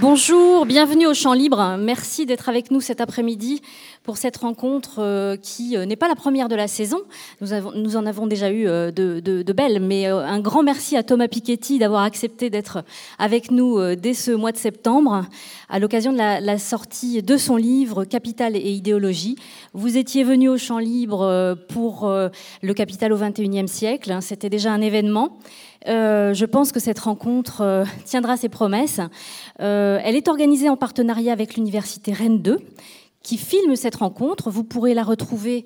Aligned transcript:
Bonjour, 0.00 0.66
bienvenue 0.66 1.06
au 1.06 1.14
Champ 1.14 1.34
Libre. 1.34 1.76
Merci 1.78 2.26
d'être 2.26 2.48
avec 2.48 2.72
nous 2.72 2.80
cet 2.80 3.00
après-midi 3.00 3.62
pour 4.02 4.16
cette 4.16 4.36
rencontre 4.38 4.96
euh, 4.98 5.36
qui 5.36 5.76
euh, 5.76 5.86
n'est 5.86 5.94
pas 5.94 6.08
la 6.08 6.16
première 6.16 6.48
de 6.48 6.56
la 6.56 6.66
saison. 6.66 6.98
Nous, 7.40 7.96
en 7.96 8.04
avons 8.04 8.26
déjà 8.26 8.50
eu 8.50 8.66
euh, 8.66 8.90
de, 8.90 9.20
de, 9.20 9.52
belles, 9.52 9.78
mais 9.80 10.06
un 10.06 10.40
grand 10.40 10.64
merci 10.64 10.96
à 10.96 11.04
Thomas 11.04 11.28
Piketty 11.28 11.78
d'avoir 11.78 12.02
accepté 12.02 12.50
d'être 12.50 12.82
avec 13.20 13.52
nous 13.52 13.94
dès 13.94 14.14
ce 14.14 14.32
mois 14.32 14.50
de 14.50 14.56
septembre 14.56 15.26
à 15.68 15.78
l'occasion 15.78 16.12
de 16.12 16.18
la, 16.18 16.40
la, 16.40 16.58
sortie 16.58 17.22
de 17.22 17.36
son 17.36 17.54
livre 17.54 18.04
Capital 18.04 18.56
et 18.56 18.70
idéologie. 18.70 19.36
Vous 19.74 19.96
étiez 19.96 20.24
venu 20.24 20.48
au 20.48 20.58
Champ 20.58 20.78
Libre 20.78 21.56
pour 21.68 22.08
le 22.08 22.74
Capital 22.74 23.12
au 23.12 23.16
XXIe 23.16 23.68
siècle. 23.68 24.18
C'était 24.20 24.50
déjà 24.50 24.72
un 24.72 24.80
événement. 24.80 25.38
Euh, 25.86 26.32
je 26.32 26.46
pense 26.46 26.72
que 26.72 26.80
cette 26.80 26.98
rencontre 26.98 27.60
euh, 27.60 27.84
tiendra 28.04 28.36
ses 28.36 28.48
promesses. 28.48 29.00
Euh, 29.60 29.98
elle 30.02 30.16
est 30.16 30.28
organisée 30.28 30.68
en 30.68 30.76
partenariat 30.76 31.32
avec 31.32 31.56
l'université 31.56 32.12
Rennes 32.12 32.40
2 32.40 32.58
qui 33.22 33.38
filme 33.38 33.74
cette 33.76 33.96
rencontre. 33.96 34.50
Vous 34.50 34.64
pourrez 34.64 34.92
la 34.92 35.02
retrouver 35.02 35.64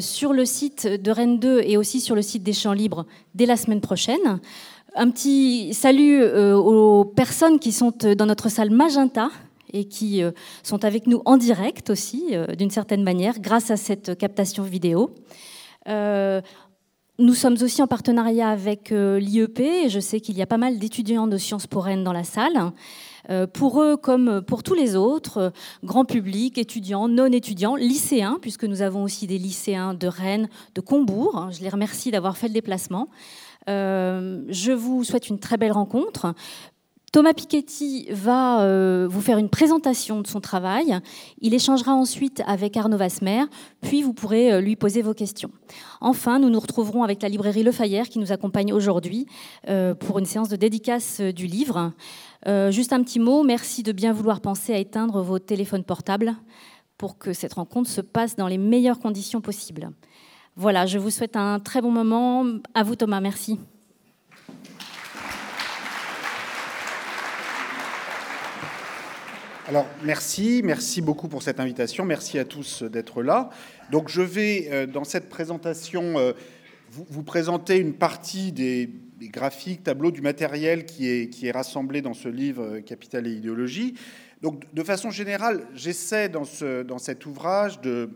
sur 0.00 0.32
le 0.32 0.44
site 0.44 0.88
de 0.88 1.10
Rennes 1.12 1.38
2 1.38 1.60
et 1.64 1.76
aussi 1.76 2.00
sur 2.00 2.16
le 2.16 2.22
site 2.22 2.42
des 2.42 2.52
Champs 2.52 2.72
Libres 2.72 3.06
dès 3.36 3.46
la 3.46 3.56
semaine 3.56 3.80
prochaine. 3.80 4.40
Un 4.96 5.08
petit 5.10 5.72
salut 5.72 6.20
aux 6.24 7.04
personnes 7.04 7.60
qui 7.60 7.70
sont 7.70 7.92
dans 8.16 8.26
notre 8.26 8.48
salle 8.48 8.70
Magenta 8.70 9.30
et 9.72 9.84
qui 9.84 10.20
sont 10.64 10.84
avec 10.84 11.06
nous 11.06 11.22
en 11.26 11.36
direct 11.36 11.90
aussi, 11.90 12.34
d'une 12.58 12.70
certaine 12.70 13.04
manière, 13.04 13.38
grâce 13.38 13.70
à 13.70 13.76
cette 13.76 14.18
captation 14.18 14.64
vidéo. 14.64 15.14
Nous 17.20 17.34
sommes 17.34 17.56
aussi 17.60 17.82
en 17.82 17.86
partenariat 17.86 18.48
avec 18.48 18.92
euh, 18.92 19.18
l'IEP 19.18 19.60
et 19.60 19.88
je 19.90 20.00
sais 20.00 20.20
qu'il 20.20 20.38
y 20.38 20.42
a 20.42 20.46
pas 20.46 20.56
mal 20.56 20.78
d'étudiants 20.78 21.26
de 21.26 21.36
Sciences 21.36 21.66
Po 21.66 21.80
Rennes 21.80 22.02
dans 22.02 22.14
la 22.14 22.24
salle. 22.24 22.72
Euh, 23.28 23.46
pour 23.46 23.82
eux, 23.82 23.98
comme 23.98 24.40
pour 24.40 24.62
tous 24.62 24.72
les 24.72 24.96
autres, 24.96 25.36
euh, 25.36 25.50
grand 25.84 26.06
public, 26.06 26.56
étudiants, 26.56 27.08
non 27.08 27.26
étudiants, 27.26 27.76
lycéens, 27.76 28.38
puisque 28.40 28.64
nous 28.64 28.80
avons 28.80 29.02
aussi 29.02 29.26
des 29.26 29.36
lycéens 29.36 29.92
de 29.92 30.06
Rennes, 30.06 30.48
de 30.74 30.80
Combourg. 30.80 31.50
Je 31.50 31.60
les 31.60 31.68
remercie 31.68 32.10
d'avoir 32.10 32.38
fait 32.38 32.48
le 32.48 32.54
déplacement. 32.54 33.08
je 33.68 34.72
vous 34.72 35.04
souhaite 35.04 35.28
une 35.28 35.38
très 35.38 35.58
belle 35.58 35.72
rencontre. 35.72 36.34
Thomas 37.12 37.34
Piketty 37.34 38.06
va 38.12 38.62
euh, 38.62 39.08
vous 39.10 39.20
faire 39.20 39.38
une 39.38 39.48
présentation 39.48 40.20
de 40.20 40.28
son 40.28 40.40
travail. 40.40 41.00
Il 41.40 41.54
échangera 41.54 41.92
ensuite 41.92 42.40
avec 42.46 42.76
Arnaud 42.76 42.98
Vasmer, 42.98 43.42
puis 43.80 44.02
vous 44.02 44.12
pourrez 44.12 44.52
euh, 44.52 44.60
lui 44.60 44.76
poser 44.76 45.02
vos 45.02 45.12
questions. 45.12 45.50
Enfin, 46.00 46.38
nous 46.38 46.50
nous 46.50 46.60
retrouverons 46.60 47.02
avec 47.02 47.20
la 47.22 47.28
librairie 47.28 47.64
Le 47.64 47.72
Fayère 47.72 48.08
qui 48.08 48.20
nous 48.20 48.30
accompagne 48.30 48.72
aujourd'hui 48.72 49.26
euh, 49.68 49.92
pour 49.92 50.20
une 50.20 50.24
séance 50.24 50.48
de 50.48 50.54
dédicace 50.54 51.20
du 51.20 51.48
livre. 51.48 51.92
juste 52.70 52.92
un 52.92 53.02
petit 53.02 53.18
mot, 53.18 53.42
merci 53.42 53.82
de 53.82 53.90
bien 53.90 54.12
vouloir 54.12 54.40
penser 54.40 54.72
à 54.72 54.78
éteindre 54.78 55.20
vos 55.20 55.40
téléphones 55.40 55.84
portables 55.84 56.36
pour 56.96 57.18
que 57.18 57.32
cette 57.32 57.54
rencontre 57.54 57.90
se 57.90 58.00
passe 58.00 58.36
dans 58.36 58.46
les 58.46 58.58
meilleures 58.58 59.00
conditions 59.00 59.40
possibles. 59.40 59.90
Voilà, 60.54 60.86
je 60.86 60.98
vous 60.98 61.10
souhaite 61.10 61.34
un 61.34 61.58
très 61.58 61.80
bon 61.80 61.90
moment. 61.90 62.44
À 62.74 62.84
vous 62.84 62.94
Thomas, 62.94 63.20
merci. 63.20 63.58
Alors 69.70 69.86
merci, 70.02 70.62
merci 70.64 71.00
beaucoup 71.00 71.28
pour 71.28 71.44
cette 71.44 71.60
invitation, 71.60 72.04
merci 72.04 72.40
à 72.40 72.44
tous 72.44 72.82
d'être 72.82 73.22
là. 73.22 73.50
Donc 73.92 74.08
je 74.08 74.20
vais 74.20 74.66
euh, 74.68 74.84
dans 74.88 75.04
cette 75.04 75.28
présentation 75.28 76.18
euh, 76.18 76.32
vous, 76.90 77.22
présenter 77.22 77.76
une 77.76 77.92
partie 77.92 78.50
des, 78.50 78.90
graphiques, 79.20 79.84
tableaux, 79.84 80.10
du 80.10 80.22
matériel 80.22 80.86
qui 80.86 81.08
est, 81.08 81.28
qui 81.28 81.46
est 81.46 81.52
rassemblé 81.52 82.02
dans 82.02 82.14
ce 82.14 82.28
livre 82.28 82.64
euh, 82.64 82.80
Capital 82.80 83.28
et 83.28 83.30
idéologie. 83.30 83.94
Donc 84.42 84.64
de 84.74 84.82
façon 84.82 85.10
générale, 85.10 85.64
j'essaie 85.72 86.28
dans, 86.28 86.44
ce, 86.44 86.82
dans 86.82 86.98
cet 86.98 87.24
ouvrage 87.24 87.80
de, 87.80 88.10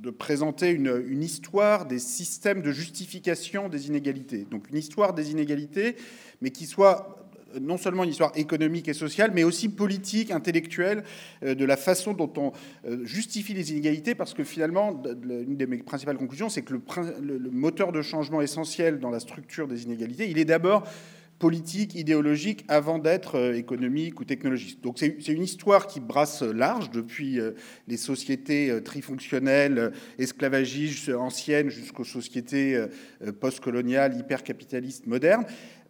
de 0.00 0.10
présenter 0.10 0.70
une, 0.70 1.04
une, 1.06 1.22
histoire 1.22 1.86
des 1.86 2.00
systèmes 2.00 2.60
de 2.60 2.72
justification 2.72 3.68
des 3.68 3.86
inégalités. 3.86 4.48
Donc 4.50 4.68
une 4.68 4.78
histoire 4.78 5.14
des 5.14 5.30
inégalités, 5.30 5.94
mais 6.42 6.50
qui 6.50 6.66
soit 6.66 7.17
non 7.60 7.78
seulement 7.78 8.04
une 8.04 8.10
histoire 8.10 8.32
économique 8.36 8.88
et 8.88 8.94
sociale, 8.94 9.30
mais 9.34 9.44
aussi 9.44 9.68
politique, 9.68 10.30
intellectuelle, 10.30 11.04
euh, 11.42 11.54
de 11.54 11.64
la 11.64 11.76
façon 11.76 12.12
dont 12.12 12.32
on 12.36 12.52
euh, 12.86 13.04
justifie 13.04 13.54
les 13.54 13.72
inégalités, 13.72 14.14
parce 14.14 14.34
que 14.34 14.44
finalement, 14.44 15.02
une 15.22 15.56
des 15.56 15.66
mes 15.66 15.78
principales 15.78 16.16
conclusions, 16.16 16.48
c'est 16.48 16.62
que 16.62 16.74
le, 16.74 17.50
moteur 17.50 17.92
de 17.92 18.02
changement 18.02 18.40
essentiel 18.40 18.98
dans 18.98 19.10
la 19.10 19.20
structure 19.20 19.68
des 19.68 19.84
inégalités, 19.84 20.30
il 20.30 20.38
est 20.38 20.44
d'abord 20.44 20.84
politique, 21.38 21.94
idéologique, 21.94 22.64
avant 22.66 22.98
d'être 22.98 23.36
euh, 23.36 23.54
économique 23.54 24.20
ou 24.20 24.24
technologique. 24.24 24.82
Donc 24.82 24.98
c'est 24.98 25.28
une 25.28 25.42
histoire 25.42 25.86
qui 25.86 26.00
brasse 26.00 26.42
large, 26.42 26.90
depuis 26.90 27.38
les 27.86 27.96
sociétés 27.96 28.76
trifonctionnelles, 28.84 29.92
esclavagistes, 30.18 31.10
anciennes, 31.10 31.70
jusqu'aux 31.70 32.04
sociétés 32.04 32.84
postcoloniales, 33.40 34.18
hypercapitalistes, 34.18 35.06
modernes. 35.06 35.44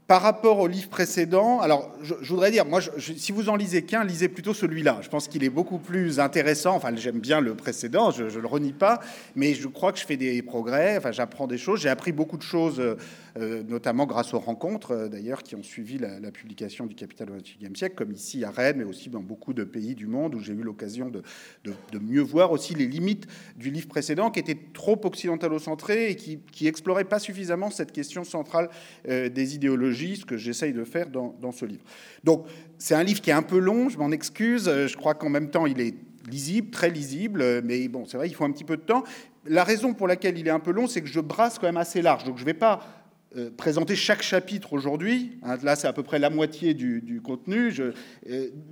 Par 0.08 0.22
rapport 0.22 0.58
au 0.58 0.68
livre 0.68 0.88
précédent, 0.88 1.60
alors 1.60 1.94
je, 2.00 2.14
voudrais 2.30 2.50
dire, 2.50 2.64
moi, 2.64 2.80
si 2.98 3.30
vous 3.30 3.50
en 3.50 3.56
lisez 3.56 3.82
qu'un, 3.82 4.04
lisez 4.04 4.28
plutôt 4.30 4.54
celui-là. 4.54 5.00
Je 5.02 5.10
pense 5.10 5.28
qu'il 5.28 5.44
est 5.44 5.50
beaucoup 5.50 5.76
plus 5.76 6.18
intéressant. 6.18 6.74
Enfin, 6.76 6.96
j'aime 6.96 7.20
bien 7.20 7.42
le 7.42 7.54
précédent, 7.54 8.10
je 8.10 8.24
ne 8.24 8.40
le 8.40 8.46
renie 8.46 8.72
pas, 8.72 9.00
mais 9.36 9.52
je 9.52 9.68
crois 9.68 9.92
que 9.92 9.98
je 9.98 10.06
fais 10.06 10.16
des 10.16 10.40
progrès. 10.40 10.96
Enfin, 10.96 11.12
j'apprends 11.12 11.46
des 11.46 11.58
choses. 11.58 11.82
J'ai 11.82 11.90
appris 11.90 12.12
beaucoup 12.12 12.38
de 12.38 12.42
choses 12.42 12.80
euh, 12.80 12.96
notamment 13.38 14.06
grâce 14.06 14.34
aux 14.34 14.38
rencontres, 14.38 14.92
euh, 14.92 15.08
d'ailleurs, 15.08 15.42
qui 15.42 15.54
ont 15.54 15.62
suivi 15.62 15.98
la, 15.98 16.30
publication 16.30 16.86
du 16.86 16.94
Capital 16.94 17.30
au 17.30 17.36
XXIe 17.36 17.76
siècle, 17.76 17.94
comme 17.94 18.12
ici 18.12 18.44
à 18.44 18.50
Rennes, 18.50 18.78
mais 18.78 18.84
aussi 18.84 19.08
dans 19.10 19.20
beaucoup 19.20 19.54
de 19.54 19.64
pays 19.64 19.94
du 19.94 20.06
monde 20.06 20.34
où 20.34 20.40
j'ai 20.40 20.52
eu 20.52 20.62
l'occasion 20.62 21.10
de, 21.10 21.22
mieux 21.98 22.20
voir 22.20 22.52
aussi 22.52 22.74
les 22.74 22.86
limites 22.86 23.26
du 23.56 23.70
livre 23.70 23.88
précédent, 23.88 24.30
qui 24.30 24.40
était 24.40 24.58
trop 24.72 25.00
occidentalo-centré 25.02 26.10
et 26.10 26.16
qui, 26.16 26.40
qui 26.52 26.66
explorait 26.66 27.04
pas 27.04 27.18
suffisamment 27.18 27.70
cette 27.70 27.92
question 27.92 28.24
centrale 28.24 28.68
euh, 29.08 29.28
des 29.28 29.54
idéologies, 29.54 30.16
ce 30.16 30.24
que 30.24 30.36
j'essaye 30.36 30.72
de 30.72 30.84
faire 30.84 31.08
dans, 31.08 31.52
ce 31.52 31.64
livre. 31.64 31.82
Donc, 32.24 32.46
c'est 32.78 32.94
un 32.94 33.02
livre 33.02 33.20
qui 33.20 33.30
est 33.30 33.34
un 33.34 33.42
peu 33.42 33.58
long, 33.58 33.88
je 33.88 33.98
m'en 33.98 34.10
excuse. 34.10 34.64
Je 34.64 34.96
crois 34.96 35.14
qu'en 35.14 35.30
même 35.30 35.50
temps, 35.50 35.66
il 35.66 35.80
est 35.80 35.94
lisible, 36.30 36.70
très 36.70 36.90
lisible, 36.90 37.62
mais 37.62 37.88
bon, 37.88 38.04
c'est 38.06 38.16
vrai, 38.16 38.28
il 38.28 38.34
faut 38.34 38.44
un 38.44 38.52
petit 38.52 38.64
peu 38.64 38.76
de 38.76 38.82
temps. 38.82 39.02
La 39.46 39.64
raison 39.64 39.94
pour 39.94 40.06
laquelle 40.06 40.38
il 40.38 40.46
est 40.46 40.50
un 40.50 40.60
peu 40.60 40.72
long, 40.72 40.86
c'est 40.86 41.00
que 41.00 41.08
je 41.08 41.20
brasse 41.20 41.58
quand 41.58 41.66
même 41.66 41.78
assez 41.78 42.02
large. 42.02 42.24
Donc, 42.24 42.38
je 42.38 42.44
vais 42.44 42.54
pas 42.54 42.80
euh, 43.36 43.50
présenter 43.54 43.94
chaque 43.94 44.22
chapitre 44.22 44.72
aujourd'hui. 44.72 45.38
Hein, 45.42 45.58
là, 45.62 45.76
c'est 45.76 45.86
à 45.86 45.92
peu 45.92 46.02
près 46.02 46.18
la 46.18 46.30
moitié 46.30 46.72
du, 46.72 47.20
contenu. 47.22 47.70
Euh, 47.78 47.92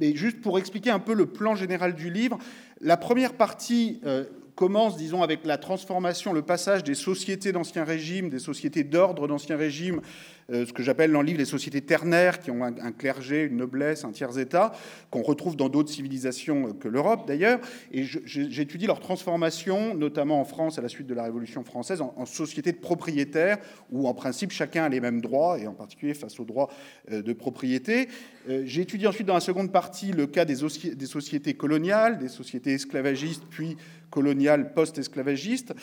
mais 0.00 0.16
juste 0.16 0.40
pour 0.40 0.58
expliquer 0.58 0.88
un 0.88 0.98
peu 0.98 1.12
le 1.12 1.26
plan 1.26 1.54
général 1.54 1.94
du 1.94 2.10
livre, 2.10 2.38
la 2.80 2.96
première 2.96 3.34
partie 3.34 4.00
euh, 4.06 4.24
commence, 4.54 4.96
disons, 4.96 5.22
avec 5.22 5.44
la 5.44 5.58
transformation, 5.58 6.32
le 6.32 6.40
passage 6.40 6.82
des 6.82 6.94
sociétés 6.94 7.52
d'Ancien 7.52 7.84
Régime, 7.84 8.30
des 8.30 8.38
sociétés 8.38 8.82
d'ordre 8.82 9.28
d'Ancien 9.28 9.58
Régime, 9.58 10.00
ce 10.48 10.72
que 10.72 10.82
j'appelle 10.82 11.12
dans 11.12 11.22
le 11.22 11.26
livre 11.26 11.38
les 11.38 11.44
sociétés 11.44 11.80
ternaires, 11.80 12.38
qui 12.40 12.50
ont 12.50 12.62
un, 12.62 12.92
clergé, 12.92 13.44
une 13.44 13.56
noblesse, 13.56 14.04
un 14.04 14.12
tiers-État, 14.12 14.72
qu'on 15.10 15.22
retrouve 15.22 15.56
dans 15.56 15.68
d'autres 15.68 15.90
civilisations 15.90 16.72
que 16.72 16.88
l'Europe 16.88 17.26
d'ailleurs. 17.26 17.58
Et 17.92 18.04
j'étudie 18.04 18.86
leur 18.86 19.00
transformation, 19.00 19.94
notamment 19.94 20.40
en 20.40 20.44
France 20.44 20.78
à 20.78 20.82
la 20.82 20.88
suite 20.88 21.06
de 21.06 21.14
la 21.14 21.24
Révolution 21.24 21.64
française, 21.64 22.00
en, 22.00 22.14
en 22.16 22.26
sociétés 22.26 22.72
de 22.72 22.78
propriétaires, 22.78 23.58
où 23.90 24.06
en 24.06 24.14
principe 24.14 24.52
chacun 24.52 24.84
a 24.84 24.88
les 24.88 25.00
mêmes 25.00 25.20
droits, 25.20 25.58
et 25.58 25.66
en 25.66 25.74
particulier 25.74 26.14
face 26.14 26.38
aux 26.40 26.44
droits 26.44 26.70
euh, 27.10 27.22
de 27.22 27.32
propriété. 27.32 28.08
Euh, 28.48 28.62
j'étudie 28.64 29.06
ensuite 29.06 29.26
dans 29.26 29.34
la 29.34 29.40
seconde 29.40 29.72
partie 29.72 30.12
le 30.12 30.26
cas 30.26 30.44
des, 30.44 30.56
des 30.94 31.06
sociétés 31.06 31.54
coloniales, 31.54 32.18
des 32.18 32.28
sociétés 32.28 32.74
esclavagistes, 32.74 33.44
puis 33.50 33.76
coloniales 34.10 34.72
post-esclavagistes. 34.72 35.74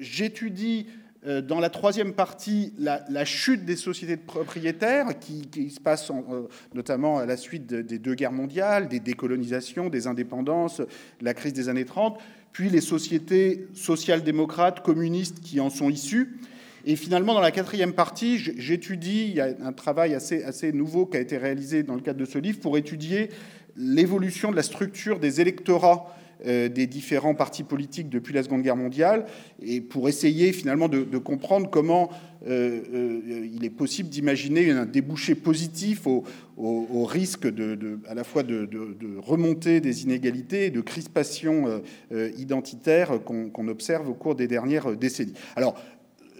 J'étudie 0.00 0.86
euh, 0.88 1.03
dans 1.24 1.58
la 1.58 1.70
troisième 1.70 2.12
partie, 2.12 2.74
la, 2.78 3.24
chute 3.24 3.64
des 3.64 3.76
sociétés 3.76 4.16
de 4.16 4.22
propriétaires, 4.22 5.18
qui, 5.18 5.70
se 5.70 5.80
passe 5.80 6.10
euh, 6.10 6.42
notamment 6.74 7.18
à 7.18 7.26
la 7.26 7.36
suite 7.36 7.66
des 7.66 7.98
deux 7.98 8.14
guerres 8.14 8.32
mondiales, 8.32 8.88
des 8.88 9.00
décolonisations, 9.00 9.88
des 9.88 10.06
indépendances, 10.06 10.82
la 11.22 11.32
crise 11.32 11.54
des 11.54 11.68
années 11.68 11.86
30, 11.86 12.18
puis 12.52 12.68
les 12.68 12.82
sociétés 12.82 13.66
social-démocrates, 13.72 14.82
communistes 14.82 15.40
qui 15.40 15.60
en 15.60 15.70
sont 15.70 15.88
issues. 15.88 16.38
Et 16.84 16.96
finalement, 16.96 17.32
dans 17.32 17.40
la 17.40 17.50
quatrième 17.50 17.94
partie, 17.94 18.38
j'étudie, 18.38 19.28
il 19.28 19.36
y 19.36 19.40
a 19.40 19.48
un 19.62 19.72
travail 19.72 20.14
assez, 20.14 20.44
assez 20.44 20.72
nouveau 20.72 21.06
qui 21.06 21.16
a 21.16 21.20
été 21.20 21.38
réalisé 21.38 21.82
dans 21.82 21.94
le 21.94 22.02
cadre 22.02 22.20
de 22.20 22.26
ce 22.26 22.38
livre 22.38 22.60
pour 22.60 22.76
étudier 22.76 23.30
l'évolution 23.76 24.50
de 24.50 24.56
la 24.56 24.62
structure 24.62 25.18
des 25.18 25.40
électorats 25.40 26.06
euh, 26.06 26.20
des 26.44 26.86
différents 26.86 27.34
partis 27.34 27.62
politiques 27.62 28.08
depuis 28.08 28.34
la 28.34 28.42
Seconde 28.42 28.62
Guerre 28.62 28.76
mondiale, 28.76 29.26
et 29.62 29.80
pour 29.80 30.08
essayer 30.08 30.52
finalement 30.52 30.88
de, 30.88 31.18
comprendre 31.18 31.70
comment 31.70 32.10
euh, 32.46 32.80
euh, 32.92 33.48
il 33.52 33.64
est 33.64 33.70
possible 33.70 34.08
d'imaginer 34.08 34.70
un 34.70 34.84
débouché 34.84 35.34
positif 35.34 36.06
au, 36.06 36.24
risque 37.04 37.46
de, 37.46 37.98
à 38.08 38.14
la 38.14 38.24
fois 38.24 38.42
de, 38.42 38.68
remontée 39.18 39.80
des 39.80 40.02
inégalités 40.02 40.66
et 40.66 40.70
de 40.70 40.80
crispation 40.80 41.82
identitaire 42.36 43.20
qu'on 43.24 43.68
observe 43.68 44.08
au 44.08 44.14
cours 44.14 44.34
des 44.34 44.46
dernières 44.46 44.96
décennies. 44.96 45.34
Alors, 45.56 45.76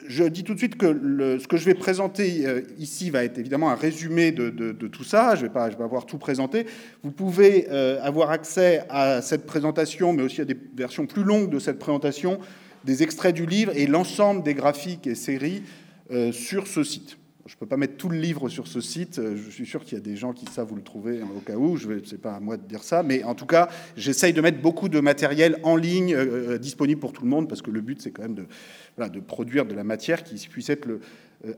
je 0.06 0.24
dis 0.24 0.44
tout 0.44 0.54
de 0.54 0.58
suite 0.58 0.76
que 0.76 1.38
ce 1.38 1.46
que 1.46 1.56
je 1.56 1.64
vais 1.64 1.74
présenter 1.74 2.46
euh, 2.46 2.62
ici 2.78 3.10
va 3.10 3.24
être 3.24 3.38
évidemment 3.38 3.70
un 3.70 3.74
résumé 3.74 4.32
de, 4.32 4.72
tout 4.88 5.04
ça. 5.04 5.34
Je 5.34 5.42
ne 5.42 5.46
vais, 5.46 5.52
pas, 5.52 5.64
avoir 5.64 6.06
tout 6.06 6.18
présenté. 6.18 6.66
Vous 7.02 7.10
pouvez 7.10 7.66
euh, 7.70 8.00
avoir 8.02 8.30
accès 8.30 8.84
à 8.88 9.22
cette 9.22 9.46
présentation, 9.46 10.12
mais 10.12 10.22
aussi 10.22 10.40
à 10.40 10.44
des 10.44 10.56
versions 10.76 11.06
plus 11.06 11.24
longues 11.24 11.50
de 11.50 11.58
cette 11.58 11.78
présentation, 11.78 12.38
des 12.84 13.02
extraits 13.02 13.34
du 13.34 13.46
livre 13.46 13.72
et 13.74 13.86
l'ensemble 13.86 14.42
des 14.42 14.54
graphiques 14.54 15.06
et 15.06 15.14
séries 15.14 15.62
euh, 16.10 16.32
sur 16.32 16.66
ce 16.66 16.84
site. 16.84 17.16
Je 17.46 17.55
ne 17.55 17.58
peux 17.58 17.67
pas 17.67 17.76
mettre 17.76 17.96
tout 17.96 18.08
le 18.08 18.19
livre 18.19 18.49
sur 18.49 18.67
ce 18.67 18.81
site. 18.81 19.20
Je 19.37 19.50
suis 19.50 19.67
sûr 19.67 19.85
qu'il 19.85 19.99
y 19.99 20.00
a 20.00 20.05
des 20.05 20.17
gens 20.17 20.32
qui 20.32 20.46
savent 20.46 20.69
vous 20.69 20.76
le 20.76 20.82
trouver 20.82 21.20
hein, 21.20 21.29
au 21.37 21.41
cas 21.41 21.56
où. 21.56 21.76
Je 21.76 21.88
n'est 21.91 22.19
pas 22.19 22.37
à 22.37 22.41
moi 22.41 22.56
de 22.56 22.67
dire 22.67 22.82
ça. 22.82 23.02
Mais 23.02 23.23
en 23.23 23.35
tout 23.35 23.44
cas, 23.44 23.69
j'essaye 23.96 24.32
de 24.32 24.41
mettre 24.41 24.62
beaucoup 24.62 24.88
de 24.88 24.99
matériel 25.00 25.58
en 25.62 25.76
ligne 25.76 26.17
disponible 26.58 27.00
pour 27.00 27.12
tout 27.12 27.23
le 27.23 27.29
monde 27.29 27.49
parce 27.49 27.61
que 27.61 27.70
le 27.70 27.82
but, 27.82 28.00
c'est 28.00 28.12
quand 28.12 28.23
même 28.23 28.35
de, 28.35 29.20
produire 29.20 29.67
de 29.67 29.75
la 29.75 29.85
matière 29.85 30.25
qui 30.25 30.37
puisse 30.49 30.70
être 30.70 30.88
euh, 30.88 31.00
euh, 31.44 31.52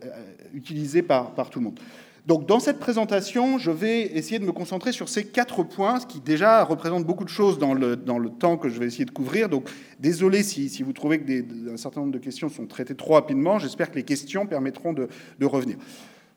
utilisée 0.55 1.03
par 1.03 1.50
tout 1.50 1.61
le 1.61 1.67
monde. 1.67 1.79
Donc, 2.26 2.44
dans 2.46 2.58
cette 2.58 2.81
présentation, 2.81 3.56
je 3.56 3.70
vais 3.70 4.02
essayer 4.02 4.40
de 4.40 4.44
me 4.44 4.50
concentrer 4.50 4.90
sur 4.90 5.08
ces 5.08 5.25
quatre 5.25 5.62
points, 5.62 6.00
ce 6.00 6.06
qui 6.06 6.20
déjà 6.20 6.64
représente 6.64 7.05
beaucoup 7.05 7.23
de 7.23 7.28
choses 7.28 7.56
dans 7.58 7.73
le, 7.73 7.96
temps 8.28 8.56
que 8.56 8.69
je 8.69 8.81
vais 8.81 8.87
essayer 8.87 9.05
de 9.05 9.12
couvrir. 9.12 9.49
Donc, 9.49 9.69
désolé 10.00 10.43
si, 10.43 10.82
vous 10.82 10.93
trouvez 10.93 11.20
que 11.20 11.25
des, 11.25 11.44
certain 11.76 12.00
nombre 12.00 12.12
de 12.12 12.19
questions 12.19 12.49
sont 12.49 12.67
traitées 12.67 12.96
trop 12.96 13.14
rapidement. 13.14 13.61
J'espère 13.61 13.93
que 13.93 13.96
les 13.96 14.02
questions 14.02 14.46
permettront 14.46 14.93
de, 14.93 15.08
de 15.38 15.46
revenir. 15.46 15.76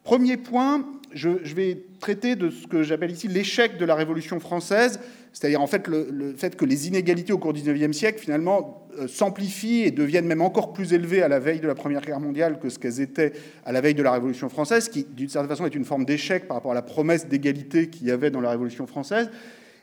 Premier 0.03 0.37
point, 0.37 0.85
je, 1.13 1.29
vais 1.29 1.83
traiter 1.99 2.35
de 2.35 2.49
ce 2.49 2.67
que 2.67 2.83
j'appelle 2.83 3.11
ici 3.11 3.27
l'échec 3.27 3.77
de 3.77 3.85
la 3.85 3.95
Révolution 3.95 4.39
française, 4.39 4.99
c'est-à-dire 5.33 5.61
en 5.61 5.67
fait 5.67 5.87
le, 5.87 6.33
fait 6.35 6.55
que 6.55 6.65
les 6.65 6.87
inégalités 6.87 7.33
au 7.33 7.37
cours 7.37 7.53
du 7.53 7.61
XIXe 7.61 7.95
siècle 7.95 8.19
finalement 8.19 8.87
euh, 8.97 9.07
s'amplifient 9.07 9.83
et 9.83 9.91
deviennent 9.91 10.25
même 10.25 10.41
encore 10.41 10.73
plus 10.73 10.93
élevées 10.93 11.21
à 11.21 11.27
la 11.27 11.39
veille 11.39 11.59
de 11.59 11.67
la 11.67 11.75
Première 11.75 12.01
Guerre 12.01 12.19
mondiale 12.19 12.59
que 12.59 12.69
ce 12.69 12.79
qu'elles 12.79 12.99
étaient 12.99 13.33
à 13.65 13.71
la 13.71 13.81
veille 13.81 13.93
de 13.93 14.03
la 14.03 14.11
Révolution 14.11 14.49
française, 14.49 14.89
qui 14.89 15.05
d'une 15.05 15.29
certaine 15.29 15.49
façon 15.49 15.65
est 15.65 15.75
une 15.75 15.85
forme 15.85 16.05
d'échec 16.05 16.47
par 16.47 16.57
rapport 16.57 16.71
à 16.71 16.75
la 16.75 16.81
promesse 16.81 17.27
d'égalité 17.27 17.89
qu'il 17.89 18.07
y 18.07 18.11
avait 18.11 18.31
dans 18.31 18.41
la 18.41 18.49
Révolution 18.49 18.87
française. 18.87 19.29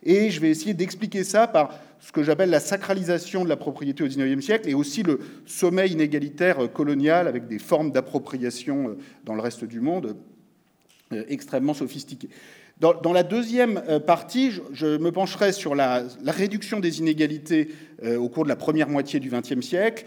Et 0.02 0.31
je 0.31 0.40
vais 0.40 0.50
essayer 0.50 0.75
d'expliquer 0.75 1.25
ça 1.25 1.46
par 1.46 1.75
ce 2.00 2.12
que 2.12 2.22
j'appelle 2.22 2.50
la 2.50 2.60
sacralisation 2.60 3.43
de 3.43 3.48
la 3.48 3.56
propriété 3.56 4.04
au 4.04 4.06
XIXe 4.06 4.44
siècle 4.44 4.69
et 4.69 4.75
aussi 4.75 5.02
le 5.02 5.19
sommet 5.46 5.88
inégalitaire 5.88 6.72
colonial 6.72 7.26
avec 7.26 7.48
des 7.48 7.58
formes 7.58 7.90
d'appropriation 7.90 8.90
euh, 8.90 8.98
dans 9.25 9.34
le 9.34 9.40
reste 9.40 9.64
du 9.64 9.81
monde 9.81 10.16
euh, 11.12 11.25
extrêmement 11.28 11.75
sophistiquées. 11.75 12.28
Dans, 12.78 13.12
la 13.14 13.23
deuxième 13.23 13.82
euh, 13.88 14.00
partie, 14.00 14.50
je, 14.73 14.99
me 14.99 15.11
pencherai 15.11 15.52
sur 15.52 15.75
la, 15.75 16.05
réduction 16.26 16.78
des 16.78 16.99
inégalités 16.99 17.69
au 18.19 18.28
cours 18.28 18.44
de 18.44 18.50
la 18.50 18.56
première 18.56 18.90
moitié 18.90 19.20
du 19.20 19.31
XXe 19.31 19.67
siècle, 19.67 20.05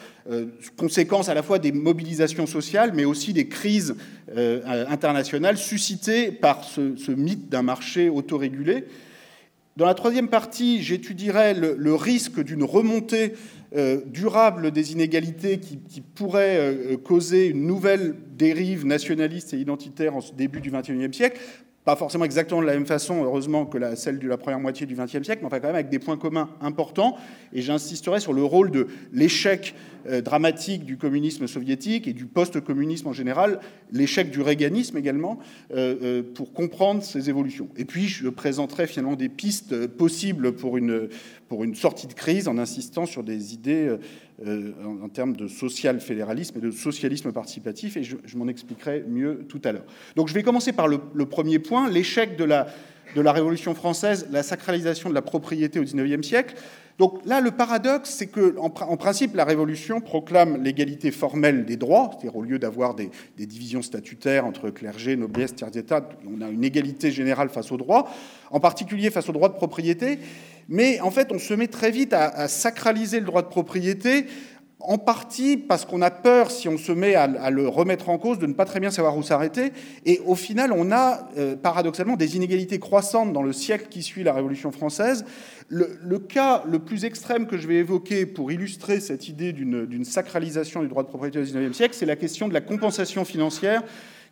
conséquence 0.77 1.27
à 1.27 1.33
la 1.33 1.41
fois 1.41 1.57
des 1.57 1.71
mobilisations 1.71 2.45
sociales, 2.45 2.91
mais 2.93 3.03
aussi 3.03 3.33
des 3.33 3.47
crises 3.47 3.95
internationales 4.35 5.57
suscitées 5.57 6.31
par 6.31 6.63
ce, 6.63 7.11
mythe 7.11 7.49
d'un 7.49 7.63
marché 7.63 8.07
autorégulé. 8.07 8.85
Dans 9.79 9.85
la 9.85 9.93
troisième 9.93 10.27
partie, 10.27 10.83
j'étudierai 10.83 11.53
le, 11.53 11.95
risque 11.95 12.43
d'une 12.43 12.65
remontée 12.65 13.31
euh, 13.77 14.01
durable 14.07 14.71
des 14.71 14.91
inégalités 14.91 15.61
qui, 15.61 16.01
pourrait 16.01 16.57
euh, 16.59 16.97
causer 16.97 17.47
une 17.47 17.65
nouvelle 17.65 18.13
dérive 18.35 18.85
nationaliste 18.85 19.53
et 19.53 19.57
identitaire 19.57 20.17
en 20.17 20.19
ce 20.19 20.33
début 20.33 20.59
du 20.59 20.69
XXIe 20.69 21.13
siècle. 21.13 21.39
Pas 21.89 21.95
forcément 21.95 22.25
exactement 22.25 22.61
de 22.61 22.67
la 22.67 22.73
même 22.73 22.85
façon, 22.85 23.23
heureusement, 23.23 23.65
que 23.65 23.95
celle 23.95 24.19
de 24.19 24.27
la 24.27 24.37
première 24.37 24.59
moitié 24.59 24.85
du 24.85 24.93
XXe 24.93 25.23
siècle, 25.23 25.39
mais 25.41 25.47
enfin 25.47 25.59
quand 25.59 25.69
même 25.69 25.75
avec 25.75 25.89
des 25.89 25.97
points 25.97 26.17
communs 26.17 26.51
importants. 26.61 27.17
Et 27.51 27.63
j'insisterai 27.63 28.19
sur 28.19 28.31
le 28.31 28.43
rôle 28.43 28.69
de 28.69 28.85
l'échec 29.11 29.73
euh, 30.07 30.21
dramatique 30.21 30.85
du 30.85 30.97
communisme 30.97 31.47
soviétique 31.47 32.07
et 32.07 32.13
du 32.13 32.27
post-communisme 32.27 33.07
en 33.07 33.13
général, 33.13 33.59
l'échec 33.91 34.29
du 34.29 34.41
réganisme 34.41 34.97
également, 34.97 35.39
euh, 35.73 35.95
euh, 36.03 36.23
pour 36.35 36.53
comprendre 36.53 37.01
ces 37.01 37.27
évolutions. 37.27 37.69
Et 37.75 37.85
puis 37.85 38.07
je 38.07 38.29
présenterai 38.29 38.85
finalement 38.85 39.15
des 39.15 39.27
pistes 39.27 39.87
possibles 39.87 40.51
pour 40.51 40.77
une, 40.77 41.09
pour 41.49 41.63
une 41.65 41.75
sortie 41.75 42.07
de 42.07 42.13
crise 42.13 42.47
en 42.47 42.57
insistant 42.57 43.05
sur 43.05 43.23
des 43.23 43.53
idées 43.53 43.97
en, 44.45 45.09
termes 45.09 45.35
de 45.35 45.47
social-fédéralisme 45.47 46.59
et 46.59 46.61
de 46.61 46.71
socialisme 46.71 47.33
participatif, 47.33 47.97
et 47.97 48.03
je, 48.03 48.37
m'en 48.37 48.47
expliquerai 48.47 49.03
mieux 49.07 49.45
tout 49.49 49.61
à 49.65 49.73
l'heure. 49.73 49.85
Donc 50.15 50.29
je 50.29 50.33
vais 50.33 50.43
commencer 50.43 50.71
par 50.71 50.87
le, 50.87 50.99
le 51.13 51.25
premier 51.25 51.59
point, 51.59 51.89
l'échec 51.89 52.37
de 52.37 52.45
la, 52.45 52.67
de 53.15 53.21
la 53.21 53.31
Révolution 53.31 53.73
française, 53.73 54.27
la 54.31 54.43
sacralisation 54.43 55.09
de 55.09 55.15
la 55.15 55.21
propriété 55.21 55.79
au 55.79 55.83
XIXe 55.83 56.25
siècle. 56.25 56.55
Donc 56.99 57.21
là, 57.25 57.39
le 57.39 57.51
paradoxe, 57.51 58.09
c'est 58.09 58.27
que, 58.27 58.57
en, 58.59 58.69
principe, 58.69 59.33
la 59.33 59.45
Révolution 59.45 60.01
proclame 60.01 60.61
l'égalité 60.61 61.11
formelle 61.11 61.63
des 61.63 61.77
droits, 61.77 62.09
c'est-à-dire 62.11 62.35
au 62.35 62.43
lieu 62.43 62.59
d'avoir 62.59 62.93
des, 62.93 63.09
divisions 63.37 63.81
statutaires 63.81 64.45
entre 64.45 64.69
clergé, 64.69 65.15
noblesse, 65.15 65.55
tiers 65.55 65.71
d'État, 65.71 66.09
on 66.27 66.41
a 66.41 66.49
une 66.49 66.65
égalité 66.65 67.09
générale 67.09 67.47
face 67.49 67.71
aux 67.71 67.77
droits, 67.77 68.09
en 68.51 68.59
particulier 68.59 69.11
face 69.11 69.29
aux 69.29 69.31
droits 69.31 69.47
de 69.47 69.53
propriété. 69.53 70.19
Mais 70.67 70.99
en 70.99 71.09
fait, 71.09 71.31
on 71.31 71.39
se 71.39 71.53
met 71.53 71.67
très 71.67 71.89
vite 71.89 72.11
à, 72.11 72.49
sacraliser 72.49 73.21
le 73.21 73.25
droit 73.25 73.43
de 73.43 73.47
propriété 73.47 74.25
en 74.79 74.97
partie 74.97 75.57
parce 75.57 75.85
qu'on 75.85 76.01
a 76.01 76.09
peur, 76.09 76.51
si 76.51 76.69
on 76.69 76.77
se 76.77 76.91
met 76.91 77.15
à, 77.15 77.49
le 77.49 77.67
remettre 77.67 78.09
en 78.09 78.17
cause, 78.17 78.39
de 78.39 78.47
ne 78.47 78.53
pas 78.53 78.65
très 78.65 78.79
bien 78.79 78.91
savoir 78.91 79.17
où 79.17 79.23
s'arrêter. 79.23 79.73
Et 80.05 80.21
au 80.25 80.35
final, 80.35 80.71
on 80.71 80.91
a 80.91 81.29
euh, 81.37 81.55
paradoxalement 81.55 82.15
des 82.15 82.37
inégalités 82.37 82.79
croissantes 82.79 83.33
dans 83.33 83.43
le 83.43 83.51
siècle 83.51 83.87
qui 83.89 84.01
suit 84.01 84.23
la 84.23 84.33
Révolution 84.33 84.71
française. 84.71 85.25
Le, 85.67 86.17
cas 86.17 86.63
le 86.65 86.79
plus 86.79 87.05
extrême 87.05 87.45
que 87.45 87.57
je 87.57 87.67
vais 87.67 87.75
évoquer 87.75 88.25
pour 88.25 88.51
illustrer 88.51 88.99
cette 88.99 89.27
idée 89.27 89.53
d'une 89.53 90.05
sacralisation 90.05 90.81
du 90.81 90.87
droit 90.87 91.03
de 91.03 91.09
propriété 91.09 91.39
au 91.39 91.43
XIXe 91.43 91.75
siècle, 91.75 91.95
c'est 91.95 92.07
la 92.07 92.15
question 92.15 92.47
de 92.47 92.53
la 92.53 92.61
compensation 92.61 93.23
financière 93.23 93.83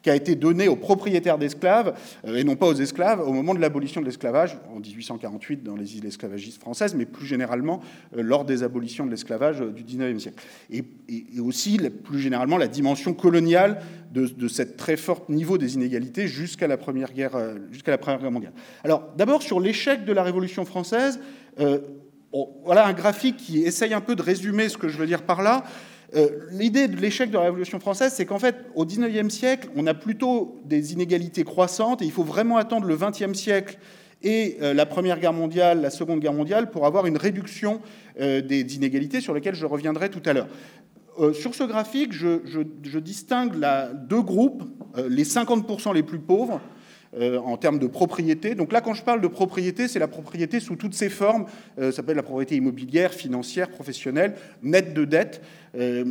qui 0.02 0.10
a 0.10 0.16
été 0.16 0.36
donnée 0.36 0.68
aux 0.68 0.76
propriétaires 0.76 1.38
d'esclaves, 1.38 1.94
euh, 2.26 2.36
et 2.36 2.44
non 2.44 2.56
pas 2.56 2.68
aux 2.68 2.74
esclaves, 2.74 3.22
au 3.28 3.34
moment 3.34 3.54
de 3.54 3.60
l'abolition 3.60 4.02
de 4.02 4.06
l'esclavage, 4.06 4.58
en 4.74 4.80
1848 4.80 5.64
dans 5.64 5.76
les 5.76 5.98
îles 5.98 6.06
esclavagistes 6.06 6.62
françaises, 6.62 6.96
mais 6.96 7.06
plus 7.06 7.26
généralement 7.26 7.82
euh, 8.16 8.22
lors 8.22 8.46
des 8.46 8.64
abolitions 8.64 9.06
de 9.06 9.12
l'esclavage 9.12 9.62
euh, 9.62 9.72
du 9.72 9.84
19e 9.84 10.20
siècle. 10.20 10.44
Et, 10.72 10.84
aussi, 11.40 11.78
plus 12.04 12.20
généralement, 12.20 12.58
la 12.58 12.68
dimension 12.68 13.14
coloniale 13.14 13.82
de, 14.12 14.28
de 14.28 14.48
ce 14.48 14.62
très 14.64 14.98
fort 14.98 15.24
niveau 15.30 15.58
des 15.58 15.76
inégalités 15.76 16.28
jusqu'à 16.28 16.68
la, 16.68 16.78
Première 16.78 17.14
Guerre, 17.14 17.38
jusqu'à 17.72 17.92
la 17.92 17.98
Première 17.98 18.20
Guerre 18.20 18.32
mondiale. 18.32 18.54
Alors, 18.84 19.14
d'abord, 19.16 19.42
sur 19.42 19.60
l'échec 19.60 20.04
de 20.04 20.12
la 20.12 20.24
Révolution 20.24 20.66
française, 20.66 21.20
voilà 22.66 22.86
un 22.86 22.94
graphique 22.94 23.38
qui 23.38 23.64
essaye 23.64 23.94
un 23.94 24.02
peu 24.02 24.16
de 24.16 24.22
résumer 24.22 24.68
ce 24.68 24.78
que 24.78 24.90
je 24.90 24.98
veux 24.98 25.08
dire 25.08 25.24
par 25.24 25.42
là. 25.42 25.64
Euh, 26.16 26.30
l'idée 26.52 26.88
de 26.88 26.96
l'échec 26.96 27.30
de 27.30 27.36
la 27.36 27.44
Révolution 27.44 27.80
française, 27.80 28.14
c'est 28.16 28.26
qu'en 28.26 28.40
fait, 28.40 28.56
au 28.76 28.86
XIXe 28.86 29.34
siècle, 29.34 29.70
on 29.76 29.88
a 29.88 29.94
plutôt 29.94 30.60
des 30.64 30.94
inégalités 30.94 31.44
croissantes 31.44 32.02
et 32.02 32.06
il 32.06 32.12
faut 32.12 32.24
vraiment 32.24 32.58
attendre 32.58 32.88
le 32.88 32.96
XXe 32.96 33.38
siècle 33.38 33.78
et 34.24 34.58
euh, 34.62 34.74
la 34.74 34.86
Première 34.86 35.20
Guerre 35.20 35.34
mondiale, 35.34 35.82
la 35.82 35.90
Seconde 35.90 36.22
Guerre 36.22 36.34
mondiale, 36.34 36.72
pour 36.72 36.86
avoir 36.86 37.06
une 37.08 37.18
réduction 37.18 37.82
euh, 38.20 38.42
des 38.42 38.76
inégalités 38.76 39.20
sur 39.20 39.34
lesquelles 39.34 39.56
je 39.56 39.66
reviendrai 39.66 40.10
tout 40.10 40.24
à 40.26 40.34
l'heure. 40.34 40.48
sur 41.34 41.54
ce 41.54 41.64
graphique, 41.64 42.14
je, 42.14 43.00
distingue 43.00 43.56
deux 44.08 44.22
groupes, 44.22 44.64
les 45.10 45.26
50% 45.26 45.94
les 45.94 46.04
plus 46.04 46.20
pauvres, 46.20 46.62
euh, 47.16 47.40
en 47.40 47.56
termes 47.56 47.80
de 47.80 47.88
propriété. 47.88 48.54
Donc 48.54 48.74
là, 48.74 48.82
quand 48.82 48.94
je 48.94 49.04
parle 49.04 49.22
de 49.22 49.28
propriété, 49.28 49.88
c'est 49.88 50.00
la 50.00 50.10
propriété 50.10 50.60
sous 50.60 50.76
toutes 50.76 50.94
ses 50.94 51.10
formes. 51.10 51.46
Euh, 51.80 51.92
ça 51.92 51.98
s'appelle 51.98 52.18
la 52.18 52.24
propriété 52.24 52.56
immobilière, 52.56 53.14
financière, 53.14 53.70
professionnelle, 53.70 54.36
nette 54.62 54.94
de 54.94 55.06
dette. 55.06 55.42
Euh, 55.78 56.04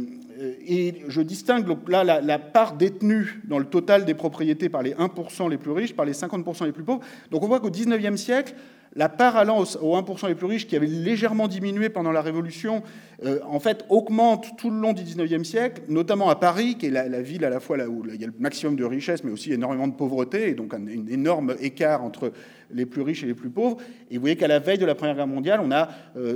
et 0.67 1.03
je 1.09 1.21
distingue 1.21 1.67
là 1.89 2.05
la, 2.05 2.39
part 2.39 2.77
détenue 2.77 3.43
dans 3.45 3.59
le 3.59 3.67
total 3.67 4.05
des 4.05 4.15
propriétés 4.15 4.69
par 4.69 4.83
les 4.83 4.93
1% 4.95 5.51
les 5.51 5.59
plus 5.59 5.71
riches, 5.71 5.95
par 5.95 6.07
les 6.07 6.13
50% 6.13 6.65
les 6.65 6.73
plus 6.73 6.85
pauvres. 6.85 7.03
Donc 7.31 7.43
on 7.43 7.47
voit 7.47 7.61
qu'au 7.61 7.71
19e 7.71 8.17
siècle, 8.17 8.55
la 8.97 9.09
part 9.11 9.37
allant 9.37 9.61
aux 9.61 9.97
1% 9.97 10.29
les 10.29 10.35
plus 10.35 10.47
riches, 10.47 10.67
qui 10.67 10.75
avait 10.75 10.87
légèrement 10.87 11.49
diminué 11.49 11.91
pendant 11.91 12.13
la 12.13 12.23
Révolution, 12.23 12.83
euh, 13.25 13.39
en 13.47 13.61
fait, 13.61 13.85
augmente 13.91 14.57
tout 14.57 14.71
le 14.71 14.79
long 14.79 14.93
du 14.95 15.03
19e 15.03 15.45
siècle, 15.45 15.83
notamment 15.89 16.31
à 16.31 16.37
Paris, 16.37 16.77
qui 16.79 16.87
est 16.87 16.91
la, 16.91 17.23
ville 17.23 17.45
à 17.45 17.51
la 17.51 17.61
fois 17.61 17.77
où 17.87 18.05
il 18.13 18.21
y 18.21 18.25
a 18.25 18.27
le 18.27 18.33
maximum 18.39 18.75
de 18.75 18.85
richesse, 18.85 19.23
mais 19.23 19.31
aussi 19.31 19.53
énormément 19.53 19.87
de 19.87 19.95
pauvreté, 19.95 20.49
et 20.49 20.55
donc 20.55 20.75
un, 20.75 20.87
énorme 20.87 21.55
écart 21.61 22.03
entre 22.03 22.33
les 22.71 22.87
plus 22.87 23.03
riches 23.03 23.23
et 23.23 23.27
les 23.27 23.35
plus 23.35 23.51
pauvres. 23.51 23.77
Et 24.11 24.17
vous 24.17 24.23
voyez 24.23 24.37
qu'à 24.37 24.49
la 24.49 24.59
veille 24.59 24.79
de 24.79 24.87
la 24.87 24.95
Première 24.95 25.15
Guerre 25.15 25.27
mondiale, 25.27 25.61
on 25.63 25.71
a 25.71 25.89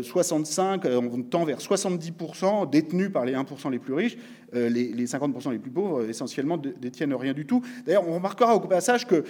65, 0.03 0.85
euh, 0.85 1.01
on 1.01 1.23
tend 1.23 1.45
vers 1.45 1.59
70% 1.59 2.71
détenus 2.71 3.11
par 3.11 3.25
les 3.25 3.33
1% 3.33 3.71
les 3.71 3.79
plus 3.79 3.95
riches. 3.95 4.17
Euh, 4.55 4.69
les, 4.69 5.07
50% 5.07 5.53
les 5.53 5.59
plus 5.59 5.71
pauvres, 5.71 6.09
essentiellement, 6.09 6.57
détiennent 6.57 7.15
rien 7.15 7.33
du 7.33 7.47
tout. 7.47 7.63
D'ailleurs, 7.87 8.09
on 8.09 8.15
remarquera 8.15 8.55
au 8.55 8.61
passage 8.61 9.07
que 9.07 9.25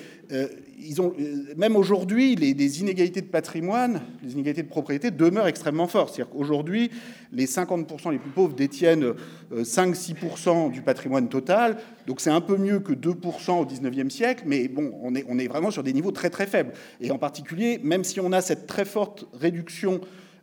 ils 0.79 1.01
ont, 1.01 1.15
même 1.57 1.77
aujourd'hui, 1.77 2.37
les, 2.37 2.55
les, 2.55 2.81
inégalités 2.81 3.21
de 3.21 3.27
patrimoine, 3.27 4.01
les 4.23 4.33
inégalités 4.33 4.63
de 4.63 4.69
propriété 4.69 5.11
demeurent 5.11 5.47
extrêmement 5.47 5.87
fortes. 5.87 6.15
C'est-à-dire 6.15 6.33
qu'aujourd'hui, 6.33 6.91
les 7.33 7.47
50% 7.47 8.11
les 8.11 8.19
plus 8.19 8.31
pauvres 8.31 8.55
détiennent 8.55 9.15
5-6% 9.53 10.69
euh, 10.69 10.71
du 10.71 10.83
patrimoine 10.83 11.29
total, 11.29 11.77
donc 12.07 12.21
c'est 12.21 12.31
un 12.31 12.41
peu 12.41 12.57
mieux 12.57 12.81
que 12.81 12.93
2% 12.93 13.61
au 13.61 13.65
19e 13.65 14.11
siècle, 14.11 14.45
mais 14.47 14.69
bon, 14.69 14.93
on 15.03 15.15
est, 15.15 15.25
on 15.29 15.39
est 15.39 15.49
vraiment 15.49 15.71
sur 15.71 15.83
des 15.83 15.93
niveaux 15.93 16.13
très 16.13 16.31
très 16.31 16.47
faibles. 16.47 16.73
Et 17.01 17.11
en 17.11 17.19
particulier, 17.19 17.81
même 17.83 18.05
si 18.05 18.21
on 18.21 18.33
a 18.33 18.41
cette 18.41 18.67
très 18.67 18.85
forte 18.85 19.27
réduction 19.33 20.01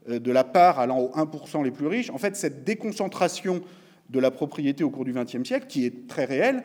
euh, 0.10 0.20
de 0.20 0.32
la 0.32 0.44
part 0.44 0.80
allant 0.80 1.00
aux 1.00 1.12
1% 1.12 1.64
les 1.64 1.72
plus 1.72 1.88
riches, 1.88 2.10
en 2.10 2.18
fait, 2.18 2.36
cette 2.36 2.64
déconcentration 2.64 3.62
de 4.10 4.20
la 4.20 4.32
propriété 4.32 4.84
au 4.84 4.90
cours 4.90 5.06
du 5.06 5.14
XXe 5.14 5.44
siècle, 5.44 5.68
qui 5.68 5.86
est 5.86 6.08
très 6.08 6.26
réelle, 6.26 6.64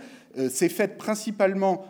s'est 0.48 0.68
faite 0.68 0.96
principalement 0.96 1.84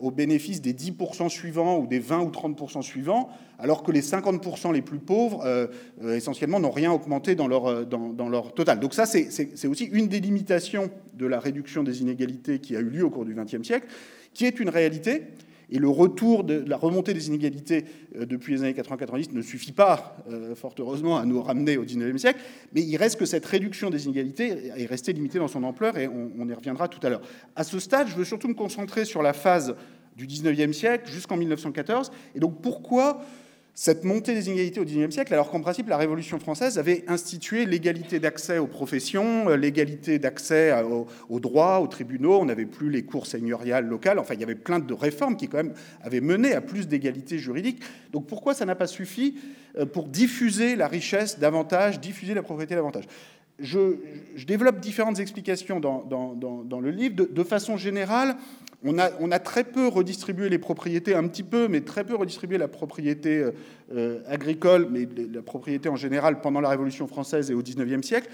au 0.00 0.10
bénéfice 0.10 0.60
des 0.62 0.72
10% 0.72 1.28
suivants 1.28 1.78
ou 1.78 1.86
des 1.86 1.98
20 1.98 2.20
ou 2.20 2.30
30% 2.30 2.82
suivants, 2.82 3.28
alors 3.58 3.82
que 3.82 3.92
les 3.92 4.00
50% 4.00 4.72
les 4.72 4.82
plus 4.82 4.98
pauvres, 4.98 5.68
essentiellement, 6.02 6.58
n'ont 6.58 6.70
rien 6.70 6.90
augmenté 6.90 7.34
dans 7.34 7.46
leur, 7.46 7.86
dans, 7.86 8.08
dans 8.12 8.28
leur 8.28 8.54
total. 8.54 8.80
Donc 8.80 8.94
ça, 8.94 9.06
c'est 9.06 9.66
aussi 9.66 9.84
une 9.84 10.08
des 10.08 10.20
limitations 10.20 10.90
de 11.14 11.26
la 11.26 11.38
réduction 11.38 11.82
des 11.82 12.00
inégalités 12.00 12.58
qui 12.58 12.76
a 12.76 12.80
eu 12.80 12.88
lieu 12.88 13.04
au 13.04 13.10
cours 13.10 13.24
du 13.24 13.34
XXe 13.34 13.62
siècle, 13.62 13.86
qui 14.32 14.46
est 14.46 14.58
une 14.58 14.68
réalité, 14.68 15.24
et 15.70 15.78
le 15.78 15.88
retour 15.88 16.44
de 16.44 16.64
la 16.66 16.76
remontée 16.76 17.14
des 17.14 17.28
inégalités 17.28 17.84
euh, 18.16 18.26
depuis 18.26 18.54
les 18.54 18.62
années 18.62 18.72
80-90 18.72 19.32
ne 19.32 19.42
suffit 19.42 19.72
pas, 19.72 20.16
euh, 20.30 20.54
fort 20.54 20.74
heureusement, 20.78 21.18
à 21.18 21.24
nous 21.24 21.42
ramener 21.42 21.76
au 21.76 21.84
19e 21.84 22.18
siècle, 22.18 22.40
mais 22.72 22.82
il 22.82 22.96
reste 22.96 23.18
que 23.18 23.26
cette 23.26 23.44
réduction 23.44 23.90
des 23.90 24.06
inégalités 24.06 24.72
est 24.76 24.86
restée 24.86 25.12
limitée 25.12 25.38
dans 25.38 25.48
son 25.48 25.64
ampleur, 25.64 25.98
et 25.98 26.08
on, 26.08 26.48
y 26.48 26.54
reviendra 26.54 26.88
tout 26.88 27.04
à 27.06 27.10
l'heure. 27.10 27.22
À 27.56 27.64
ce 27.64 27.78
stade, 27.78 28.08
je 28.08 28.14
veux 28.14 28.24
surtout 28.24 28.48
me 28.48 28.54
concentrer 28.54 29.04
sur 29.04 29.22
la 29.22 29.32
phase 29.32 29.74
du 30.16 30.26
19e 30.26 30.72
siècle 30.72 31.10
jusqu'en 31.10 31.36
1914, 31.36 32.10
et 32.34 32.40
donc 32.40 32.60
pourquoi 32.62 33.20
cette 33.80 34.02
montée 34.02 34.34
des 34.34 34.48
inégalités 34.48 34.80
au 34.80 34.84
XIXe 34.84 35.14
siècle, 35.14 35.32
alors 35.32 35.52
qu'en 35.52 35.60
principe, 35.60 35.88
la 35.88 35.96
Révolution 35.96 36.40
française 36.40 36.80
avait 36.80 37.04
institué 37.06 37.64
l'égalité 37.64 38.18
d'accès 38.18 38.58
aux 38.58 38.66
professions, 38.66 39.48
euh, 39.50 39.56
l'égalité 39.56 40.18
d'accès 40.18 40.74
aux, 41.28 41.38
droits, 41.38 41.78
aux 41.78 41.86
tribunaux, 41.86 42.40
on 42.40 42.46
n'avait 42.46 42.66
plus 42.66 42.90
les 42.90 43.04
cours 43.04 43.26
seigneuriales 43.26 43.86
locales, 43.86 44.18
enfin, 44.18 44.34
il 44.34 44.40
y 44.40 44.42
avait 44.42 44.56
plein 44.56 44.80
de 44.80 44.92
réformes 44.92 45.36
qui, 45.36 45.46
quand 45.46 45.58
même, 45.58 45.74
avaient 46.02 46.20
mené 46.20 46.54
à 46.54 46.60
plus 46.60 46.88
d'égalité 46.88 47.38
juridique. 47.38 47.80
Donc 48.10 48.26
pourquoi 48.26 48.52
ça 48.52 48.64
n'a 48.64 48.74
pas 48.74 48.88
suffi 48.88 49.36
euh, 49.78 49.86
pour 49.86 50.08
diffuser 50.08 50.74
la 50.74 50.88
richesse 50.88 51.38
davantage, 51.38 52.00
diffuser 52.00 52.34
la 52.34 52.42
propriété 52.42 52.74
davantage? 52.74 53.04
Je, 53.60 53.94
développe 54.44 54.80
différentes 54.80 55.20
explications 55.20 55.78
dans, 55.78 56.02
dans, 56.02 56.80
le 56.80 56.90
livre. 56.90 57.14
de, 57.14 57.42
façon 57.44 57.76
générale, 57.76 58.36
on 58.84 58.98
a, 58.98 59.38
très 59.38 59.64
peu 59.64 59.88
redistribué 59.88 60.48
les 60.48 60.58
propriétés, 60.58 61.14
un 61.14 61.26
petit 61.26 61.42
peu, 61.42 61.66
mais 61.68 61.80
très 61.80 62.04
peu 62.04 62.14
redistribué 62.14 62.58
la 62.58 62.68
propriété 62.68 63.38
euh, 63.38 63.50
euh, 63.94 64.20
agricole, 64.28 64.88
mais 64.90 65.08
la 65.32 65.42
propriété 65.42 65.88
en 65.88 65.96
général 65.96 66.40
pendant 66.40 66.60
la 66.60 66.68
Révolution 66.68 67.06
française 67.08 67.50
et 67.50 67.54
au 67.54 67.62
XIXe 67.62 68.06
siècle, 68.06 68.28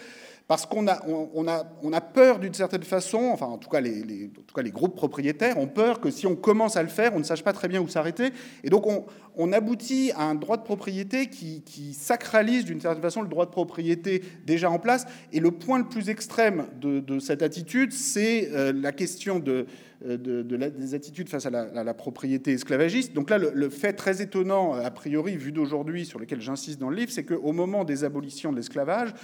parce 0.46 0.66
qu'on 0.66 0.86
a, 0.86 2.00
peur 2.00 2.38
d'une 2.38 2.52
certaine 2.52 2.82
façon, 2.82 3.30
enfin 3.32 3.46
en 3.46 3.56
tout, 3.56 3.70
cas 3.70 3.80
les, 3.80 4.02
les 4.02 4.70
groupes 4.70 4.94
propriétaires 4.94 5.58
ont 5.58 5.66
peur 5.66 6.00
que 6.00 6.10
si 6.10 6.26
on 6.26 6.36
commence 6.36 6.76
à 6.76 6.82
le 6.82 6.88
faire, 6.88 7.14
on 7.14 7.18
ne 7.18 7.24
sache 7.24 7.42
pas 7.42 7.54
très 7.54 7.66
bien 7.66 7.80
où 7.80 7.88
s'arrêter, 7.88 8.30
et 8.62 8.68
donc 8.68 8.86
on, 8.86 9.52
aboutit 9.52 10.12
à 10.14 10.24
un 10.24 10.34
droit 10.34 10.56
de 10.56 10.62
propriété 10.62 11.28
qui, 11.28 11.94
sacralise 11.94 12.64
d'une 12.64 12.80
certaine 12.80 13.02
façon 13.02 13.22
le 13.22 13.28
droit 13.28 13.46
de 13.46 13.50
propriété 13.50 14.22
déjà 14.44 14.70
en 14.70 14.78
place, 14.78 15.06
et 15.32 15.40
le 15.40 15.50
point 15.50 15.78
le 15.78 15.88
plus 15.88 16.10
extrême 16.10 16.66
de, 16.78 17.18
cette 17.18 17.42
attitude, 17.42 17.92
c'est 17.92 18.50
euh, 18.52 18.72
la 18.74 18.92
question 18.92 19.42
euh, 19.46 19.64
de, 20.02 20.42
des 20.42 20.94
attitudes 20.94 21.28
face 21.28 21.46
à 21.46 21.50
la, 21.50 21.94
propriété 21.94 22.52
esclavagiste. 22.52 23.14
Donc 23.14 23.30
là, 23.30 23.38
le, 23.38 23.70
fait 23.70 23.94
très 23.94 24.20
étonnant, 24.20 24.74
a 24.74 24.90
priori, 24.90 25.36
vu 25.36 25.52
d'aujourd'hui, 25.52 26.04
sur 26.04 26.18
lequel 26.18 26.40
j'insiste 26.40 26.78
dans 26.78 26.90
le 26.90 26.96
livre, 26.96 27.10
c'est 27.10 27.24
qu'au 27.24 27.52
moment 27.52 27.84
des 27.84 28.04
abolitions 28.04 28.50
de 28.50 28.56
l'esclavage, 28.56 29.14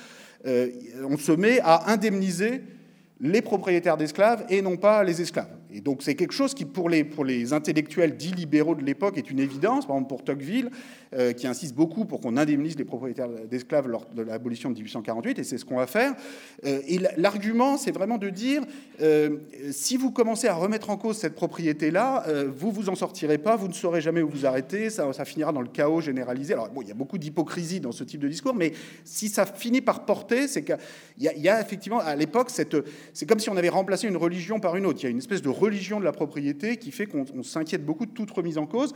on 0.44 1.16
se 1.16 1.32
met 1.32 1.60
à 1.60 1.90
indemniser 1.90 2.62
les 3.20 3.42
propriétaires 3.42 3.96
d'esclaves 3.96 4.44
et 4.48 4.62
non 4.62 4.76
pas 4.76 5.04
les 5.04 5.20
esclaves. 5.20 5.59
Et 5.72 5.80
donc 5.80 6.02
c'est 6.02 6.14
quelque 6.14 6.32
chose 6.32 6.54
qui, 6.54 6.64
pour 6.64 6.88
les, 6.88 7.04
pour 7.04 7.24
les 7.24 7.52
intellectuels 7.52 8.16
dits 8.16 8.32
libéraux 8.32 8.74
de 8.74 8.84
l'époque, 8.84 9.18
est 9.18 9.30
une 9.30 9.40
évidence. 9.40 9.86
Par 9.86 9.96
exemple, 9.96 10.08
pour 10.08 10.24
Tocqueville, 10.24 10.70
euh, 11.12 11.32
qui 11.32 11.48
insiste 11.48 11.74
beaucoup 11.74 12.04
pour 12.04 12.20
qu'on 12.20 12.36
indemnise 12.36 12.78
les 12.78 12.84
propriétaires 12.84 13.28
d'esclaves 13.50 13.88
lors 13.88 14.06
de 14.14 14.22
l'abolition 14.22 14.70
de 14.70 14.74
1848, 14.74 15.40
et 15.40 15.44
c'est 15.44 15.58
ce 15.58 15.64
qu'on 15.64 15.78
va 15.78 15.88
faire. 15.88 16.14
Euh, 16.64 16.80
et 16.86 17.00
l'argument, 17.16 17.76
c'est 17.76 17.90
vraiment 17.90 18.16
de 18.16 18.30
dire, 18.30 18.62
euh, 19.00 19.38
si 19.72 19.96
vous 19.96 20.12
commencez 20.12 20.46
à 20.46 20.54
remettre 20.54 20.88
en 20.88 20.96
cause 20.96 21.16
cette 21.18 21.34
propriété-là, 21.34 22.26
vous 22.56 22.70
vous 22.70 22.88
en 22.88 22.94
sortirez 22.94 23.38
pas, 23.38 23.56
vous 23.56 23.66
ne 23.66 23.72
saurez 23.72 24.00
jamais 24.00 24.22
où 24.22 24.28
vous 24.28 24.46
arrêter, 24.46 24.88
ça, 24.88 25.12
finira 25.24 25.52
dans 25.52 25.62
le 25.62 25.68
chaos 25.68 26.00
généralisé. 26.00 26.52
Alors 26.52 26.68
bon, 26.68 26.82
il 26.82 26.88
y 26.88 26.92
a 26.92 26.94
beaucoup 26.94 27.18
d'hypocrisie 27.18 27.80
dans 27.80 27.92
ce 27.92 28.04
type 28.04 28.20
de 28.20 28.28
discours, 28.28 28.54
mais 28.54 28.72
si 29.04 29.28
ça 29.28 29.46
finit 29.46 29.80
par 29.80 30.04
porter, 30.04 30.46
c'est 30.46 30.62
qu'il 30.62 30.78
y, 31.18 31.40
y, 31.40 31.48
a 31.48 31.60
effectivement 31.60 31.98
à 31.98 32.14
l'époque, 32.14 32.50
c'est 32.50 33.26
comme 33.26 33.40
si 33.40 33.50
on 33.50 33.56
avait 33.56 33.68
remplacé 33.68 34.06
une 34.06 34.16
religion 34.16 34.60
par 34.60 34.76
une 34.76 34.86
autre. 34.86 35.00
Il 35.00 35.04
y 35.04 35.06
a 35.06 35.10
une 35.10 35.18
espèce 35.18 35.42
de 35.42 35.48
religion 35.60 36.00
de 36.00 36.04
la 36.04 36.12
propriété 36.12 36.76
qui 36.76 36.90
fait 36.90 37.06
qu'on 37.06 37.42
s'inquiète 37.42 37.84
beaucoup 37.84 38.06
de 38.06 38.12
toute 38.12 38.30
remise 38.30 38.58
en 38.58 38.66
cause. 38.66 38.94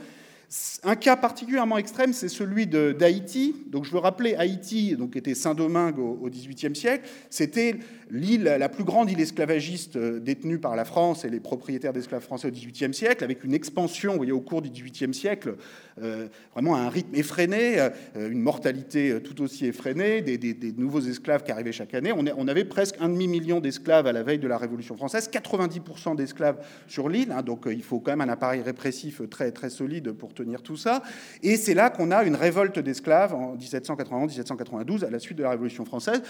Un 0.83 0.95
cas 0.95 1.15
particulièrement 1.15 1.77
extrême, 1.77 2.13
c'est 2.13 2.29
celui 2.29 2.67
d'Haïti. 2.67 3.55
Donc, 3.67 3.83
je 3.85 3.91
veux 3.91 3.99
rappeler, 3.99 4.35
Haïti, 4.35 4.95
donc, 4.95 5.15
était 5.15 5.33
Saint-Domingue 5.33 5.97
au 5.99 6.29
XVIIIe 6.29 6.75
siècle. 6.75 7.09
C'était 7.29 7.77
l'île, 8.09 8.43
la 8.43 8.69
plus 8.69 8.83
grande 8.83 9.09
île 9.09 9.19
esclavagiste 9.19 9.95
euh, 9.95 10.19
détenue 10.19 10.59
par 10.59 10.75
la 10.75 10.85
France 10.85 11.25
et 11.25 11.29
les 11.29 11.39
propriétaires 11.39 11.93
d'esclaves 11.93 12.21
français 12.21 12.47
au 12.47 12.51
XVIIIe 12.51 12.93
siècle, 12.93 13.23
avec 13.23 13.43
une 13.43 13.53
expansion, 13.53 14.15
voyez, 14.15 14.31
au 14.31 14.41
cours 14.41 14.61
du 14.61 14.69
XVIIIe 14.69 15.13
siècle, 15.13 15.55
euh, 16.01 16.27
vraiment 16.53 16.75
à 16.75 16.79
un 16.79 16.89
rythme 16.89 17.15
effréné, 17.15 17.79
euh, 17.79 17.89
une 18.29 18.41
mortalité 18.41 19.19
tout 19.23 19.41
aussi 19.41 19.65
effrénée, 19.65 20.21
des, 20.21 20.73
nouveaux 20.77 21.01
esclaves 21.01 21.43
qui 21.43 21.51
arrivaient 21.51 21.71
chaque 21.71 21.93
année. 21.93 22.11
On, 22.11 22.25
on 22.37 22.47
avait 22.47 22.65
presque 22.65 22.95
un 22.99 23.09
demi-million 23.09 23.59
d'esclaves 23.59 24.07
à 24.07 24.11
la 24.11 24.23
veille 24.23 24.39
de 24.39 24.47
la 24.47 24.57
Révolution 24.57 24.95
française, 24.95 25.29
90% 25.31 26.15
d'esclaves 26.15 26.57
sur 26.87 27.09
l'île, 27.09 27.31
hein, 27.31 27.41
donc 27.41 27.67
il 27.69 27.83
faut 27.83 27.99
quand 27.99 28.11
même 28.11 28.21
un 28.21 28.31
appareil 28.31 28.61
répressif 28.61 29.21
très, 29.29 29.51
très 29.51 29.69
solide 29.69 30.11
pour 30.11 30.33
tenir 30.33 30.61
tout 30.61 30.77
ça. 30.77 31.01
Et 31.43 31.57
c'est 31.57 31.73
là 31.73 31.89
qu'on 31.89 32.11
a 32.11 32.23
une 32.23 32.35
révolte 32.35 32.79
d'esclaves 32.79 33.33
en 33.33 33.55
1791-1792, 33.55 35.05
à 35.05 35.09
la 35.09 35.19
suite 35.19 35.37
de 35.37 35.43
la 35.43 35.51
Révolution 35.51 35.85
française. 35.85 36.21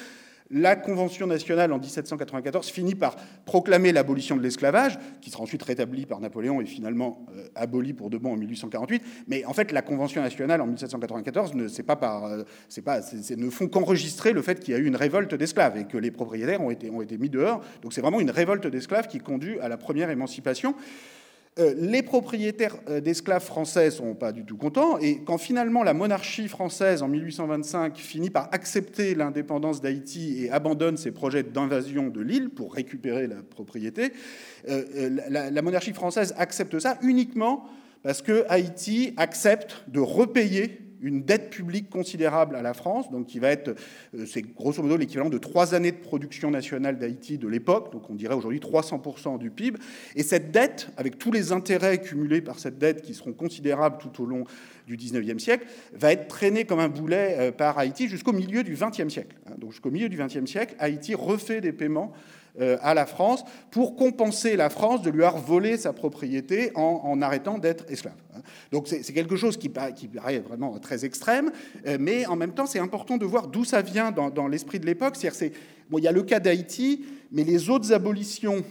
La 0.51 0.75
Convention 0.75 1.25
nationale 1.25 1.71
en 1.73 1.79
1794 1.79 2.69
finit 2.69 2.93
par 2.93 3.15
proclamer 3.45 3.91
l'abolition 3.91 4.35
de 4.37 4.41
l'esclavage, 4.41 4.99
qui 5.19 5.31
sera 5.31 5.41
ensuite 5.41 5.63
rétablie 5.63 6.05
par 6.05 6.19
Napoléon 6.19 6.61
et 6.61 6.65
finalement 6.65 7.25
euh, 7.35 7.47
abolie 7.55 7.93
pour 7.93 8.11
de 8.11 8.17
bon 8.17 8.33
en 8.33 8.37
1848. 8.37 9.01
Mais 9.27 9.43
en 9.45 9.53
fait, 9.53 9.71
la 9.71 9.81
Convention 9.81 10.21
nationale 10.21 10.61
en 10.61 10.67
1794 10.67 11.55
ne, 11.55 11.63
euh, 11.63 11.83
pas, 11.83 13.01
ne 13.37 13.49
font 13.49 13.67
qu'enregistrer 13.67 14.33
le 14.33 14.43
fait 14.43 14.59
qu'il 14.59 14.73
y 14.73 14.77
a 14.77 14.79
eu 14.79 14.85
une 14.85 14.95
révolte 14.95 15.33
d'esclaves 15.33 15.77
et 15.77 15.85
que 15.85 15.97
les 15.97 16.11
propriétaires 16.11 16.61
ont 16.61 16.69
été, 16.69 16.91
ont 16.91 17.01
été 17.01 17.17
mis 17.17 17.29
dehors. 17.29 17.61
Donc 17.81 17.93
c'est 17.93 18.01
vraiment 18.01 18.19
une 18.19 18.31
révolte 18.31 18.67
d'esclaves 18.67 19.07
qui 19.07 19.17
conduit 19.17 19.59
à 19.61 19.67
la 19.67 19.77
première 19.77 20.11
émancipation. 20.11 20.75
Euh, 21.57 21.73
les 21.77 22.03
propriétaires 22.03 22.75
euh, 22.89 22.99
d'esclaves 22.99 23.45
français 23.45 23.89
sont 23.89 24.13
pas 24.13 24.33
du 24.33 24.43
tout 24.43 24.57
contents, 24.57 24.97
et 24.97 25.21
quand 25.23 25.37
finalement 25.37 25.83
la 25.83 25.93
monarchie 25.93 26.49
française 26.49 27.01
en 27.01 27.07
1825 27.07 27.95
finit 27.95 28.29
par 28.29 28.49
accepter 28.51 29.15
l'indépendance 29.15 29.79
d'Haïti 29.79 30.43
et 30.43 30.51
abandonne 30.51 30.97
ses 30.97 31.11
projets 31.11 31.43
d'invasion 31.43 32.09
de 32.09 32.19
l'île 32.19 32.49
pour 32.49 32.73
récupérer 32.73 33.27
la 33.27 33.37
propriété, 33.41 34.11
euh, 34.67 35.17
la, 35.29 35.61
monarchie 35.61 35.93
française 35.93 36.35
accepte 36.37 36.77
ça 36.77 36.97
uniquement 37.01 37.69
parce 38.03 38.21
que 38.21 38.43
Haïti 38.49 39.13
accepte 39.15 39.85
de 39.87 40.01
repayer 40.01 40.84
une 41.01 41.23
dette 41.23 41.49
publique 41.49 41.89
considérable 41.89 42.55
à 42.55 42.61
la 42.61 42.73
France, 42.73 43.11
donc 43.11 43.27
qui 43.27 43.39
va 43.39 43.49
être, 43.49 43.69
euh, 44.15 44.25
c'est 44.25 44.41
grosso 44.41 44.81
modo 44.81 44.97
l'équivalent 44.97 45.29
de 45.29 45.37
trois 45.37 45.73
années 45.73 45.91
de 45.91 45.97
production 45.97 46.51
nationale 46.51 46.97
d'Haïti 46.97 47.37
de 47.37 47.47
l'époque, 47.47 47.91
donc 47.91 48.09
on 48.09 48.15
dirait 48.15 48.35
aujourd'hui 48.35 48.59
300% 48.59 49.37
du 49.37 49.49
PIB. 49.49 49.79
Et 50.15 50.23
cette 50.23 50.51
dette, 50.51 50.89
avec 50.97 51.17
tous 51.17 51.31
les 51.31 51.51
intérêts 51.51 51.99
cumulés 51.99 52.41
par 52.41 52.59
cette 52.59 52.77
dette 52.77 53.01
qui 53.01 53.13
seront 53.13 53.33
considérables 53.33 53.97
tout 53.97 54.23
au 54.23 54.25
long 54.25 54.45
du 54.87 54.97
19e 54.97 55.39
siècle, 55.39 55.65
va 55.93 56.11
être 56.11 56.27
traînée 56.27 56.65
comme 56.65 56.79
un 56.79 56.89
boulet 56.89 57.35
euh, 57.39 57.51
par 57.51 57.77
Haïti 57.77 58.07
jusqu'au 58.07 58.33
milieu 58.33 58.63
du 58.63 58.75
20e 58.75 59.09
siècle. 59.09 59.35
Hein. 59.47 59.55
Donc 59.57 59.71
jusqu'au 59.71 59.91
milieu 59.91 60.09
du 60.09 60.17
20e 60.17 60.45
siècle, 60.45 60.75
Haïti 60.79 61.15
refait 61.15 61.61
des 61.61 61.71
paiements 61.71 62.13
à 62.81 62.93
la 62.93 63.05
France 63.05 63.43
pour 63.71 63.95
compenser 63.95 64.55
la 64.55 64.69
France 64.69 65.01
de 65.01 65.09
lui 65.09 65.23
avoir 65.23 65.41
volé 65.41 65.77
sa 65.77 65.93
propriété 65.93 66.71
en, 66.75 67.21
arrêtant 67.21 67.57
d'être 67.57 67.85
esclave. 67.89 68.15
Hein. 68.35 68.39
Donc 68.71 68.87
c'est 68.87 69.13
quelque 69.13 69.35
chose 69.35 69.57
qui, 69.57 69.71
qui, 69.95 70.07
paraît 70.07 70.39
vraiment 70.39 70.77
très 70.79 71.05
extrême, 71.05 71.51
euh, 71.87 71.97
mais 71.99 72.25
en 72.25 72.35
même 72.35 72.53
temps 72.53 72.65
c'est 72.65 72.79
important 72.79 73.17
de 73.17 73.25
voir 73.25 73.47
d'où 73.47 73.65
ça 73.65 73.81
vient 73.81 74.11
dans, 74.11 74.47
l'esprit 74.47 74.79
de 74.79 74.85
l'époque. 74.85 75.15
Bon, 75.89 75.97
il 75.97 76.03
y 76.03 76.07
a 76.07 76.11
le 76.11 76.23
cas 76.23 76.39
d'Haïti, 76.39 77.05
mais 77.31 77.43
les 77.43 77.69
autres 77.69 77.93
abolitions 77.93 78.63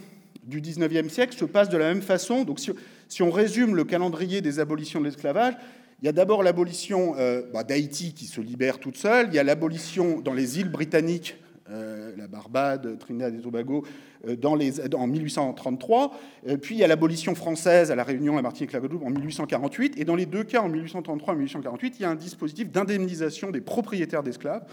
du 0.43 0.61
19e 0.61 1.09
siècle 1.09 1.35
se 1.35 1.45
passent 1.45 1.69
de 1.69 1.77
la 1.77 1.93
même 1.93 2.01
façon. 2.01 2.43
Donc 2.43 2.59
si, 2.59 3.21
on 3.23 3.31
résume 3.31 3.75
le 3.75 3.83
calendrier 3.83 4.41
des 4.41 4.59
abolitions 4.59 4.99
de 4.99 5.05
l'esclavage, 5.05 5.55
il 6.01 6.05
y 6.05 6.09
a 6.09 6.11
d'abord 6.11 6.43
l'abolition 6.43 7.15
euh, 7.17 7.43
bah, 7.53 7.63
d'Haïti 7.63 8.13
qui 8.13 8.25
se 8.25 8.41
libère 8.41 8.79
toute 8.79 8.97
seule, 8.97 9.27
il 9.29 9.35
y 9.35 9.39
a 9.39 9.43
l'abolition 9.43 10.19
dans 10.19 10.33
les 10.33 10.59
îles 10.59 10.69
britanniques 10.69 11.37
euh, 11.37 11.44
la 11.67 12.27
Barbade, 12.27 12.97
Trinidad 12.99 13.33
et 13.33 13.41
Tobago, 13.41 13.83
euh, 14.27 14.35
dans 14.35 14.55
les, 14.55 14.81
en 14.93 15.07
1833. 15.07 16.11
Euh, 16.47 16.57
puis 16.57 16.75
il 16.75 16.77
y 16.79 16.83
a 16.83 16.87
l'abolition 16.87 17.35
française 17.35 17.91
à 17.91 17.95
La 17.95 18.03
Réunion, 18.03 18.35
la 18.35 18.41
Martinique 18.41 18.73
et 18.73 18.79
Guadeloupe 18.79 19.03
en 19.03 19.09
1848. 19.09 19.99
Et 19.99 20.05
dans 20.05 20.15
les 20.15 20.25
deux 20.25 20.43
cas, 20.43 20.61
en 20.61 20.69
1833 20.69 21.33
et 21.33 21.37
1848, 21.37 21.95
il 21.99 22.01
y 22.03 22.05
a 22.05 22.09
un 22.09 22.15
dispositif 22.15 22.71
d'indemnisation 22.71 23.51
des 23.51 23.61
propriétaires 23.61 24.23
d'esclaves, 24.23 24.65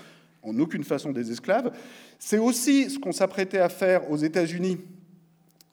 en 0.43 0.59
aucune 0.59 0.85
façon 0.85 1.13
des 1.13 1.31
esclaves. 1.31 1.73
C'est 2.19 2.39
aussi 2.39 2.91
ce 2.91 2.99
qu'on 2.99 3.13
s'apprêtait 3.13 3.59
à 3.59 3.69
faire 3.69 4.11
aux 4.11 4.17
États-Unis 4.17 4.79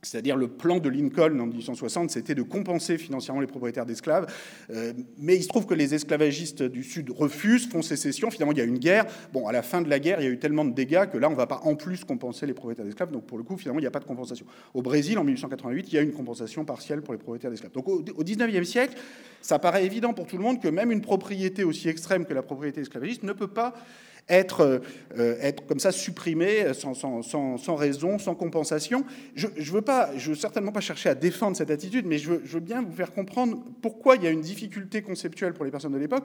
c'est-à-dire 0.01 0.38
le 0.38 0.48
plan 0.48 0.79
de 0.79 0.89
Lincoln 0.89 1.39
en 1.39 1.48
1860, 1.48 2.10
c'était 2.12 2.36
de 2.36 2.41
compenser 2.41 2.98
financièrement 2.98 3.41
les 3.41 3.48
propriétaires 3.48 3.86
d'esclaves. 3.86 4.34
Euh, 4.70 4.94
mais 5.18 5.36
il 5.36 5.44
se 5.44 5.50
trouve 5.50 5.65
que 5.65 5.74
les 5.74 5.94
esclavagistes 5.94 6.63
du 6.63 6.84
Sud 6.84 7.10
refusent, 7.10 7.68
font 7.68 7.82
sécession. 7.82 8.32
Finalement, 8.32 8.53
il 8.53 8.60
y 8.60 8.62
a 8.62 8.65
une 8.65 8.79
guerre. 8.79 9.06
Bon, 9.34 9.48
à 9.48 9.51
la 9.51 9.62
fin 9.62 9.82
de 9.82 9.89
la 9.89 10.00
guerre, 10.00 10.22
il 10.22 10.24
y 10.24 10.27
a 10.27 10.32
eu 10.32 10.39
tellement 10.39 10.63
de 10.63 10.74
dégâts 10.74 11.08
que 11.12 11.18
là, 11.18 11.27
on 11.27 11.32
ne 11.32 11.36
va 11.36 11.48
pas 11.48 11.62
en 11.63 11.75
plus 11.75 12.06
compenser 12.06 12.46
les 12.46 12.53
propriétaires 12.53 12.86
d'esclaves. 12.86 13.12
Donc, 13.12 13.25
pour 13.25 13.38
le 13.38 13.44
coup, 13.44 13.58
finalement, 13.58 13.79
il 13.79 13.84
n'y 13.84 13.88
a 13.88 13.91
pas 13.91 14.00
de 14.00 14.06
compensation. 14.06 14.46
Au 14.74 14.82
Brésil, 14.82 15.18
en 15.18 15.24
1888, 15.25 15.88
il 15.91 15.96
y 15.96 15.98
a 15.98 16.01
une 16.01 16.13
compensation 16.13 16.63
partielle 16.63 17.01
pour 17.01 17.13
les 17.13 17.20
propriétaires 17.20 17.51
d'esclaves. 17.51 17.74
Donc, 17.74 17.88
au, 17.89 18.01
19e 18.01 18.63
siècle, 18.63 18.96
ça 19.41 19.60
paraît 19.60 19.86
évident 19.86 20.13
pour 20.13 20.27
tout 20.27 20.38
le 20.38 20.44
monde 20.44 20.62
que 20.62 20.70
même 20.70 20.91
une 20.91 21.01
propriété 21.01 21.65
aussi 21.65 21.89
extrême 21.89 22.25
que 22.25 22.34
la 22.34 22.41
propriété 22.41 22.82
esclavagiste 22.82 23.24
ne 23.24 23.34
peut 23.34 23.48
pas 23.48 23.74
être, 24.29 24.81
euh, 25.17 25.38
être 25.41 25.65
comme 25.65 25.79
ça 25.79 25.91
supprimé 25.91 26.74
sans, 26.74 26.93
sans, 26.93 27.21
sans, 27.24 27.75
raison, 27.75 28.19
sans 28.19 28.36
compensation. 28.36 29.03
Je 29.36 29.48
ne 29.48 29.51
veux, 29.51 29.83
je 30.17 30.29
veux 30.29 30.36
certainement 30.36 30.71
pas 30.71 30.81
chercher 30.81 31.09
à 31.09 31.15
défendre 31.15 31.57
cette 31.57 31.71
attitude, 31.71 32.05
mais 32.05 32.17
je 32.17 32.31
veux, 32.31 32.41
veux, 32.43 32.59
bien 32.59 32.81
vous 32.81 32.93
faire 32.93 33.13
comprendre 33.13 33.63
pourquoi 33.81 34.15
il 34.15 34.24
y 34.24 34.27
a 34.27 34.29
une 34.29 34.41
difficulté 34.41 35.01
conceptuelle 35.01 35.53
pour 35.53 35.65
les 35.65 35.71
personnes 35.71 35.93
de 35.93 35.98
l'époque. 35.98 36.24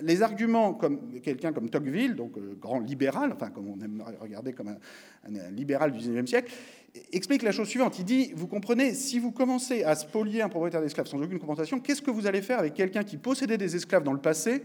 Les 0.00 0.22
arguments, 0.22 0.72
comme 0.72 1.20
quelqu'un 1.20 1.52
comme 1.52 1.68
Tocqueville, 1.68 2.14
donc 2.14 2.38
euh, 2.38 2.56
grand 2.58 2.80
libéral, 2.80 3.32
enfin 3.34 3.50
comme 3.50 3.68
on 3.68 3.78
aime 3.84 4.02
regarder 4.20 4.52
comme 4.54 4.68
un, 4.68 5.50
libéral 5.50 5.92
du 5.92 5.98
XIXe 5.98 6.28
siècle, 6.28 6.52
explique 7.12 7.42
la 7.42 7.52
chose 7.52 7.68
suivante. 7.68 7.98
Il 7.98 8.04
dit, 8.04 8.32
vous 8.34 8.46
comprenez, 8.46 8.94
si 8.94 9.18
vous 9.18 9.32
commencez 9.32 9.84
à 9.84 9.94
spolier 9.94 10.42
un 10.42 10.48
propriétaire 10.48 10.80
d'esclaves 10.80 11.06
sans 11.06 11.20
aucune 11.20 11.38
compensation, 11.38 11.78
qu'est-ce 11.80 12.02
que 12.02 12.10
vous 12.10 12.26
allez 12.26 12.42
faire 12.42 12.58
avec 12.58 12.74
quelqu'un 12.74 13.02
qui 13.02 13.18
possédait 13.18 13.58
des 13.58 13.76
esclaves 13.76 14.02
dans 14.02 14.12
le 14.12 14.20
passé 14.20 14.62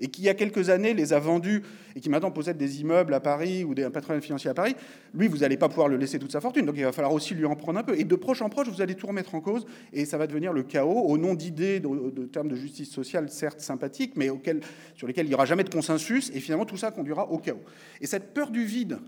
et 0.00 0.08
qui, 0.08 0.22
il 0.22 0.24
y 0.24 0.28
a 0.28 0.34
quelques 0.34 0.70
années, 0.70 0.94
les 0.94 1.12
a 1.12 1.18
vendus 1.18 1.62
et 1.94 2.00
qui 2.00 2.08
maintenant 2.08 2.30
possède 2.30 2.56
des 2.56 2.80
immeubles 2.80 3.14
à 3.14 3.20
Paris 3.20 3.64
ou 3.64 3.74
des, 3.74 3.84
un 3.84 3.90
patrimoine 3.90 4.22
financier 4.22 4.50
à 4.50 4.54
Paris, 4.54 4.74
lui, 5.14 5.28
vous 5.28 5.38
n'allez 5.38 5.56
pas 5.56 5.68
pouvoir 5.68 5.88
le 5.88 5.96
laisser 5.96 6.18
toute 6.18 6.32
sa 6.32 6.40
fortune. 6.40 6.66
Donc 6.66 6.76
il 6.76 6.84
va 6.84 6.92
falloir 6.92 7.12
aussi 7.12 7.34
lui 7.34 7.44
en 7.44 7.56
prendre 7.56 7.78
un 7.78 7.82
peu. 7.82 7.98
Et 7.98 8.04
de 8.04 8.14
proche 8.14 8.42
en 8.42 8.48
proche, 8.48 8.68
vous 8.68 8.80
allez 8.80 8.94
tout 8.94 9.06
remettre 9.06 9.34
en 9.34 9.40
cause 9.40 9.66
et 9.92 10.04
ça 10.04 10.18
va 10.18 10.26
devenir 10.26 10.52
le 10.52 10.62
chaos 10.62 11.04
au 11.06 11.18
nom 11.18 11.34
d'idées, 11.34 11.80
de, 11.80 12.24
termes 12.26 12.48
de 12.48 12.56
justice 12.56 12.90
sociale, 12.90 13.30
certes 13.30 13.60
sympathiques, 13.60 14.14
mais 14.16 14.28
sur 14.94 15.06
lesquels 15.06 15.26
il 15.26 15.28
n'y 15.28 15.34
aura 15.34 15.46
jamais 15.46 15.64
de 15.64 15.70
consensus. 15.70 16.30
Et 16.34 16.40
finalement, 16.40 16.66
tout 16.66 16.76
ça 16.76 16.90
conduira 16.90 17.30
au 17.30 17.38
chaos. 17.38 17.62
Et 18.00 18.06
cette 18.06 18.32
peur 18.32 18.50
du 18.50 18.64
vide, 18.64 18.98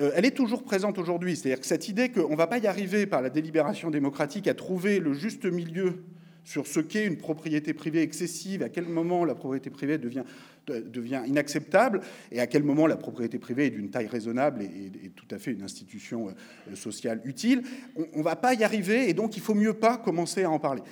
euh, 0.00 0.12
elle 0.14 0.24
est 0.24 0.36
toujours 0.36 0.62
présente 0.62 0.98
aujourd'hui. 0.98 1.36
C'est-à-dire 1.36 1.60
que 1.60 1.66
cette 1.66 1.88
idée 1.88 2.10
qu'on 2.10 2.30
ne 2.30 2.36
va 2.36 2.46
pas 2.46 2.58
y 2.58 2.66
arriver 2.66 3.06
par 3.06 3.22
la 3.22 3.30
délibération 3.30 3.90
démocratique 3.90 4.46
à 4.48 4.54
trouver 4.54 4.98
le 4.98 5.12
juste 5.12 5.44
milieu 5.44 6.02
sur 6.44 6.66
ce 6.66 6.80
qu'est 6.80 7.06
une 7.06 7.16
propriété 7.16 7.74
privée 7.74 8.02
excessive, 8.02 8.62
à 8.62 8.68
quel 8.68 8.86
moment 8.86 9.24
la 9.24 9.34
propriété 9.34 9.70
privée 9.70 9.98
devient, 9.98 10.24
inacceptable 11.26 12.00
et 12.30 12.40
à 12.40 12.46
quel 12.46 12.62
moment 12.62 12.86
la 12.86 12.96
propriété 12.96 13.38
privée 13.38 13.66
est 13.66 13.70
d'une 13.70 13.90
taille 13.90 14.06
raisonnable 14.06 14.62
et, 14.62 15.06
et, 15.06 15.10
tout 15.10 15.26
à 15.30 15.38
fait 15.38 15.52
une 15.52 15.62
institution 15.62 16.28
euh, 16.28 16.74
sociale 16.74 17.20
utile. 17.24 17.62
On 18.14 18.18
ne 18.18 18.24
va 18.24 18.36
pas 18.36 18.54
y 18.54 18.64
arriver 18.64 19.08
et 19.08 19.14
donc 19.14 19.36
il 19.36 19.42
faut 19.42 19.54
mieux 19.54 19.74
pas 19.74 19.96
commencer 19.96 20.44
à 20.44 20.50
en 20.50 20.58
parler. 20.58 20.82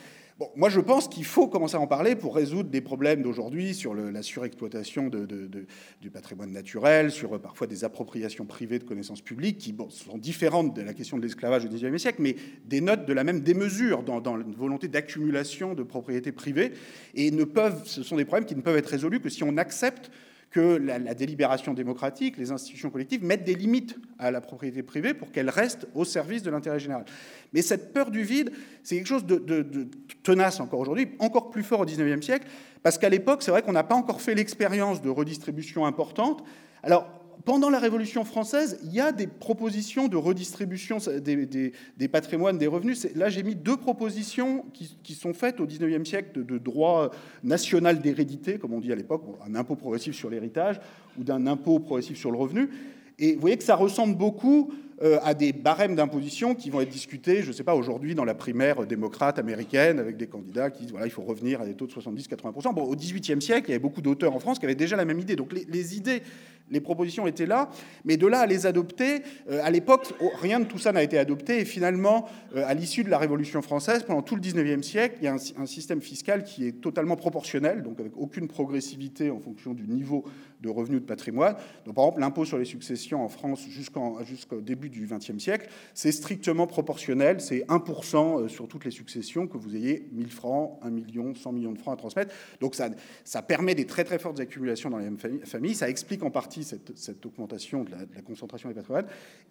Moi, 0.55 0.69
je 0.69 0.79
pense 0.79 1.09
qu'il 1.09 1.25
faut 1.25 1.49
commencer 1.49 1.75
à 1.75 1.81
en 1.81 1.89
parler 1.89 2.15
pour 2.15 2.37
résoudre 2.37 2.71
des 2.71 2.81
problèmes 2.81 3.23
d'aujourd'hui 3.23 3.75
sur 3.75 3.93
la 3.93 4.23
surexploitation 4.23 5.11
du 5.11 6.11
patrimoine 6.13 6.53
naturel, 6.53 7.11
sur 7.11 7.35
euh, 7.35 7.39
parfois 7.41 7.67
des 7.67 7.83
appropriations 7.83 8.45
privées 8.47 8.79
de 8.79 8.85
connaissances 8.85 9.21
publiques 9.21 9.59
qui 9.59 9.75
sont 9.89 10.17
différentes 10.17 10.77
de 10.77 10.83
la 10.83 10.95
question 10.95 11.17
de 11.17 11.23
l'esclavage 11.23 11.65
au 11.65 11.69
XIXe 11.69 12.01
siècle, 12.01 12.23
mais 12.23 12.37
dénotent 12.67 13.05
de 13.05 13.13
la 13.13 13.25
même 13.25 13.41
démesure 13.41 14.05
dans, 14.05 14.21
dans 14.21 14.41
une 14.41 14.55
volonté 14.55 14.87
d'accumulation 14.87 15.75
de 15.75 15.83
propriétés 15.83 16.31
privées 16.31 16.73
et 17.17 17.33
ne 17.33 17.43
peuvent, 17.43 17.83
ce 17.85 18.05
sont 18.05 18.17
des 18.17 18.25
problèmes 18.25 18.47
qui 18.47 18.55
ne 18.55 18.63
peuvent 18.63 18.77
être 18.77 18.87
résolus 18.87 19.19
que 19.19 19.29
si 19.31 19.43
on 19.43 19.57
accepte 19.57 20.09
que 20.51 20.77
la, 20.77 21.15
délibération 21.15 21.75
démocratique, 21.75 22.39
les 22.39 22.53
institutions 22.53 22.91
collectives 22.91 23.23
mettent 23.23 23.45
des 23.45 23.55
limites 23.55 23.99
à 24.19 24.31
la 24.31 24.41
propriété 24.41 24.83
privée 24.83 25.13
pour 25.13 25.31
qu'elle 25.31 25.51
reste 25.51 25.87
au 25.95 26.05
service 26.05 26.43
de 26.43 26.51
l'intérêt 26.51 26.81
général. 26.81 27.05
Mais 27.53 27.61
cette 27.61 27.93
peur 27.93 28.11
du 28.11 28.23
vide, 28.23 28.53
c'est 28.83 28.97
quelque 28.97 29.07
chose 29.07 29.27
de, 29.27 29.37
de, 29.37 29.63
de 29.63 29.89
tenace 30.23 30.61
encore 30.61 30.81
aujourd'hui, 30.81 31.09
encore 31.19 31.51
plus 31.51 31.63
fort 31.63 31.81
au 31.81 31.85
XIXe 31.85 32.25
siècle, 32.25 32.47
parce 32.83 32.97
qu'à 32.97 33.11
l'époque, 33.11 33.43
c'est 33.43 33.51
vrai 33.51 33.63
qu'on 33.63 33.73
n'a 33.73 33.85
pas 33.85 33.95
encore 33.95 34.23
fait 34.23 34.35
l'expérience 34.35 35.03
de 35.03 35.11
redistribution 35.11 35.85
importante. 35.85 36.43
Alors, 36.83 37.18
pendant 37.45 37.71
la 37.71 37.79
Révolution 37.79 38.25
française, 38.25 38.79
il 38.85 38.93
y 38.93 39.01
a 39.01 39.13
des 39.13 39.27
propositions 39.27 40.09
de 40.09 40.17
redistribution 40.17 40.99
des, 40.99 42.09
patrimoines, 42.09 42.59
des 42.59 42.67
revenus. 42.67 43.07
Là, 43.15 43.29
j'ai 43.29 43.43
mis 43.43 43.55
deux 43.55 43.77
propositions 43.77 44.65
qui, 44.73 45.15
sont 45.15 45.35
faites 45.35 45.61
au 45.61 45.67
XIXe 45.67 46.09
siècle 46.09 46.31
de, 46.35 46.43
de 46.43 46.59
droit 46.59 47.11
national 47.43 48.01
d'hérédité, 48.01 48.59
comme 48.59 48.73
on 48.73 48.81
dit 48.81 48.93
à 48.93 48.97
l'époque, 48.97 49.23
un 49.47 49.55
impôt 49.55 49.77
progressif 49.77 50.15
sur 50.15 50.31
l'héritage 50.31 50.81
ou 51.19 51.25
d'un 51.25 51.47
impôt 51.47 51.79
progressif 51.79 52.19
sur 52.19 52.31
le 52.31 52.39
revenu. 52.39 52.71
Et 53.19 53.35
vous 53.35 53.41
voyez 53.41 53.57
que 53.57 53.65
ça 53.65 53.77
ressemble 53.77 54.17
beaucoup 54.17 54.71
euh, 55.03 55.19
à 55.23 55.35
des 55.35 55.53
barèmes 55.53 55.95
d'imposition 55.95 56.55
qui 56.55 56.71
vont 56.71 56.81
être 56.81 56.89
discutés, 56.89 57.43
je 57.43 57.49
ne 57.49 57.53
sais 57.53 57.63
pas, 57.63 57.75
aujourd'hui 57.75 58.15
dans 58.17 58.25
la 58.25 58.35
primaire 58.35 58.85
démocrate 58.85 59.39
américaine, 59.39 60.01
avec 60.01 60.17
des 60.17 60.27
candidats 60.27 60.71
qui 60.71 60.83
disent 60.83 60.91
voilà, 60.91 61.07
il 61.07 61.13
faut 61.13 61.23
revenir 61.23 61.61
à 61.61 61.67
des 61.67 61.75
taux 61.75 61.87
de 61.87 61.93
70-80%. 61.93 62.75
Bon, 62.75 62.83
au 62.83 62.97
XVIIIe 62.97 63.41
siècle, 63.41 63.67
il 63.69 63.71
y 63.71 63.75
avait 63.75 63.79
beaucoup 63.79 64.03
d'auteurs 64.03 64.35
en 64.35 64.41
France 64.41 64.59
qui 64.59 64.65
avaient 64.65 64.75
déjà 64.75 64.97
la 64.97 65.05
même 65.05 65.21
idée. 65.21 65.37
Donc 65.37 65.53
les, 65.53 65.97
idées, 65.97 66.23
les 66.71 66.81
propositions 66.81 67.27
étaient 67.27 67.47
là, 67.47 67.71
mais 68.05 68.17
de 68.17 68.27
là 68.27 68.41
à 68.41 68.47
les 68.47 68.67
adopter, 68.67 69.23
euh, 69.49 69.61
à 69.63 69.71
l'époque, 69.71 70.13
oh, 70.21 70.31
rien 70.41 70.61
de 70.61 70.65
tout 70.65 70.79
ça 70.79 70.93
n'a 70.93 71.03
été 71.03 71.19
adopté. 71.19 71.61
Et 71.61 71.65
finalement, 71.65 72.29
euh, 72.57 72.65
à 72.67 72.75
l'issue 72.75 73.05
de 73.05 73.11
la 73.11 73.19
Révolution 73.19 73.63
française, 73.63 74.03
pendant 74.03 74.23
tout 74.23 74.35
le 74.35 74.41
XIXe 74.41 74.87
siècle, 74.87 75.17
il 75.21 75.25
y 75.25 75.29
a 75.29 75.35
un, 75.35 75.67
système 75.67 76.01
fiscal 76.01 76.43
qui 76.43 76.67
est 76.67 76.81
totalement 76.81 77.17
proportionnel, 77.17 77.83
donc 77.83 78.01
avec 78.01 78.13
aucune 78.17 78.49
progressivité 78.49 79.31
en 79.31 79.39
fonction 79.39 79.75
du 79.75 79.87
niveau 79.87 80.25
de 80.61 80.69
revenus 80.69 81.01
de 81.01 81.07
patrimoine. 81.07 81.55
Donc, 81.87 81.95
par 81.95 82.05
exemple, 82.05 82.21
l'impôt 82.21 82.45
sur 82.45 82.59
les 82.59 82.65
successions 82.65 83.23
en 83.23 83.29
France 83.29 83.67
jusqu'au 83.69 84.19
jusqu 84.25 84.61
début 84.61 84.88
du 84.89 85.07
XXe 85.07 85.39
siècle, 85.39 85.69
c'est 85.95 86.13
strictement 86.13 86.67
proportionnel, 86.67 87.41
c'est 87.41 87.65
1% 87.67 88.45
euh, 88.45 88.49
sur 88.49 88.69
toutes 88.69 88.85
les 88.85 88.91
successions, 88.91 89.47
que 89.47 89.57
vous 89.57 89.77
ayez 89.77 90.09
1000 90.13 90.31
francs, 90.31 90.79
1 90.83 90.91
million, 90.91 91.35
100 91.35 91.53
millions 91.53 91.73
de 91.73 91.79
francs 91.79 91.95
à 91.95 91.97
transmettre. 91.97 92.35
Donc 92.61 92.75
ça, 92.75 92.91
ça 93.25 93.43
permet 93.43 93.75
des 93.75 93.87
très 93.87 94.05
très 94.05 94.19
fortes 94.19 94.41
accumulations 94.41 94.91
dans 94.91 94.99
les 94.99 95.05
mêmes 95.05 95.19
familles, 95.45 95.75
ça 95.75 95.89
explique 95.89 96.23
en 96.23 96.31
partie 96.31 96.65
cette, 96.65 97.27
augmentation 97.27 97.85
de 97.85 97.91
la, 97.91 98.23
concentration 98.23 98.69
des 98.69 98.75
patrimoines, 98.75 99.07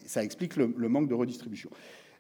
ça 0.06 0.24
explique 0.24 0.56
le 0.56 0.90
manque 0.90 1.08
de 1.08 1.14
redistribution. 1.14 1.70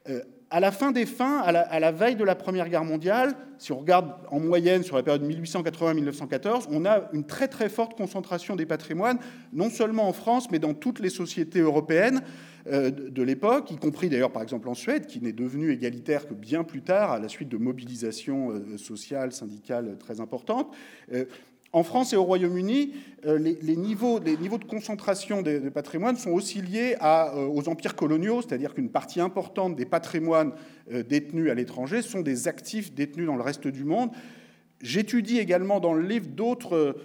Euh, 0.09 0.21
à 0.49 0.59
la 0.59 0.71
fin 0.71 0.91
des 0.91 1.05
fins, 1.05 1.39
à 1.39 1.79
la, 1.79 1.91
veille 1.91 2.15
de 2.15 2.23
la 2.23 2.35
Première 2.35 2.69
Guerre 2.69 2.85
mondiale, 2.85 3.35
si 3.57 3.73
on 3.73 3.79
regarde 3.79 4.13
en 4.31 4.39
moyenne 4.39 4.81
sur 4.81 4.95
la 4.95 5.03
période 5.03 5.29
1880-1914, 5.29 6.67
on 6.71 6.85
a 6.85 7.09
une 7.11 7.25
très 7.25 7.49
très 7.49 7.67
forte 7.67 7.97
concentration 7.97 8.55
des 8.55 8.65
patrimoines, 8.65 9.19
non 9.51 9.69
seulement 9.69 10.07
en 10.07 10.13
France, 10.13 10.49
mais 10.49 10.59
dans 10.59 10.73
toutes 10.73 10.99
les 10.99 11.09
sociétés 11.09 11.59
européennes 11.59 12.21
euh, 12.67 12.91
de, 12.91 13.23
l'époque, 13.23 13.71
y 13.71 13.77
compris 13.77 14.09
d'ailleurs 14.09 14.31
par 14.31 14.41
exemple 14.41 14.69
en 14.69 14.73
Suède, 14.73 15.05
qui 15.05 15.21
n'est 15.21 15.33
devenue 15.33 15.71
égalitaire 15.71 16.27
que 16.27 16.33
bien 16.33 16.63
plus 16.63 16.81
tard, 16.81 17.11
à 17.11 17.19
la 17.19 17.27
suite 17.27 17.49
de 17.49 17.57
mobilisations 17.57 18.51
euh, 18.51 18.77
sociales, 18.77 19.33
syndicales 19.33 19.97
très 19.97 20.21
importantes. 20.21 20.73
Euh, 21.13 21.25
en 21.73 21.83
France 21.83 22.13
et 22.13 22.15
au 22.15 22.23
Royaume-Uni, 22.23 22.93
euh, 23.25 23.37
les, 23.37 23.75
niveaux, 23.75 24.19
de 24.19 24.65
concentration 24.65 25.41
des, 25.41 25.59
patrimoines 25.71 26.15
sont 26.15 26.31
aussi 26.31 26.61
liés 26.61 26.95
euh, 27.01 27.47
aux 27.47 27.67
empires 27.67 27.95
coloniaux, 27.95 28.41
c'est-à-dire 28.41 28.73
qu'une 28.73 28.89
partie 28.89 29.19
importante 29.19 29.75
des 29.75 29.85
patrimoines 29.85 30.53
euh, 30.91 31.03
détenus 31.03 31.51
à 31.51 31.55
l'étranger 31.55 32.01
sont 32.01 32.21
des 32.21 32.47
actifs 32.47 32.93
détenus 32.93 33.25
dans 33.25 33.35
le 33.35 33.41
reste 33.41 33.67
du 33.67 33.83
monde. 33.83 34.11
J'étudie 34.81 35.39
également 35.39 35.79
dans 35.79 35.93
le 35.93 36.03
livre 36.03 36.27
d'autres 36.27 36.95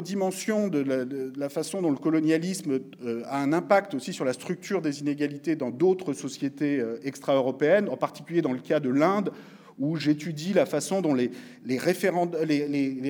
dimensions 0.00 0.66
de 0.66 0.80
la, 0.80 1.04
de 1.04 1.32
la, 1.36 1.48
façon 1.48 1.80
dont 1.80 1.90
le 1.90 1.96
colonialisme 1.96 2.80
a 3.26 3.40
un 3.40 3.52
impact 3.52 3.94
aussi 3.94 4.12
sur 4.12 4.24
la 4.24 4.32
structure 4.32 4.82
des 4.82 5.00
inégalités 5.00 5.54
dans 5.54 5.70
d'autres 5.70 6.14
sociétés 6.14 6.82
extra-européennes, 7.04 7.88
en 7.88 7.96
particulier 7.96 8.42
dans 8.42 8.52
le 8.52 8.58
cas 8.58 8.80
de 8.80 8.90
l'Inde, 8.90 9.30
où 9.78 9.96
j'étudie 9.96 10.52
la 10.52 10.66
façon 10.66 11.02
dont 11.02 11.14
les, 11.14 11.30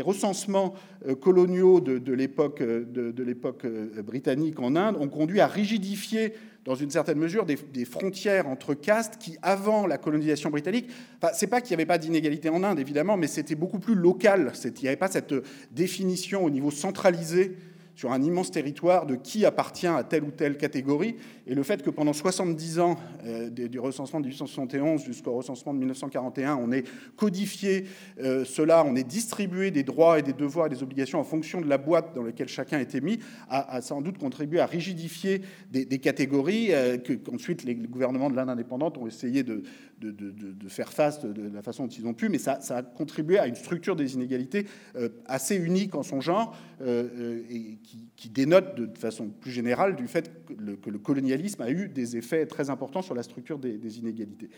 recensements 0.02 0.74
euh, 1.06 1.14
coloniaux 1.14 1.80
de, 1.80 2.12
l'époque 2.12 2.60
euh, 2.62 4.02
britannique 4.02 4.60
en 4.60 4.76
Inde 4.76 4.96
ont 4.98 5.08
conduit 5.08 5.40
à 5.40 5.46
rigidifier 5.46 6.32
dans 6.64 6.74
une 6.74 6.90
certaine 6.90 7.18
mesure 7.18 7.46
des, 7.46 7.56
des 7.72 7.84
frontières 7.84 8.48
entre 8.48 8.74
castes 8.74 9.18
qui, 9.20 9.36
avant 9.40 9.86
la 9.86 9.98
colonisation 9.98 10.50
britannique, 10.50 10.88
enfin, 11.22 11.32
c'est 11.32 11.46
pas 11.46 11.60
qu'il 11.60 11.70
n'y 11.70 11.74
avait 11.74 11.86
pas 11.86 11.98
d'inégalité 11.98 12.48
en 12.48 12.64
Inde, 12.64 12.80
évidemment, 12.80 13.16
mais 13.16 13.28
c'était 13.28 13.54
beaucoup 13.54 13.78
plus 13.78 13.94
local. 13.94 14.52
Il 14.64 14.72
n'y 14.82 14.88
avait 14.88 14.96
pas 14.96 15.08
cette 15.08 15.34
définition 15.70 16.44
au 16.44 16.50
niveau 16.50 16.72
centralisé 16.72 17.56
sur 17.96 18.12
un 18.12 18.22
immense 18.22 18.50
territoire 18.50 19.06
de 19.06 19.16
qui 19.16 19.44
appartient 19.46 19.86
à 19.86 20.04
telle 20.04 20.22
ou 20.22 20.30
telle 20.30 20.58
catégorie. 20.58 21.16
Et 21.46 21.54
le 21.54 21.62
fait 21.62 21.82
que 21.82 21.88
pendant 21.88 22.12
70 22.12 22.78
ans, 22.78 22.96
euh, 23.24 23.48
du 23.48 23.80
recensement 23.80 24.20
de 24.20 24.26
1871 24.26 25.02
jusqu'au 25.02 25.32
recensement 25.32 25.72
de 25.72 25.78
1941, 25.78 26.56
on 26.56 26.70
ait 26.72 26.84
codifié 27.16 27.86
euh, 28.20 28.44
cela, 28.44 28.84
on 28.84 28.94
ait 28.96 29.02
distribué 29.02 29.70
des 29.70 29.82
droits 29.82 30.18
et 30.18 30.22
des 30.22 30.34
devoirs 30.34 30.66
et 30.66 30.70
des 30.70 30.82
obligations 30.82 31.18
en 31.18 31.24
fonction 31.24 31.60
de 31.62 31.68
la 31.68 31.78
boîte 31.78 32.14
dans 32.14 32.22
laquelle 32.22 32.48
chacun 32.48 32.78
était 32.78 33.00
mis, 33.00 33.18
a, 33.48 33.80
sans 33.80 34.02
doute 34.02 34.18
contribué 34.18 34.60
à 34.60 34.66
rigidifier 34.66 35.40
des, 35.70 35.86
des 35.86 35.98
catégories 35.98 36.72
euh, 36.72 36.98
qu'ensuite 36.98 37.64
les 37.64 37.74
gouvernements 37.74 38.28
de 38.28 38.36
l'Inde 38.36 38.50
indépendante 38.50 38.98
ont 38.98 39.06
essayé 39.06 39.42
de, 39.42 39.62
de, 39.98 40.68
faire 40.68 40.92
face 40.92 41.20
de 41.20 41.48
la 41.54 41.62
façon 41.62 41.84
dont 41.84 41.90
ils 41.90 42.06
ont 42.06 42.14
pu, 42.14 42.28
mais 42.28 42.38
ça, 42.38 42.58
a 42.70 42.82
contribué 42.82 43.38
à 43.38 43.46
une 43.46 43.54
structure 43.54 43.96
des 43.96 44.14
inégalités 44.14 44.66
euh, 44.96 45.08
assez 45.26 45.56
unique 45.56 45.94
en 45.94 46.02
son 46.02 46.20
genre 46.20 46.56
euh, 46.82 47.42
et 47.48 47.78
qui, 48.16 48.28
dénote 48.28 48.74
de, 48.76 48.98
façon 48.98 49.28
plus 49.28 49.50
générale 49.50 49.96
du 49.96 50.08
fait 50.08 50.44
que 50.46 50.54
le, 50.90 50.98
colonialisme 50.98 51.62
a 51.62 51.70
eu 51.70 51.88
des 51.88 52.16
effets 52.16 52.46
très 52.46 52.70
importants 52.70 53.02
sur 53.02 53.14
la 53.14 53.22
structure 53.22 53.58
des 53.58 53.98
inégalités. 53.98 54.50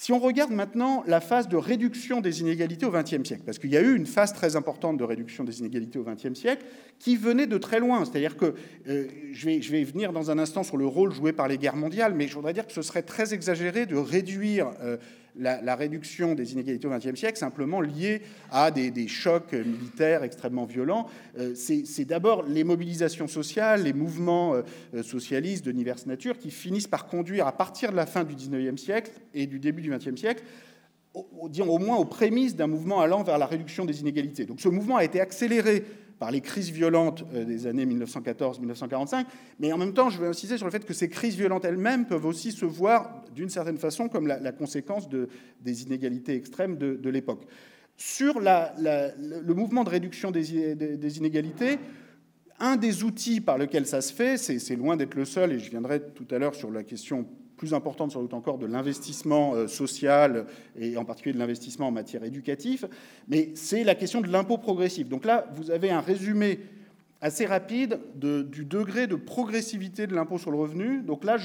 Si 0.00 0.12
on 0.12 0.18
regarde 0.18 0.50
maintenant 0.50 1.04
la 1.06 1.20
phase 1.20 1.46
de 1.46 1.58
réduction 1.58 2.22
des 2.22 2.40
inégalités 2.40 2.86
au 2.86 2.90
XXe 2.90 3.22
siècle, 3.22 3.42
parce 3.44 3.58
qu'il 3.58 3.68
y 3.68 3.76
a 3.76 3.82
eu 3.82 3.94
une 3.94 4.06
phase 4.06 4.32
très 4.32 4.56
importante 4.56 4.96
de 4.96 5.04
réduction 5.04 5.44
des 5.44 5.58
inégalités 5.58 5.98
au 5.98 6.04
XXe 6.04 6.32
siècle 6.32 6.64
qui 6.98 7.16
venait 7.16 7.46
de 7.46 7.58
très 7.58 7.80
loin, 7.80 8.02
c'est-à-dire 8.06 8.38
que 8.38 8.54
euh, 8.88 9.08
je, 9.32 9.44
vais, 9.44 9.84
venir 9.84 10.14
dans 10.14 10.30
un 10.30 10.38
instant 10.38 10.62
sur 10.62 10.78
le 10.78 10.86
rôle 10.86 11.12
joué 11.12 11.34
par 11.34 11.48
les 11.48 11.58
guerres 11.58 11.76
mondiales, 11.76 12.14
mais 12.14 12.28
je 12.28 12.34
voudrais 12.34 12.54
dire 12.54 12.66
que 12.66 12.72
ce 12.72 12.80
serait 12.80 13.02
très 13.02 13.34
exagéré 13.34 13.84
de 13.84 13.96
réduire 13.96 14.70
euh, 14.80 14.96
la, 15.40 15.74
réduction 15.74 16.34
des 16.34 16.52
inégalités 16.52 16.86
au 16.86 16.90
XXe 16.90 17.18
siècle 17.18 17.38
simplement 17.38 17.80
liée 17.80 18.22
à 18.50 18.70
des, 18.70 19.08
chocs 19.08 19.52
militaires 19.52 20.22
extrêmement 20.22 20.64
violents. 20.64 21.06
Euh, 21.38 21.54
c'est 21.54 22.04
d'abord 22.04 22.44
les 22.44 22.64
mobilisations 22.64 23.26
sociales, 23.26 23.82
les 23.82 23.92
mouvements 23.92 24.54
euh, 24.54 25.02
socialistes 25.02 25.64
de 25.64 25.72
diverses 25.72 26.06
natures 26.06 26.38
qui 26.38 26.50
finissent 26.50 26.86
par 26.86 27.06
conduire, 27.06 27.46
à 27.46 27.52
partir 27.52 27.90
de 27.90 27.96
la 27.96 28.06
fin 28.06 28.24
du 28.24 28.34
XIXe 28.34 28.80
siècle 28.80 29.12
et 29.34 29.46
du 29.46 29.58
début 29.58 29.82
du 29.82 29.90
XXe 29.90 30.16
siècle, 30.16 30.42
au, 31.14 31.28
au 31.42 31.78
moins 31.78 31.96
aux 31.96 32.04
prémices 32.04 32.54
d'un 32.54 32.68
mouvement 32.68 33.00
allant 33.00 33.22
vers 33.22 33.38
la 33.38 33.46
réduction 33.46 33.84
des 33.84 34.00
inégalités. 34.00 34.44
Donc 34.44 34.60
ce 34.60 34.68
mouvement 34.68 34.96
a 34.96 35.04
été 35.04 35.20
accéléré 35.20 35.84
par 36.20 36.30
les 36.30 36.42
crises 36.42 36.70
violentes 36.70 37.24
euh, 37.34 37.44
des 37.44 37.66
années 37.66 37.86
1914-1945, 37.86 39.24
mais 39.58 39.72
en 39.72 39.78
même 39.78 39.94
temps, 39.94 40.10
je 40.10 40.18
veux 40.18 40.28
insister 40.28 40.58
sur 40.58 40.66
le 40.66 40.70
fait 40.70 40.84
que 40.84 40.92
ces 40.92 41.08
crises 41.08 41.34
violentes 41.34 41.64
elles-mêmes 41.64 42.04
peuvent 42.06 42.26
aussi 42.26 42.52
se 42.52 42.66
voir 42.66 43.24
d'une 43.34 43.48
certaine 43.48 43.78
façon 43.78 44.08
comme 44.08 44.26
la, 44.26 44.52
conséquence 44.52 45.08
de, 45.08 45.30
des 45.62 45.82
inégalités 45.82 46.34
extrêmes 46.34 46.76
de, 46.76 47.08
l'époque. 47.08 47.46
Sur 47.96 48.38
le 48.38 49.54
mouvement 49.54 49.82
de 49.82 49.88
réduction 49.88 50.30
des, 50.30 50.74
des, 50.74 51.18
inégalités, 51.18 51.78
un 52.58 52.76
des 52.76 53.02
outils 53.02 53.40
par 53.40 53.56
lequel 53.56 53.86
ça 53.86 54.02
se 54.02 54.12
fait, 54.12 54.36
c'est 54.36 54.76
loin 54.76 54.98
d'être 54.98 55.14
le 55.14 55.24
seul, 55.24 55.52
et 55.52 55.58
je 55.58 55.70
viendrai 55.70 56.02
tout 56.14 56.26
à 56.30 56.38
l'heure 56.38 56.54
sur 56.54 56.70
la 56.70 56.84
question 56.84 57.26
plus 57.60 57.74
importante 57.74 58.12
sans 58.12 58.22
doute 58.22 58.32
encore 58.32 58.56
de 58.56 58.64
l'investissement 58.64 59.54
euh, 59.54 59.66
social 59.66 60.46
et 60.78 60.96
en 60.96 61.04
particulier 61.04 61.34
de 61.34 61.38
l'investissement 61.38 61.88
en 61.88 61.90
matière 61.90 62.24
éducative, 62.24 62.88
mais 63.28 63.50
c'est 63.54 63.84
la 63.84 63.94
question 63.94 64.22
de 64.22 64.28
l'impôt 64.28 64.56
progressif. 64.56 65.10
Donc 65.10 65.26
là, 65.26 65.46
vous 65.52 65.70
avez 65.70 65.90
un 65.90 66.00
résumé 66.00 66.60
assez 67.20 67.44
rapide 67.44 68.00
du 68.14 68.64
degré 68.64 69.06
de 69.06 69.14
progressivité 69.14 70.06
de 70.06 70.14
l'impôt 70.14 70.38
sur 70.38 70.50
le 70.50 70.56
revenu. 70.56 71.02
Donc 71.02 71.22
là, 71.22 71.36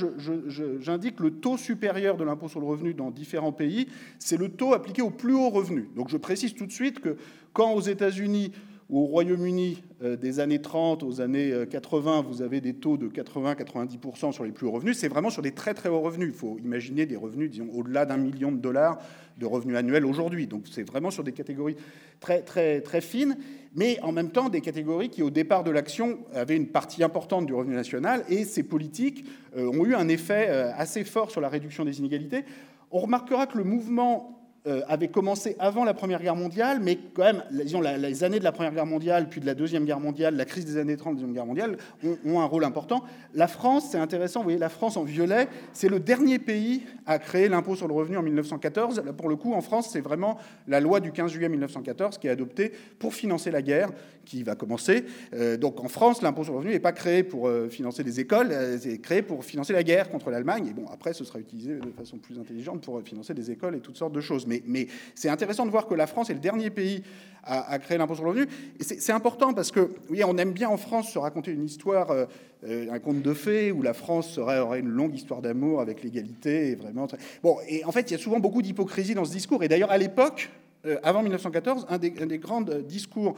j'indique 0.80 1.20
le 1.20 1.32
taux 1.32 1.58
supérieur 1.58 2.16
de 2.16 2.24
l'impôt 2.24 2.48
sur 2.48 2.62
le 2.62 2.66
revenu 2.66 2.94
dans 2.94 3.12
différents 3.12 3.52
pays, 3.52 3.88
c'est 4.18 4.38
le 4.38 4.48
taux 4.48 4.74
appliqué 4.74 5.02
au 5.02 5.10
plus 5.10 5.34
haut 5.34 5.50
revenu. 5.50 5.90
Donc 5.98 6.08
je 6.08 6.16
précise 6.16 6.56
tout 6.56 6.66
de 6.66 6.72
suite 6.72 7.02
que 7.02 7.18
quand 7.52 7.74
aux 7.74 7.82
États-Unis 7.82 8.54
au 8.90 9.06
Royaume-Uni, 9.06 9.82
euh, 10.04 10.16
des 10.16 10.40
années 10.40 10.62
30 10.62 11.02
aux 11.02 11.20
années 11.20 11.54
80, 11.70 12.20
euh, 12.20 12.22
vous 12.22 12.42
avez 12.42 12.62
des 12.62 12.76
taux 12.76 12.98
de 12.98 13.08
80-90% 13.08 14.32
sur 14.32 14.44
les 14.44 14.52
plus 14.52 14.68
hauts 14.68 14.72
revenus. 14.72 14.98
C'est 14.98 15.08
vraiment 15.08 15.32
sur 15.32 15.42
des 15.42 15.54
très 15.54 15.74
très 15.74 15.90
hauts 15.90 16.02
revenus. 16.02 16.30
Il 16.30 16.38
faut 16.38 16.58
imaginer 16.64 17.06
des 17.06 17.16
revenus, 17.16 17.50
disons, 17.50 17.70
au-delà 17.74 18.06
d'un 18.06 18.18
million 18.18 18.52
de 18.52 18.58
dollars 18.58 19.00
de 19.40 19.46
revenus 19.46 19.76
annuels 19.76 20.06
aujourd'hui. 20.06 20.46
Donc 20.46 20.66
c'est 20.72 20.84
vraiment 20.84 21.10
sur 21.10 21.24
des 21.24 21.32
catégories 21.32 21.76
très 22.20 22.42
très 22.42 22.82
très 22.82 23.02
fines, 23.02 23.38
mais 23.74 24.00
en 24.02 24.12
même 24.12 24.30
temps 24.30 24.50
des 24.50 24.62
catégories 24.62 25.10
qui, 25.10 25.24
au 25.24 25.32
départ 25.32 25.64
de 25.64 25.72
l'action, 25.72 26.20
avaient 26.34 26.56
une 26.56 26.68
partie 26.68 27.04
importante 27.04 27.48
du 27.48 27.54
revenu 27.54 27.76
national. 27.76 28.24
Et 28.30 28.46
ces 28.46 28.64
politiques 28.64 29.26
euh, 29.58 29.68
ont 29.68 29.84
eu 29.84 29.96
un 29.96 30.08
effet 30.10 30.48
assez 30.48 31.04
fort 31.04 31.32
sur 31.32 31.42
la 31.42 31.50
réduction 31.50 31.86
des 31.86 32.00
inégalités. 32.00 32.46
On 32.92 33.00
remarquera 33.00 33.48
que 33.48 33.58
le 33.58 33.64
mouvement 33.64 34.45
avait 34.88 35.10
commencé 35.10 35.56
avant 35.60 35.84
la 35.84 35.94
Première 35.94 36.22
Guerre 36.22 36.36
mondiale, 36.36 36.80
mais 36.82 36.98
quand 37.14 37.24
même, 37.24 37.44
disons, 37.52 37.82
les 37.82 38.24
années 38.24 38.40
de 38.40 38.44
la 38.44 38.52
Première 38.52 38.74
Guerre 38.74 38.86
mondiale, 38.86 39.30
puis 39.30 39.40
de 39.40 39.46
la 39.46 39.54
Deuxième 39.54 39.86
Guerre 39.86 40.00
mondiale, 40.00 40.36
la 40.36 40.46
crise 40.46 40.66
des 40.66 40.78
années 40.78 40.98
30 40.98 41.16
de 41.16 41.22
la 41.22 41.28
Deuxième 41.28 41.34
Guerre 41.34 41.46
mondiale, 41.46 41.78
ont, 42.26 42.40
un 42.40 42.46
rôle 42.46 42.64
important. 42.64 43.04
La 43.34 43.48
France, 43.48 43.90
c'est 43.92 43.98
intéressant, 43.98 44.40
vous 44.40 44.46
voyez, 44.46 44.58
la 44.58 44.70
France 44.70 44.98
en 44.98 45.04
violet, 45.04 45.48
c'est 45.74 45.90
le 45.90 46.00
dernier 46.00 46.40
pays 46.40 46.84
à 47.06 47.20
créer 47.20 47.48
l'impôt 47.48 47.76
sur 47.76 47.88
le 47.88 47.94
revenu 47.94 48.18
en 48.18 48.24
1914. 48.24 49.04
Là, 49.06 49.14
pour 49.14 49.30
le 49.30 49.36
coup, 49.36 49.54
en 49.54 49.62
France, 49.62 49.90
c'est 49.92 50.02
vraiment 50.02 50.38
la 50.68 50.80
loi 50.80 51.00
du 51.00 51.12
15 51.12 51.32
juillet 51.32 51.50
1914 51.50 52.18
qui 52.18 52.28
est 52.28 52.32
adoptée 52.32 52.72
pour 53.00 53.14
financer 53.14 53.52
la 53.52 53.62
guerre 53.62 53.90
qui 54.26 54.44
va 54.44 54.56
commencer. 54.56 55.06
Euh, 55.34 55.56
donc 55.58 55.80
en 55.84 55.88
France, 55.88 56.22
l'impôt 56.22 56.44
sur 56.44 56.54
le 56.54 56.60
revenu 56.60 56.74
n'est 56.74 56.80
pas 56.80 56.92
créé 56.92 57.24
pour 57.24 57.48
euh, 57.48 57.70
financer 57.70 58.04
des 58.04 58.20
écoles, 58.20 58.54
c'est 58.80 58.98
créé 58.98 59.22
pour 59.22 59.46
financer 59.46 59.74
la 59.74 59.84
guerre 59.84 60.10
contre 60.10 60.32
l'Allemagne. 60.32 60.68
Et 60.68 60.74
bon, 60.74 60.86
après, 60.92 61.14
ce 61.14 61.24
sera 61.24 61.40
utilisé 61.40 61.76
de 61.76 61.92
façon 61.92 62.18
plus 62.18 62.40
intelligente 62.40 62.82
pour 62.82 63.02
financer 63.04 63.34
des 63.34 63.52
écoles 63.52 63.76
et 63.76 63.80
toutes 63.80 63.98
sortes 63.98 64.14
de 64.14 64.22
choses. 64.22 64.48
Mais, 64.66 64.88
c'est 65.16 65.30
intéressant 65.30 65.66
de 65.66 65.72
voir 65.72 65.88
que 65.88 65.96
la 65.96 66.08
France 66.08 66.30
est 66.30 66.34
le 66.34 66.40
dernier 66.40 66.70
pays 66.70 67.04
à, 67.46 67.78
créer 67.80 67.98
l'impôt 67.98 68.16
sur 68.16 68.24
le 68.24 68.32
revenu. 68.32 68.48
C'est 68.80 69.12
important 69.12 69.54
parce 69.54 69.72
que, 69.72 69.92
oui, 70.10 70.24
on 70.24 70.38
aime 70.38 70.52
bien 70.52 70.70
en 70.70 70.78
France 70.78 71.12
se 71.12 71.20
raconter 71.20 71.52
une 71.52 71.64
histoire, 71.64 72.12
euh, 72.12 72.26
euh, 72.68 72.92
un 72.92 73.00
conte 73.00 73.22
de 73.22 73.34
fées, 73.34 73.72
où 73.72 73.82
la 73.82 73.94
France 73.94 74.32
serait, 74.32 74.60
aurait 74.60 74.80
une 74.80 74.90
longue 74.90 75.14
histoire 75.14 75.42
d'amour 75.42 75.80
avec 75.80 76.04
l'égalité. 76.04 76.72
Et 76.72 76.76
vraiment 76.76 77.08
Bon, 77.44 77.58
et 77.68 77.86
en 77.86 77.92
fait, 77.92 78.10
il 78.10 78.14
y 78.14 78.16
a 78.16 78.20
souvent 78.20 78.40
beaucoup 78.40 78.62
d'hypocrisie 78.62 79.14
dans 79.14 79.26
ce 79.26 79.32
discours. 79.32 79.64
Et 79.64 79.68
d'ailleurs, 79.68 79.92
à 79.92 79.98
l'époque, 79.98 80.50
euh, 80.86 80.98
avant 81.04 81.22
1914, 81.22 81.86
un 81.90 81.98
des, 81.98 82.12
grands 82.40 82.62
discours 82.62 83.36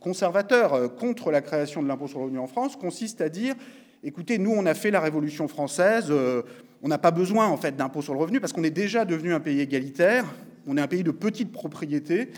conservateurs 0.00 0.94
contre 0.96 1.30
la 1.30 1.42
création 1.42 1.80
de 1.82 1.86
l'impôt 1.86 2.08
sur 2.08 2.18
le 2.18 2.24
revenu 2.24 2.40
en 2.40 2.48
France 2.48 2.74
consiste 2.74 3.20
à 3.20 3.28
dire 3.28 3.54
écoutez, 4.02 4.38
nous, 4.38 4.50
on 4.50 4.66
a 4.66 4.74
fait 4.74 4.90
la 4.90 4.98
Révolution 4.98 5.46
française 5.46 6.12
on 6.82 6.88
n'a 6.88 6.98
pas 6.98 7.10
besoin 7.10 7.46
en 7.46 7.56
fait 7.56 7.76
d'impôt 7.76 8.02
sur 8.02 8.12
le 8.12 8.20
revenu 8.20 8.40
parce 8.40 8.52
qu'on 8.52 8.64
est 8.64 8.70
déjà 8.70 9.04
devenu 9.04 9.32
un 9.32 9.40
pays 9.40 9.60
égalitaire, 9.60 10.24
on 10.66 10.76
est 10.76 10.80
un 10.80 10.88
pays 10.88 11.04
de 11.04 11.10
petite 11.10 11.52
propriété. 11.52 12.28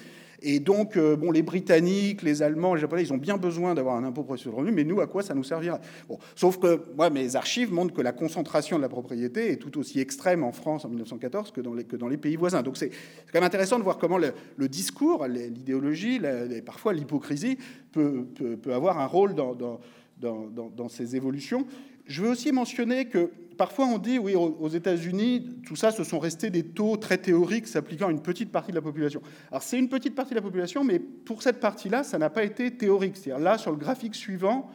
Et 0.47 0.61
donc, 0.61 0.99
euh, 0.99 1.17
bon, 1.17 1.31
les 1.31 1.41
Britanniques, 1.41 2.21
les 2.21 2.43
Allemands, 2.43 2.75
les 2.75 2.81
Japonais, 2.83 3.03
ils 3.03 3.13
ont 3.15 3.19
bien 3.19 3.39
besoin 3.39 3.75
d'avoir 3.75 3.97
un 3.97 4.05
impôt 4.05 4.37
sur 4.37 4.51
le 4.51 4.57
revenu, 4.57 4.73
mais 4.73 4.85
nous, 4.85 5.01
à 5.01 5.07
quoi 5.07 5.23
ça 5.23 5.33
nous 5.33 5.43
servira 5.43 5.81
bon, 6.07 6.19
Sauf 6.35 6.59
que 6.59 6.83
moi, 6.95 7.09
mes 7.09 7.35
archives 7.35 7.73
montrent 7.73 7.95
que 7.95 8.03
la 8.03 8.13
concentration 8.13 8.77
de 8.77 8.83
la 8.83 8.91
propriété 8.91 9.53
est 9.53 9.57
tout 9.57 9.79
aussi 9.79 10.01
extrême 10.01 10.45
en 10.45 10.53
France 10.53 10.85
en 10.85 10.89
1914 10.89 11.51
que 11.51 11.63
dans 11.63 11.73
les, 11.73 11.85
que 11.85 11.97
dans 11.97 12.09
les 12.09 12.19
pays 12.19 12.37
voisins. 12.37 12.63
Donc, 12.63 12.77
c'est 12.77 12.91
quand 12.91 13.41
même 13.41 13.45
intéressant 13.45 13.79
de 13.79 13.85
voir 13.85 13.97
comment 13.97 14.19
le, 14.19 14.69
discours, 14.69 15.27
l'idéologie, 15.27 16.21
parfois 16.67 16.93
l'hypocrisie 16.93 17.57
peut, 17.93 18.27
peut, 18.35 18.75
avoir 18.75 18.99
un 18.99 19.07
rôle 19.07 19.35
dans, 19.35 19.55
dans, 19.55 19.81
dans 20.21 20.89
ces 20.91 21.17
évolutions. 21.17 21.67
Je 22.07 22.23
veux 22.23 22.29
aussi 22.29 22.53
mentionner 22.53 23.07
que 23.07 23.31
parfois 23.57 23.87
on 23.87 23.99
dit, 23.99 24.19
oui, 24.19 24.35
aux 24.35 24.69
États-Unis, 24.69 25.61
tout 25.67 25.77
ça, 25.77 25.91
ce 25.91 26.05
sont 26.05 26.19
restés 26.19 26.51
des 26.51 26.63
taux 26.63 26.97
très 26.97 27.19
théoriques 27.19 27.67
s'appliquant 27.67 28.09
à 28.09 28.11
une 28.11 28.23
petite 28.23 28.51
partie 28.51 28.73
de 28.73 28.77
la 28.77 28.83
population. 28.83 29.23
Alors 29.51 29.63
c'est 29.63 29.79
une 29.79 29.89
petite 29.89 30.15
partie 30.15 30.31
de 30.31 30.37
la 30.37 30.43
population, 30.43 30.85
mais 30.85 30.99
pour 30.99 31.43
cette 31.43 31.61
partie-là, 31.61 32.03
ça 32.03 32.19
n'a 32.19 32.31
pas 32.31 32.45
été 32.45 32.71
théorique. 32.71 33.17
C'est-à-dire 33.17 33.43
là, 33.43 33.59
sur 33.59 33.71
le 33.71 33.79
graphique 33.79 34.15
suivant, 34.15 34.71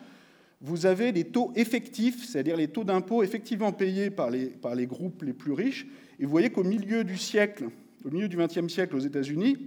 vous 0.62 0.86
avez 0.86 1.12
les 1.12 1.26
taux 1.26 1.54
effectifs, 1.56 2.26
c'est-à-dire 2.26 2.58
les 2.58 2.68
taux 2.68 2.84
d'impôt 2.84 3.24
effectivement 3.24 3.72
payés 3.72 4.10
par 4.10 4.30
les, 4.30 4.48
par 4.48 4.76
les 4.76 4.88
groupes 4.88 5.24
les 5.24 5.34
plus 5.34 5.54
riches. 5.54 5.88
Et 6.20 6.26
vous 6.26 6.32
voyez 6.32 6.50
qu'au 6.50 6.64
milieu 6.64 7.04
du 7.04 7.18
siècle, 7.18 7.70
au 8.04 8.10
milieu 8.10 8.28
du 8.28 8.38
XXe 8.38 8.68
siècle 8.68 8.96
aux 8.96 9.00
États-Unis, 9.00 9.58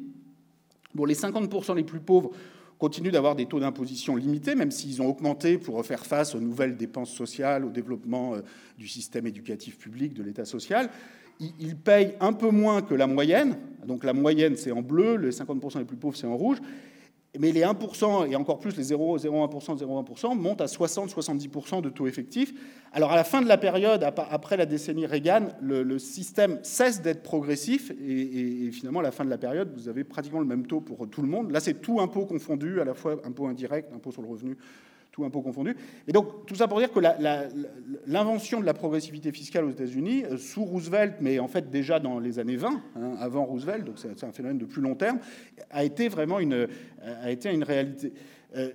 bon, 0.95 1.05
les 1.05 1.15
50% 1.15 1.77
les 1.77 1.85
plus 1.85 2.01
pauvres 2.01 2.33
continuent 2.83 3.13
d'avoir 3.13 3.37
des 3.37 3.47
taux 3.47 3.61
d'imposition 3.61 4.17
limités, 4.17 4.57
même 4.57 4.73
s'ils 4.73 5.01
ont 5.01 5.07
augmenté 5.07 5.57
pour 5.57 5.87
faire 5.87 6.05
face 6.05 6.35
aux 6.35 6.41
nouvelles 6.41 6.77
dépenses 6.77 7.13
sociales, 7.13 7.65
au 7.65 7.69
développement 7.69 8.35
euh, 8.35 8.41
du 8.77 8.89
système 8.89 9.25
éducatif 9.25 9.79
public, 9.79 10.15
de 10.15 10.25
l'État 10.25 10.45
social. 10.45 10.91
Ils 11.39 11.77
payent 11.77 12.15
un 12.19 12.33
peu 12.33 12.51
moins 12.51 12.83
que 12.83 12.95
la 12.95 13.07
moyenne, 13.07 13.57
donc 13.87 14.03
la 14.03 14.13
moyenne 14.13 14.57
c'est 14.57 14.73
en 14.73 14.83
bleu, 14.83 15.15
les 15.15 15.31
50% 15.31 15.79
les 15.79 15.85
plus 15.85 15.97
pauvres 15.97 16.17
c'est 16.17 16.27
en 16.27 16.37
rouge, 16.37 16.59
mais 17.39 17.51
les 17.51 17.63
1% 17.63 18.31
et 18.31 18.37
encore 18.37 18.59
plus 18.59 18.77
les 18.77 18.93
0,01%, 18.93 19.79
0,1% 19.79 20.37
montent 20.37 20.61
à 20.61 20.67
60-70% 20.67 21.81
de 21.81 21.89
taux 21.89 22.07
effectifs. 22.07 22.53
Alors 22.93 23.13
à 23.13 23.17
la 23.17 23.25
fin 23.25 23.41
de 23.41 23.49
la 23.49 23.57
période, 23.57 24.05
après 24.05 24.59
la 24.59 24.67
décennie 24.67 25.07
Reagan, 25.07 25.49
le, 25.63 25.99
système 25.99 26.59
cesse 26.63 27.01
d'être 27.01 27.23
progressif 27.23 27.91
et, 27.91 28.71
finalement 28.71 29.01
à 29.01 29.05
la 29.05 29.13
fin 29.13 29.25
de 29.25 29.31
la 29.31 29.39
période, 29.39 29.73
vous 29.75 29.89
avez 29.89 30.05
pratiquement 30.05 30.41
le 30.41 30.47
même 30.47 30.67
taux 30.67 30.83
pour 30.83 31.09
tout 31.09 31.23
le 31.23 31.29
monde. 31.29 31.51
Là, 31.51 31.61
c'est 31.61 31.81
tout 31.81 32.01
impôt 32.01 32.27
confondu, 32.27 32.81
à 32.81 32.85
la 32.85 32.93
fois 32.93 33.17
impôt 33.25 33.47
indirect, 33.47 33.91
impôt 33.95 34.13
sur 34.13 34.21
le 34.21 34.29
revenu, 34.29 34.59
tout 35.13 35.25
impôt 35.25 35.43
confondu. 35.43 35.77
Et 36.09 36.13
donc, 36.13 36.47
tout 36.47 36.55
ça 36.55 36.67
pour 36.67 36.79
dire 36.79 36.91
que 36.91 37.01
l'invention 38.07 38.61
de 38.61 38.67
la 38.67 38.75
progressivité 38.75 39.31
fiscale 39.31 39.65
aux 39.67 39.71
États-Unis, 39.71 40.25
euh, 40.25 40.39
sous 40.39 40.65
Roosevelt, 40.65 41.17
mais 41.21 41.39
en 41.39 41.49
fait 41.49 41.71
déjà 41.71 42.01
dans 42.01 42.19
les 42.19 42.39
années 42.39 42.57
20, 42.57 42.83
hein, 42.97 43.13
avant 43.21 43.45
Roosevelt, 43.45 43.85
donc 43.85 43.99
c'est 43.99 44.25
un 44.25 44.33
phénomène 44.33 44.59
de 44.59 44.65
plus 44.65 44.81
long 44.81 44.95
terme, 44.95 45.19
a 45.71 45.85
été 45.85 46.09
vraiment 46.09 46.41
une, 46.41 46.55
euh, 46.55 46.67
a 47.23 47.31
été 47.31 47.53
une 47.53 47.63
réalité. 47.63 48.15
Euh, 48.57 48.71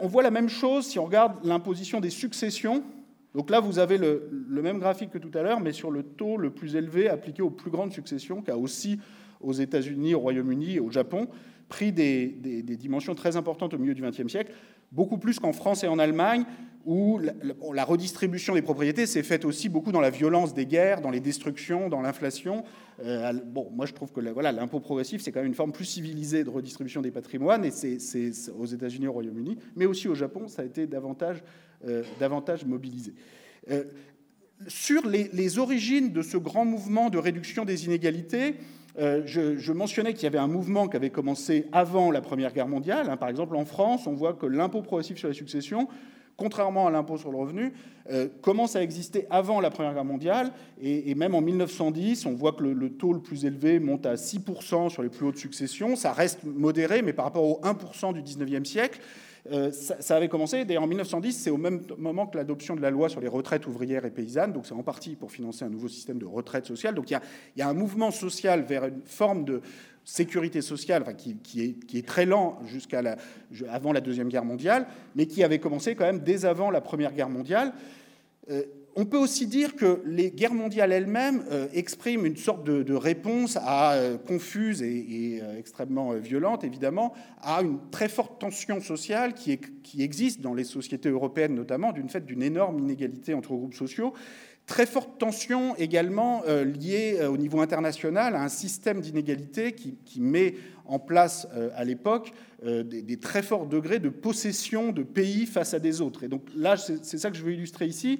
on 0.00 0.08
voit 0.08 0.22
la 0.22 0.30
même 0.30 0.48
chose 0.48 0.86
si 0.86 0.98
on 0.98 1.04
regarde 1.04 1.44
l'imposition 1.44 2.00
des 2.00 2.10
successions. 2.10 2.82
Donc 3.34 3.50
là, 3.50 3.60
vous 3.60 3.78
avez 3.78 3.98
le, 3.98 4.30
même 4.62 4.78
graphique 4.78 5.10
que 5.10 5.18
tout 5.18 5.36
à 5.36 5.42
l'heure, 5.42 5.60
mais 5.60 5.72
sur 5.72 5.90
le 5.90 6.02
taux 6.02 6.36
le 6.36 6.50
plus 6.50 6.74
élevé 6.74 7.08
appliqué 7.08 7.42
aux 7.42 7.50
plus 7.50 7.70
grandes 7.70 7.92
successions, 7.92 8.40
qu'a 8.40 8.56
aussi 8.56 8.98
aux 9.40 9.52
États-Unis, 9.52 10.14
au 10.14 10.20
Royaume-Uni 10.20 10.76
et 10.76 10.80
au 10.80 10.90
Japon, 10.90 11.28
pris 11.68 11.92
des, 11.92 12.28
dimensions 12.62 13.14
très 13.14 13.36
importantes 13.36 13.74
au 13.74 13.78
milieu 13.78 13.94
du 13.94 14.02
XXe 14.02 14.28
siècle. 14.28 14.52
Beaucoup 14.92 15.18
plus 15.18 15.38
qu'en 15.38 15.52
France 15.52 15.84
et 15.84 15.88
en 15.88 15.98
Allemagne, 15.98 16.44
où 16.86 17.20
la, 17.72 17.84
redistribution 17.84 18.54
des 18.54 18.62
propriétés 18.62 19.06
s'est 19.06 19.24
faite 19.24 19.44
aussi 19.44 19.68
beaucoup 19.68 19.90
dans 19.90 20.00
la 20.00 20.10
violence 20.10 20.54
des 20.54 20.66
guerres, 20.66 21.00
dans 21.00 21.10
les 21.10 21.18
destructions, 21.18 21.88
dans 21.88 22.00
l'inflation. 22.00 22.62
Euh, 23.04 23.32
bon, 23.32 23.68
moi 23.72 23.86
je 23.86 23.92
trouve 23.92 24.12
que 24.12 24.20
voilà, 24.20 24.52
l'impôt 24.52 24.78
progressif, 24.78 25.20
c'est 25.20 25.32
quand 25.32 25.40
même 25.40 25.48
une 25.48 25.54
forme 25.54 25.72
plus 25.72 25.84
civilisée 25.84 26.44
de 26.44 26.48
redistribution 26.48 27.02
des 27.02 27.10
patrimoines, 27.10 27.64
et 27.64 27.72
c'est 27.72 28.32
aux 28.56 28.66
États-Unis, 28.66 29.08
au 29.08 29.12
Royaume-Uni, 29.12 29.58
mais 29.74 29.84
aussi 29.84 30.06
au 30.06 30.14
Japon, 30.14 30.46
ça 30.46 30.62
a 30.62 30.64
été 30.64 30.86
davantage, 30.86 31.42
euh, 31.88 32.04
mobilisé. 32.66 33.14
Euh, 33.68 33.84
sur 34.68 35.06
les, 35.06 35.58
origines 35.58 36.12
de 36.12 36.22
ce 36.22 36.36
grand 36.36 36.64
mouvement 36.64 37.10
de 37.10 37.18
réduction 37.18 37.64
des 37.64 37.84
inégalités, 37.84 38.54
je, 38.98 39.56
je, 39.56 39.72
mentionnais 39.72 40.14
qu'il 40.14 40.24
y 40.24 40.26
avait 40.26 40.38
un 40.38 40.46
mouvement 40.46 40.88
qui 40.88 40.96
avait 40.96 41.10
commencé 41.10 41.66
avant 41.72 42.10
la 42.10 42.20
Première 42.20 42.52
Guerre 42.52 42.68
mondiale. 42.68 43.10
Hein. 43.10 43.16
Par 43.16 43.28
exemple, 43.28 43.56
en 43.56 43.64
France, 43.64 44.06
on 44.06 44.14
voit 44.14 44.32
que 44.32 44.46
l'impôt 44.46 44.82
progressif 44.82 45.18
sur 45.18 45.28
les 45.28 45.34
successions 45.34 45.88
contrairement 46.36 46.86
à 46.86 46.90
l'impôt 46.90 47.16
sur 47.16 47.30
le 47.30 47.38
revenu, 47.38 47.72
euh, 48.10 48.28
commence 48.42 48.76
à 48.76 48.82
exister 48.82 49.26
avant 49.30 49.60
la 49.60 49.70
Première 49.70 49.94
Guerre 49.94 50.04
mondiale. 50.04 50.52
Et, 50.80 51.14
même 51.14 51.34
en 51.34 51.40
1910, 51.40 52.26
on 52.26 52.34
voit 52.34 52.52
que 52.52 52.62
le, 52.62 52.90
taux 52.90 53.12
le 53.12 53.20
plus 53.20 53.44
élevé 53.44 53.80
monte 53.80 54.06
à 54.06 54.14
6% 54.14 54.90
sur 54.90 55.02
les 55.02 55.08
plus 55.08 55.26
hautes 55.26 55.38
successions. 55.38 55.96
Ça 55.96 56.12
reste 56.12 56.44
modéré, 56.44 57.02
mais 57.02 57.12
par 57.12 57.24
rapport 57.24 57.44
au 57.44 57.60
1% 57.62 58.12
du 58.12 58.22
19e 58.22 58.64
siècle, 58.64 59.00
euh, 59.52 59.70
ça, 59.72 60.16
avait 60.16 60.28
commencé. 60.28 60.64
D'ailleurs, 60.64 60.82
en 60.82 60.86
1910, 60.86 61.32
c'est 61.32 61.50
au 61.50 61.56
même 61.56 61.82
moment 61.98 62.26
que 62.26 62.36
l'adoption 62.36 62.76
de 62.76 62.80
la 62.80 62.90
loi 62.90 63.08
sur 63.08 63.20
les 63.20 63.28
retraites 63.28 63.66
ouvrières 63.66 64.04
et 64.04 64.10
paysannes. 64.10 64.52
Donc, 64.52 64.66
c'est 64.66 64.74
en 64.74 64.82
partie 64.82 65.16
pour 65.16 65.30
financer 65.30 65.64
un 65.64 65.68
nouveau 65.68 65.88
système 65.88 66.18
de 66.18 66.26
retraite 66.26 66.66
sociale. 66.66 66.94
Donc, 66.94 67.10
il 67.10 67.18
y 67.56 67.62
a, 67.62 67.68
un 67.68 67.74
mouvement 67.74 68.10
social 68.10 68.62
vers 68.62 68.84
une 68.84 69.02
forme 69.04 69.44
de 69.44 69.60
sécurité 70.04 70.62
sociale, 70.62 71.02
enfin, 71.02 71.14
qui, 71.14 71.78
est, 71.92 72.06
très 72.06 72.26
lent 72.26 72.60
jusqu'à 72.66 73.16
avant 73.68 73.92
la 73.92 74.00
Deuxième 74.00 74.28
Guerre 74.28 74.44
mondiale, 74.44 74.86
mais 75.14 75.26
qui 75.26 75.42
avait 75.42 75.58
commencé 75.58 75.94
quand 75.96 76.04
même 76.04 76.20
dès 76.20 76.44
avant 76.44 76.70
la 76.70 76.80
Première 76.80 77.12
Guerre 77.12 77.28
mondiale. 77.28 77.72
Euh, 78.50 78.62
on 78.96 79.04
peut 79.04 79.18
aussi 79.18 79.46
dire 79.46 79.76
que 79.76 80.02
les 80.06 80.30
guerres 80.30 80.54
mondiales 80.54 80.90
elles-mêmes 80.90 81.44
euh, 81.50 81.68
expriment 81.72 82.26
une 82.26 82.36
sorte 82.36 82.64
de, 82.64 82.94
réponse 82.94 83.56
à, 83.60 83.92
euh, 83.92 84.16
confuse 84.18 84.82
et, 84.82 85.42
extrêmement 85.58 86.12
violente, 86.14 86.64
évidemment, 86.64 87.12
à 87.42 87.62
une 87.62 87.78
très 87.90 88.08
forte 88.08 88.40
tension 88.40 88.80
sociale 88.80 89.34
qui, 89.34 89.58
existe 89.98 90.40
dans 90.40 90.54
les 90.54 90.64
sociétés 90.64 91.08
européennes, 91.08 91.54
notamment, 91.54 91.92
d'une 91.92 92.08
fait 92.08 92.24
d'une 92.24 92.42
énorme 92.42 92.78
inégalité 92.78 93.34
entre 93.34 93.50
groupes 93.50 93.74
sociaux 93.74 94.12
Très 94.66 94.84
forte 94.84 95.18
tension 95.18 95.76
également 95.76 96.42
euh, 96.48 96.64
liée 96.64 97.18
euh, 97.20 97.30
au 97.30 97.36
niveau 97.36 97.60
international 97.60 98.34
à 98.34 98.42
un 98.42 98.48
système 98.48 99.00
d'inégalité 99.00 99.72
qui, 99.72 100.20
met 100.20 100.54
en 100.86 100.98
place 100.98 101.46
euh, 101.54 101.70
à 101.76 101.84
l'époque 101.84 102.32
des, 102.64 103.18
très 103.18 103.42
forts 103.42 103.66
degrés 103.66 104.00
de 104.00 104.08
possession 104.08 104.90
de 104.90 105.04
pays 105.04 105.46
face 105.46 105.72
à 105.74 105.78
des 105.78 106.00
autres. 106.00 106.24
Et 106.24 106.28
donc 106.28 106.42
là, 106.56 106.76
c'est 106.76 107.18
ça 107.18 107.30
que 107.30 107.36
je 107.36 107.44
veux 107.44 107.52
illustrer 107.52 107.86
ici. 107.86 108.18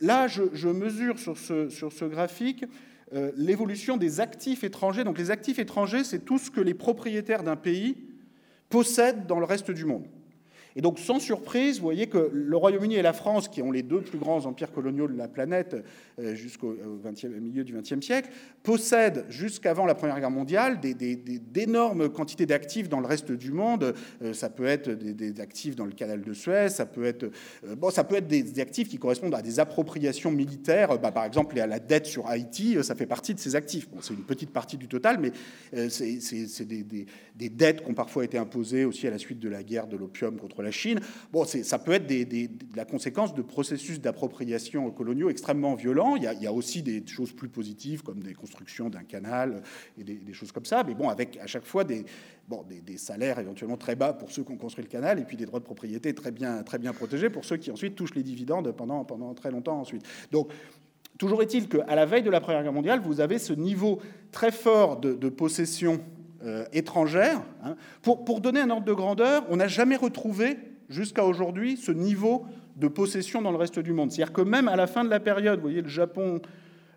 Là, 0.00 0.26
je, 0.28 0.68
mesure 0.68 1.18
sur 1.18 1.36
ce, 1.36 2.04
graphique 2.04 2.64
l'évolution 3.36 3.96
des 3.96 4.20
actifs 4.20 4.64
étrangers. 4.64 5.04
Donc 5.04 5.18
les 5.18 5.30
actifs 5.30 5.58
étrangers, 5.58 6.04
c'est 6.04 6.24
tout 6.24 6.38
ce 6.38 6.50
que 6.50 6.60
les 6.60 6.74
propriétaires 6.74 7.42
d'un 7.42 7.56
pays 7.56 7.96
possèdent 8.68 9.26
dans 9.26 9.40
le 9.40 9.46
reste 9.46 9.70
du 9.70 9.84
monde. 9.84 10.06
Et 10.76 10.80
donc, 10.80 10.98
sans 10.98 11.18
surprise, 11.18 11.76
vous 11.76 11.84
voyez 11.84 12.06
que 12.06 12.30
le 12.32 12.56
Royaume-Uni 12.56 12.96
et 12.96 13.02
la 13.02 13.12
France, 13.12 13.48
qui 13.48 13.62
ont 13.62 13.72
les 13.72 13.82
deux 13.82 14.00
plus 14.00 14.18
grands 14.18 14.46
empires 14.46 14.72
coloniaux 14.72 15.08
de 15.08 15.16
la 15.16 15.28
planète 15.28 15.76
euh, 16.18 16.34
jusqu'au 16.34 16.76
milieu 17.40 17.64
du 17.64 17.74
XXe 17.74 18.04
siècle, 18.04 18.30
possèdent 18.62 19.24
jusqu'avant 19.28 19.86
la 19.86 19.94
Première 19.94 20.18
Guerre 20.20 20.30
mondiale 20.30 20.78
d'énormes 20.80 22.08
quantités 22.08 22.46
d'actifs 22.46 22.88
dans 22.88 23.00
le 23.00 23.06
reste 23.06 23.32
du 23.32 23.52
monde. 23.52 23.94
Euh, 24.22 24.32
ça 24.32 24.50
peut 24.50 24.66
être 24.66 24.90
des, 24.90 25.40
actifs 25.40 25.76
dans 25.76 25.86
le 25.86 25.92
canal 25.92 26.22
de 26.22 26.32
Suez, 26.32 26.68
ça 26.68 26.86
peut 26.86 27.04
être, 27.04 27.24
euh, 27.24 27.74
bon, 27.76 27.90
ça 27.90 28.04
peut 28.04 28.16
être 28.16 28.28
des, 28.28 28.60
actifs 28.60 28.88
qui 28.88 28.98
correspondent 28.98 29.34
à 29.34 29.42
des 29.42 29.58
appropriations 29.58 30.30
militaires. 30.30 30.98
Bah, 30.98 31.12
par 31.12 31.24
exemple, 31.24 31.58
à 31.58 31.66
la 31.66 31.78
dette 31.78 32.06
sur 32.06 32.26
Haïti, 32.26 32.76
ça 32.82 32.94
fait 32.94 33.06
partie 33.06 33.34
de 33.34 33.40
ces 33.40 33.56
actifs. 33.56 33.88
C'est 34.00 34.14
une 34.14 34.24
petite 34.24 34.50
partie 34.50 34.76
du 34.76 34.86
total, 34.86 35.18
mais 35.18 35.32
c'est 35.88 36.64
des, 36.64 36.84
des 37.34 37.48
dettes 37.48 37.82
qui 37.82 37.90
ont 37.90 37.94
parfois 37.94 38.24
été 38.24 38.38
imposées 38.38 38.84
aussi 38.84 39.06
à 39.06 39.10
la 39.10 39.18
suite 39.18 39.38
de 39.38 39.48
la 39.48 39.62
guerre 39.62 39.86
de 39.86 39.96
l'opium 39.96 40.36
contre 40.36 40.59
la 40.62 40.70
Chine. 40.70 41.00
Bon, 41.32 41.44
ça 41.44 41.78
peut 41.78 41.92
être 41.92 42.12
la 42.74 42.84
conséquence 42.84 43.34
de 43.34 43.42
processus 43.42 44.00
d'appropriation 44.00 44.90
coloniaux 44.90 45.30
extrêmement 45.30 45.74
violents. 45.74 46.16
Il 46.16 46.22
y, 46.22 46.46
a, 46.46 46.52
aussi 46.52 46.82
des 46.82 47.04
choses 47.06 47.32
plus 47.32 47.48
positives, 47.48 48.02
comme 48.02 48.22
des 48.22 48.34
constructions 48.34 48.90
d'un 48.90 49.04
canal 49.04 49.62
et 49.98 50.04
des, 50.04 50.32
choses 50.32 50.52
comme 50.52 50.64
ça. 50.64 50.84
Mais 50.86 50.94
bon, 50.94 51.08
avec 51.08 51.36
à 51.38 51.46
chaque 51.46 51.64
fois 51.64 51.84
des, 51.84 52.04
salaires 52.96 53.38
éventuellement 53.38 53.76
très 53.76 53.96
bas 53.96 54.12
pour 54.12 54.30
ceux 54.30 54.42
qui 54.42 54.52
ont 54.52 54.56
construit 54.56 54.84
le 54.84 54.90
canal, 54.90 55.18
et 55.18 55.24
puis 55.24 55.36
des 55.36 55.46
droits 55.46 55.60
de 55.60 55.64
propriété 55.64 56.14
très 56.14 56.30
bien, 56.30 56.62
très 56.62 56.78
bien 56.78 56.92
protégés 56.92 57.30
pour 57.30 57.44
ceux 57.44 57.56
qui 57.56 57.70
ensuite 57.70 57.94
touchent 57.94 58.14
les 58.14 58.22
dividendes 58.22 58.72
pendant, 58.72 59.04
très 59.34 59.50
longtemps 59.50 59.80
ensuite. 59.80 60.04
Donc, 60.30 60.50
Toujours 61.18 61.42
est-il 61.42 61.68
qu'à 61.68 61.94
la 61.94 62.06
veille 62.06 62.22
de 62.22 62.30
la 62.30 62.40
Première 62.40 62.62
Guerre 62.62 62.72
mondiale, 62.72 63.00
vous 63.04 63.20
avez 63.20 63.38
ce 63.38 63.52
niveau 63.52 64.00
très 64.32 64.50
fort 64.50 64.98
de 64.98 65.28
possession 65.28 66.00
euh, 66.44 66.64
étrangère. 66.72 67.42
Hein. 67.64 67.76
Pour, 68.02 68.24
pour, 68.24 68.40
donner 68.40 68.60
un 68.60 68.70
ordre 68.70 68.86
de 68.86 68.92
grandeur, 68.92 69.44
on 69.50 69.56
n'a 69.56 69.68
jamais 69.68 69.96
retrouvé 69.96 70.56
jusqu'à 70.88 71.24
aujourd'hui 71.24 71.76
ce 71.76 71.92
niveau 71.92 72.46
de 72.76 72.88
possession 72.88 73.42
dans 73.42 73.50
le 73.50 73.58
reste 73.58 73.78
du 73.78 73.92
monde. 73.92 74.10
C'est-à-dire 74.10 74.32
que 74.32 74.40
même 74.40 74.68
à 74.68 74.76
la 74.76 74.86
fin 74.86 75.04
de 75.04 75.10
la 75.10 75.20
période, 75.20 75.56
vous 75.56 75.66
voyez 75.66 75.82
le 75.82 75.88
Japon, 75.88 76.40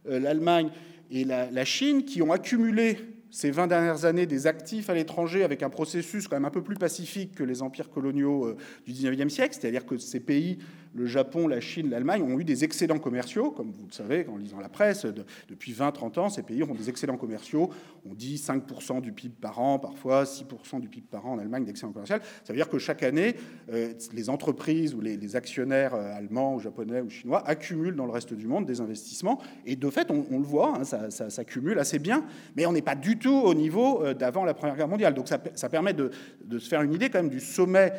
euh, 0.10 0.20
l'Allemagne 0.20 0.70
et 1.12 1.26
la, 1.26 1.52
la, 1.52 1.66
Chine, 1.66 2.06
qui 2.06 2.22
ont 2.22 2.32
accumulé 2.32 2.98
ces 3.30 3.52
20 3.52 3.68
dernières 3.68 4.06
années 4.06 4.26
des 4.26 4.48
actifs 4.48 4.90
à 4.90 4.94
l'étranger 4.94 5.44
avec 5.44 5.64
un 5.64 5.70
processus 5.70 6.28
quand 6.28 6.36
même 6.36 6.46
un 6.46 6.52
peu 6.52 6.62
plus 6.62 6.76
pacifique 6.76 7.36
que 7.36 7.44
les 7.44 7.62
empires 7.62 7.90
coloniaux 7.90 8.46
euh, 8.46 8.58
du 8.86 8.94
19e 8.94 9.30
siècle, 9.30 9.58
c'est-à-dire 9.60 9.86
que 9.86 9.98
ces 9.98 10.20
pays 10.20 10.60
le 10.96 11.06
Japon, 11.08 11.48
la 11.48 11.60
Chine, 11.60 11.90
l'Allemagne 11.90 12.22
ont 12.22 12.40
eu 12.40 12.44
des 12.44 12.64
excédents 12.64 13.00
commerciaux, 13.00 13.52
comme 13.52 13.72
vous 13.72 13.86
le 13.88 13.92
savez 13.92 14.28
en 14.28 14.38
lisant 14.38 14.60
la 14.60 14.70
presse. 14.70 15.06
depuis 15.50 15.74
20-30 15.74 16.20
ans, 16.20 16.30
ces 16.30 16.44
pays 16.44 16.64
ont 16.64 16.76
des 16.76 16.90
excédents 16.90 17.18
commerciaux. 17.18 17.70
On 18.10 18.14
dit 18.14 18.36
5% 18.36 19.02
du 19.02 19.12
PIB 19.12 19.36
par 19.42 19.60
an, 19.60 19.80
parfois 19.80 20.24
6% 20.24 20.80
du 20.80 20.90
PIB 20.90 21.08
par 21.10 21.26
an 21.26 21.34
en 21.34 21.40
Allemagne 21.40 21.66
d'excédent 21.66 21.92
commercial. 21.92 22.22
Ça 22.44 22.54
veut 22.54 22.58
dire 22.58 22.70
que 22.70 22.78
chaque 22.78 23.02
année, 23.02 23.36
euh, 23.72 23.94
les 24.14 24.30
entreprises 24.30 24.94
ou 24.94 25.02
les, 25.02 25.36
actionnaires 25.36 25.96
euh, 25.96 26.16
allemands 26.16 26.56
ou 26.56 26.60
japonais 26.60 27.02
ou 27.02 27.10
chinois 27.10 27.48
accumulent 27.48 27.96
dans 27.96 28.06
le 28.06 28.12
reste 28.12 28.34
du 28.34 28.46
monde 28.46 28.66
des 28.66 28.82
investissements. 28.82 29.42
Et 29.66 29.76
de 29.76 29.90
fait, 29.90 30.12
on, 30.12 30.38
le 30.38 30.46
voit, 30.46 30.78
hein, 30.78 30.84
ça, 30.84 31.30
s'accumule 31.30 31.80
assez 31.80 31.98
bien, 31.98 32.24
mais 32.56 32.66
on 32.68 32.72
n'est 32.72 32.84
pas 32.84 32.96
du 32.96 33.18
tout 33.18 33.34
au 33.34 33.56
niveau 33.56 34.04
euh, 34.04 34.14
d'avant 34.14 34.46
la 34.46 34.54
Première 34.54 34.76
Guerre 34.76 34.88
mondiale. 34.88 35.16
Donc 35.16 35.28
ça, 35.28 35.70
permet 35.70 35.94
de 35.94 36.12
se 36.60 36.70
faire 36.70 36.84
une 36.84 36.94
idée 36.94 37.10
quand 37.10 37.20
même 37.20 37.30
du 37.30 37.40
sommet 37.40 37.94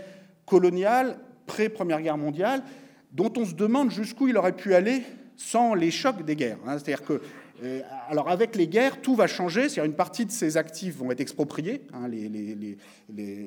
colonial 0.47 1.17
pré-Première 1.47 2.01
Guerre 2.01 2.19
mondiale 2.19 2.63
dont 3.15 3.33
on 3.37 3.45
se 3.45 3.55
demande 3.55 3.91
jusqu'où 3.91 4.29
il 4.29 4.37
aurait 4.37 4.57
pu 4.57 4.75
aller 4.75 5.03
sans 5.37 5.75
les 5.75 5.91
chocs 5.91 6.25
des 6.25 6.37
guerres. 6.37 6.59
Hein. 6.67 6.79
C'est-à-dire 6.79 7.03
que, 7.03 7.21
euh, 7.63 7.81
alors 8.09 8.29
avec 8.29 8.57
les 8.57 8.67
guerres, 8.67 9.01
tout 9.01 9.15
va 9.15 9.27
changer. 9.27 9.69
C'est-à-dire 9.69 9.85
une 9.85 9.97
partie 9.97 10.27
de 10.27 10.31
ces 10.31 10.57
actifs 10.57 10.97
vont 10.97 11.11
être 11.11 11.21
expropriés. 11.21 11.83
Hein. 11.93 12.09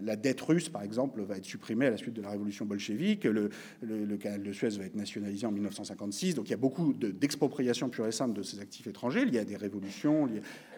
la 0.04 0.16
dette 0.16 0.42
russe, 0.42 0.70
par 0.70 0.84
exemple, 0.84 1.22
va 1.22 1.38
être 1.38 1.46
supprimée 1.46 1.88
à 1.88 1.92
la 1.92 1.98
suite 1.98 2.14
de 2.14 2.22
la 2.22 2.30
révolution 2.30 2.66
bolchevique. 2.66 3.26
Le, 3.26 3.50
canal 4.18 4.44
de 4.44 4.52
Suez 4.54 4.70
va 4.70 4.86
être 4.86 4.96
nationalisé 4.96 5.46
en 5.46 5.52
1956. 5.52 6.36
Donc 6.36 6.48
il 6.48 6.52
y 6.52 6.56
a 6.56 6.58
beaucoup 6.58 6.94
d'expropriations 6.94 7.90
pure 7.90 8.08
et 8.08 8.12
simple 8.12 8.34
de 8.34 8.44
ces 8.44 8.60
actifs 8.60 8.88
étrangers. 8.88 9.24
Il 9.28 9.34
y 9.34 9.40
a 9.40 9.46
des 9.46 9.58
révolutions, 9.58 10.30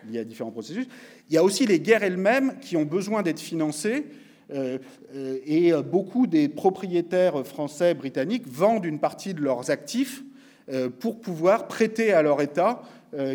il 0.07 0.15
y 0.15 0.17
a 0.17 0.23
différents 0.23 0.51
processus. 0.51 0.87
Il 1.29 1.35
y 1.35 1.37
a 1.37 1.43
aussi 1.43 1.65
les 1.65 1.79
guerres 1.79 2.03
elles-mêmes 2.03 2.59
qui 2.59 2.77
ont 2.77 2.85
besoin 2.85 3.21
d'être 3.21 3.39
financées. 3.39 4.05
Euh, 4.51 4.77
euh, 5.15 5.37
et 5.45 5.71
beaucoup 5.83 6.27
des 6.27 6.49
propriétaires 6.49 7.45
français, 7.45 7.93
britanniques 7.93 8.47
vendent 8.47 8.85
une 8.85 8.99
partie 8.99 9.33
de 9.33 9.41
leurs 9.41 9.69
actifs 9.69 10.23
euh, 10.69 10.89
pour 10.89 11.21
pouvoir 11.21 11.67
prêter 11.67 12.13
à 12.13 12.21
leur 12.21 12.41
État, 12.41 12.81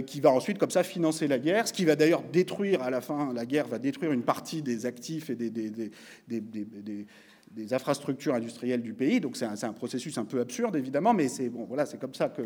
qui 0.07 0.21
va 0.21 0.31
ensuite 0.31 0.59
comme 0.59 0.71
ça 0.71 0.85
financer 0.85 1.27
la 1.27 1.41
guerre, 1.41 1.67
ce 1.67 1.73
qui 1.73 1.85
va 1.85 1.97
d'ailleurs 1.97 2.23
détruire 2.33 2.81
à 2.81 2.91
la 2.91 3.01
fin, 3.01 3.33
la 3.33 3.45
guerre 3.45 3.67
va 3.67 3.81
détruire 3.81 4.13
une 4.13 4.23
partie 4.23 4.63
des 4.63 4.87
actifs 4.87 5.31
et 5.31 5.35
des, 5.35 5.51
des, 5.51 5.91
des, 6.29 7.07
des 7.51 7.75
infrastructures 7.75 8.35
industrielles 8.35 8.83
du 8.83 8.95
pays. 8.95 9.19
Donc 9.19 9.37
c'est 9.37 9.47
un, 9.47 9.57
un, 9.61 9.73
processus 9.73 10.17
un 10.17 10.25
peu 10.25 10.39
absurde, 10.39 10.77
évidemment, 10.77 11.13
mais 11.13 11.27
c'est 11.27 11.49
bon, 11.49 11.65
voilà, 11.65 11.87
comme 12.01 12.15
ça 12.15 12.29
que 12.29 12.43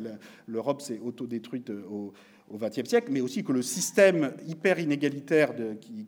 l'Europe 0.46 0.81
s'est 0.81 1.00
autodétruite 1.04 1.68
au, 1.68 2.14
au 2.50 2.58
XXe 2.58 2.88
siècle, 2.88 3.08
mais 3.11 3.20
aussi 3.20 3.44
que 3.44 3.52
le 3.52 3.62
système 3.62 4.32
hyper 4.46 4.78
inégalitaire 4.78 5.52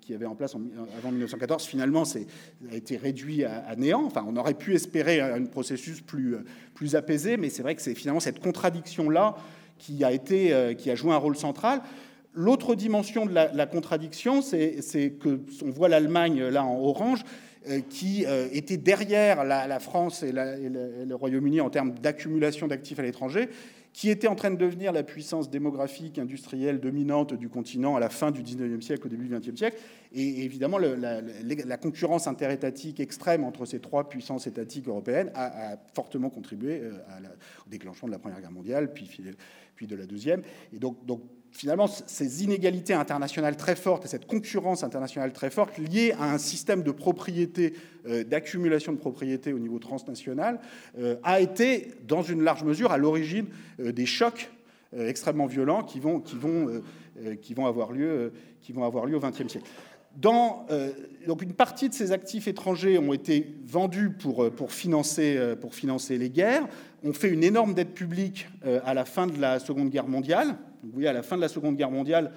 qui, 0.00 0.14
avait 0.14 0.26
en 0.26 0.35
place 0.35 0.55
avant 0.55 1.11
1914, 1.11 1.64
finalement, 1.64 2.03
a 2.03 2.74
été 2.74 2.96
réduit 2.96 3.44
à, 3.44 3.74
néant. 3.76 4.05
Enfin, 4.05 4.24
on 4.26 4.37
aurait 4.37 4.55
pu 4.55 4.74
espérer 4.74 5.20
un, 5.20 5.44
processus 5.44 6.00
plus, 6.00 6.37
plus 6.74 6.96
apaisé, 6.96 7.37
mais 7.37 7.50
c'est 7.50 7.62
vrai 7.62 7.74
que 7.74 7.83
c'est 7.83 7.94
finalement 7.94 8.20
cette 8.20 8.40
contradiction-là 8.40 9.37
qui 9.81 10.05
a, 10.05 10.11
euh, 10.11 10.74
qui 10.74 10.90
a 10.90 10.94
joué 10.94 11.12
un 11.12 11.16
rôle 11.16 11.37
central. 11.37 11.83
L'autre 12.33 12.76
dimension 12.76 13.26
de 13.26 13.35
la, 13.35 13.66
contradiction, 13.66 14.40
c'est 14.40 15.11
que 15.20 15.40
on 15.64 15.70
voit 15.70 15.88
l'Allemagne 15.88 16.44
là 16.44 16.64
en 16.64 16.79
orange, 16.79 17.24
euh, 17.68 17.81
qui 17.81 18.24
euh, 18.24 18.46
était 18.53 18.76
derrière 18.76 19.44
la, 19.44 19.81
France 19.81 20.22
et 20.22 20.33
le 20.33 21.14
Royaume-Uni 21.14 21.61
en 21.61 21.70
termes 21.70 21.92
d'accumulation 21.92 22.68
d'actifs 22.68 23.00
à 23.00 23.03
l'étranger, 23.03 23.48
qui 23.92 24.09
était 24.09 24.29
en 24.29 24.35
train 24.35 24.50
de 24.50 24.57
devenir 24.57 24.92
la 24.92 25.03
puissance 25.03 25.50
démographique, 25.50 26.18
industrielle 26.18 26.81
dominante 26.81 27.35
du 27.35 27.48
continent 27.48 27.96
à 27.96 28.00
la 28.00 28.09
fin 28.09 28.31
du 28.31 28.42
19e 28.42 28.81
siècle, 28.81 29.07
au 29.07 29.11
début 29.11 29.26
du 29.26 29.35
20e 29.35 29.57
siècle. 29.57 29.79
Et 30.12 30.44
évidemment, 30.44 30.79
la, 30.79 31.76
concurrence 31.76 32.26
interétatique 32.26 33.00
extrême 33.00 33.44
entre 33.44 33.64
ces 33.64 33.81
trois 33.81 34.09
puissances 34.09 34.46
étatiques 34.46 34.88
européennes 34.88 35.31
a, 35.35 35.76
fortement 35.94 36.31
contribué 36.31 36.81
euh, 36.83 36.92
au 37.66 37.70
déclenchement 37.70 38.09
de 38.09 38.12
la 38.12 38.18
Première 38.18 38.40
Guerre 38.40 38.53
mondiale, 38.53 38.92
puis, 38.92 39.87
de 39.87 39.96
la 39.96 40.07
Deuxième. 40.07 40.42
Et 40.72 40.79
donc 40.79 40.98
finalement, 41.52 41.86
ces 41.88 42.44
inégalités 42.44 42.94
internationales 42.94 43.56
très 43.56 43.76
fortes 43.76 44.04
et 44.04 44.08
cette 44.08 44.26
concurrence 44.26 44.84
internationale 44.84 45.32
très 45.32 45.50
forte 45.50 45.78
liée 45.78 46.14
à 46.18 46.32
un 46.32 46.38
système 46.38 46.82
de 46.82 46.90
propriété, 46.90 47.74
euh, 48.06 48.24
d'accumulation 48.24 48.92
de 48.92 48.98
propriété 48.98 49.52
au 49.52 49.58
niveau 49.58 49.78
transnational, 49.78 50.60
euh, 50.98 51.16
a 51.22 51.40
été, 51.40 51.92
dans 52.06 52.22
une 52.22 52.42
large 52.42 52.64
mesure, 52.64 52.92
à 52.92 52.98
l'origine 52.98 53.46
euh, 53.80 53.92
des 53.92 54.06
chocs 54.06 54.50
extrêmement 54.92 55.46
violents 55.46 55.84
qui 55.84 56.00
vont, 56.00 56.20
avoir, 57.64 57.92
lieu, 57.92 58.32
au 59.14 59.20
XXe 59.20 59.46
siècle. 59.46 59.70
Donc 60.16 61.42
une 61.42 61.52
partie 61.52 61.88
de 61.88 61.94
ces 61.94 62.10
actifs 62.10 62.48
étrangers 62.48 62.98
ont 62.98 63.12
été 63.12 63.54
vendus 63.64 64.10
pour, 64.10 64.50
pour, 64.50 64.72
financer, 64.72 65.38
pour 65.60 65.76
financer 65.76 66.18
les 66.18 66.28
guerres. 66.28 66.66
On 67.04 67.12
fait 67.12 67.28
une 67.28 67.44
énorme 67.44 67.72
dette 67.72 67.94
publique 67.94 68.48
à 68.84 68.92
la 68.92 69.04
fin 69.04 69.28
de 69.28 69.40
la 69.40 69.60
Seconde 69.60 69.90
Guerre 69.90 70.08
mondiale, 70.08 70.56
vous 70.83 70.90
voyez, 70.93 71.09
à 71.09 71.12
la 71.12 71.23
fin 71.23 71.37
de 71.37 71.43
la 71.43 71.49
Seconde 71.49 71.77
Guerre 71.77 71.90
mondiale, 71.90 72.33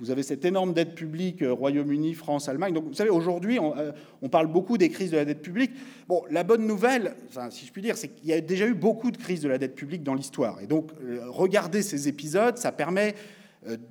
vous 0.00 0.12
avez 0.12 0.22
cette 0.22 0.44
énorme 0.44 0.74
dette 0.74 0.94
publique, 0.94 1.42
euh, 1.42 1.52
Royaume-Uni, 1.52 2.14
France, 2.14 2.48
Allemagne. 2.48 2.72
Donc, 2.72 2.84
vous 2.84 2.94
savez, 2.94 3.10
aujourd'hui, 3.10 3.58
euh, 3.58 3.92
on, 4.22 4.28
parle 4.28 4.46
beaucoup 4.46 4.78
des 4.78 4.90
crises 4.90 5.10
de 5.10 5.16
la 5.16 5.24
dette 5.24 5.42
publique. 5.42 5.72
Bon, 6.06 6.22
la 6.30 6.44
bonne 6.44 6.66
nouvelle, 6.66 7.14
si 7.50 7.66
je 7.66 7.72
puis 7.72 7.82
dire, 7.82 7.96
c'est 7.96 8.08
qu'il 8.08 8.28
y 8.28 8.32
a 8.32 8.40
déjà 8.40 8.66
eu 8.66 8.74
beaucoup 8.74 9.10
de 9.10 9.16
crises 9.16 9.40
de 9.40 9.48
la 9.48 9.58
dette 9.58 9.74
publique 9.74 10.04
dans 10.04 10.14
l'histoire. 10.14 10.60
Et 10.62 10.66
donc, 10.66 10.92
euh, 11.02 11.22
regarder 11.26 11.82
ces 11.82 12.06
épisodes, 12.06 12.58
ça 12.58 12.72
permet 12.72 13.14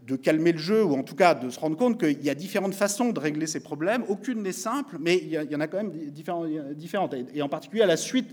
de 0.07 0.15
calmer 0.15 0.53
le 0.53 0.57
jeu, 0.57 0.81
ou 0.81 0.93
en 0.93 1.03
tout 1.03 1.13
cas 1.13 1.35
de 1.35 1.49
se 1.49 1.59
rendre 1.59 1.75
compte 1.75 1.99
qu'il 1.99 2.23
y 2.23 2.29
a 2.29 2.35
différentes 2.35 2.73
façons 2.73 3.11
de 3.11 3.19
régler 3.19 3.47
ces 3.47 3.59
problèmes. 3.59 4.05
Aucune 4.07 4.41
n'est 4.41 4.53
simple, 4.53 4.95
mais 4.97 5.17
il 5.17 5.29
y 5.29 5.55
en 5.55 5.59
a 5.59 5.67
quand 5.67 5.77
même 5.77 5.91
différentes. 5.91 7.13
Et 7.33 7.41
en 7.41 7.49
particulier, 7.49 7.83
à 7.83 7.85
la 7.85 7.97
suite 7.97 8.29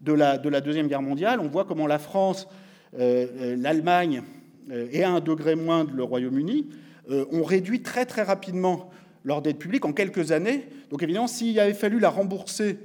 de 0.00 0.12
la, 0.12 0.38
de 0.38 0.48
la 0.48 0.60
Deuxième 0.60 0.88
Guerre 0.88 1.00
mondiale, 1.00 1.38
on 1.38 1.46
voit 1.46 1.64
comment 1.64 1.86
la 1.86 2.00
France, 2.00 2.48
l'Allemagne, 2.98 4.24
et 4.70 5.02
à 5.02 5.10
un 5.10 5.20
degré 5.20 5.54
moindre 5.54 5.92
le 5.94 6.02
Royaume-Uni, 6.02 6.66
euh, 7.10 7.24
ont 7.32 7.42
réduit 7.42 7.82
très 7.82 8.06
très 8.06 8.22
rapidement 8.22 8.90
leur 9.24 9.42
dette 9.42 9.58
publique 9.58 9.84
en 9.84 9.92
quelques 9.92 10.30
années. 10.30 10.68
Donc 10.90 11.02
évidemment, 11.02 11.26
s'il 11.26 11.58
avait 11.58 11.74
fallu 11.74 11.98
la 11.98 12.10
rembourser 12.10 12.78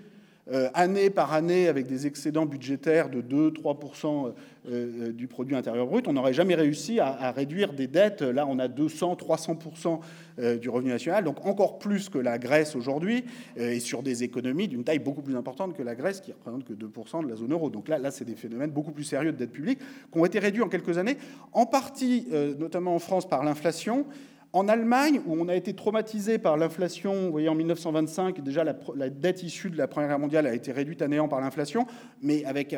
euh, 0.52 0.70
année 0.74 1.10
par 1.10 1.34
année 1.34 1.68
avec 1.68 1.86
des 1.86 2.08
excédents 2.08 2.48
budgétaires 2.48 3.10
de 3.10 3.22
2-3% 3.22 4.34
euh, 4.70 5.12
du 5.12 5.28
produit 5.28 5.56
intérieur 5.56 5.88
brut, 5.88 6.08
on 6.08 6.14
n'aurait 6.14 6.34
jamais 6.34 6.56
réussi 6.56 7.00
à, 7.00 7.32
réduire 7.32 7.74
des 7.74 7.88
dettes. 7.88 8.22
Là, 8.22 8.46
on 8.48 8.60
a 8.60 8.68
200-300% 8.68 10.00
euh, 10.40 10.58
du 10.58 10.70
revenu 10.70 10.90
national, 10.90 11.24
donc 11.24 11.46
encore 11.46 11.80
plus 11.80 12.10
que 12.10 12.18
la 12.18 12.38
Grèce 12.38 12.76
aujourd'hui, 12.76 13.26
et 13.56 13.80
sur 13.80 14.04
des 14.04 14.24
économies 14.24 14.68
d'une 14.68 14.84
taille 14.84 15.00
beaucoup 15.00 15.22
plus 15.22 15.36
importante 15.36 15.76
que 15.76 15.84
la 15.84 15.96
Grèce, 15.96 16.22
qui 16.22 16.32
représente 16.32 16.64
que 16.64 16.74
2% 16.74 17.24
de 17.24 17.30
la 17.30 17.36
zone 17.36 17.52
euro. 17.52 17.70
Donc 17.70 17.88
là, 17.88 17.98
là 17.98 18.12
c'est 18.12 18.26
des 18.26 18.36
phénomènes 18.36 18.72
beaucoup 18.72 18.92
plus 18.92 19.04
sérieux 19.04 19.32
de 19.32 19.38
dette 19.38 19.52
publique 19.52 19.80
qui 19.80 20.20
ont 20.20 20.26
été 20.26 20.40
réduits 20.40 20.62
en 20.62 20.70
quelques 20.70 20.98
années, 20.98 21.18
en 21.54 21.66
partie, 21.66 22.28
notamment 22.58 22.96
en 22.96 23.00
France, 23.00 23.28
par 23.28 23.44
l'inflation, 23.44 24.06
en 24.54 24.68
Allemagne, 24.68 25.22
où 25.26 25.36
on 25.40 25.50
a 25.50 25.56
été 25.56 25.74
traumatisé 25.74 26.38
par 26.38 26.58
l'inflation, 26.58 27.14
vous 27.14 27.32
voyez, 27.32 27.50
en 27.50 27.56
1925, 27.56 28.42
déjà 28.42 28.64
la, 28.64 29.10
dette 29.10 29.44
issue 29.44 29.70
de 29.70 29.78
la 29.78 29.88
Première 29.88 30.10
Guerre 30.10 30.20
mondiale 30.20 30.48
a 30.48 30.54
été 30.54 30.72
réduite 30.72 31.02
à 31.02 31.08
néant 31.08 31.28
par 31.28 31.42
l'inflation, 31.42 31.86
mais 32.22 32.46
avec 32.46 32.74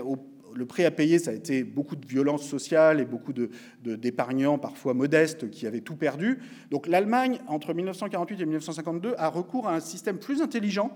le 0.53 0.65
prix 0.65 0.85
à 0.85 0.91
payer, 0.91 1.19
ça 1.19 1.31
a 1.31 1.33
été 1.33 1.63
beaucoup 1.63 1.95
de 1.95 2.05
violence 2.05 2.43
sociale 2.43 2.99
et 2.99 3.05
beaucoup 3.05 3.33
d'épargnants, 3.83 4.57
parfois 4.57 4.93
modestes, 4.93 5.49
qui 5.49 5.67
avaient 5.67 5.81
tout 5.81 5.95
perdu. 5.95 6.39
Donc 6.71 6.87
l'Allemagne, 6.87 7.39
entre 7.47 7.73
1948 7.73 8.41
et 8.41 8.45
1952, 8.45 9.15
a 9.17 9.29
recours 9.29 9.67
à 9.67 9.75
un 9.75 9.79
système 9.79 10.17
plus 10.17 10.41
intelligent 10.41 10.91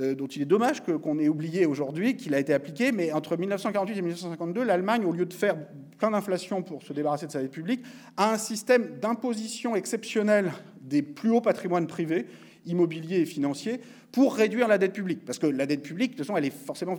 euh, 0.00 0.14
dont 0.14 0.26
il 0.26 0.40
est 0.40 0.46
dommage 0.46 0.82
qu'on 0.82 1.18
ait 1.18 1.28
oublié 1.28 1.66
aujourd'hui 1.66 2.16
qu'il 2.16 2.34
a 2.34 2.38
été 2.38 2.54
appliqué, 2.54 2.92
mais 2.92 3.12
entre 3.12 3.36
1948 3.36 3.98
et 3.98 4.00
1952, 4.00 4.64
l'Allemagne, 4.64 5.04
au 5.04 5.12
lieu 5.12 5.26
de 5.26 5.34
faire 5.34 5.54
plein 5.98 6.10
d'inflation 6.10 6.62
pour 6.62 6.82
se 6.82 6.94
débarrasser 6.94 7.26
de 7.26 7.32
sa 7.32 7.42
dette 7.42 7.50
publique, 7.50 7.82
a 8.16 8.32
un 8.32 8.38
système 8.38 8.98
d'imposition 9.00 9.76
exceptionnel 9.76 10.50
des 10.80 11.02
plus 11.02 11.30
hauts 11.30 11.42
patrimoines 11.42 11.86
privés, 11.86 12.24
immobiliers 12.64 13.20
et 13.20 13.26
financiers, 13.26 13.80
pour 14.12 14.36
réduire 14.36 14.68
la 14.68 14.76
dette 14.76 14.92
publique. 14.92 15.24
Parce 15.24 15.38
que 15.38 15.46
la 15.46 15.64
dette 15.64 15.82
publique, 15.82 16.12
de 16.12 16.16
toute 16.18 16.26
façon, 16.26 16.36
elle 16.36 16.44
est 16.44 16.50
forcément 16.50 16.96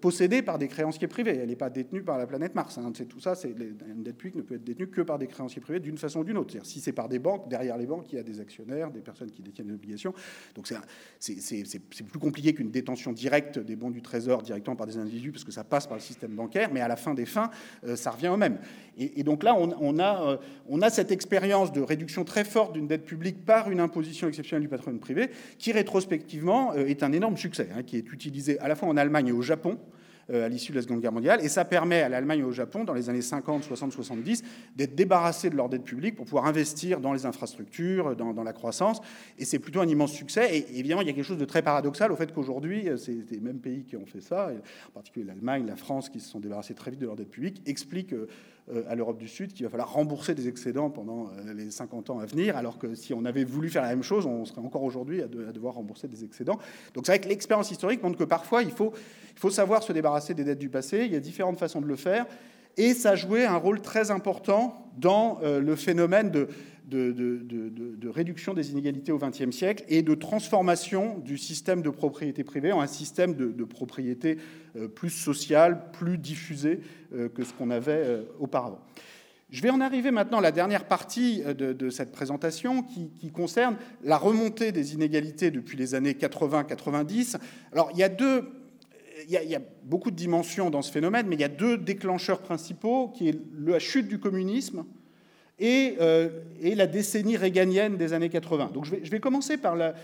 possédée 0.00 0.40
par 0.40 0.58
des 0.58 0.68
créanciers 0.68 1.06
privés. 1.06 1.38
Elle 1.42 1.50
n'est 1.50 1.56
pas 1.56 1.68
détenue 1.68 2.02
par 2.02 2.16
la 2.16 2.26
planète 2.26 2.54
Mars. 2.54 2.78
Hein. 2.78 2.92
Tout 3.08 3.20
ça, 3.20 3.34
c'est 3.34 3.50
une 3.50 4.02
dette 4.02 4.16
publique 4.16 4.36
ne 4.36 4.42
peut 4.42 4.54
être 4.54 4.64
détenue 4.64 4.88
que 4.88 5.02
par 5.02 5.18
des 5.18 5.26
créanciers 5.26 5.60
privés 5.60 5.80
d'une 5.80 5.98
façon 5.98 6.20
ou 6.20 6.24
d'une 6.24 6.38
autre. 6.38 6.56
Si 6.64 6.80
c'est 6.80 6.92
par 6.92 7.08
des 7.08 7.18
banques, 7.18 7.48
derrière 7.48 7.76
les 7.76 7.86
banques, 7.86 8.10
il 8.10 8.16
y 8.16 8.18
a 8.18 8.22
des 8.22 8.40
actionnaires, 8.40 8.90
des 8.90 9.02
personnes 9.02 9.30
qui 9.30 9.42
détiennent 9.42 9.68
des 9.68 9.74
obligations. 9.74 10.14
Donc 10.54 10.72
c'est 11.18 12.04
plus 12.04 12.18
compliqué 12.18 12.54
qu'une 12.54 12.70
détention 12.70 13.12
directe 13.12 13.58
des 13.58 13.76
bons 13.76 13.90
du 13.90 14.00
Trésor 14.00 14.42
directement 14.42 14.76
par 14.76 14.86
des 14.86 14.96
individus, 14.96 15.32
parce 15.32 15.44
que 15.44 15.52
ça 15.52 15.64
passe 15.64 15.86
par 15.86 15.98
le 15.98 16.02
système 16.02 16.32
bancaire, 16.32 16.70
mais 16.72 16.80
à 16.80 16.88
la 16.88 16.96
fin 16.96 17.12
des 17.12 17.26
fins, 17.26 17.50
euh, 17.84 17.96
ça 17.96 18.10
revient 18.10 18.28
au 18.28 18.36
même. 18.36 18.58
Et, 18.98 19.22
donc 19.24 19.42
là, 19.42 19.54
on, 19.54 19.98
a, 19.98 20.26
euh, 20.26 20.36
on 20.68 20.80
a 20.80 20.88
cette 20.88 21.12
expérience 21.12 21.70
de 21.70 21.82
réduction 21.82 22.24
très 22.24 22.44
forte 22.44 22.72
d'une 22.72 22.86
dette 22.86 23.04
publique 23.04 23.44
par 23.44 23.70
une 23.70 23.80
imposition 23.80 24.26
exceptionnelle 24.26 24.62
du 24.62 24.68
patrimoine 24.68 25.00
privé, 25.00 25.28
qui 25.58 25.72
rétrospectivement 25.72 26.45
euh, 26.48 26.86
est 26.86 27.02
un 27.02 27.12
énorme 27.12 27.36
succès, 27.36 27.68
hein, 27.76 27.82
qui 27.82 27.96
est 27.96 28.12
utilisé 28.12 28.58
à 28.60 28.68
la 28.68 28.76
fois 28.76 28.88
en 28.88 28.96
Allemagne 28.96 29.28
et 29.28 29.32
au 29.32 29.42
Japon 29.42 29.78
euh, 30.28 30.44
à 30.44 30.48
l'issue 30.48 30.72
de 30.72 30.76
la 30.76 30.82
Seconde 30.82 31.00
Guerre 31.00 31.12
mondiale. 31.12 31.38
Et 31.44 31.48
ça 31.48 31.64
permet 31.64 32.02
à 32.02 32.08
l'Allemagne 32.08 32.40
et 32.40 32.42
au 32.42 32.50
Japon, 32.50 32.82
dans 32.82 32.94
les 32.94 33.08
années 33.08 33.22
50, 33.22 33.62
60, 33.62 33.92
70, 33.92 34.42
d'être 34.74 34.96
débarrassés 34.96 35.50
de 35.50 35.56
leur 35.56 35.68
dette 35.68 35.84
publique 35.84 36.16
pour 36.16 36.24
pouvoir 36.24 36.46
investir 36.46 36.98
dans 36.98 37.12
les 37.12 37.26
infrastructures, 37.26 38.16
dans, 38.16 38.42
la 38.42 38.52
croissance. 38.52 39.00
Et 39.38 39.44
c'est 39.44 39.60
plutôt 39.60 39.80
un 39.80 39.86
immense 39.86 40.10
succès. 40.10 40.56
Et 40.56 40.80
évidemment, 40.80 41.02
il 41.02 41.06
y 41.06 41.10
a 41.10 41.12
quelque 41.12 41.24
chose 41.24 41.38
de 41.38 41.44
très 41.44 41.62
paradoxal 41.62 42.10
au 42.10 42.16
fait 42.16 42.34
qu'aujourd'hui, 42.34 42.88
euh, 42.88 42.96
c'est 42.96 43.16
les 43.30 43.38
mêmes 43.38 43.60
pays 43.60 43.84
qui 43.84 43.96
ont 43.96 44.06
fait 44.06 44.20
ça, 44.20 44.50
en 44.88 44.90
particulier 44.90 45.26
l'Allemagne, 45.26 45.64
la 45.64 45.76
France, 45.76 46.08
qui 46.08 46.18
se 46.18 46.28
sont 46.28 46.40
débarrassés 46.40 46.74
très 46.74 46.90
vite 46.90 46.98
de 46.98 47.06
leur 47.06 47.14
dette 47.14 47.30
publique, 47.30 47.62
expliquent 47.64 48.14
à 48.88 48.94
l'Europe 48.94 49.18
du 49.18 49.28
Sud 49.28 49.52
qu'il 49.52 49.64
va 49.64 49.70
falloir 49.70 49.92
rembourser 49.92 50.34
des 50.34 50.48
excédents 50.48 50.90
pendant 50.90 51.28
euh, 51.28 51.54
les 51.54 51.70
50 51.70 52.10
ans 52.10 52.18
à 52.18 52.26
venir, 52.26 52.56
alors 52.56 52.78
que 52.78 52.94
si 52.94 53.14
on 53.14 53.24
avait 53.24 53.44
voulu 53.44 53.70
faire 53.70 53.82
la 53.82 53.90
même 53.90 54.02
chose, 54.02 54.26
on 54.26 54.44
serait 54.44 54.60
encore 54.60 54.82
aujourd'hui 54.82 55.22
à, 55.22 55.28
devoir 55.28 55.74
rembourser 55.74 56.08
des 56.08 56.24
excédents. 56.24 56.58
Donc 56.94 57.06
c'est 57.06 57.12
vrai 57.12 57.20
que 57.20 57.28
l'expérience 57.28 57.70
historique 57.70 58.02
montre 58.02 58.18
que 58.18 58.24
parfois 58.24 58.62
il 58.62 58.72
faut, 58.72 58.92
il 59.34 59.38
faut 59.38 59.50
savoir 59.50 59.82
se 59.82 59.92
débarrasser 59.92 60.34
des 60.34 60.42
dettes 60.42 60.58
du 60.58 60.68
passé, 60.68 61.04
il 61.06 61.12
y 61.12 61.16
a 61.16 61.20
différentes 61.20 61.58
façons 61.58 61.80
de 61.80 61.86
le 61.86 61.96
faire, 61.96 62.26
et 62.76 62.92
ça 62.92 63.14
joué 63.14 63.44
un 63.44 63.56
rôle 63.56 63.80
très 63.80 64.10
important 64.10 64.90
dans 64.98 65.38
euh, 65.42 65.60
le 65.60 65.76
phénomène 65.76 66.30
de, 66.30 66.48
de, 66.86 68.08
réduction 68.08 68.54
des 68.54 68.70
inégalités 68.70 69.12
au 69.12 69.18
XXe 69.18 69.50
siècle 69.50 69.84
et 69.88 70.02
de 70.02 70.14
transformation 70.14 71.18
du 71.18 71.38
système 71.38 71.82
de 71.82 71.90
propriété 71.90 72.44
privée 72.44 72.72
en 72.72 72.80
un 72.80 72.86
système 72.86 73.34
de, 73.34 73.64
propriété 73.64 74.38
euh, 74.76 74.88
plus 74.88 75.10
sociale, 75.10 75.90
plus 75.92 76.18
diffusé 76.18 76.80
euh, 77.12 77.28
que 77.28 77.44
ce 77.44 77.52
qu'on 77.52 77.70
avait 77.70 78.22
auparavant. 78.38 78.80
Je 79.50 79.62
vais 79.62 79.70
en 79.70 79.80
arriver 79.80 80.10
maintenant 80.10 80.38
à 80.38 80.42
la 80.42 80.52
dernière 80.52 80.86
partie 80.86 81.42
de, 81.42 81.90
cette 81.90 82.10
présentation 82.10 82.82
qui, 82.82 83.30
concerne 83.30 83.76
la 84.02 84.18
remontée 84.18 84.72
des 84.72 84.94
inégalités 84.94 85.52
depuis 85.52 85.76
les 85.76 85.94
années 85.94 86.14
80-90. 86.14 87.36
Alors 87.72 87.90
il 87.92 87.98
y 87.98 88.02
a 88.02 88.08
deux 88.08 88.44
il 89.28 89.30
y, 89.30 89.56
a, 89.56 89.60
beaucoup 89.82 90.10
de 90.10 90.16
dimensions 90.16 90.68
dans 90.68 90.82
ce 90.82 90.92
phénomène, 90.92 91.26
mais 91.26 91.36
il 91.36 91.40
y 91.40 91.44
a 91.44 91.48
deux 91.48 91.78
déclencheurs 91.78 92.42
principaux, 92.42 93.08
qui 93.08 93.28
est 93.28 93.40
la 93.58 93.78
chute 93.78 94.08
du 94.08 94.18
communisme 94.18 94.84
et, 95.58 95.96
euh, 96.00 96.28
la 96.62 96.86
décennie 96.86 97.36
réganienne 97.36 97.96
des 97.96 98.12
années 98.12 98.28
80. 98.28 98.70
Donc 98.72 98.84
je 98.84 99.10
vais, 99.10 99.20
commencer 99.20 99.56
par 99.56 99.76
la, 99.76 99.94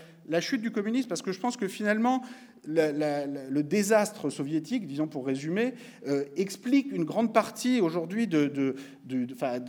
chute 0.41 0.61
du 0.61 0.71
communisme, 0.71 1.07
parce 1.07 1.21
que 1.21 1.31
je 1.31 1.39
pense 1.39 1.57
que 1.57 1.67
finalement, 1.67 2.23
le 2.65 3.61
désastre 3.61 4.29
soviétique, 4.29 4.87
disons 4.87 5.07
pour 5.07 5.25
résumer, 5.25 5.73
euh, 6.07 6.23
explique 6.35 6.91
une 6.91 7.03
grande 7.03 7.33
partie 7.33 7.81
aujourd'hui 7.81 8.27
de, 8.27 8.75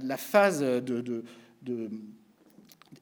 la 0.02 0.16
phase 0.16 0.60
de 0.60 1.90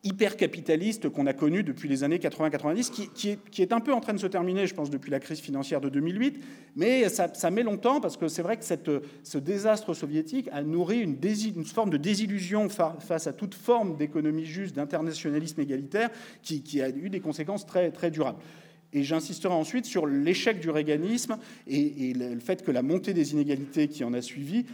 hyper-capitaliste 0.05 1.09
qu'on 1.09 1.26
a 1.26 1.33
connu 1.33 1.62
depuis 1.62 1.88
les 1.88 2.05
années 2.05 2.18
80-90, 2.18 3.11
qui, 3.14 3.62
est, 3.62 3.72
un 3.72 3.81
peu 3.81 3.92
en 3.92 4.00
train 4.00 4.12
de 4.12 4.18
se 4.18 4.26
terminer, 4.26 4.66
je 4.66 4.74
pense, 4.74 4.90
depuis 4.90 5.11
la 5.11 5.20
crise 5.20 5.40
financière 5.40 5.81
de 5.81 5.88
2008, 5.88 6.42
mais 6.76 7.09
ça, 7.09 7.50
met 7.50 7.62
longtemps 7.62 8.00
parce 8.00 8.16
que 8.16 8.28
c'est 8.28 8.42
vrai 8.42 8.57
que 8.57 8.64
ce 9.22 9.38
désastre 9.38 9.94
soviétique 9.94 10.48
a 10.52 10.62
nourri 10.62 11.00
une, 11.00 11.64
forme 11.64 11.90
de 11.90 11.96
désillusion 11.96 12.68
face 12.68 13.26
à 13.26 13.33
toute 13.33 13.55
forme 13.55 13.96
d'économie 13.96 14.44
juste, 14.44 14.76
d'internationalisme 14.76 15.61
égalitaire, 15.61 16.11
qui, 16.42 16.83
a 16.83 16.88
eu 16.88 17.11
des 17.11 17.20
conséquences 17.20 17.66
très, 17.66 17.90
très 17.90 18.11
durables. 18.11 18.38
Et 18.92 19.02
j'insisterai 19.02 19.55
ensuite 19.55 19.87
sur 19.87 20.07
l'échec 20.07 20.61
du 20.61 20.68
réganisme 20.68 21.38
et, 21.66 22.12
le 22.14 22.40
fait 22.40 22.62
que 22.62 22.70
la 22.70 22.83
montée 22.83 23.14
des 23.14 23.33
inégalités 23.33 23.88
qui 23.88 24.05
en 24.05 24.12
a 24.12 24.20
suivi 24.20 24.66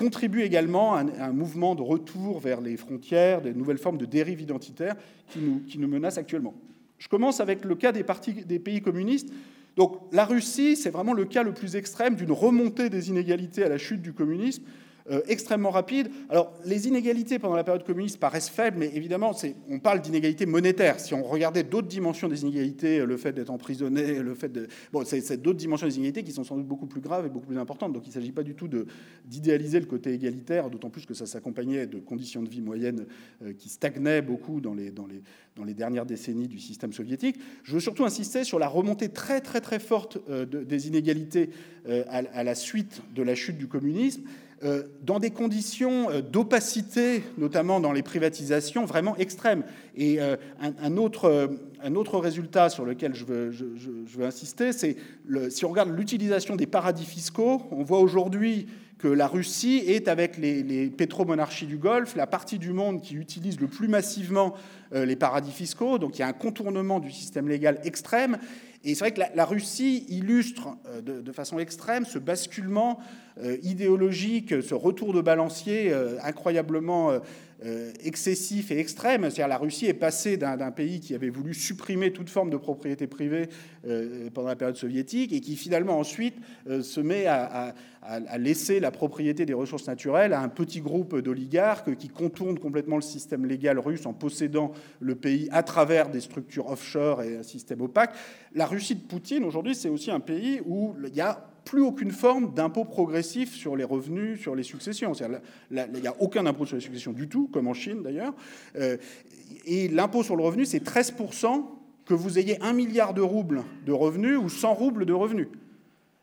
contribue 0.00 0.40
également 0.40 0.94
à 0.94 1.00
un, 1.00 1.32
mouvement 1.32 1.74
de 1.74 1.82
retour 1.82 2.40
vers 2.40 2.62
les 2.62 2.78
frontières, 2.78 3.42
des 3.42 3.52
nouvelles 3.52 3.76
formes 3.76 3.98
de 3.98 4.06
dérives 4.06 4.40
identitaires 4.40 4.96
qui 5.28 5.40
nous, 5.40 5.60
qui 5.68 5.78
menacent 5.78 6.16
actuellement. 6.16 6.54
Je 6.96 7.06
commence 7.06 7.38
avec 7.38 7.66
le 7.66 7.74
cas 7.74 7.92
des, 7.92 8.02
des 8.46 8.58
pays 8.58 8.80
communistes. 8.80 9.28
Donc 9.76 9.98
la 10.10 10.24
Russie, 10.24 10.74
c'est 10.76 10.88
vraiment 10.88 11.12
le 11.12 11.26
cas 11.26 11.42
le 11.42 11.52
plus 11.52 11.76
extrême 11.76 12.14
d'une 12.14 12.32
remontée 12.32 12.88
des 12.88 13.10
inégalités 13.10 13.62
à 13.62 13.68
la 13.68 13.76
chute 13.76 14.00
du 14.00 14.14
communisme 14.14 14.62
euh, 15.10 15.22
extrêmement 15.26 15.70
rapide. 15.70 16.08
Alors, 16.28 16.52
les 16.64 16.86
inégalités 16.86 17.38
pendant 17.38 17.56
la 17.56 17.64
période 17.64 17.84
communiste 17.84 18.18
paraissent 18.18 18.48
faibles, 18.48 18.78
mais 18.78 18.90
évidemment, 18.94 19.32
on 19.68 19.78
parle 19.80 20.00
d'inégalités 20.00 20.46
monétaires. 20.46 21.00
Si 21.00 21.14
on 21.14 21.22
regardait 21.22 21.64
d'autres 21.64 21.88
dimensions 21.88 22.28
des 22.28 22.42
inégalités, 22.42 23.04
le 23.04 23.16
fait 23.16 23.32
d'être 23.32 23.50
emprisonné, 23.50 24.20
le 24.20 24.34
fait 24.34 24.50
de... 24.50 24.68
Bon, 24.92 25.04
c'est 25.04 25.42
d'autres 25.42 25.58
dimensions 25.58 25.88
des 25.88 25.96
inégalités 25.96 26.22
qui 26.22 26.32
sont 26.32 26.44
sans 26.44 26.56
doute 26.56 26.66
beaucoup 26.66 26.86
plus 26.86 27.00
graves 27.00 27.26
et 27.26 27.28
beaucoup 27.28 27.46
plus 27.46 27.58
importantes. 27.58 27.92
Donc, 27.92 28.04
il 28.04 28.10
ne 28.10 28.14
s'agit 28.14 28.30
pas 28.30 28.44
du 28.44 28.54
tout 28.54 28.68
d'idéaliser 29.24 29.80
le 29.80 29.86
côté 29.86 30.12
égalitaire, 30.12 30.70
d'autant 30.70 30.90
plus 30.90 31.06
que 31.06 31.14
ça 31.14 31.26
s'accompagnait 31.26 31.86
de 31.86 31.98
conditions 31.98 32.42
de 32.42 32.48
vie 32.48 32.60
moyennes 32.60 33.06
euh, 33.42 33.52
qui 33.52 33.68
stagnaient 33.68 34.22
beaucoup 34.22 34.60
dans 34.60 34.74
les, 34.74 34.92
dernières 35.74 36.06
décennies 36.06 36.48
du 36.48 36.58
système 36.58 36.92
soviétique. 36.92 37.36
Je 37.64 37.74
veux 37.74 37.80
surtout 37.80 38.04
insister 38.04 38.44
sur 38.44 38.58
la 38.58 38.68
remontée 38.68 39.08
très, 39.08 39.40
très, 39.40 39.60
très 39.60 39.78
forte 39.78 40.18
euh, 40.28 40.44
des 40.44 40.88
inégalités 40.88 41.50
à 42.08 42.44
la 42.44 42.54
suite 42.54 43.00
de 43.14 43.22
la 43.22 43.34
chute 43.34 43.56
du 43.56 43.66
communisme 43.66 44.22
euh, 44.24 44.26
dans 45.02 45.18
des 45.18 45.30
conditions 45.30 46.10
euh, 46.10 46.20
d'opacité, 46.20 47.22
notamment 47.38 47.80
dans 47.80 47.92
les 47.92 48.02
privatisations, 48.02 48.84
vraiment 48.84 49.16
extrêmes. 49.16 49.64
Et 49.96 50.20
euh, 50.20 50.36
un, 50.60 50.96
autre, 50.96 51.50
un 51.82 51.94
autre 51.94 52.18
résultat 52.18 52.68
sur 52.68 52.84
lequel 52.84 53.14
je 53.14 53.24
veux, 53.24 54.24
insister, 54.24 54.72
c'est 54.72 54.96
si 55.48 55.64
on 55.64 55.70
regarde 55.70 55.96
l'utilisation 55.96 56.56
des 56.56 56.66
paradis 56.66 57.06
fiscaux, 57.06 57.62
on 57.70 57.82
voit 57.82 58.00
aujourd'hui 58.00 58.66
que 58.98 59.08
la 59.08 59.28
Russie 59.28 59.82
est, 59.86 60.08
avec 60.08 60.36
les, 60.36 60.90
pétromonarchies 60.90 61.66
du 61.66 61.78
Golfe, 61.78 62.14
la 62.16 62.26
partie 62.26 62.58
du 62.58 62.74
monde 62.74 63.00
qui 63.00 63.14
utilise 63.14 63.58
le 63.58 63.66
plus 63.66 63.88
massivement 63.88 64.54
les 64.92 65.16
paradis 65.16 65.52
fiscaux. 65.52 65.98
Donc 65.98 66.18
il 66.18 66.20
y 66.20 66.22
a 66.22 66.28
un 66.28 66.34
contournement 66.34 67.00
du 67.00 67.10
système 67.10 67.48
légal 67.48 67.80
extrême. 67.84 68.36
Et 68.82 68.94
c'est 68.94 69.00
vrai 69.00 69.12
que 69.12 69.20
la, 69.34 69.44
Russie 69.44 70.06
illustre 70.08 70.68
de, 71.02 71.20
de, 71.20 71.32
façon 71.32 71.58
extrême 71.58 72.06
ce 72.06 72.18
basculement 72.18 72.98
euh, 73.42 73.56
idéologique, 73.62 74.62
ce 74.62 74.74
retour 74.74 75.14
de 75.14 75.20
balancier 75.20 75.92
euh, 75.92 76.18
incroyablement 76.22 77.10
euh, 77.10 77.18
excessif 78.02 78.70
et 78.70 78.78
extrême. 78.78 79.22
C'est-à-dire 79.22 79.48
la 79.48 79.58
Russie 79.58 79.86
est 79.86 79.94
passée 79.94 80.36
d'un 80.36 80.70
pays 80.70 81.00
qui 81.00 81.14
avait 81.14 81.28
voulu 81.28 81.54
supprimer 81.54 82.12
toute 82.12 82.30
forme 82.30 82.50
de 82.50 82.56
propriété 82.56 83.06
privée 83.06 83.48
pendant 84.34 84.48
la 84.48 84.56
période 84.56 84.76
soviétique 84.76 85.32
et 85.32 85.40
qui 85.40 85.56
finalement 85.56 85.98
ensuite 85.98 86.36
se 86.66 87.00
met 87.00 87.26
à, 87.26 87.74
laisser 88.38 88.80
la 88.80 88.90
propriété 88.90 89.44
des 89.44 89.52
ressources 89.52 89.86
naturelles 89.86 90.32
à 90.32 90.40
un 90.40 90.48
petit 90.48 90.80
groupe 90.80 91.18
d'oligarques 91.18 91.96
qui 91.96 92.08
contournent 92.08 92.58
complètement 92.58 92.96
le 92.96 93.02
système 93.02 93.44
légal 93.44 93.78
russe 93.78 94.06
en 94.06 94.14
possédant 94.14 94.72
le 95.00 95.14
pays 95.14 95.48
à 95.52 95.62
travers 95.62 96.08
des 96.08 96.20
structures 96.20 96.68
offshore 96.68 97.22
et 97.22 97.36
un 97.36 97.42
système 97.42 97.80
opaque. 97.82 98.14
La 98.54 98.66
Russie 98.66 98.94
de 98.94 99.02
Poutine 99.02 99.44
aujourd'hui, 99.44 99.74
c'est 99.74 99.88
aussi 99.88 100.10
un 100.10 100.20
pays 100.20 100.60
où 100.64 100.94
il 101.06 101.14
y 101.14 101.20
a 101.20 101.49
plus 101.64 101.82
aucune 101.82 102.10
forme 102.10 102.54
d'impôt 102.54 102.84
progressif 102.84 103.54
sur 103.54 103.76
les 103.76 103.84
revenus, 103.84 104.40
sur 104.40 104.54
les 104.54 104.62
successions. 104.62 105.12
Il 105.12 106.00
n'y 106.00 106.06
a 106.06 106.14
aucun 106.20 106.46
impôt 106.46 106.66
sur 106.66 106.76
les 106.76 106.82
successions 106.82 107.12
du 107.12 107.28
tout, 107.28 107.48
comme 107.48 107.68
en 107.68 107.74
Chine 107.74 108.02
d'ailleurs. 108.02 108.34
Euh, 108.76 108.96
et 109.66 109.88
l'impôt 109.88 110.22
sur 110.22 110.36
le 110.36 110.42
revenu, 110.42 110.64
c'est 110.64 110.84
13% 110.84 111.64
que 112.04 112.14
vous 112.14 112.38
ayez 112.38 112.60
1 112.62 112.72
milliard 112.72 113.14
de 113.14 113.20
roubles 113.20 113.62
de 113.86 113.92
revenus 113.92 114.38
ou 114.38 114.48
100 114.48 114.74
roubles 114.74 115.06
de 115.06 115.12
revenus. 115.12 115.48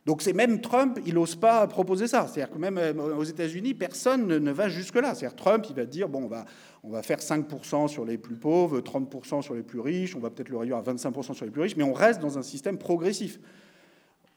Donc 0.07 0.21
c'est 0.21 0.31
même 0.31 0.61
Trump, 0.61 0.99
il 1.05 1.15
n'ose 1.15 1.35
pas 1.35 1.67
proposer 1.67 2.07
ça. 2.07 2.27
C'est-à-dire 2.27 2.53
que 2.53 2.57
même 2.57 2.77
euh, 2.77 2.93
aux 2.93 3.25
États-Unis, 3.25 3.73
personne 3.73 4.25
ne, 4.25 4.51
va 4.51 4.69
jusque-là. 4.69 5.13
C'est-à-dire 5.13 5.35
Trump, 5.35 5.65
il 5.69 5.75
va 5.75 5.85
dire 5.85 6.07
bon, 6.07 6.23
on 6.23 6.27
va, 6.27 6.45
on 6.83 6.89
va 6.89 7.03
faire 7.03 7.19
5% 7.19 7.89
sur 7.89 8.05
les 8.05 8.17
plus 8.17 8.35
pauvres, 8.35 8.79
30% 8.79 9.41
sur 9.41 9.53
les 9.53 9.63
plus 9.63 9.81
riches, 9.81 10.15
on 10.15 10.19
va 10.19 10.29
peut-être 10.29 10.47
le 10.47 10.57
réduire 10.57 10.77
à 10.77 10.81
25% 10.81 11.33
sur 11.33 11.43
les 11.43 11.51
plus 11.51 11.61
riches, 11.61 11.75
mais 11.75 11.83
on 11.83 11.91
reste 11.91 12.21
dans 12.21 12.38
un 12.38 12.41
système 12.41 12.77
progressif. 12.77 13.38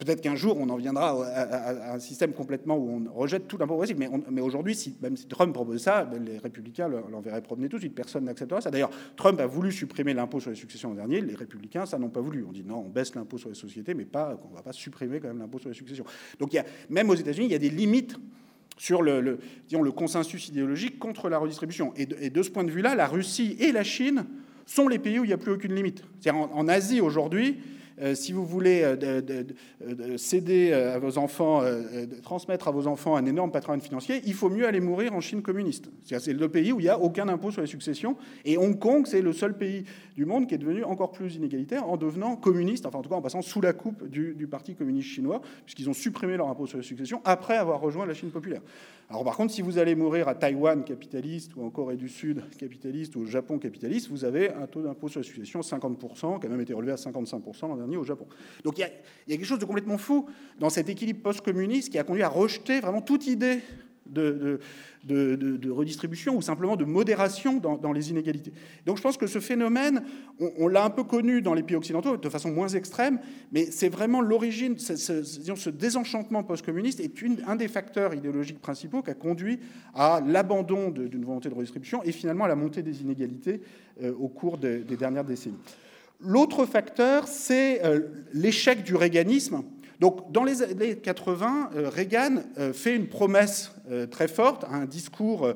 Peut-être 0.01 0.23
qu'un 0.23 0.35
jour, 0.35 0.57
on 0.59 0.71
en 0.71 0.77
viendra 0.77 1.11
à, 1.27 1.93
un 1.95 1.99
système 1.99 2.33
complètement 2.33 2.75
où 2.79 3.05
on 3.07 3.13
rejette 3.13 3.47
tout 3.47 3.59
l'impôt 3.59 3.75
progressif. 3.75 3.99
Mais, 3.99 4.41
aujourd'hui, 4.41 4.97
même 5.03 5.15
si 5.15 5.27
Trump 5.27 5.53
propose 5.53 5.83
ça, 5.83 6.07
ben, 6.07 6.25
les 6.25 6.39
républicains 6.39 6.89
l'enverraient 6.89 7.43
promener 7.43 7.69
tout 7.69 7.77
de 7.77 7.83
suite. 7.83 7.95
Personne 7.95 8.25
n'acceptera 8.25 8.63
ça. 8.63 8.71
D'ailleurs, 8.71 8.91
Trump 9.15 9.39
a 9.41 9.47
voulu 9.47 9.71
supprimer 9.71 10.15
l'impôt 10.15 10.41
sur 10.41 10.49
les 10.49 10.57
successions 10.57 10.89
l'an 10.89 10.95
dernier. 10.95 11.21
Les 11.21 11.35
républicains, 11.35 11.85
ça 11.85 11.99
n'ont 11.99 12.09
pas 12.09 12.23
voulu. 12.23 12.47
On 12.49 12.53
dit 12.53 12.65
non, 12.65 12.85
on 12.87 12.89
baisse 12.89 13.15
l'impôt 13.15 13.37
sur 13.37 13.51
les 13.51 13.55
sociétés, 13.55 13.93
mais 13.93 14.07
pas, 14.07 14.41
on 14.47 14.53
ne 14.53 14.57
va 14.57 14.63
pas 14.63 14.73
supprimer 14.73 15.21
quand 15.21 15.29
même 15.29 15.39
l'impôt 15.39 15.59
sur 15.59 15.69
les 15.69 15.75
successions. 15.75 16.07
Donc, 16.39 16.57
même 16.89 17.11
aux 17.11 17.15
États-Unis, 17.15 17.49
il 17.49 17.53
y 17.53 17.57
a 17.57 17.59
des 17.59 17.69
limites 17.69 18.17
sur 18.79 19.03
le, 19.03 19.39
disons, 19.69 19.83
le 19.83 19.93
consensus 19.93 20.49
idéologique 20.49 20.99
contre 20.99 21.29
la 21.29 21.37
redistribution. 21.37 21.93
Et 21.97 22.07
de, 22.07 22.43
ce 22.43 22.49
point 22.49 22.65
de 22.65 22.71
vue-là, 22.71 22.95
la 22.95 23.07
Russie 23.07 23.55
et 23.61 23.71
la 23.71 23.85
Chine 23.85 24.25
sont 24.65 24.89
les 24.89 24.99
pays 24.99 25.19
où 25.19 25.25
il 25.25 25.29
n'y 25.29 25.35
a 25.35 25.39
plus 25.39 25.53
aucune 25.53 25.75
limite. 25.75 26.03
C'est-à-dire 26.21 26.49
en 26.55 26.69
Asie 26.69 27.03
aujourd'hui, 27.03 27.59
si 28.15 28.33
vous 28.33 28.45
voulez 28.45 28.83
euh, 28.83 30.17
céder 30.17 30.71
euh, 30.73 30.95
à 30.95 30.99
vos 30.99 31.19
enfants, 31.19 31.63
transmettre 32.23 32.69
à 32.69 32.71
vos 32.71 32.87
enfants 32.87 33.17
un 33.17 33.27
énorme 33.27 33.51
patrimoine 33.51 33.81
financier, 33.81 34.21
il 34.27 34.35
faut 34.35 34.49
mieux 34.49 34.67
aller 34.67 34.81
mourir 34.81 35.15
en 35.15 35.21
Chine 35.21 35.43
communiste. 35.43 35.91
C'est 36.05 36.33
le 36.33 36.49
pays 36.49 36.73
où 36.73 36.81
il 36.81 36.85
n'y 36.85 36.89
a 36.89 36.99
aucun 36.99 37.29
impôt 37.29 37.51
sur 37.51 37.61
les 37.61 37.67
successions. 37.67 38.17
Et 38.45 38.57
Hong 38.57 38.79
Kong, 38.79 39.07
c'est 39.07 39.23
le 39.23 39.33
seul 39.33 39.57
pays 39.57 39.85
du 40.17 40.25
monde 40.25 40.47
qui 40.47 40.55
est 40.55 40.59
devenu 40.59 40.85
encore 40.85 41.13
plus 41.13 41.37
inégalitaire 41.37 41.89
en 41.89 41.97
devenant 41.97 42.37
communiste, 42.37 42.87
enfin 42.87 42.99
en 42.99 43.03
tout 43.03 43.11
cas 43.11 43.17
en 43.17 43.23
passant 43.23 43.43
sous 43.43 43.61
la 43.61 43.73
coupe 43.73 44.09
du, 44.09 44.35
du 44.35 44.47
Parti 44.47 44.75
communiste 44.75 45.09
chinois, 45.09 45.41
puisqu'ils 45.65 45.89
ont 45.89 45.95
supprimé 45.95 46.37
leur 46.37 46.49
impôt 46.49 46.67
sur 46.67 46.79
les 46.79 46.85
successions 46.85 47.21
après 47.25 47.57
avoir 47.57 47.81
rejoint 47.81 48.07
la 48.07 48.15
Chine 48.15 48.31
populaire. 48.31 48.61
Alors 49.11 49.25
par 49.25 49.37
contre, 49.37 49.53
si 49.53 49.61
vous 49.61 49.79
allez 49.79 49.97
mourir 49.97 50.29
à 50.29 50.37
Taïwan 50.37 50.85
capitaliste, 50.85 51.57
ou 51.57 51.65
en 51.65 51.71
Corée 51.71 51.97
du 51.97 52.09
Sud 52.09 52.45
capitaliste, 52.59 53.17
ou 53.17 53.23
au 53.23 53.27
Japon 53.27 53.59
capitaliste, 53.59 54.09
vous 54.09 54.25
avez 54.25 54.53
un 54.53 54.67
taux 54.67 54.83
d'impôt 54.83 55.09
sur 55.09 55.21
les 55.21 55.27
successions 55.27 55.61
50%, 55.61 56.39
qui 56.39 56.47
a 56.47 56.49
même 56.49 56.61
été 56.61 56.73
relevé 56.73 56.93
à 56.93 56.97
55% 56.97 57.69
l'an 57.69 57.77
dernier 57.77 57.90
au 57.97 58.05
Japon. 58.05 58.27
Donc 58.65 58.79
il 58.79 58.83
y, 58.83 58.85
a, 58.85 58.91
quelque 59.29 59.47
chose 59.47 59.59
de 59.59 59.65
complètement 59.65 59.99
fou 59.99 60.29
dans 60.59 60.71
cet 60.71 60.89
équilibre 60.89 61.23
post-communiste 61.23 61.91
qui 61.91 61.99
a 61.99 62.05
conduit 62.05 62.23
à 62.23 62.29
rejeter 62.29 62.81
vraiment 62.81 63.03
toute 63.03 63.27
idée 63.27 63.61
de, 64.11 65.71
redistribution 65.71 66.37
ou 66.37 66.43
simplement 66.43 66.77
de 66.77 66.85
modération 66.85 67.59
dans, 67.59 67.93
les 67.93 68.11
inégalités. 68.11 68.53
Donc 68.87 68.97
je 68.97 69.03
pense 69.03 69.17
que 69.17 69.27
ce 69.27 69.41
phénomène, 69.41 70.03
on, 70.59 70.69
l'a 70.69 70.85
un 70.85 70.91
peu 70.91 71.05
connu 71.05 71.43
dans 71.43 71.55
les 71.55 71.63
pays 71.63 71.77
occidentaux 71.77 72.17
de 72.17 72.29
façon 72.29 72.51
moins 72.51 72.69
extrême, 72.69 73.19
mais 73.53 73.67
c'est 73.71 73.89
vraiment 73.89 74.21
l'origine, 74.21 74.79
ce, 74.79 74.97
ce, 74.97 75.71
désenchantement 75.71 76.43
post-communiste 76.43 77.01
est 77.01 77.13
un 77.47 77.57
des 77.57 77.69
facteurs 77.69 78.15
idéologiques 78.15 78.61
principaux 78.61 79.03
qui 79.03 79.11
a 79.11 79.15
conduit 79.15 79.61
à 79.95 80.21
l'abandon 80.27 80.91
d'une 80.91 81.25
volonté 81.25 81.49
de 81.49 81.55
redistribution 81.55 82.03
et 82.03 82.13
finalement 82.13 82.45
à 82.45 82.49
la 82.49 82.57
montée 82.57 82.83
des 82.83 83.03
inégalités 83.03 83.61
euh, 84.03 84.13
au 84.19 84.29
cours 84.29 84.59
des 84.59 84.83
dernières 84.83 85.25
décennies. 85.25 85.59
L'autre 86.23 86.67
facteur, 86.67 87.27
c'est 87.29 87.83
euh, 87.83 88.01
l'échec 88.35 88.83
du 88.83 88.95
réganisme. 88.95 89.63
Donc, 90.01 90.31
dans 90.33 90.45
les 90.45 90.63
années 90.63 90.97
80, 90.97 91.71
euh, 91.75 91.89
Reagan 91.89 92.43
euh, 92.59 92.75
fait 92.75 92.95
une 92.95 93.09
promesse 93.09 93.73
très 94.13 94.29
forte, 94.29 94.65
un 94.71 94.85
discours 94.85 95.53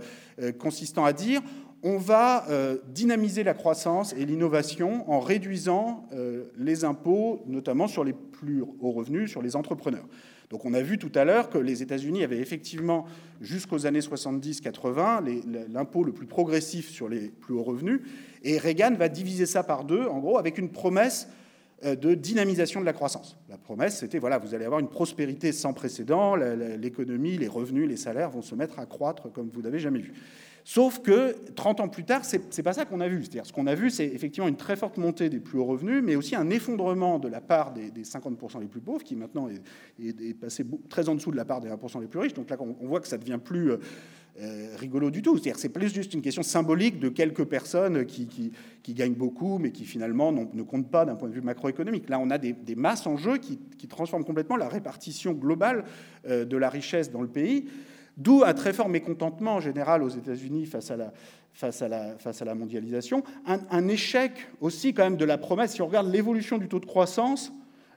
consistant 0.58 1.04
à 1.04 1.12
dire 1.12 1.40
on 1.84 1.98
va 1.98 2.46
dynamiser 2.88 3.44
la 3.44 3.54
croissance 3.54 4.14
et 4.14 4.24
l'innovation 4.24 5.08
en 5.10 5.20
réduisant 5.20 6.08
les 6.56 6.84
impôts, 6.84 7.44
notamment 7.46 7.86
sur 7.86 8.04
les 8.04 8.14
plus 8.14 8.62
hauts 8.62 8.90
revenus, 8.90 9.30
sur 9.30 9.42
les 9.42 9.54
entrepreneurs. 9.54 10.06
Donc 10.50 10.64
on 10.64 10.74
a 10.74 10.82
vu 10.82 10.98
tout 10.98 11.12
à 11.14 11.24
l'heure 11.24 11.50
que 11.50 11.58
les 11.58 11.82
États-Unis 11.82 12.22
avaient 12.22 12.38
effectivement, 12.38 13.06
jusqu'aux 13.40 13.86
années 13.86 14.00
70-80, 14.00 15.42
l'impôt 15.72 16.04
le 16.04 16.12
plus 16.12 16.26
progressif 16.26 16.88
sur 16.90 17.08
les 17.08 17.28
plus 17.28 17.54
hauts 17.54 17.62
revenus, 17.62 18.00
et 18.42 18.58
Reagan 18.58 18.94
va 18.94 19.08
diviser 19.08 19.46
ça 19.46 19.62
par 19.62 19.84
deux, 19.84 20.06
en 20.06 20.20
gros, 20.20 20.38
avec 20.38 20.58
une 20.58 20.70
promesse 20.70 21.28
euh, 21.84 21.96
de 21.96 22.14
dynamisation 22.14 22.80
de 22.80 22.86
la 22.86 22.92
croissance. 22.92 23.36
La 23.48 23.58
promesse, 23.58 23.98
c'était, 23.98 24.18
voilà, 24.18 24.38
vous 24.38 24.54
allez 24.54 24.64
avoir 24.64 24.80
une 24.80 24.88
prospérité 24.88 25.50
sans 25.50 25.72
précédent, 25.72 26.36
l'économie, 26.36 27.36
les 27.36 27.48
revenus, 27.48 27.88
les 27.88 27.96
salaires 27.96 28.30
vont 28.30 28.42
se 28.42 28.54
mettre 28.54 28.78
à 28.78 28.86
croître 28.86 29.32
comme 29.32 29.50
vous 29.52 29.62
n'avez 29.62 29.78
jamais 29.78 30.00
vu. 30.00 30.12
Sauf 30.66 31.00
que 31.02 31.36
30 31.54 31.80
ans 31.80 31.88
plus 31.88 32.04
tard, 32.04 32.24
ce 32.24 32.36
n'est 32.36 32.62
pas 32.62 32.72
ça 32.72 32.86
qu'on 32.86 33.00
a 33.00 33.08
vu. 33.08 33.20
C'est-à-dire, 33.22 33.44
ce 33.44 33.52
qu'on 33.52 33.66
a 33.66 33.74
vu, 33.74 33.90
c'est 33.90 34.06
effectivement 34.06 34.48
une 34.48 34.56
très 34.56 34.76
forte 34.76 34.96
montée 34.96 35.28
des 35.28 35.38
plus 35.38 35.58
hauts 35.58 35.66
revenus, 35.66 36.02
mais 36.02 36.16
aussi 36.16 36.34
un 36.34 36.48
effondrement 36.48 37.18
de 37.18 37.28
la 37.28 37.42
part 37.42 37.74
des, 37.74 37.90
50% 37.90 38.60
les 38.60 38.66
plus 38.66 38.80
pauvres, 38.80 39.04
qui 39.04 39.14
maintenant 39.14 39.48
est, 39.48 40.34
passé 40.34 40.64
très 40.88 41.10
en 41.10 41.16
dessous 41.16 41.30
de 41.30 41.36
la 41.36 41.44
part 41.44 41.60
des 41.60 41.68
1% 41.68 42.00
les 42.00 42.06
plus 42.06 42.18
riches. 42.18 42.32
Donc 42.32 42.48
là, 42.48 42.56
on, 42.58 42.86
voit 42.86 43.00
que 43.00 43.08
ça 43.08 43.18
devient 43.18 43.38
plus 43.42 43.72
euh, 43.72 43.76
euh, 44.40 44.74
rigolo 44.78 45.10
du 45.10 45.20
tout. 45.20 45.36
C'est-à-dire 45.36 45.58
c'est 45.58 45.68
plus 45.68 45.92
juste 45.92 46.14
une 46.14 46.22
question 46.22 46.42
symbolique 46.42 46.98
de 46.98 47.10
quelques 47.10 47.44
personnes 47.44 48.06
qui, 48.06 48.26
qui, 48.26 48.94
gagnent 48.94 49.12
beaucoup, 49.12 49.58
mais 49.58 49.70
qui 49.70 49.84
finalement 49.84 50.32
ne 50.32 50.62
comptent 50.62 50.90
pas 50.90 51.04
d'un 51.04 51.14
point 51.14 51.28
de 51.28 51.34
vue 51.34 51.42
macroéconomique. 51.42 52.08
Là, 52.08 52.18
on 52.18 52.30
a 52.30 52.38
des, 52.38 52.74
masses 52.74 53.06
en 53.06 53.18
jeu 53.18 53.36
qui, 53.36 53.58
transforment 53.86 54.24
complètement 54.24 54.56
la 54.56 54.68
répartition 54.68 55.32
globale 55.32 55.84
euh, 56.26 56.46
de 56.46 56.56
la 56.56 56.70
richesse 56.70 57.12
dans 57.12 57.20
le 57.20 57.28
pays, 57.28 57.66
d'où 58.16 58.42
un 58.44 58.54
très 58.54 58.72
fort 58.72 58.88
mécontentement 58.88 59.54
en 59.54 59.60
général 59.60 60.02
aux 60.02 60.08
États-Unis 60.08 60.66
face 60.66 60.90
à 60.90 60.96
la, 61.88 62.54
mondialisation, 62.54 63.22
un, 63.46 63.88
échec 63.88 64.32
aussi 64.60 64.94
quand 64.94 65.04
même 65.04 65.16
de 65.16 65.24
la 65.24 65.38
promesse. 65.38 65.72
Si 65.72 65.82
on 65.82 65.86
regarde 65.86 66.12
l'évolution 66.12 66.58
du 66.58 66.68
taux 66.68 66.80
de 66.80 66.86
croissance, 66.86 67.52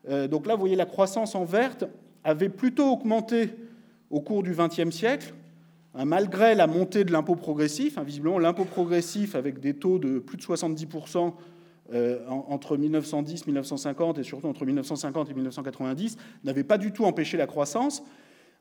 euh, 0.10 0.28
donc 0.28 0.48
là, 0.48 0.56
vous 0.56 0.62
voyez 0.62 0.76
la 0.76 0.86
croissance 0.86 1.36
en 1.36 1.46
verte 1.46 1.86
avait 2.24 2.50
plutôt 2.50 2.92
augmenté 2.92 3.56
au 4.10 4.22
cours 4.22 4.44
du 4.44 4.54
XXe 4.54 4.90
siècle, 4.90 5.34
Hein, 5.98 6.06
malgré 6.06 6.54
la 6.54 6.68
montée 6.68 7.04
de 7.04 7.12
l'impôt 7.12 7.36
progressif, 7.36 7.98
hein, 7.98 8.04
visiblement 8.04 8.38
l'impôt 8.38 8.66
progressif 8.66 9.34
avec 9.34 9.60
des 9.60 9.74
taux 9.74 9.98
de 9.98 10.20
plus 10.20 10.38
de 10.38 10.44
70% 10.44 11.34
entre 12.28 12.76
1910, 12.76 13.48
1950 13.48 14.20
et 14.20 14.24
surtout 14.24 14.48
entre 14.48 14.66
1950 14.66 15.30
et 15.30 15.34
1990 15.34 16.18
n'avait 16.44 16.66
pas 16.66 16.78
du 16.78 16.92
tout 16.92 17.06
empêché 17.06 17.38
la 17.38 17.48
croissance. 17.48 18.04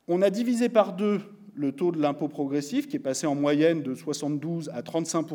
On 0.07 0.23
a 0.23 0.31
divisé 0.31 0.69
par 0.69 0.93
deux 0.93 1.21
le 1.57 1.73
taux 1.73 1.93
de 1.93 2.01
l'impôt 2.01 2.29
progressif, 2.29 2.89
qui 2.89 2.97
est 2.97 3.01
passé 3.01 3.27
en 3.27 3.35
moyenne 3.35 3.83
de 3.83 3.95
72 3.95 4.71
à 4.75 4.83
35 4.83 5.27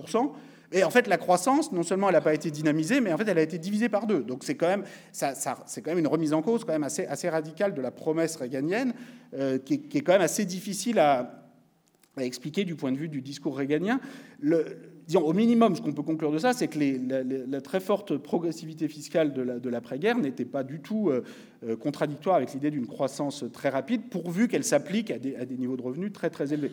et 0.74 0.84
en 0.84 0.90
fait, 0.90 1.08
la 1.08 1.18
croissance, 1.18 1.72
non 1.72 1.84
seulement 1.84 2.08
elle 2.08 2.16
n'a 2.16 2.22
pas 2.22 2.34
été 2.34 2.50
dynamisée, 2.50 3.02
mais 3.02 3.12
en 3.12 3.18
fait, 3.18 3.28
elle 3.28 3.38
a 3.38 3.42
été 3.42 3.58
divisée 3.58 3.90
par 3.90 4.08
deux. 4.08 4.22
Donc 4.22 4.44
c'est 4.44 4.56
quand 4.56 4.68
même, 4.68 4.84
ça, 5.12 5.34
c'est 5.66 5.82
quand 5.82 5.92
même 5.92 6.00
une 6.00 6.08
remise 6.08 6.34
en 6.34 6.42
cause 6.42 6.64
quand 6.64 6.72
même 6.72 6.84
assez, 6.84 7.06
assez 7.08 7.28
radicale 7.28 7.74
de 7.74 7.82
la 7.82 7.92
promesse 7.92 8.38
réganienne, 8.38 8.94
euh, 9.34 9.58
qui, 9.58 9.74
est, 9.74 10.02
quand 10.02 10.14
même 10.14 10.22
assez 10.22 10.46
difficile 10.46 11.00
à, 11.00 11.41
à, 12.18 12.24
expliquer 12.24 12.64
du 12.64 12.76
point 12.76 12.92
de 12.92 12.98
vue 12.98 13.10
du 13.10 13.22
discours 13.22 13.58
réganien. 13.58 14.00
Disons, 15.08 15.22
au 15.22 15.34
minimum, 15.34 15.76
ce 15.76 15.82
qu'on 15.82 15.94
peut 15.94 16.04
conclure 16.04 16.32
de 16.32 16.38
ça, 16.38 16.54
c'est 16.54 16.68
que 16.68 16.80
la, 17.50 17.62
très 17.62 17.80
forte 17.80 18.18
progressivité 18.18 18.88
fiscale 18.88 19.34
de 19.34 19.70
l'après-guerre 19.70 20.18
n'était 20.18 20.46
pas 20.46 20.64
du 20.64 20.80
tout 20.80 21.10
euh, 21.10 21.24
euh, 21.64 21.76
contradictoire 21.76 22.36
avec 22.36 22.54
l'idée 22.54 22.72
d'une 22.72 22.88
croissance 22.88 23.44
très 23.52 23.70
rapide, 23.70 24.04
pourvu 24.10 24.48
qu'elle 24.48 24.64
s'applique 24.64 25.12
à 25.12 25.18
des 25.20 25.58
niveaux 25.58 25.78
de 25.78 25.82
revenus 25.82 26.14
très 26.14 26.30
très 26.30 26.54
élevés. 26.54 26.72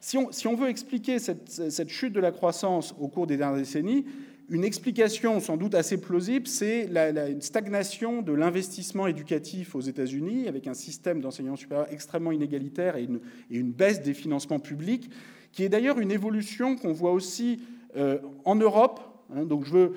Si 0.00 0.46
on, 0.46 0.54
veut 0.54 0.68
expliquer 0.68 1.18
cette, 1.18 1.88
chute 1.88 2.12
de 2.12 2.20
la 2.20 2.30
croissance 2.30 2.94
au 3.00 3.08
cours 3.08 3.26
des 3.26 3.36
dernières 3.36 3.58
décennies, 3.58 4.04
une 4.48 4.64
explication 4.64 5.40
sans 5.40 5.56
doute 5.56 5.74
assez 5.74 6.00
plausible, 6.00 6.46
c'est 6.46 6.86
la, 6.86 7.28
une 7.28 7.42
stagnation 7.42 8.22
de 8.22 8.32
l'investissement 8.32 9.06
éducatif 9.06 9.74
aux 9.74 9.80
États-Unis, 9.80 10.46
avec 10.46 10.66
un 10.66 10.74
système 10.74 11.20
d'enseignement 11.20 11.56
supérieur 11.56 11.86
extrêmement 11.90 12.32
inégalitaire 12.32 12.96
et 12.96 13.08
une, 13.50 13.72
baisse 13.72 14.02
des 14.02 14.14
financements 14.14 14.60
publics, 14.60 15.10
qui 15.52 15.64
est 15.64 15.68
d'ailleurs 15.68 15.98
une 15.98 16.12
évolution 16.12 16.76
qu'on 16.76 16.92
voit 16.92 17.12
aussi 17.12 17.60
euh, 17.96 18.18
en 18.44 18.54
Europe. 18.54 19.00
Hein. 19.34 19.44
donc 19.44 19.64
je 19.64 19.72
veux 19.72 19.92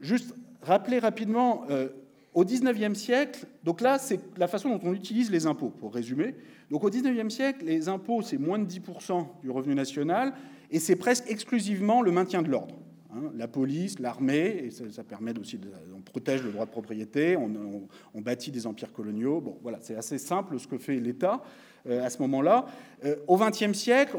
juste 0.00 0.34
rappeler 0.62 1.00
rapidement, 1.00 1.64
euh, 1.70 1.88
au 2.34 2.44
XIXe 2.44 2.96
siècle, 2.96 3.46
donc 3.64 3.80
là 3.80 3.98
c'est 3.98 4.20
la 4.36 4.46
façon 4.46 4.68
dont 4.68 4.80
on 4.84 4.92
utilise 4.92 5.30
les 5.30 5.46
impôts, 5.46 5.70
pour 5.70 5.92
résumer. 5.92 6.36
Donc 6.70 6.84
au 6.84 6.90
XIXe 6.90 7.34
siècle, 7.34 7.64
les 7.64 7.88
impôts, 7.88 8.22
c'est 8.22 8.38
moins 8.38 8.60
de 8.60 8.70
10% 8.70 9.26
du 9.42 9.50
revenu 9.50 9.74
national, 9.74 10.34
et 10.70 10.78
c'est 10.78 10.96
presque 10.96 11.24
exclusivement 11.28 12.00
le 12.00 12.12
maintien 12.12 12.42
de 12.42 12.48
l'ordre. 12.48 12.76
Hein. 13.14 13.30
la 13.36 13.48
police, 13.48 13.98
l'armée, 13.98 14.64
et 14.66 14.70
ça, 14.70 15.02
permet 15.02 15.38
aussi, 15.38 15.56
de, 15.56 15.68
on 15.96 16.00
protège 16.00 16.42
le 16.42 16.52
droit 16.52 16.66
de 16.66 16.70
propriété, 16.70 17.36
on, 17.36 18.20
bâtit 18.20 18.50
des 18.50 18.66
empires 18.66 18.92
coloniaux. 18.92 19.40
Bon, 19.40 19.58
voilà, 19.62 19.78
c'est 19.80 19.96
assez 19.96 20.18
simple 20.18 20.58
ce 20.58 20.66
que 20.66 20.78
fait 20.78 20.96
l'État 20.96 21.42
euh, 21.88 22.04
à 22.04 22.10
ce 22.10 22.20
moment-là. 22.22 22.66
Euh, 23.04 23.16
au 23.26 23.38
XXe 23.38 23.72
siècle, 23.72 24.16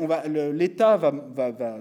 l'État 0.54 0.98
va, 0.98 1.12
va, 1.12 1.52
va 1.52 1.80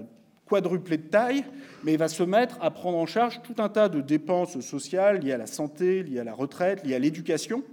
quadrupler 0.49 0.97
de 0.97 1.07
taille, 1.07 1.45
mais 1.83 1.93
il 1.93 1.99
va 1.99 2.07
se 2.07 2.23
mettre 2.23 2.57
à 2.61 2.71
prendre 2.71 2.97
en 2.97 3.05
charge 3.05 3.41
tout 3.43 3.55
un 3.61 3.69
tas 3.69 3.87
de 3.87 4.01
dépenses 4.01 4.59
sociales 4.59 5.19
liées 5.19 5.33
à 5.33 5.37
la 5.37 5.47
santé, 5.47 6.03
liées 6.03 6.19
à 6.19 6.23
la 6.23 6.33
retraite, 6.33 6.85
liées 6.85 6.95
à 6.95 6.99
l'éducation. 6.99 7.63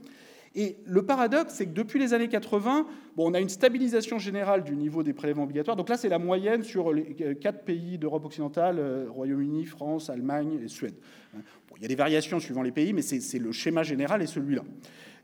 Et 0.58 0.78
le 0.86 1.04
paradoxe, 1.04 1.52
c'est 1.54 1.66
que 1.66 1.74
depuis 1.74 1.98
les 1.98 2.14
années 2.14 2.28
80, 2.28 2.86
bon, 3.14 3.30
on 3.30 3.34
a 3.34 3.40
une 3.40 3.50
stabilisation 3.50 4.18
générale 4.18 4.64
du 4.64 4.74
niveau 4.74 5.02
des 5.02 5.12
prélèvements 5.12 5.42
obligatoires. 5.42 5.76
Donc 5.76 5.90
là, 5.90 5.98
c'est 5.98 6.08
la 6.08 6.18
moyenne 6.18 6.62
sur 6.62 6.94
les 6.94 7.36
quatre 7.38 7.64
pays 7.64 7.98
d'Europe 7.98 8.24
occidentale, 8.24 8.78
euh, 8.78 9.04
Royaume-Uni, 9.10 9.66
France, 9.66 10.08
Allemagne 10.08 10.58
et 10.64 10.68
Suède. 10.68 10.94
il 11.76 11.82
y 11.82 11.84
a 11.84 11.88
des 11.88 11.94
variations 11.94 12.40
suivant 12.40 12.62
les 12.62 12.72
pays, 12.72 12.94
mais 12.94 13.02
c'est 13.02 13.38
le 13.38 13.52
schéma 13.52 13.82
général 13.82 14.22
est 14.22 14.26
celui-là. 14.26 14.62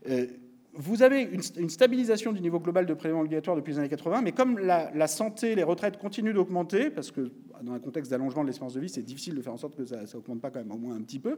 Euh, 0.07 0.27
vous 0.75 1.03
avez 1.03 1.21
une, 1.21 1.69
stabilisation 1.69 2.31
du 2.31 2.41
niveau 2.41 2.59
global 2.59 2.85
de 2.85 2.93
prélèvements 2.93 3.21
obligatoires 3.21 3.55
depuis 3.55 3.73
les 3.73 3.79
années 3.79 3.89
80, 3.89 4.21
mais 4.23 4.31
comme 4.31 4.57
la, 4.57 5.07
santé, 5.07 5.53
les 5.53 5.63
retraites 5.63 5.97
continuent 5.97 6.33
d'augmenter, 6.33 6.89
parce 6.89 7.11
que 7.11 7.31
dans 7.61 7.73
un 7.73 7.79
contexte 7.79 8.09
d'allongement 8.11 8.41
de 8.41 8.47
l'espérance 8.47 8.73
de 8.73 8.79
vie, 8.79 8.89
c'est 8.89 9.03
difficile 9.03 9.35
de 9.35 9.41
faire 9.41 9.53
en 9.53 9.57
sorte 9.57 9.75
que 9.75 9.85
ça 9.85 9.97
n'augmente 10.13 10.41
pas 10.41 10.49
quand 10.49 10.59
même 10.59 10.71
au 10.71 10.77
moins 10.77 10.95
un 10.95 11.01
petit 11.01 11.19
peu, 11.19 11.37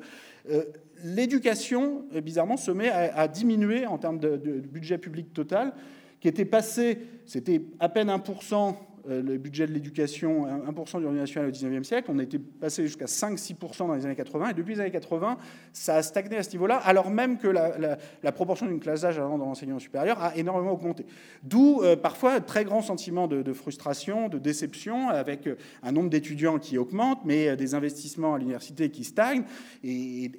euh, 0.50 0.64
l'éducation, 1.04 2.06
euh, 2.16 2.22
bizarrement, 2.22 2.58
se 2.58 2.72
met 2.72 2.90
à, 2.90 3.28
diminuer 3.28 3.86
en 3.86 3.98
termes 3.98 4.20
de, 4.20 4.38
de, 4.38 4.60
budget 4.62 4.98
public 4.98 5.34
total, 5.34 5.74
qui 6.22 6.30
était 6.30 6.46
passé, 6.46 7.00
c'était 7.26 7.62
à 7.80 7.90
peine 7.90 8.08
1% 8.08 8.54
euh, 8.54 8.72
le 9.08 9.38
budget 9.38 9.68
de 9.68 9.74
l'éducation, 9.74 10.48
1% 10.48 11.00
du 11.00 11.06
revenu 11.06 11.20
national 11.20 11.50
au 11.50 11.52
19e 11.52 11.84
siècle. 11.84 12.10
On 12.12 12.20
été 12.20 12.40
passé 12.40 12.84
jusqu'à 12.84 13.06
5-6% 13.06 13.88
dans 13.88 13.94
les 13.94 14.06
années 14.06 14.16
80. 14.16 14.50
Et 14.50 14.54
depuis 14.54 14.76
les 14.76 14.82
années 14.82 14.92
80, 14.92 15.38
ça 15.74 15.96
a 15.96 16.04
stagné 16.04 16.38
à 16.38 16.44
ce 16.44 16.52
niveau-là, 16.52 16.78
alors 16.78 17.10
même 17.10 17.38
que 17.38 17.48
la, 17.48 18.32
proportion 18.32 18.66
d'une 18.66 18.80
classe 18.80 19.02
d'âge 19.02 19.18
allant 19.18 19.38
dans 19.38 19.46
l'enseignement 19.46 19.80
supérieur 19.80 20.22
a 20.22 20.36
énormément 20.36 20.74
augmenté. 20.74 21.06
D'où 21.44 21.82
euh, 21.82 21.96
parfois 21.96 22.42
très 22.42 22.66
grand 22.66 22.82
sentiment 22.82 23.28
de, 23.28 23.54
frustration, 23.54 24.28
de 24.28 24.38
déception, 24.38 25.10
avec 25.10 25.48
euh, 25.48 25.56
un 25.84 25.92
nombre 25.92 26.10
d'étudiants 26.10 26.60
qui 26.60 26.78
augmente, 26.78 27.20
mais 27.24 27.56
des 27.56 27.76
investissements 27.76 28.34
à 28.34 28.40
l'université 28.40 28.90
qui 28.90 29.04
stagnent. 29.04 29.44
Et, 29.84 30.32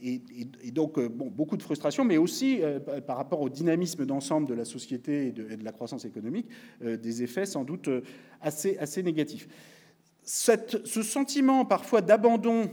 donc, 0.73 1.01
beaucoup 1.01 1.57
de 1.57 1.63
frustration, 1.63 2.05
mais 2.05 2.19
aussi 2.19 2.61
par 3.07 3.17
rapport 3.17 3.41
au 3.41 3.49
dynamisme 3.49 4.05
d'ensemble 4.05 4.47
de 4.47 4.55
la 4.55 4.65
société 4.65 5.29
et 5.29 5.33
de, 5.33 5.51
et 5.51 5.57
de 5.57 5.65
la 5.65 5.73
croissance 5.73 6.05
économique, 6.05 6.49
des 6.83 7.23
effets 7.23 7.47
sans 7.47 7.65
doute 7.65 7.89
assez, 8.41 8.56
assez 8.79 9.03
négatif. 9.03 9.49
ce 10.25 11.03
sentiment 11.03 11.65
parfois 11.65 12.01
d'abandon 12.01 12.71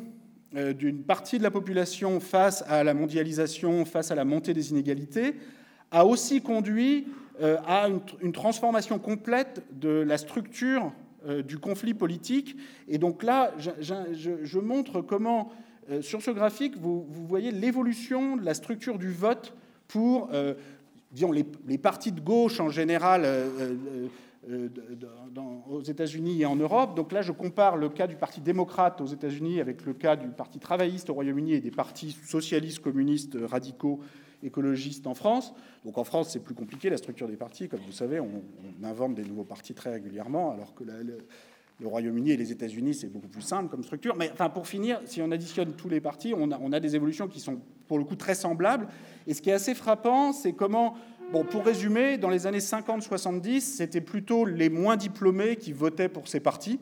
euh, 0.55 0.71
d'une 0.71 1.01
partie 1.01 1.39
de 1.39 1.43
la 1.43 1.49
population 1.49 2.19
face 2.19 2.63
à 2.67 2.83
la 2.83 2.93
mondialisation, 2.93 3.85
face 3.85 4.11
à 4.11 4.15
la 4.15 4.23
montée 4.23 4.53
des 4.53 4.69
inégalités, 4.69 5.33
a 5.89 6.05
aussi 6.05 6.41
conduit 6.41 7.07
euh, 7.41 7.57
à 7.65 7.87
une, 8.21 8.31
transformation 8.31 8.99
complète 8.99 9.63
de 9.71 9.89
la 9.89 10.19
structure 10.19 10.91
euh, 11.25 11.41
du 11.41 11.57
conflit 11.57 11.95
politique. 11.95 12.55
Et 12.87 12.99
donc 12.99 13.23
là, 13.23 13.51
je, 13.57 14.59
montre 14.59 15.01
comment, 15.01 15.51
sur 16.01 16.21
ce 16.21 16.29
graphique, 16.29 16.77
vous, 16.77 17.07
voyez 17.27 17.49
l'évolution 17.49 18.37
de 18.37 18.45
la 18.45 18.53
structure 18.53 18.99
du 18.99 19.11
vote 19.11 19.55
pour, 19.87 20.29
disons, 21.11 21.31
les, 21.31 21.77
partis 21.79 22.11
de 22.11 22.21
gauche 22.21 22.59
en 22.59 22.69
général 22.69 23.25
aux 25.69 25.81
États-Unis 25.81 26.41
et 26.41 26.45
en 26.45 26.55
Europe. 26.55 26.95
Donc 26.95 27.11
là, 27.11 27.21
je 27.21 27.31
compare 27.31 27.77
le 27.77 27.89
cas 27.89 28.07
du 28.07 28.15
Parti 28.15 28.41
démocrate 28.41 29.01
aux 29.01 29.05
États-Unis 29.05 29.61
avec 29.61 29.85
le 29.85 29.93
cas 29.93 30.15
du 30.15 30.27
Parti 30.29 30.59
travailliste 30.59 31.09
au 31.09 31.13
Royaume-Uni 31.13 31.53
et 31.53 31.61
des 31.61 31.71
partis 31.71 32.11
socialistes, 32.11 32.79
communistes, 32.79 33.37
radicaux, 33.41 33.99
écologistes 34.43 35.07
en 35.07 35.13
France. 35.13 35.53
Donc 35.85 35.97
en 35.97 36.03
France, 36.03 36.29
c'est 36.31 36.43
plus 36.43 36.55
compliqué, 36.55 36.89
la 36.89 36.97
structure 36.97 37.27
des 37.27 37.37
partis. 37.37 37.69
Comme 37.69 37.81
vous 37.85 37.91
savez, 37.91 38.19
on, 38.19 38.43
invente 38.83 39.15
des 39.15 39.23
nouveaux 39.23 39.45
partis 39.45 39.73
très 39.73 39.91
régulièrement, 39.91 40.51
alors 40.51 40.75
que 40.75 40.83
le, 40.83 41.17
Royaume-Uni 41.83 42.31
et 42.31 42.37
les 42.37 42.51
États-Unis, 42.51 42.93
c'est 42.93 43.09
beaucoup 43.09 43.27
plus 43.27 43.41
simple 43.41 43.69
comme 43.69 43.83
structure. 43.83 44.15
Mais 44.15 44.29
enfin, 44.31 44.49
pour 44.49 44.67
finir, 44.67 45.01
si 45.05 45.21
on 45.21 45.31
additionne 45.31 45.73
tous 45.73 45.89
les 45.89 45.99
partis, 45.99 46.33
on 46.37 46.51
a, 46.51 46.59
on 46.61 46.71
a 46.71 46.79
des 46.79 46.95
évolutions 46.95 47.27
qui 47.27 47.41
sont 47.41 47.59
pour 47.87 47.97
le 47.97 48.05
coup 48.05 48.15
très 48.15 48.35
semblables. 48.35 48.87
Et 49.27 49.33
ce 49.33 49.41
qui 49.41 49.49
est 49.49 49.53
assez 49.53 49.75
frappant, 49.75 50.31
c'est 50.31 50.53
comment 50.53 50.95
Bon, 51.33 51.43
pour 51.43 51.65
résumer, 51.65 52.19
dans 52.19 52.29
les 52.29 52.45
années 52.45 52.59
50-70, 52.59 53.61
c'était 53.61 54.01
plutôt 54.01 54.45
les 54.45 54.69
moins 54.69 54.97
diplômés 54.97 55.55
qui 55.55 55.73
votaient 55.73 56.07
pour 56.07 56.27
ces 56.27 56.39
partis. 56.39 56.79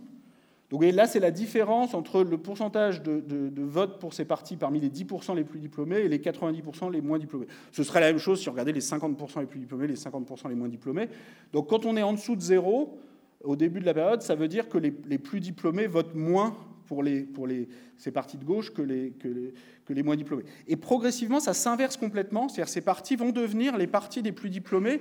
Donc 0.69 0.83
là, 0.83 1.07
c'est 1.07 1.21
la 1.21 1.31
différence 1.31 1.93
entre 1.93 2.21
le 2.21 2.37
pourcentage 2.37 3.01
de, 3.01 3.21
de, 3.21 3.63
vote 3.63 3.97
pour 3.97 4.13
ces 4.13 4.25
partis 4.25 4.57
parmi 4.57 4.81
les 4.81 4.89
10% 4.89 5.37
les 5.37 5.45
plus 5.45 5.59
diplômés 5.59 5.99
et 5.99 6.09
les 6.09 6.19
90% 6.19 6.91
les 6.91 6.99
moins 6.99 7.17
diplômés. 7.17 7.47
Ce 7.71 7.81
serait 7.83 8.01
la 8.01 8.07
même 8.07 8.17
chose 8.17 8.41
si 8.41 8.49
on 8.49 8.51
regardait 8.51 8.73
les 8.73 8.81
50% 8.81 9.39
les 9.39 9.45
plus 9.45 9.59
diplômés, 9.59 9.87
les 9.87 9.95
50% 9.95 10.49
les 10.49 10.55
moins 10.55 10.67
diplômés. 10.67 11.07
Donc 11.53 11.69
quand 11.69 11.85
on 11.85 11.95
est 11.95 12.03
en 12.03 12.11
dessous 12.11 12.35
de 12.35 12.41
zéro, 12.41 12.99
au 13.45 13.55
début 13.55 13.79
de 13.79 13.85
la 13.85 13.93
période, 13.93 14.21
ça 14.21 14.35
veut 14.35 14.49
dire 14.49 14.67
que 14.67 14.77
les 14.77 15.17
plus 15.17 15.39
diplômés 15.39 15.87
votent 15.87 16.13
moins 16.13 16.57
pour, 16.91 17.03
les, 17.03 17.21
pour 17.21 17.47
les, 17.47 17.69
ces 17.97 18.11
partis 18.11 18.37
de 18.37 18.43
gauche 18.43 18.73
que 18.73 18.81
les, 18.81 19.11
que 19.11 19.29
les, 19.29 19.53
que 19.85 19.93
les 19.93 20.03
moins 20.03 20.17
diplômés. 20.17 20.43
Et 20.67 20.75
progressivement, 20.75 21.39
ça 21.39 21.53
s'inverse 21.53 21.95
complètement, 21.95 22.49
c'est-à-dire 22.49 22.67
ces 22.67 22.81
partis 22.81 23.15
vont 23.15 23.31
devenir 23.31 23.77
les 23.77 23.87
partis 23.87 24.21
des 24.21 24.33
plus 24.33 24.49
diplômés 24.49 24.99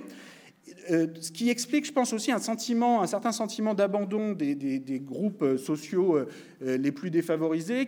euh, 0.91 1.07
ce 1.19 1.31
qui 1.31 1.49
explique, 1.49 1.85
je 1.85 1.91
pense 1.91 2.13
aussi, 2.13 2.31
un 2.31 2.39
certain 2.39 3.31
sentiment 3.31 3.73
d'abandon 3.73 4.33
des, 4.33 5.01
groupes 5.03 5.41
euh, 5.41 5.57
sociaux 5.57 6.17
euh, 6.17 6.77
les 6.77 6.91
plus 6.91 7.09
défavorisés, 7.09 7.87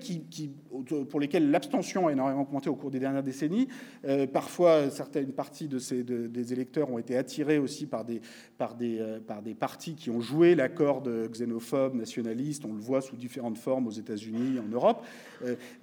pour 1.09 1.19
lesquels 1.19 1.51
l'abstention 1.51 2.07
a 2.07 2.11
énormément 2.11 2.41
augmenté 2.41 2.69
au 2.69 2.75
cours 2.75 2.89
des 2.89 2.99
dernières 2.99 3.23
décennies. 3.23 3.67
parfois, 4.33 4.89
certaines 4.89 5.31
parties 5.31 5.67
des 5.67 6.53
électeurs 6.53 6.91
ont 6.91 6.97
été 6.97 7.15
attirés 7.15 7.59
aussi 7.59 7.85
par 7.85 8.03
des, 8.03 8.21
par 8.57 8.73
des, 8.73 8.99
par 9.27 9.43
des 9.43 9.53
partis 9.53 9.93
qui 9.93 10.09
ont 10.09 10.19
joué 10.19 10.55
la 10.55 10.69
corde 10.69 11.29
xénophobe, 11.29 11.93
nationaliste. 11.93 12.65
On 12.65 12.73
le 12.73 12.79
voit 12.79 13.01
sous 13.01 13.15
différentes 13.15 13.59
formes 13.59 13.85
aux 13.85 13.91
États-Unis, 13.91 14.59
en 14.59 14.67
Europe. 14.67 15.05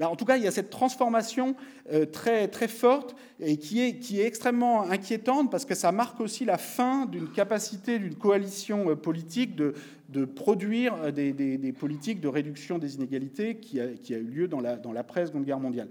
en 0.01 0.17
tout 0.17 0.25
cas, 0.25 0.37
il 0.37 0.43
y 0.43 0.49
a 0.49 0.51
cette 0.51 0.71
transformation 0.71 1.55
très, 2.11 2.49
forte 2.69 3.15
et 3.39 3.57
qui 3.57 3.81
est 3.81 4.27
extrêmement 4.27 4.83
inquiétante 4.91 5.51
parce 5.53 5.65
que 5.65 5.77
ça 5.77 5.93
marque 5.93 6.21
aussi 6.21 6.45
la 6.45 6.59
fin 6.59 6.80
d'une 7.11 7.31
capacité 7.31 7.99
d'une 7.99 8.15
coalition 8.15 8.91
euh, 8.91 8.97
politique 8.97 9.57
de, 9.57 9.75
produire 10.25 10.95
euh, 11.03 11.11
des, 11.11 11.75
politiques 11.79 12.21
de 12.21 12.29
réduction 12.29 12.79
des 12.79 12.97
inégalités 12.97 13.57
qui 13.57 13.81
a, 13.81 13.87
eu 14.09 14.23
lieu 14.23 14.49
dans 14.49 14.61
la, 14.61 14.77
dans 14.77 14.93
l'après-seconde 14.93 15.45
guerre 15.45 15.61
mondiale. 15.61 15.89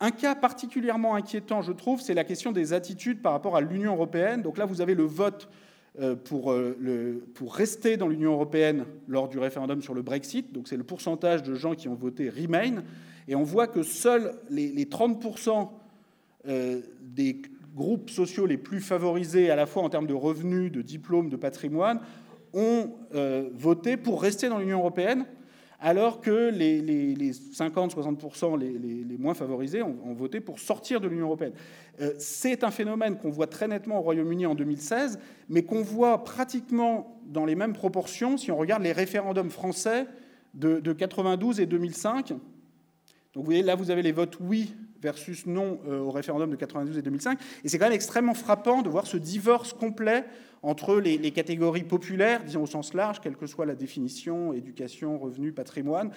Un 0.00 0.10
cas 0.10 0.34
particulièrement 0.34 1.14
inquiétant, 1.14 1.60
je 1.62 1.72
trouve, 1.72 2.00
c'est 2.00 2.14
la 2.14 2.24
question 2.24 2.52
des 2.52 2.72
attitudes 2.72 3.20
par 3.20 3.32
rapport 3.32 3.56
à 3.56 3.60
l'Union 3.60 3.92
européenne. 3.94 4.42
Donc 4.42 4.56
là, 4.56 4.64
vous 4.64 4.80
avez 4.80 4.94
le 4.94 5.04
vote 5.04 5.48
euh, 5.98 6.14
pour, 6.14 7.52
rester 7.52 7.96
dans 7.96 8.06
l'Union 8.06 8.32
européenne 8.32 8.84
lors 9.08 9.28
du 9.28 9.40
référendum 9.40 9.82
sur 9.82 9.92
le 9.92 10.02
Brexit. 10.02 10.52
Donc 10.52 10.68
c'est 10.68 10.76
le 10.76 10.84
pourcentage 10.84 11.42
de 11.42 11.54
gens 11.56 11.74
qui 11.74 11.88
ont 11.88 11.94
voté 11.94 12.30
Remain. 12.30 12.84
et 13.26 13.34
on 13.34 13.42
voit 13.42 13.66
que 13.66 13.82
seuls 13.82 14.32
les, 14.48 14.84
30% 14.84 15.68
euh, 16.46 16.80
des 17.02 17.42
groupes 17.74 18.10
sociaux 18.10 18.46
les 18.46 18.56
plus 18.56 18.80
favorisés, 18.80 19.50
à 19.50 19.56
la 19.56 19.66
fois 19.66 19.82
en 19.82 19.88
termes 19.88 20.06
de 20.06 20.14
revenus, 20.14 20.72
de 20.72 20.82
diplômes, 20.82 21.28
de 21.28 21.36
patrimoine, 21.36 22.00
ont 22.52 22.90
euh, 23.14 23.48
voté 23.54 23.96
pour 23.96 24.22
rester 24.22 24.48
dans 24.48 24.58
l'Union 24.58 24.78
européenne, 24.78 25.24
alors 25.78 26.20
que 26.20 26.50
les, 26.50 26.82
50-60% 27.32 28.58
les, 28.58 29.18
moins 29.18 29.34
favorisés 29.34 29.82
ont, 29.82 30.12
voté 30.12 30.40
pour 30.40 30.58
sortir 30.58 31.00
de 31.00 31.08
l'Union 31.08 31.26
européenne. 31.26 31.52
Euh, 32.00 32.12
c'est 32.18 32.64
un 32.64 32.70
phénomène 32.70 33.16
qu'on 33.16 33.30
voit 33.30 33.46
très 33.46 33.66
nettement 33.66 33.98
au 33.98 34.02
Royaume-Uni 34.02 34.46
en 34.46 34.54
2016, 34.54 35.18
mais 35.48 35.62
qu'on 35.62 35.82
voit 35.82 36.22
pratiquement 36.24 37.20
dans 37.26 37.46
les 37.46 37.54
mêmes 37.54 37.72
proportions 37.72 38.36
si 38.36 38.50
on 38.50 38.56
regarde 38.56 38.82
les 38.82 38.92
référendums 38.92 39.50
français 39.50 40.06
de, 40.52 40.80
de 40.80 40.92
92 40.92 41.60
et 41.60 41.66
2005. 41.66 42.34
Donc 43.34 43.44
vous 43.44 43.50
voyez, 43.50 43.62
là, 43.62 43.76
vous 43.76 43.90
avez 43.90 44.02
les 44.02 44.12
votes 44.12 44.38
oui 44.40 44.74
versus 45.00 45.46
non 45.46 45.78
euh, 45.88 46.00
au 46.00 46.10
référendum 46.10 46.50
de 46.50 46.56
92 46.56 46.98
et 46.98 47.02
2005. 47.02 47.38
Et 47.64 47.68
c'est 47.68 47.78
quand 47.78 47.86
même 47.86 47.94
extrêmement 47.94 48.34
frappant 48.34 48.82
de 48.82 48.88
voir 48.88 49.06
ce 49.06 49.16
divorce 49.16 49.72
complet 49.72 50.24
entre 50.62 50.96
les, 50.96 51.30
catégories 51.30 51.84
populaires, 51.84 52.42
disons 52.44 52.64
au 52.64 52.66
sens 52.66 52.92
large, 52.92 53.20
quelle 53.20 53.36
que 53.36 53.46
soit 53.46 53.64
la 53.64 53.74
définition, 53.74 54.52
éducation, 54.52 55.18
revenu, 55.18 55.52
patrimoine, 55.52 56.10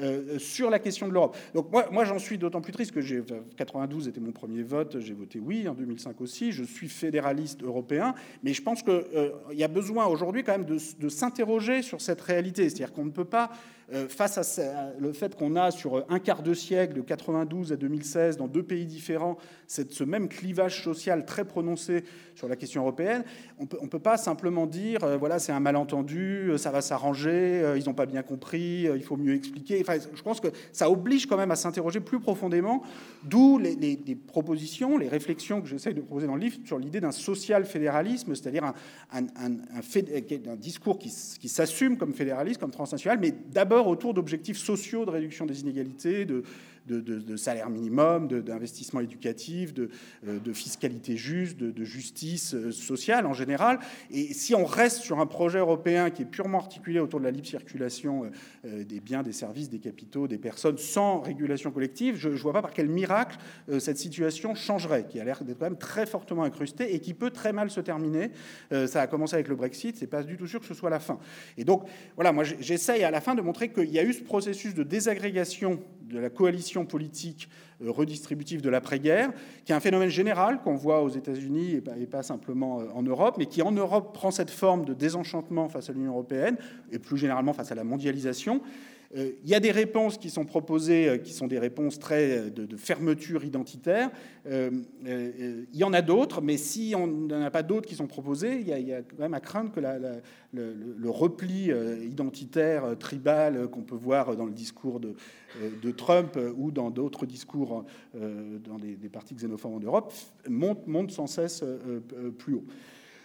euh, 0.00 0.40
sur 0.40 0.70
la 0.70 0.80
question 0.80 1.06
de 1.06 1.12
l'Europe. 1.12 1.36
Donc 1.54 1.70
moi, 1.92 2.04
j'en 2.04 2.18
suis 2.18 2.36
d'autant 2.36 2.60
plus 2.60 2.72
triste 2.72 2.90
que 2.90 3.00
j'ai 3.00 3.22
92 3.56 4.08
était 4.08 4.18
mon 4.18 4.32
premier 4.32 4.64
vote, 4.64 4.98
j'ai 4.98 5.14
voté 5.14 5.38
oui 5.38 5.68
en 5.68 5.74
2005 5.74 6.20
aussi. 6.20 6.50
Je 6.50 6.64
suis 6.64 6.88
fédéraliste 6.88 7.62
européen, 7.62 8.16
mais 8.42 8.52
je 8.52 8.62
pense 8.62 8.82
qu'il 8.82 9.04
euh, 9.14 9.30
y 9.52 9.62
a 9.62 9.68
besoin 9.68 10.06
aujourd'hui 10.06 10.42
quand 10.42 10.52
même 10.52 10.64
de, 10.64 10.78
de 10.98 11.08
s'interroger 11.08 11.82
sur 11.82 12.00
cette 12.00 12.22
réalité, 12.22 12.68
c'est-à-dire 12.68 12.92
qu'on 12.92 13.04
ne 13.04 13.10
peut 13.10 13.24
pas 13.24 13.50
euh, 13.92 14.08
face 14.08 14.58
à 14.58 14.92
le 14.98 15.12
fait 15.12 15.34
qu'on 15.34 15.56
a 15.56 15.70
sur 15.70 16.04
un 16.08 16.18
quart 16.18 16.42
de 16.42 16.54
siècle, 16.54 16.94
de 16.94 17.02
92 17.02 17.72
à 17.72 17.76
2016, 17.76 18.38
dans 18.38 18.48
deux 18.48 18.62
pays 18.62 18.86
différents, 18.86 19.36
ce 19.66 20.04
même 20.04 20.28
clivage 20.28 20.82
social 20.82 21.26
très 21.26 21.44
prononcé 21.44 22.04
sur 22.34 22.48
la 22.48 22.56
question 22.56 22.80
européenne, 22.80 23.24
on 23.58 23.64
ne 23.64 23.88
peut 23.88 23.98
pas 23.98 24.16
simplement 24.16 24.66
dire, 24.66 25.04
euh, 25.04 25.16
voilà, 25.16 25.38
c'est 25.38 25.52
un 25.52 25.60
malentendu, 25.60 26.50
euh, 26.50 26.58
ça 26.58 26.70
va 26.70 26.80
s'arranger, 26.80 27.74
ils 27.76 27.84
n'ont 27.84 27.94
pas 27.94 28.06
bien 28.06 28.22
compris, 28.22 28.88
il 28.94 29.02
faut 29.02 29.16
mieux 29.16 29.34
expliquer. 29.34 29.80
Enfin, 29.80 29.98
je 30.14 30.22
pense 30.22 30.40
que 30.40 30.48
ça 30.72 30.90
oblige 30.90 31.26
quand 31.26 31.36
même 31.36 31.50
à 31.50 31.56
s'interroger 31.56 32.00
plus 32.00 32.20
profondément, 32.20 32.82
d'où 33.22 33.58
les, 33.58 33.96
propositions, 34.26 34.96
les 34.96 35.08
réflexions 35.08 35.60
que 35.60 35.68
j'essaie 35.68 35.92
de 35.92 36.00
proposer 36.00 36.26
dans 36.26 36.36
le 36.36 36.40
livre 36.40 36.56
sur 36.64 36.78
l'idée 36.78 37.00
d'un 37.00 37.12
social 37.12 37.64
fédéralisme, 37.66 38.34
c'est-à-dire 38.34 38.64
un, 38.64 38.72
un, 39.12 39.52
un, 39.76 40.56
discours 40.56 40.98
qui, 40.98 41.12
qui 41.40 41.48
s'assume 41.48 41.96
comme 41.96 42.14
fédéraliste, 42.14 42.60
comme 42.60 42.70
transnational, 42.70 43.18
mais 43.20 43.34
d'abord 43.52 43.73
autour 43.82 44.14
d'objectifs 44.14 44.58
sociaux 44.58 45.04
de 45.04 45.10
réduction 45.10 45.46
des 45.46 45.60
inégalités, 45.60 46.24
de, 46.24 46.42
de, 46.86 47.36
salaire 47.36 47.70
minimum, 47.70 48.28
d'investissement 48.28 49.00
éducatif, 49.00 49.74
de, 49.74 49.88
fiscalité 50.52 51.16
juste, 51.16 51.58
de, 51.58 51.84
justice 51.84 52.54
euh, 52.54 52.70
sociale 52.72 53.26
en 53.26 53.32
général. 53.32 53.78
Et 54.10 54.32
si 54.34 54.54
on 54.54 54.64
reste 54.64 54.98
sur 54.98 55.20
un 55.20 55.26
projet 55.26 55.58
européen 55.58 56.10
qui 56.10 56.22
est 56.22 56.26
purement 56.26 56.58
articulé 56.58 57.00
autour 57.00 57.20
de 57.20 57.24
la 57.24 57.30
libre 57.30 57.46
circulation 57.46 58.24
euh, 58.24 58.28
euh, 58.66 58.84
des 58.84 59.00
biens, 59.00 59.22
des 59.22 59.32
services, 59.32 59.68
des 59.68 59.78
capitaux, 59.78 60.26
des 60.28 60.38
personnes, 60.38 60.78
sans 60.78 61.20
régulation 61.20 61.70
collective, 61.70 62.16
je 62.16 62.28
ne 62.28 62.34
vois 62.34 62.52
pas 62.52 62.62
par 62.62 62.72
quel 62.72 62.88
miracle 62.88 63.38
cette 63.78 63.98
situation 63.98 64.54
changerait, 64.54 65.06
qui 65.06 65.20
a 65.20 65.24
l'air 65.24 65.44
d'être 65.44 65.58
quand 65.58 65.66
même 65.66 65.78
très 65.78 66.06
fortement 66.06 66.44
incrustée 66.44 66.94
et 66.94 67.00
qui 67.00 67.14
peut 67.14 67.30
très 67.30 67.52
mal 67.52 67.70
se 67.70 67.80
terminer. 67.80 68.30
Ça 68.70 69.02
a 69.02 69.06
commencé 69.06 69.34
avec 69.34 69.48
le 69.48 69.56
Brexit, 69.56 69.96
c'est 69.96 70.06
pas 70.06 70.22
du 70.22 70.36
tout 70.36 70.46
sûr 70.46 70.60
que 70.60 70.66
ce 70.66 70.74
soit 70.74 70.90
la 70.90 71.00
fin. 71.00 71.18
Et 71.56 71.64
donc, 71.64 71.84
voilà, 72.16 72.32
moi 72.32 72.44
j'essaye 72.44 73.04
à 73.04 73.10
la 73.10 73.20
fin 73.20 73.34
de 73.34 73.42
montrer 73.42 73.72
qu'il 73.72 73.90
y 73.90 73.98
a 73.98 74.04
eu 74.04 74.12
ce 74.12 74.22
processus 74.22 74.74
de 74.74 74.82
désagrégation 74.82 75.80
de 76.08 76.18
la 76.18 76.30
coalition 76.30 76.86
politique 76.86 77.48
euh, 77.82 77.90
redistributive 77.90 78.60
de 78.60 78.70
l'après-guerre, 78.70 79.32
qui 79.64 79.72
est 79.72 79.74
un 79.74 79.80
phénomène 79.80 80.08
général 80.08 80.60
qu'on 80.62 80.74
voit 80.74 81.02
aux 81.02 81.08
États-Unis 81.08 81.80
et 81.98 82.06
pas 82.06 82.22
simplement 82.22 82.80
euh, 82.80 82.86
en 82.94 83.02
Europe, 83.02 83.36
mais 83.38 83.46
qui 83.46 83.62
en 83.62 83.72
Europe 83.72 84.14
prend 84.14 84.30
cette 84.30 84.50
forme 84.50 84.84
de 84.84 84.94
désenchantement 84.94 85.68
face 85.68 85.90
à 85.90 85.92
l'Union 85.92 86.12
européenne 86.12 86.56
et 86.92 86.98
plus 86.98 87.16
généralement 87.16 87.52
face 87.52 87.72
à 87.72 87.74
la 87.74 87.84
mondialisation. 87.84 88.60
Euh, 89.16 89.32
il 89.44 89.50
y 89.50 89.54
a 89.54 89.60
des 89.60 89.70
réponses 89.70 90.18
qui 90.18 90.30
sont 90.30 90.44
proposées, 90.44 91.08
euh, 91.08 91.18
qui 91.18 91.32
sont 91.32 91.46
des 91.46 91.58
réponses 91.58 91.98
très 91.98 92.38
euh, 92.38 92.50
de, 92.50 92.76
fermeture 92.76 93.44
identitaire. 93.44 94.10
il 94.50 95.66
y 95.72 95.84
en 95.84 95.92
a 95.92 96.02
d'autres, 96.02 96.40
mais 96.40 96.56
si 96.56 96.94
on 96.96 97.06
n'en 97.06 97.42
a 97.42 97.50
pas 97.50 97.62
d'autres 97.62 97.88
qui 97.88 97.94
sont 97.94 98.06
proposées, 98.06 98.60
il 98.60 98.68
y, 98.68 98.92
a, 98.92 99.02
quand 99.02 99.18
même 99.18 99.34
à 99.34 99.40
craindre 99.40 99.70
que 99.72 99.80
le, 99.80 101.10
repli 101.10 101.70
identitaire, 102.04 102.96
tribal 102.98 103.68
qu'on 103.68 103.82
peut 103.82 103.94
voir 103.94 104.36
dans 104.36 104.44
le 104.44 104.52
discours 104.52 105.00
de, 105.00 105.14
Trump 105.92 106.38
ou 106.56 106.70
dans 106.70 106.90
d'autres 106.90 107.24
discours 107.24 107.84
dans 108.14 108.78
des, 108.78 109.08
partis 109.08 109.34
xénophobes 109.34 109.74
en 109.74 109.80
Europe 109.80 110.12
monte, 110.48 110.86
monte 110.86 111.10
sans 111.10 111.26
cesse 111.26 111.64
plus 112.38 112.54
haut. 112.54 112.64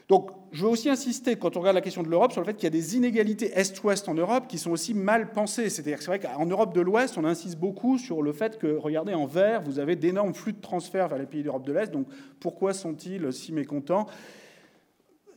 Donc, 0.09 0.31
je 0.51 0.63
veux 0.63 0.69
aussi 0.71 0.89
insister, 0.89 1.35
quand 1.35 1.55
on 1.55 1.59
regarde 1.59 1.75
la 1.75 1.81
question 1.81 2.01
de 2.01 2.09
l'Europe, 2.09 2.31
sur 2.31 2.41
le 2.41 2.45
fait 2.47 2.55
qu'il 2.55 2.63
y 2.63 2.67
a 2.67 2.71
des 2.71 2.97
inégalités 2.97 3.51
Est-Ouest 3.53 4.09
en 4.09 4.15
Europe 4.15 4.47
qui 4.47 4.57
sont 4.57 4.71
aussi 4.71 4.95
mal 4.95 5.31
pensées. 5.31 5.69
C'est-à-dire 5.69 5.99
c'est 5.99 6.07
vrai 6.07 6.19
qu'en 6.19 6.47
Europe 6.47 6.73
de 6.73 6.81
l'Ouest, 6.81 7.19
on 7.19 7.25
insiste 7.25 7.59
beaucoup 7.59 7.99
sur 7.99 8.23
le 8.23 8.33
fait 8.33 8.57
que, 8.57 8.75
regardez, 8.75 9.13
en 9.13 9.27
vert, 9.27 9.61
vous 9.61 9.77
avez 9.77 9.95
d'énormes 9.95 10.33
flux 10.33 10.53
de 10.53 10.61
transferts 10.61 11.09
vers 11.09 11.19
les 11.19 11.27
pays 11.27 11.43
d'Europe 11.43 11.63
de 11.63 11.73
l'Est. 11.73 11.91
Donc, 11.91 12.07
pourquoi 12.39 12.73
sont-ils 12.73 13.31
si 13.31 13.53
mécontents? 13.53 14.07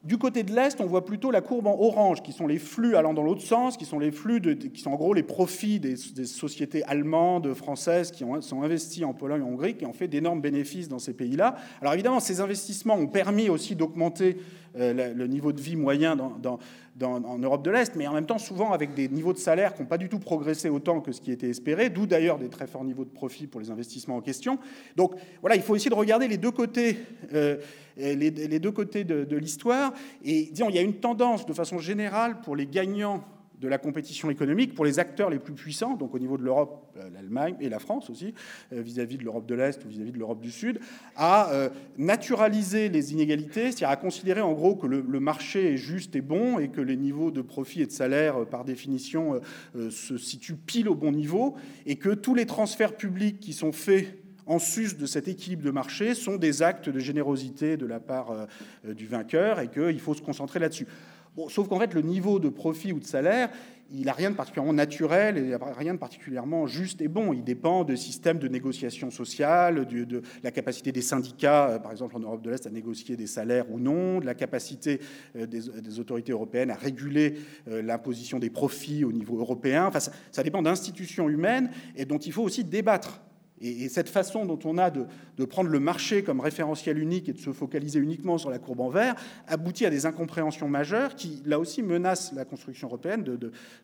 Du 0.05 0.19
côté 0.19 0.43
de 0.43 0.53
l'Est, 0.53 0.81
on 0.81 0.87
voit 0.87 1.05
plutôt 1.05 1.31
la 1.31 1.41
courbe 1.41 1.69
en 1.69 1.79
orange, 1.79 2.23
qui 2.23 2.33
sont 2.33 2.49
les 2.49 2.59
flux 2.59 2.97
allant 2.97 3.15
dans 3.15 3.23
l'autre 3.23 3.43
sens, 3.43 3.77
qui 3.77 3.85
sont 3.85 4.01
les 4.01 4.11
flux, 4.11 4.41
qui 4.41 4.81
sont 4.81 4.91
en 4.91 4.97
gros 4.97 5.15
les 5.15 5.23
profits 5.23 5.79
des, 5.79 5.97
sociétés 5.97 6.83
allemandes, 6.85 7.55
françaises, 7.55 8.11
qui 8.11 8.25
ont, 8.25 8.41
sont 8.41 8.63
investies 8.63 9.05
en 9.05 9.15
Pologne, 9.15 9.43
en 9.43 9.49
Hongrie, 9.49 9.77
qui 9.77 9.87
ont 9.87 9.93
fait 9.93 10.09
d'énormes 10.09 10.41
bénéfices 10.41 10.89
dans 10.89 10.99
ces 10.99 11.13
pays-là. 11.13 11.55
Alors 11.81 11.95
évidemment, 11.95 12.19
ces 12.19 12.41
investissements 12.41 12.97
ont 12.97 13.07
permis 13.07 13.49
aussi 13.49 13.77
d'augmenter 13.77 14.39
euh, 14.79 15.13
le 15.13 15.27
niveau 15.27 15.53
de 15.53 15.61
vie 15.61 15.77
moyen 15.77 16.17
en 16.19 17.39
Europe 17.39 17.63
de 17.63 17.71
l'Est, 17.71 17.95
mais 17.95 18.07
en 18.07 18.15
même 18.15 18.25
temps 18.25 18.39
souvent 18.39 18.73
avec 18.73 18.95
des 18.95 19.09
niveaux 19.09 19.35
de 19.35 19.39
salaire 19.39 19.75
qui 19.75 19.83
n'ont 19.83 19.89
pas 19.89 19.99
du 19.99 20.09
tout 20.09 20.19
progressé 20.19 20.71
autant 20.71 21.01
que 21.01 21.13
ce 21.13 21.21
qui 21.21 21.31
était 21.31 21.51
espéré, 21.51 21.91
d'où 21.91 22.07
d'ailleurs 22.07 22.39
des 22.39 22.49
très 22.49 22.67
forts 22.67 22.85
niveaux 22.85 23.05
de 23.05 23.11
profit 23.11 23.47
pour 23.47 23.61
les 23.61 23.71
investissements 23.71 24.17
en 24.17 24.21
question. 24.23 24.59
Donc 24.97 25.15
voilà, 25.43 25.57
il 25.57 25.63
faut 25.63 25.77
essayer 25.77 25.91
de 25.91 25.95
regarder 25.95 26.27
les 26.27 26.39
deux 26.39 26.51
côtés, 26.51 26.97
euh, 27.35 27.59
les, 27.97 28.31
deux 28.31 28.73
côtés 28.73 29.05
de, 29.05 29.37
l'histoire. 29.37 29.93
Et 30.25 30.49
disons, 30.53 30.69
il 30.69 30.77
y 30.77 30.79
a 30.79 30.83
une 30.83 30.95
tendance 30.95 31.47
de 31.47 31.53
façon 31.53 31.79
générale 31.79 32.41
pour 32.41 32.57
les 32.57 32.67
gagnants 32.67 33.25
de 33.63 33.69
la 33.69 33.79
compétition 33.79 34.29
économique 34.29 34.75
pour 34.75 34.85
les 34.85 34.99
acteurs 34.99 35.31
les 35.31 35.39
plus 35.39 35.55
puissants, 35.55 35.95
donc 35.95 36.15
au 36.15 36.19
niveau 36.19 36.37
de 36.37 36.43
l'Europe, 36.43 36.93
euh, 36.99 37.09
l'Allemagne 37.15 37.55
et 37.61 37.69
la 37.69 37.79
France 37.79 38.11
aussi, 38.11 38.35
euh, 38.73 38.83
vis-à-vis 38.83 39.19
de 39.19 39.25
l'Europe 39.25 39.47
de 39.47 39.55
l'Est 39.55 39.83
ou 39.85 39.89
vis-à-vis 39.89 40.11
de 40.11 40.19
l'Europe 40.19 40.41
du 40.41 40.51
Sud, 40.51 40.81
à 41.15 41.53
euh, 41.53 41.69
naturaliser 41.97 42.89
les 42.89 43.13
inégalités, 43.13 43.67
c'est-à-dire 43.67 43.91
à 43.91 43.97
considérer 43.97 44.41
en 44.41 44.53
gros 44.53 44.75
que 44.75 44.89
le, 44.89 45.21
marché 45.21 45.75
est 45.75 45.77
juste 45.77 46.17
et 46.17 46.21
bon 46.21 46.59
et 46.59 46.69
que 46.69 46.81
les 46.81 46.97
niveaux 46.97 47.31
de 47.31 47.41
profit 47.41 47.83
et 47.83 47.87
de 47.87 47.93
salaire, 47.93 48.45
par 48.47 48.65
définition, 48.65 49.41
se 49.89 50.19
situent 50.19 50.57
pile 50.57 50.89
au 50.89 50.97
bon 50.97 51.13
niveau 51.13 51.55
et 51.87 51.95
que 51.95 52.09
tous 52.11 52.35
les 52.35 52.45
transferts 52.45 52.97
publics 52.97 53.39
qui 53.39 53.53
sont 53.53 53.71
faits 53.71 54.22
en 54.47 54.59
sus 54.59 54.97
de 54.97 55.07
cet 55.07 55.29
équilibre 55.29 55.63
de 55.63 55.71
marché 55.71 56.15
sont 56.15 56.37
des 56.37 56.63
actes 56.63 56.89
de 56.89 56.99
générosité 56.99 57.77
de 57.77 57.87
la 57.87 58.01
part 58.01 58.49
du 58.85 59.07
vainqueur 59.07 59.61
et 59.61 59.69
qu'il 59.69 60.01
faut 60.01 60.15
se 60.15 60.23
concentrer 60.23 60.59
là-dessus 60.59 60.87
sauf 61.49 61.69
qu'en 61.69 61.79
fait, 61.79 61.95
le 61.95 62.03
niveau 62.03 62.39
de 62.39 62.49
profit 62.49 62.93
ou 62.93 63.01
de 63.01 63.05
salaire, 63.05 63.51
il 63.95 64.07
n'a 64.07 64.13
rien 64.13 64.31
de 64.31 64.37
particulièrement 64.37 64.73
naturel 64.73 65.37
et 65.37 65.55
rien 65.77 65.93
de 65.95 65.99
particulièrement 65.99 66.67
juste 66.67 67.03
et 67.03 67.09
bon. 67.09 67.33
Il 67.35 67.45
dépend 67.45 67.85
de 67.85 67.95
systèmes 67.95 68.39
de 68.39 68.49
négociation 68.49 69.11
sociale, 69.11 69.87
de, 69.87 70.23
la 70.43 70.51
capacité 70.51 70.93
des 70.93 71.03
syndicats, 71.03 71.69
euh, 71.69 71.79
par 71.79 71.93
exemple 71.93 72.17
en 72.17 72.21
Europe 72.21 72.43
de 72.43 72.51
l'Est, 72.51 72.67
à 72.67 72.71
négocier 72.71 73.17
des 73.17 73.27
salaires 73.27 73.71
ou 73.71 73.79
non, 73.79 74.21
de 74.21 74.27
la 74.27 74.35
capacité 74.35 75.01
euh, 75.37 75.47
des, 75.47 76.01
autorités 76.01 76.33
européennes 76.33 76.71
à 76.71 76.75
réguler 76.75 77.39
euh, 77.69 77.83
l'imposition 77.83 78.39
des 78.39 78.51
profits 78.51 79.05
au 79.05 79.13
niveau 79.13 79.39
européen. 79.39 79.87
Enfin, 79.87 80.01
ça 80.01 80.43
dépend 80.43 80.63
d'institutions 80.63 81.29
humaines 81.29 81.71
et 81.95 82.07
dont 82.07 82.19
il 82.19 82.33
faut 82.33 82.43
aussi 82.43 82.65
débattre. 82.65 83.21
Et, 83.63 83.89
cette 83.89 84.09
façon 84.09 84.45
dont 84.45 84.59
on 84.65 84.77
a 84.77 84.91
de, 84.91 85.07
prendre 85.45 85.71
le 85.71 85.81
marché 85.81 86.23
comme 86.23 86.41
référentiel 86.41 86.99
unique 86.99 87.29
et 87.29 87.33
de 87.33 87.39
se 87.39 87.53
focaliser 87.53 88.01
uniquement 88.01 88.37
sur 88.37 88.51
la 88.51 88.59
courbe 88.59 88.81
en 88.81 88.89
vert 88.89 89.15
aboutit 89.47 89.87
à 89.87 89.91
des 89.91 90.05
incompréhensions 90.05 90.69
majeures 90.69 91.15
qui, 91.15 91.43
là 91.47 91.59
aussi, 91.59 91.83
menacent 91.83 92.33
la 92.33 92.45
construction 92.45 92.89
européenne 92.89 93.25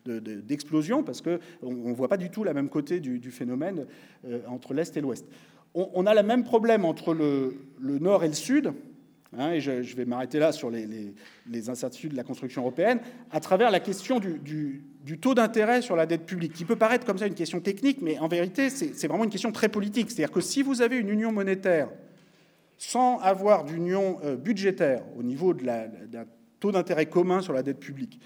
d'explosion 0.05 1.03
parce 1.03 1.21
qu'on 1.21 1.39
ne 1.61 1.93
voit 1.93 2.09
pas 2.09 2.17
du 2.17 2.29
tout 2.29 2.43
la 2.43 2.53
même 2.53 2.69
côté 2.69 2.99
du, 2.99 3.31
phénomène 3.31 3.85
euh, 4.25 4.41
entre 4.47 4.73
l'Est 4.73 4.97
et 4.97 5.01
l'Ouest. 5.01 5.25
On, 5.75 6.07
a 6.07 6.15
le 6.15 6.23
même 6.23 6.43
problème 6.43 6.83
entre 6.83 7.13
le, 7.13 7.53
Nord 7.79 8.23
et 8.23 8.27
le 8.27 8.33
Sud. 8.33 8.73
Hein, 9.37 9.51
et 9.51 9.61
je, 9.61 9.95
vais 9.95 10.05
m'arrêter 10.05 10.39
là 10.39 10.51
sur 10.51 10.71
les, 10.71 11.69
incertitudes 11.69 12.11
de 12.11 12.17
la 12.17 12.23
construction 12.23 12.63
européenne, 12.63 12.99
à 13.29 13.39
travers 13.39 13.69
la 13.69 13.79
question 13.79 14.19
du, 14.19 14.39
du 14.39 14.83
taux 15.17 15.33
d'intérêt 15.33 15.81
sur 15.81 15.95
la 15.95 16.05
dette 16.05 16.25
publique, 16.25 16.53
qui 16.53 16.65
peut 16.65 16.75
paraître 16.75 17.05
comme 17.05 17.17
ça 17.17 17.27
une 17.27 17.33
question 17.33 17.59
technique, 17.59 18.01
mais 18.01 18.19
en 18.19 18.27
vérité, 18.27 18.69
c'est 18.69 19.07
vraiment 19.07 19.23
une 19.23 19.29
question 19.29 19.51
très 19.51 19.69
politique. 19.69 20.11
C'est-à-dire 20.11 20.31
que 20.31 20.41
si 20.41 20.61
vous 20.61 20.81
avez 20.81 20.97
une 20.97 21.09
union 21.09 21.31
monétaire 21.31 21.89
sans 22.77 23.19
avoir 23.19 23.65
d'union 23.65 24.19
euh, 24.23 24.35
budgétaire 24.35 25.03
au 25.17 25.23
niveau 25.23 25.53
d'un 25.53 25.89
taux 26.59 26.71
d'intérêt 26.71 27.07
commun 27.07 27.41
sur 27.41 27.53
la 27.53 27.61
dette 27.61 27.79
publique, 27.79 28.19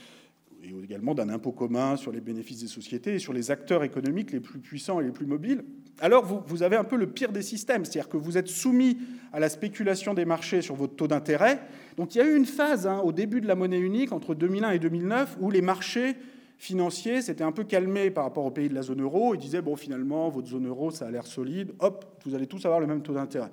et 0.64 0.70
également 0.84 1.14
d'un 1.14 1.30
impôt 1.30 1.52
commun 1.52 1.98
sur 1.98 2.12
les 2.12 2.22
bénéfices 2.22 2.62
des 2.62 2.68
sociétés 2.68 3.16
et 3.16 3.20
sur 3.20 3.34
les 3.34 3.52
acteurs 3.52 3.84
économiques 3.84 4.32
les 4.32 4.40
plus 4.40 4.60
puissants 4.60 5.00
et 5.02 5.04
les 5.04 5.12
plus 5.12 5.26
mobiles, 5.26 5.64
alors 6.00 6.26
vous, 6.26 6.64
avez 6.64 6.76
un 6.76 6.84
peu 6.84 6.96
le 6.96 7.08
pire 7.08 7.32
des 7.32 7.42
systèmes, 7.42 7.86
c'est-à-dire 7.86 8.10
que 8.10 8.18
vous 8.18 8.38
êtes 8.38 8.48
soumis 8.48 8.98
à 9.32 9.40
la 9.40 9.50
spéculation 9.50 10.14
des 10.14 10.26
marchés 10.26 10.62
sur 10.62 10.76
votre 10.76 10.96
taux 10.96 11.08
d'intérêt. 11.08 11.60
Donc 11.98 12.16
il 12.16 12.18
y 12.18 12.22
a 12.22 12.26
eu 12.26 12.36
une 12.36 12.46
phase 12.46 12.88
hein, 12.88 13.00
au 13.04 13.12
début 13.12 13.42
de 13.42 13.48
la 13.48 13.56
monnaie 13.56 13.80
unique, 13.80 14.12
entre 14.12 14.34
2001 14.34 14.72
et 14.72 14.80
2009, 14.80 15.38
où 15.40 15.52
les 15.52 15.62
marchés 15.62 16.16
financiers 16.58 17.22
s'étaient 17.22 17.44
un 17.44 17.52
peu 17.52 17.64
calmés 17.64 18.12
par 18.12 18.24
rapport 18.24 18.46
aux 18.46 18.52
pays 18.52 18.70
de 18.70 18.74
la 18.74 18.82
zone 18.82 19.02
euro. 19.02 19.36
Ils 19.36 19.40
disaient, 19.40 19.62
bon, 19.62 19.76
finalement, 19.76 20.30
votre 20.30 20.48
zone 20.48 20.68
euro, 20.68 20.92
ça 20.92 21.08
a 21.08 21.12
l'air 21.12 21.26
solide, 21.26 21.74
hop, 21.80 22.06
vous 22.26 22.36
allez 22.36 22.48
tous 22.48 22.66
avoir 22.66 22.80
le 22.80 22.88
même 22.88 23.02
taux 23.02 23.14
d'intérêt. 23.14 23.52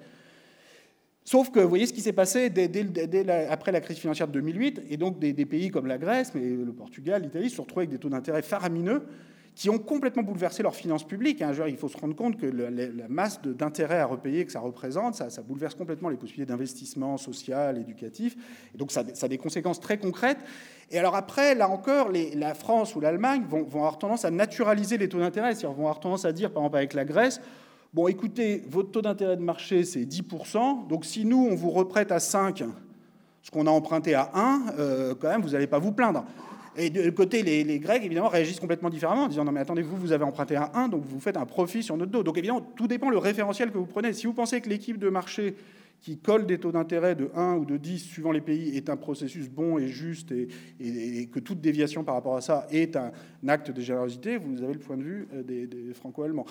Sauf 1.24 1.50
que 1.50 1.60
vous 1.60 1.68
voyez 1.68 1.86
ce 1.86 1.92
qui 1.92 2.00
s'est 2.00 2.12
passé 2.12 2.50
dès, 2.50 2.68
après 3.48 3.72
la 3.72 3.80
crise 3.80 3.98
financière 3.98 4.26
de 4.26 4.32
2008, 4.32 4.82
et 4.88 4.96
donc 4.96 5.18
des, 5.18 5.32
des, 5.32 5.46
pays 5.46 5.70
comme 5.70 5.86
la 5.86 5.98
Grèce, 5.98 6.32
mais 6.34 6.40
le 6.40 6.72
Portugal, 6.72 7.22
l'Italie 7.22 7.50
se 7.50 7.56
sont 7.56 7.62
retrouvés 7.62 7.82
avec 7.82 7.90
des 7.90 7.98
taux 7.98 8.08
d'intérêt 8.08 8.42
faramineux 8.42 9.02
qui 9.60 9.68
ont 9.68 9.78
complètement 9.78 10.22
bouleversé 10.22 10.62
leurs 10.62 10.74
finances 10.74 11.04
publiques. 11.04 11.42
Hein. 11.42 11.52
il 11.68 11.76
faut 11.76 11.90
se 11.90 11.98
rendre 11.98 12.16
compte 12.16 12.38
que 12.38 12.46
la 12.46 13.08
masse 13.08 13.42
d'intérêts 13.42 13.98
à 13.98 14.06
repayer 14.06 14.46
que 14.46 14.52
ça 14.52 14.60
représente, 14.60 15.16
ça, 15.16 15.28
bouleverse 15.42 15.74
complètement 15.74 16.08
les 16.08 16.16
possibilités 16.16 16.50
d'investissement 16.50 17.18
social, 17.18 17.76
éducatif. 17.76 18.38
Et 18.74 18.78
donc 18.78 18.90
ça, 18.90 19.04
a 19.20 19.28
des 19.28 19.36
conséquences 19.36 19.78
très 19.78 19.98
concrètes. 19.98 20.38
Et 20.90 20.98
alors 20.98 21.14
après, 21.14 21.54
là 21.54 21.68
encore, 21.68 22.08
la 22.10 22.54
France 22.54 22.96
ou 22.96 23.00
l'Allemagne 23.00 23.42
vont, 23.50 23.66
avoir 23.66 23.98
tendance 23.98 24.24
à 24.24 24.30
naturaliser 24.30 24.96
les 24.96 25.10
taux 25.10 25.18
d'intérêt. 25.18 25.54
C'est-à-dire 25.54 25.72
vont 25.72 25.82
avoir 25.82 26.00
tendance 26.00 26.24
à 26.24 26.32
dire, 26.32 26.52
par 26.52 26.62
exemple 26.62 26.78
avec 26.78 26.94
la 26.94 27.04
Grèce, 27.04 27.42
bon 27.92 28.08
écoutez, 28.08 28.64
votre 28.66 28.92
taux 28.92 29.02
d'intérêt 29.02 29.36
de 29.36 29.42
marché, 29.42 29.84
c'est 29.84 30.06
10%, 30.06 30.86
donc 30.86 31.04
si 31.04 31.26
nous, 31.26 31.48
on 31.50 31.54
vous 31.54 31.70
reprête 31.70 32.10
à 32.12 32.18
5, 32.18 32.64
ce 33.42 33.50
qu'on 33.50 33.66
a 33.66 33.70
emprunté 33.70 34.14
à 34.14 34.30
1, 34.32 34.62
euh, 34.78 35.14
quand 35.20 35.28
même, 35.28 35.42
vous 35.42 35.50
n'allez 35.50 35.66
pas 35.66 35.78
vous 35.78 35.92
plaindre. 35.92 36.24
Et 36.80 36.90
de 36.90 37.10
côté, 37.10 37.42
les, 37.42 37.78
Grecs, 37.78 38.02
évidemment, 38.04 38.28
réagissent 38.28 38.60
complètement 38.60 38.90
différemment 38.90 39.24
en 39.24 39.28
disant 39.28 39.44
non, 39.44 39.52
mais 39.52 39.60
attendez, 39.60 39.82
vous, 39.82 39.96
vous 39.96 40.12
avez 40.12 40.24
emprunté 40.24 40.56
un 40.56 40.70
1, 40.72 40.88
donc 40.88 41.04
vous 41.04 41.20
faites 41.20 41.36
un 41.36 41.44
profit 41.46 41.82
sur 41.82 41.96
notre 41.96 42.10
dos. 42.10 42.22
Donc 42.22 42.38
évidemment, 42.38 42.60
tout 42.60 42.86
dépend 42.86 43.10
le 43.10 43.18
référentiel 43.18 43.70
que 43.70 43.78
vous 43.78 43.86
prenez. 43.86 44.12
Si 44.12 44.26
vous 44.26 44.32
pensez 44.32 44.60
que 44.60 44.68
l'équipe 44.68 44.98
de 44.98 45.08
marché 45.10 45.54
qui 46.00 46.16
colle 46.16 46.46
des 46.46 46.58
taux 46.58 46.72
d'intérêt 46.72 47.14
de 47.14 47.30
1 47.34 47.56
ou 47.56 47.66
de 47.66 47.76
10 47.76 47.98
suivant 47.98 48.32
les 48.32 48.40
pays 48.40 48.74
est 48.76 48.88
un 48.88 48.96
processus 48.96 49.50
bon 49.50 49.78
et 49.78 49.88
juste 49.88 50.32
et, 50.32 51.28
que 51.30 51.40
toute 51.40 51.60
déviation 51.60 52.04
par 52.04 52.14
rapport 52.14 52.36
à 52.36 52.40
ça 52.40 52.66
est 52.70 52.96
un, 52.96 53.12
acte 53.46 53.70
de 53.70 53.80
générosité, 53.82 54.38
vous 54.38 54.62
avez 54.62 54.72
le 54.72 54.78
point 54.78 54.96
de 54.96 55.02
vue 55.02 55.28
euh, 55.34 55.42
des 55.42 55.92
franco-allemands. 55.92 56.46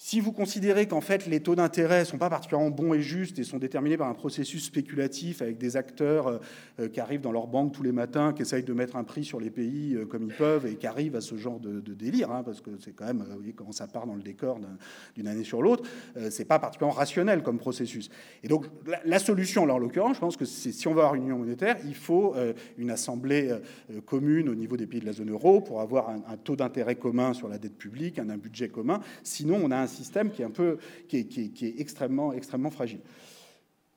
Si 0.00 0.20
vous 0.20 0.30
considérez 0.30 0.86
qu'en 0.86 1.00
fait 1.00 1.26
les 1.26 1.40
taux 1.40 1.56
d'intérêt 1.56 2.00
ne 2.00 2.04
sont 2.04 2.18
pas 2.18 2.30
particulièrement 2.30 2.70
bons 2.70 2.94
et 2.94 3.02
justes 3.02 3.40
et 3.40 3.42
sont 3.42 3.58
déterminés 3.58 3.96
par 3.96 4.06
un 4.06 4.14
processus 4.14 4.64
spéculatif 4.64 5.42
avec 5.42 5.58
des 5.58 5.76
acteurs 5.76 6.28
euh, 6.28 6.38
euh, 6.78 6.88
qui 6.88 7.00
arrivent 7.00 7.20
dans 7.20 7.32
leur 7.32 7.48
banque 7.48 7.72
tous 7.72 7.82
les 7.82 7.90
matins, 7.90 8.32
qui 8.32 8.42
essayent 8.42 8.62
de 8.62 8.72
mettre 8.72 8.94
un 8.94 9.02
prix 9.02 9.24
sur 9.24 9.40
les 9.40 9.50
pays 9.50 9.96
euh, 9.96 10.06
comme 10.06 10.22
ils 10.22 10.34
peuvent 10.34 10.66
et 10.66 10.76
qui 10.76 10.86
arrivent 10.86 11.16
à 11.16 11.20
ce 11.20 11.36
genre 11.36 11.58
de, 11.58 11.80
délire, 11.80 12.30
hein, 12.30 12.44
parce 12.44 12.60
que 12.60 12.70
c'est 12.78 12.92
quand 12.92 13.06
même, 13.06 13.24
vous 13.28 13.38
voyez 13.38 13.52
comment 13.52 13.72
ça 13.72 13.88
part 13.88 14.06
dans 14.06 14.14
le 14.14 14.22
décor 14.22 14.60
d'une 15.16 15.26
année 15.26 15.42
sur 15.42 15.62
l'autre, 15.62 15.82
c'est 16.30 16.44
pas 16.44 16.60
particulièrement 16.60 16.96
rationnel 16.96 17.42
comme 17.42 17.58
processus. 17.58 18.08
Et 18.44 18.48
donc 18.48 18.66
la, 19.04 19.18
solution, 19.18 19.66
là 19.66 19.74
en 19.74 19.78
l'occurrence, 19.78 20.14
je 20.14 20.20
pense 20.20 20.36
que 20.36 20.44
si 20.44 20.86
on 20.86 20.92
veut 20.92 21.00
avoir 21.00 21.16
une 21.16 21.24
union 21.24 21.38
monétaire, 21.38 21.76
il 21.84 21.94
faut 21.94 22.34
une 22.76 22.90
assemblée 22.90 23.52
commune 24.06 24.48
au 24.48 24.54
niveau 24.54 24.76
des 24.76 24.86
pays 24.86 25.00
de 25.00 25.06
la 25.06 25.12
zone 25.12 25.30
euro 25.30 25.60
pour 25.60 25.80
avoir 25.80 26.10
un, 26.10 26.36
taux 26.36 26.56
d'intérêt 26.56 26.94
commun 26.94 27.32
sur 27.32 27.48
la 27.48 27.58
dette 27.58 27.76
publique, 27.76 28.18
un, 28.18 28.28
un 28.28 28.36
budget 28.36 28.68
commun. 28.68 29.00
Sinon, 29.24 29.58
on 29.62 29.70
a 29.70 29.76
un 29.76 29.87
système 29.88 30.30
qui 30.30 30.42
est, 30.42 31.80
extrêmement, 31.80 32.70
fragile. 32.70 33.00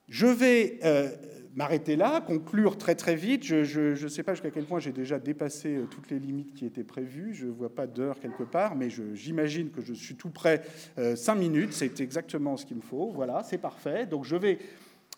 Je 0.07 0.27
vais 0.27 0.79
euh, 0.83 1.09
m'arrêter 1.55 1.95
là, 1.95 2.19
conclure 2.19 2.77
très 2.77 2.95
très 2.95 3.15
vite. 3.15 3.45
Je 3.45 4.03
ne 4.03 4.07
sais 4.09 4.23
pas 4.23 4.33
jusqu'à 4.33 4.51
quel 4.51 4.65
point 4.65 4.79
j'ai 4.79 4.91
déjà 4.91 5.19
dépassé 5.19 5.75
euh, 5.75 5.85
toutes 5.85 6.09
les 6.11 6.19
limites 6.19 6.53
qui 6.53 6.65
étaient 6.65 6.83
prévues. 6.83 7.33
Je 7.33 7.45
ne 7.45 7.51
vois 7.51 7.73
pas 7.73 7.87
d'heure 7.87 8.19
quelque 8.19 8.43
part, 8.43 8.75
mais 8.75 8.89
j'imagine 9.13 9.69
que 9.69 9.81
je 9.81 9.93
suis 9.93 10.15
tout 10.15 10.29
près. 10.29 10.63
Euh, 10.97 11.15
cinq 11.15 11.35
minutes, 11.35 11.71
c'est 11.71 12.01
exactement 12.01 12.57
ce 12.57 12.65
qu'il 12.65 12.77
me 12.77 12.81
faut. 12.81 13.11
Voilà, 13.11 13.43
c'est 13.43 13.57
parfait. 13.57 14.05
Donc 14.05 14.25
je 14.25 14.35
vais 14.35 14.59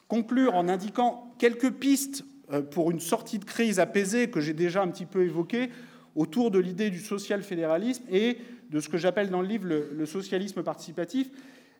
conclure 0.08 0.54
en 0.54 0.68
indiquant 0.68 1.34
quelques 1.40 1.72
pistes 1.72 2.24
pour 2.70 2.92
une 2.92 3.00
sortie 3.00 3.40
de 3.40 3.46
crise 3.46 3.80
apaisée 3.80 4.30
que 4.30 4.40
j'ai 4.40 4.54
déjà 4.54 4.84
un 4.84 4.90
petit 4.90 5.08
peu 5.08 5.24
évoquée 5.24 5.70
autour 6.16 6.52
de 6.52 6.60
l'idée 6.60 6.90
du 6.90 7.00
social-fédéralisme 7.00 8.04
et 8.12 8.38
de 8.74 8.80
ce 8.80 8.90
que 8.90 8.98
j'appelle 8.98 9.30
dans 9.30 9.42
le 9.42 9.48
livre 9.48 9.68
le, 9.68 10.06
socialisme 10.06 10.64
participatif. 10.64 11.30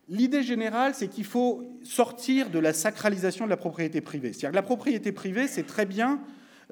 L'idée 0.08 0.42
générale, 0.42 0.94
c'est 0.94 1.08
qu'il 1.08 1.24
faut 1.24 1.64
sortir 1.82 2.50
de 2.50 2.58
la 2.58 2.72
sacralisation 2.72 3.46
de 3.46 3.50
la 3.50 3.56
propriété 3.56 4.00
privée. 4.00 4.32
C'est-à-dire 4.32 4.50
que 4.50 4.56
la 4.56 4.62
propriété 4.62 5.12
privée, 5.12 5.48
c'est 5.48 5.64
très 5.64 5.86
bien 5.86 6.20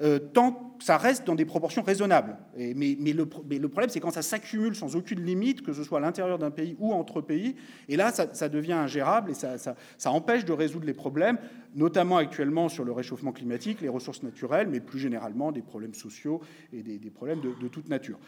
euh, 0.01 0.19
tant 0.19 0.75
que 0.79 0.83
ça 0.83 0.97
reste 0.97 1.27
dans 1.27 1.35
des 1.35 1.45
proportions 1.45 1.83
raisonnables. 1.83 2.37
mais, 2.57 2.95
le, 3.13 3.25
problème, 3.25 3.89
c'est 3.89 3.99
quand 3.99 4.11
ça 4.11 4.21
s'accumule 4.21 4.75
sans 4.75 4.95
aucune 4.95 5.23
limite, 5.23 5.61
que 5.61 5.73
ce 5.73 5.83
soit 5.83 5.99
à 5.99 6.01
l'intérieur 6.01 6.39
d'un 6.39 6.51
pays 6.51 6.75
ou 6.79 6.93
entre 6.93 7.21
pays, 7.21 7.55
et 7.89 7.97
là, 7.97 8.11
ça, 8.11 8.49
devient 8.49 8.73
ingérable 8.73 9.31
et 9.31 9.33
ça, 9.33 9.75
empêche 10.05 10.45
de 10.45 10.53
résoudre 10.53 10.85
les 10.85 10.93
problèmes, 10.93 11.37
notamment 11.75 12.17
actuellement 12.17 12.69
sur 12.69 12.85
le 12.85 12.91
réchauffement 12.91 13.33
climatique, 13.33 13.81
les 13.81 13.89
ressources 13.89 14.23
naturelles, 14.23 14.67
mais 14.67 14.79
plus 14.79 14.99
généralement 14.99 15.51
des 15.51 15.61
problèmes 15.61 15.93
sociaux 15.93 16.41
et 16.71 16.81
des, 16.81 17.09
problèmes 17.11 17.41
de, 17.41 17.67
toute 17.67 17.89
nature. 17.89 18.19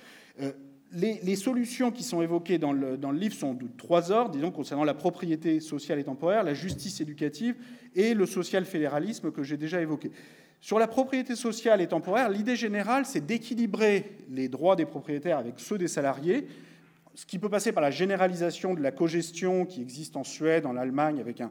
Euh, 0.42 0.52
les, 0.96 1.36
solutions 1.36 1.92
qui 1.92 2.04
sont 2.04 2.22
évoquées 2.22 2.58
dans 2.58 2.72
le, 2.72 2.98
dans 2.98 3.12
le, 3.12 3.20
livre 3.20 3.36
sont 3.36 3.54
de 3.54 3.68
trois 3.78 4.12
ordres, 4.12 4.32
disons, 4.32 4.52
concernant 4.52 4.84
la 4.84 4.94
propriété 4.94 5.60
sociale 5.60 6.00
et 6.00 6.04
temporaire, 6.04 6.44
la 6.44 6.54
justice 6.54 7.02
éducative 7.02 7.56
et 7.96 8.14
le 8.14 8.26
social 8.26 8.66
fédéralisme 8.66 9.32
que 9.32 9.44
j'ai 9.44 9.58
déjà 9.58 9.82
évoqué. 9.82 10.12
Sur 10.62 10.80
la 10.80 10.88
propriété 10.88 11.36
sociale 11.36 11.82
et 11.82 11.88
temporaire, 11.88 12.30
l'idée 12.30 12.56
générale, 12.56 13.06
c'est 13.06 13.26
d'équilibrer 13.26 14.18
les 14.32 14.48
droits 14.48 14.76
des 14.76 14.86
propriétaires 14.86 15.38
avec 15.38 15.56
ceux 15.58 15.78
des 15.78 15.88
salariés 15.88 16.48
ce 17.16 17.26
qui 17.26 17.40
peut 17.40 17.50
passer 17.50 17.72
par 17.72 17.82
la 17.82 17.92
généralisation 17.92 18.74
de 18.74 18.82
la 18.82 18.92
cogestion 18.92 19.66
qui 19.66 19.82
existe 19.82 20.18
en 20.18 20.26
Suède, 20.26 20.66
en 20.66 20.76
Allemagne, 20.76 21.20
avec 21.22 21.40
un, 21.40 21.50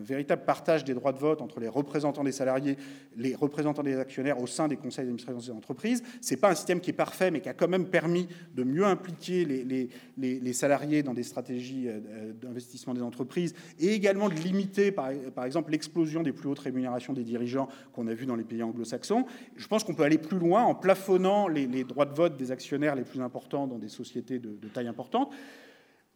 véritable 0.00 0.44
partage 0.44 0.84
des 0.84 0.94
droits 0.94 1.12
de 1.12 1.18
vote 1.18 1.42
entre 1.42 1.60
les 1.60 1.68
représentants 1.68 2.24
des 2.24 2.32
salariés, 2.32 2.78
les 3.16 3.34
représentants 3.34 3.82
des 3.82 3.96
actionnaires 3.96 4.40
au 4.40 4.46
sein 4.46 4.68
des 4.68 4.76
conseils 4.76 5.04
d'administration 5.04 5.52
des 5.52 5.56
entreprises. 5.58 6.02
Ce 6.22 6.32
n'est 6.32 6.40
pas 6.40 6.50
un 6.50 6.54
système 6.54 6.80
qui 6.80 6.90
est 6.90 6.94
parfait, 6.94 7.30
mais 7.30 7.40
qui 7.40 7.48
a 7.50 7.52
quand 7.52 7.68
même 7.68 7.86
permis 7.86 8.26
de 8.54 8.64
mieux 8.64 8.86
impliquer 8.86 9.44
les, 9.44 10.52
salariés 10.54 11.02
dans 11.02 11.14
des 11.14 11.22
stratégies 11.22 11.88
euh, 11.88 12.32
d'investissement 12.32 12.94
des 12.94 13.02
entreprises 13.02 13.54
et 13.78 13.92
également 13.92 14.28
de 14.28 14.34
limiter, 14.34 14.90
par, 14.90 15.10
par 15.34 15.44
exemple, 15.44 15.70
l'explosion 15.72 16.22
des 16.22 16.32
plus 16.32 16.48
hautes 16.48 16.58
rémunérations 16.58 17.12
des 17.12 17.22
dirigeants 17.22 17.68
qu'on 17.92 18.06
a 18.08 18.14
vu 18.14 18.26
dans 18.26 18.36
les 18.36 18.44
pays 18.44 18.62
anglo-saxons. 18.62 19.26
Je 19.56 19.66
pense 19.68 19.84
qu'on 19.84 19.94
peut 19.94 20.04
aller 20.04 20.18
plus 20.18 20.38
loin 20.38 20.64
en 20.64 20.74
plafonnant 20.74 21.48
les, 21.48 21.84
droits 21.84 22.06
de 22.06 22.14
vote 22.14 22.36
des 22.36 22.50
actionnaires 22.50 22.94
les 22.94 23.04
plus 23.04 23.20
importants 23.20 23.66
dans 23.66 23.78
des 23.78 23.88
sociétés 23.88 24.38
de, 24.38 24.56
de 24.60 24.68
taille 24.68 24.79
importante. 24.88 25.30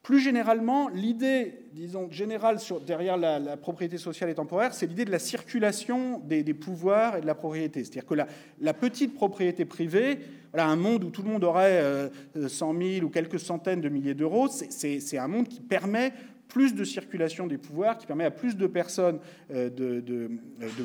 Plus 0.05 0.21
généralement, 0.21 0.89
l'idée, 0.91 1.65
disons, 1.73 2.11
générale 2.11 2.59
derrière 2.87 3.17
la, 3.17 3.57
propriété 3.57 3.97
sociale 3.97 4.29
et 4.29 4.35
temporaire, 4.35 4.75
c'est 4.75 4.85
l'idée 4.85 5.07
de 5.07 5.11
la 5.11 5.19
circulation 5.19 6.19
des, 6.19 6.45
pouvoirs 6.53 7.17
et 7.17 7.23
de 7.23 7.27
la 7.27 7.35
propriété. 7.35 7.83
C'est-à-dire 7.83 8.05
que 8.05 8.15
la, 8.61 8.75
petite 8.75 9.15
propriété 9.15 9.65
privée, 9.65 10.19
voilà, 10.53 10.69
un 10.69 10.77
monde 10.77 11.05
où 11.05 11.11
tout 11.11 11.23
le 11.23 11.31
monde 11.31 11.43
aurait 11.43 12.11
100 12.37 12.75
euh, 12.75 12.95
000 12.97 13.07
ou 13.07 13.09
quelques 13.09 13.41
centaines 13.41 13.81
de 13.81 13.89
milliers 13.89 14.13
d'euros, 14.13 14.49
c'est 14.49 15.19
un 15.19 15.29
monde 15.29 15.49
qui 15.49 15.61
permet 15.61 16.13
plus 16.55 16.73
de 16.73 16.85
circulation 16.85 17.49
des 17.49 17.59
pouvoirs, 17.59 17.99
qui 17.99 18.07
permet 18.07 18.25
à 18.25 18.31
plus 18.31 18.57
de 18.57 18.69
personnes 18.69 19.19
euh, 19.51 19.69
de, 19.69 19.99
de, 19.99 20.31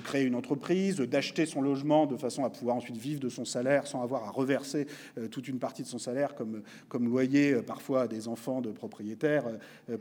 créer 0.03 0.25
une 0.25 0.33
entreprise, 0.33 0.97
d'acheter 0.97 1.45
son 1.45 1.61
logement 1.61 2.07
de 2.07 2.17
façon 2.17 2.43
à 2.43 2.49
pouvoir 2.49 2.77
ensuite 2.77 2.97
vivre 2.97 3.19
de 3.19 3.29
son 3.29 3.45
salaire 3.45 3.85
sans 3.85 4.01
avoir 4.01 4.23
à 4.23 4.31
reverser 4.31 4.87
euh, 5.19 5.27
toute 5.27 5.47
une 5.47 5.59
partie 5.59 5.83
de 5.83 5.87
son 5.87 5.99
salaire 5.99 6.33
comme, 6.33 6.63
comme 6.87 7.07
loyer 7.07 7.53
euh, 7.53 7.61
parfois 7.61 8.01
à 8.01 8.07
des 8.07 8.27
enfants 8.27 8.61
de 8.61 8.71
propriétaires 8.71 9.43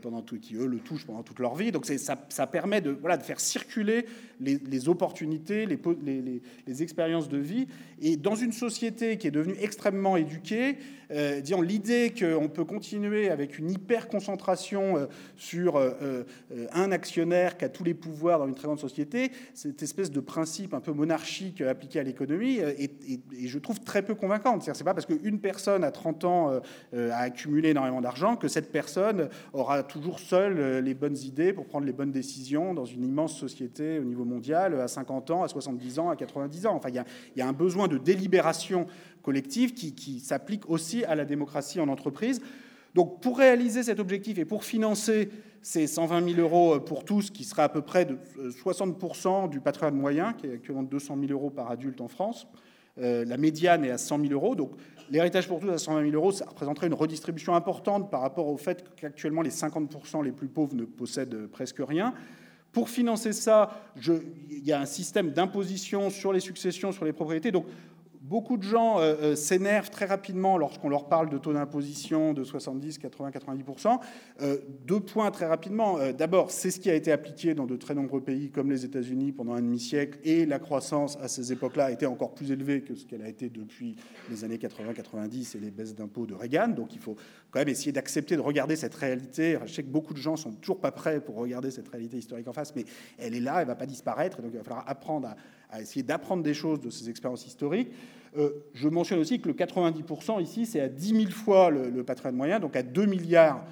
pendant 0.01 0.23
tout, 0.23 0.39
qui, 0.39 0.55
eux, 0.55 0.65
le 0.65 0.79
touchent 0.79 1.05
pendant 1.05 1.21
toute 1.21 1.37
leur 1.37 1.53
vie. 1.53 1.71
Donc 1.71 1.85
ça, 1.85 2.15
ça, 2.29 2.47
permet 2.47 2.81
de, 2.81 2.89
voilà, 2.89 3.17
de 3.17 3.23
faire 3.23 3.39
circuler 3.39 4.07
les, 4.41 4.57
les 4.57 4.89
opportunités, 4.89 5.67
les, 5.67 5.79
les, 6.03 6.41
les, 6.65 6.81
expériences 6.81 7.29
de 7.29 7.37
vie. 7.37 7.67
Et 8.01 8.17
dans 8.17 8.35
une 8.35 8.53
société 8.53 9.17
qui 9.19 9.27
est 9.27 9.31
devenue 9.31 9.57
extrêmement 9.59 10.17
éduquée, 10.17 10.77
disons, 11.09 11.61
l'idée 11.61 12.13
qu'on 12.17 12.49
peut 12.49 12.65
continuer 12.65 13.29
avec 13.29 13.57
une 13.57 13.71
hyper 13.71 14.07
concentration 14.07 15.07
sur 15.35 15.77
euh, 15.77 16.23
euh, 16.51 16.67
un 16.73 16.91
actionnaire 16.91 17.57
qui 17.57 17.65
a 17.65 17.69
tous 17.69 17.83
les 17.83 17.93
pouvoirs 17.93 18.39
dans 18.39 18.47
une 18.47 18.55
très 18.55 18.65
grande 18.65 18.79
société, 18.79 19.31
cette 19.53 19.81
espèce 19.81 20.11
de 20.11 20.19
principe 20.19 20.73
un 20.73 20.79
peu 20.79 20.91
monarchique 20.91 21.61
appliqué 21.61 21.99
à 21.99 22.03
l'économie 22.03 22.59
euh, 22.59 22.73
est, 22.77 22.91
je 23.47 23.59
trouve 23.59 23.79
très 23.79 24.01
peu 24.01 24.15
convaincante. 24.15 24.63
C'est 24.63 24.83
pas 24.83 24.93
parce 24.93 25.05
qu'une 25.05 25.39
personne 25.39 25.83
à 25.83 25.91
30 25.91 26.23
ans 26.25 26.61
a 26.93 27.17
accumulé 27.17 27.69
énormément 27.69 28.01
d'argent 28.01 28.35
que 28.35 28.47
cette 28.47 28.71
personne 28.71 29.29
aura 29.53 29.83
toujours 29.83 30.19
seule 30.19 30.79
les 30.79 30.93
bonnes 30.93 31.17
idées 31.17 31.53
pour 31.53 31.65
prendre 31.65 31.85
les 31.85 31.93
bonnes 31.93 32.11
décisions 32.11 32.73
dans 32.73 32.85
une 32.85 33.03
immense 33.03 33.37
société 33.37 33.99
au 33.99 34.03
niveau 34.03 34.25
mondial 34.25 34.79
à 34.79 34.87
50 34.87 35.31
ans, 35.31 35.43
à 35.43 35.47
70 35.47 35.99
ans, 35.99 36.09
à 36.09 36.15
90 36.15 36.65
ans. 36.65 36.75
Enfin, 36.75 36.89
il 36.89 36.95
y 37.37 37.41
a, 37.41 37.47
un 37.47 37.53
besoin 37.53 37.87
de 37.87 37.97
délibération 37.97 38.87
collective 39.29 39.75
qui, 39.75 39.93
qui 39.93 40.19
s'applique 40.19 40.67
aussi 40.71 41.05
à 41.05 41.13
la 41.13 41.23
démocratie 41.23 41.79
en 41.79 41.87
entreprise. 41.87 42.41
Donc 42.95 43.21
pour 43.21 43.37
réaliser 43.37 43.83
cet 43.83 43.99
objectif 43.99 44.39
et 44.39 44.45
pour 44.45 44.63
financer 44.63 45.29
ces 45.61 45.85
120 45.85 46.33
000 46.33 46.39
euros 46.39 46.79
pour 46.79 47.05
tous, 47.05 47.29
qui 47.29 47.43
sera 47.43 47.65
à 47.65 47.69
peu 47.69 47.83
près 47.83 48.05
de 48.05 48.17
60% 48.49 49.47
du 49.47 49.59
patrimoine 49.59 49.93
moyen, 49.95 50.33
qui 50.33 50.47
est 50.47 50.53
actuellement 50.53 50.81
de 50.81 50.89
200 50.89 51.17
000 51.19 51.31
euros 51.31 51.51
par 51.51 51.69
adulte 51.69 52.01
en 52.01 52.07
France, 52.07 52.47
la 52.97 53.37
médiane 53.37 53.85
est 53.85 53.91
à 53.91 53.99
100 53.99 54.21
000 54.21 54.33
euros. 54.33 54.55
Donc 54.55 54.71
l'héritage 55.11 55.47
pour 55.47 55.59
tous 55.59 55.69
à 55.69 55.77
120 55.77 56.09
000 56.09 56.15
euros, 56.15 56.31
ça 56.31 56.45
représenterait 56.45 56.87
une 56.87 56.95
redistribution 56.95 57.53
importante 57.53 58.09
par 58.09 58.21
rapport 58.21 58.47
au 58.47 58.57
fait 58.57 58.83
qu'actuellement 58.95 59.43
les 59.43 59.51
50% 59.51 60.23
les 60.23 60.31
plus 60.31 60.47
pauvres 60.47 60.75
ne 60.75 60.85
possèdent 60.85 61.45
presque 61.51 61.81
rien. 61.87 62.15
Pour 62.71 62.89
financer 62.89 63.33
ça, 63.33 63.81
il 63.95 64.65
y 64.65 64.71
a 64.71 64.79
un 64.79 64.85
système 64.85 65.31
d'imposition 65.31 66.09
sur 66.09 66.31
les 66.31 66.39
successions, 66.39 66.91
sur 66.91 67.05
les 67.05 67.13
propriétés. 67.13 67.51
Donc 67.51 67.65
Beaucoup 68.21 68.57
de 68.57 68.63
gens 68.63 68.99
euh, 68.99 69.15
euh, 69.21 69.35
s'énervent 69.35 69.89
très 69.89 70.05
rapidement 70.05 70.57
lorsqu'on 70.57 70.89
leur 70.89 71.07
parle 71.07 71.29
de 71.29 71.37
taux 71.37 71.53
d'imposition 71.53 72.33
de 72.33 72.43
70, 72.43 72.97
80, 72.97 73.29
90%. 73.29 73.99
deux 74.85 74.99
points 74.99 75.31
très 75.31 75.45
rapidement. 75.45 75.97
Euh, 75.99 76.11
d'abord, 76.11 76.51
c'est 76.51 76.69
ce 76.69 76.81
qui 76.81 76.89
a 76.89 76.95
été 76.95 77.13
appliqué 77.13 77.53
dans 77.53 77.65
de 77.65 77.77
très 77.77 77.95
nombreux 77.95 78.19
pays 78.19 78.51
comme 78.51 78.69
les 78.69 78.83
États-Unis 78.83 79.31
pendant 79.31 79.53
un 79.53 79.61
demi-siècle, 79.61 80.19
et 80.25 80.45
la 80.45 80.59
croissance 80.59 81.17
à 81.21 81.29
ces 81.29 81.53
époques-là 81.53 81.91
était 81.91 82.07
encore 82.07 82.33
plus 82.33 82.51
élevée 82.51 82.81
que 82.81 82.93
ce 82.93 83.05
qu'elle 83.05 83.21
a 83.21 83.29
été 83.29 83.49
depuis 83.49 83.95
les 84.29 84.43
années 84.43 84.57
80-90 84.57 85.55
et 85.55 85.59
les 85.61 85.71
baisses 85.71 85.95
d'impôts 85.95 86.25
de 86.25 86.33
Reagan. 86.33 86.67
Donc 86.67 86.93
il 86.95 86.99
faut 86.99 87.15
quand 87.51 87.59
même 87.59 87.69
essayer 87.69 87.93
d'accepter 87.93 88.35
de 88.35 88.41
regarder 88.41 88.75
cette 88.75 88.95
réalité. 88.95 89.57
Je 89.65 89.73
sais 89.73 89.83
que 89.83 89.89
beaucoup 89.89 90.13
de 90.13 90.19
gens 90.19 90.35
sont 90.35 90.51
toujours 90.51 90.81
pas 90.81 90.91
prêts 90.91 91.21
pour 91.21 91.35
regarder 91.35 91.71
cette 91.71 91.87
réalité 91.87 92.17
historique 92.17 92.49
en 92.49 92.53
face, 92.53 92.75
mais 92.75 92.83
elle 93.17 93.33
est 93.33 93.39
là, 93.39 93.61
elle 93.61 93.67
ne 93.67 93.67
va 93.67 93.75
pas 93.75 93.85
disparaître. 93.85 94.41
Donc 94.41 94.51
il 94.53 94.57
va 94.57 94.63
falloir 94.63 94.83
apprendre 94.89 95.29
à, 95.29 95.35
à 95.69 95.81
essayer 95.81 96.03
d'apprendre 96.03 96.43
des 96.43 96.53
choses 96.53 96.79
de 96.79 96.89
ces 96.89 97.09
expériences 97.09 97.45
historiques. 97.45 97.91
Euh, 98.37 98.51
je 98.73 98.87
mentionne 98.87 99.19
aussi 99.19 99.39
que 99.39 99.47
le 99.47 99.53
90% 99.53 100.41
ici, 100.41 100.65
c'est 100.65 100.81
à 100.81 100.87
10 100.87 101.09
000 101.09 101.31
fois 101.31 101.69
le, 101.69 102.03
patrimoine 102.03 102.35
moyen, 102.35 102.59
donc 102.59 102.75
à 102.75 102.83
2 102.83 103.05
milliards 103.05 103.63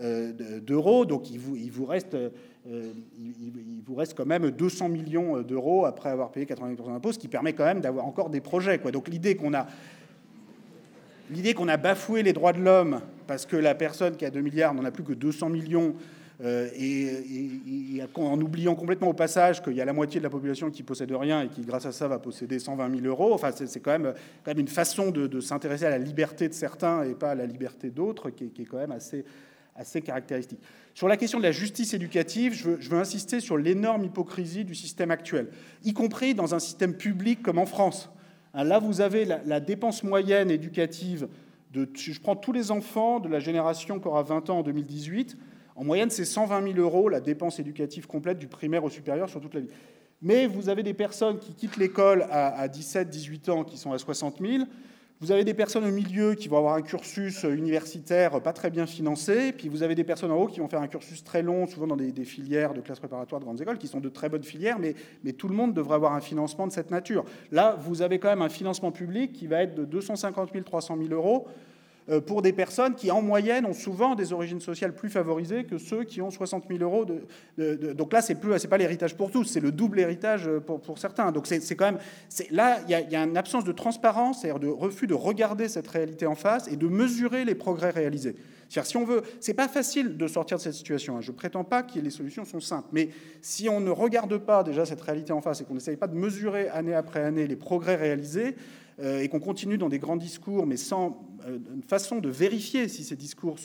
euh, 0.00 0.60
d'euros. 0.60 1.04
Donc 1.04 1.30
il 1.30 1.38
vous, 1.38 1.84
reste, 1.84 2.14
euh, 2.14 2.30
il, 2.66 3.82
vous 3.84 3.94
reste 3.94 4.14
quand 4.14 4.26
même 4.26 4.50
200 4.50 4.88
millions 4.88 5.42
d'euros 5.42 5.84
après 5.84 6.10
avoir 6.10 6.30
payé 6.30 6.46
90% 6.46 6.76
d'impôts, 6.86 7.12
ce 7.12 7.18
qui 7.18 7.28
permet 7.28 7.52
quand 7.52 7.64
même 7.64 7.80
d'avoir 7.80 8.06
encore 8.06 8.30
des 8.30 8.40
projets. 8.40 8.78
Donc 8.78 9.08
l'idée 9.08 9.36
qu'on 9.36 9.54
a, 9.54 9.66
l'idée 11.30 11.54
qu'on 11.54 11.68
a 11.68 11.76
bafoué 11.76 12.22
les 12.22 12.32
droits 12.32 12.52
de 12.52 12.60
l'homme 12.60 13.00
parce 13.26 13.44
que 13.44 13.56
la 13.56 13.74
personne 13.74 14.16
qui 14.16 14.24
a 14.24 14.30
2 14.30 14.40
milliards 14.40 14.74
n'en 14.74 14.84
a 14.84 14.90
plus 14.90 15.04
que 15.04 15.12
200 15.12 15.50
millions 15.50 15.94
euh, 16.44 16.68
et, 16.74 18.02
en 18.14 18.40
oubliant 18.40 18.74
complètement 18.74 19.08
au 19.08 19.14
passage 19.14 19.62
qu'il 19.62 19.72
y 19.72 19.80
a 19.80 19.84
la 19.84 19.92
moitié 19.92 20.20
de 20.20 20.24
la 20.24 20.30
population 20.30 20.70
qui 20.70 20.82
possède 20.82 21.10
rien 21.12 21.42
et 21.42 21.48
qui, 21.48 21.62
grâce 21.62 21.86
à 21.86 21.92
ça, 21.92 22.08
va 22.08 22.18
posséder 22.18 22.58
120 22.58 22.94
000 23.00 23.06
euros. 23.06 23.32
Enfin, 23.32 23.50
c'est 23.52 23.80
quand 23.80 23.98
même, 23.98 24.14
une 24.56 24.68
façon 24.68 25.10
de, 25.10 25.40
s'intéresser 25.40 25.86
à 25.86 25.90
la 25.90 25.98
liberté 25.98 26.48
de 26.48 26.54
certains 26.54 27.04
et 27.04 27.14
pas 27.14 27.30
à 27.30 27.34
la 27.34 27.46
liberté 27.46 27.90
d'autres 27.90 28.30
qui, 28.30 28.44
est 28.44 28.64
quand 28.64 28.78
même 28.78 28.92
assez, 28.92 29.24
caractéristique. 30.02 30.60
Sur 30.94 31.08
la 31.08 31.16
question 31.16 31.38
de 31.38 31.44
la 31.44 31.52
justice 31.52 31.94
éducative, 31.94 32.54
je 32.54 32.70
veux, 32.70 32.76
je 32.80 32.90
veux 32.90 32.98
insister 32.98 33.40
sur 33.40 33.56
l'énorme 33.56 34.04
hypocrisie 34.04 34.64
du 34.64 34.74
système 34.74 35.10
actuel, 35.10 35.48
y 35.84 35.92
compris 35.92 36.34
dans 36.34 36.54
un 36.54 36.58
système 36.58 36.94
public 36.94 37.42
comme 37.42 37.58
en 37.58 37.66
France. 37.66 38.10
Hein, 38.54 38.64
là, 38.64 38.78
vous 38.78 39.00
avez 39.00 39.24
la, 39.24 39.40
la 39.44 39.60
dépense 39.60 40.02
moyenne 40.02 40.50
éducative 40.50 41.28
de, 41.72 41.88
je 41.94 42.18
prends 42.20 42.36
tous 42.36 42.52
les 42.52 42.70
enfants 42.70 43.20
de 43.20 43.28
la 43.28 43.38
génération 43.38 43.98
qui 44.00 44.08
aura 44.08 44.22
20 44.22 44.50
ans 44.50 44.58
en 44.58 44.62
2018, 44.62 45.36
en 45.76 45.84
moyenne, 45.84 46.10
c'est 46.10 46.24
120 46.24 46.72
000 46.72 46.78
euros 46.78 47.08
la 47.08 47.20
dépense 47.20 47.58
éducative 47.58 48.06
complète 48.06 48.38
du 48.38 48.48
primaire 48.48 48.82
au 48.82 48.90
supérieur 48.90 49.28
sur 49.28 49.40
toute 49.40 49.54
la 49.54 49.60
vie. 49.60 49.68
Mais 50.22 50.46
vous 50.46 50.70
avez 50.70 50.82
des 50.82 50.94
personnes 50.94 51.38
qui 51.38 51.52
quittent 51.54 51.76
l'école 51.76 52.26
à 52.30 52.66
17, 52.66 53.10
18 53.10 53.48
ans 53.50 53.64
qui 53.64 53.76
sont 53.76 53.92
à 53.92 53.98
60 53.98 54.38
000. 54.40 54.64
Vous 55.20 55.32
avez 55.32 55.44
des 55.44 55.54
personnes 55.54 55.86
au 55.86 55.90
milieu 55.90 56.34
qui 56.34 56.48
vont 56.48 56.58
avoir 56.58 56.74
un 56.74 56.82
cursus 56.82 57.44
universitaire 57.44 58.42
pas 58.42 58.52
très 58.52 58.68
bien 58.68 58.86
financé, 58.86 59.52
puis 59.52 59.68
vous 59.68 59.82
avez 59.82 59.94
des 59.94 60.04
personnes 60.04 60.30
en 60.30 60.36
haut 60.36 60.46
qui 60.46 60.60
vont 60.60 60.68
faire 60.68 60.82
un 60.82 60.88
cursus 60.88 61.24
très 61.24 61.42
long, 61.42 61.66
souvent 61.66 61.86
dans 61.86 61.96
des, 61.96 62.12
filières 62.24 62.74
de 62.74 62.82
classe 62.82 62.98
préparatoire 62.98 63.40
de 63.40 63.46
grandes 63.46 63.60
écoles, 63.62 63.78
qui 63.78 63.88
sont 63.88 64.00
de 64.00 64.10
très 64.10 64.28
bonnes 64.28 64.42
filières, 64.42 64.78
mais, 64.78 64.94
mais, 65.24 65.32
tout 65.32 65.48
le 65.48 65.54
monde 65.54 65.72
devrait 65.72 65.94
avoir 65.94 66.12
un 66.12 66.20
financement 66.20 66.66
de 66.66 66.72
cette 66.72 66.90
nature. 66.90 67.24
Là, 67.50 67.78
vous 67.80 68.02
avez 68.02 68.18
quand 68.18 68.28
même 68.28 68.42
un 68.42 68.50
financement 68.50 68.92
public 68.92 69.32
qui 69.32 69.46
va 69.46 69.62
être 69.62 69.74
de 69.74 69.86
250 69.86 70.52
000, 70.52 70.64
300 70.64 70.98
000 70.98 71.14
euros 71.14 71.48
pour 72.26 72.42
des 72.42 72.52
personnes 72.52 72.94
qui, 72.94 73.10
en 73.10 73.20
moyenne, 73.20 73.66
ont 73.66 73.72
souvent 73.72 74.14
des 74.14 74.32
origines 74.32 74.60
sociales 74.60 74.94
plus 74.94 75.08
favorisées 75.08 75.64
que 75.64 75.76
ceux 75.78 76.04
qui 76.04 76.22
ont 76.22 76.30
60 76.30 76.64
000 76.68 76.80
euros. 76.82 77.04
De, 77.04 77.92
donc 77.92 78.12
là, 78.12 78.22
c'est 78.22 78.36
plus, 78.36 78.56
c'est 78.58 78.68
pas 78.68 78.78
l'héritage 78.78 79.16
pour 79.16 79.30
tous, 79.30 79.44
c'est 79.44 79.60
le 79.60 79.72
double 79.72 79.98
héritage 79.98 80.48
pour, 80.66 80.80
pour 80.80 80.98
certains. 80.98 81.32
Donc 81.32 81.46
c'est 81.46 81.74
quand 81.74 81.86
même, 81.86 81.98
là, 82.50 82.78
il 82.86 82.90
y, 82.90 83.16
a, 83.16 83.24
une 83.24 83.36
absence 83.36 83.64
de 83.64 83.72
transparence, 83.72 84.42
c'est-à-dire 84.42 84.60
de 84.60 84.68
refus 84.68 85.06
de 85.06 85.14
regarder 85.14 85.68
cette 85.68 85.88
réalité 85.88 86.26
en 86.26 86.34
face 86.34 86.68
et 86.68 86.76
de 86.76 86.86
mesurer 86.86 87.44
les 87.44 87.54
progrès 87.54 87.90
réalisés. 87.90 88.36
C'est-à-dire, 88.68 88.90
si 88.90 88.96
on 88.96 89.04
veut, 89.04 89.22
c'est 89.40 89.54
pas 89.54 89.68
facile 89.68 90.16
de 90.16 90.26
sortir 90.26 90.56
de 90.56 90.62
cette 90.62 90.74
situation. 90.74 91.16
Hein. 91.16 91.20
Je 91.20 91.32
prétends 91.32 91.64
pas 91.64 91.82
que 91.82 91.98
les 91.98 92.10
solutions 92.10 92.44
sont 92.44 92.60
simples, 92.60 92.88
mais 92.92 93.10
si 93.40 93.68
on 93.68 93.80
ne 93.80 93.90
regarde 93.90 94.36
pas 94.38 94.64
déjà 94.64 94.84
cette 94.84 95.00
réalité 95.00 95.32
en 95.32 95.40
face 95.40 95.60
et 95.60 95.64
qu'on 95.64 95.74
n'essaye 95.74 95.96
pas 95.96 96.08
de 96.08 96.16
mesurer 96.16 96.68
année 96.68 96.94
après 96.94 97.22
année 97.22 97.46
les 97.46 97.56
progrès 97.56 97.94
réalisés, 97.94 98.56
euh, 98.56 98.85
et 99.02 99.28
qu'on 99.28 99.40
continue 99.40 99.78
dans 99.78 99.88
des 99.88 99.98
grands 99.98 100.16
discours, 100.16 100.66
mais 100.66 100.76
sans 100.76 101.26
euh, 101.46 101.58
une 101.74 101.82
façon 101.82 102.18
de 102.18 102.28
vérifier 102.28 102.88
si 102.88 103.04
ces 103.04 103.16
discours 103.16 103.56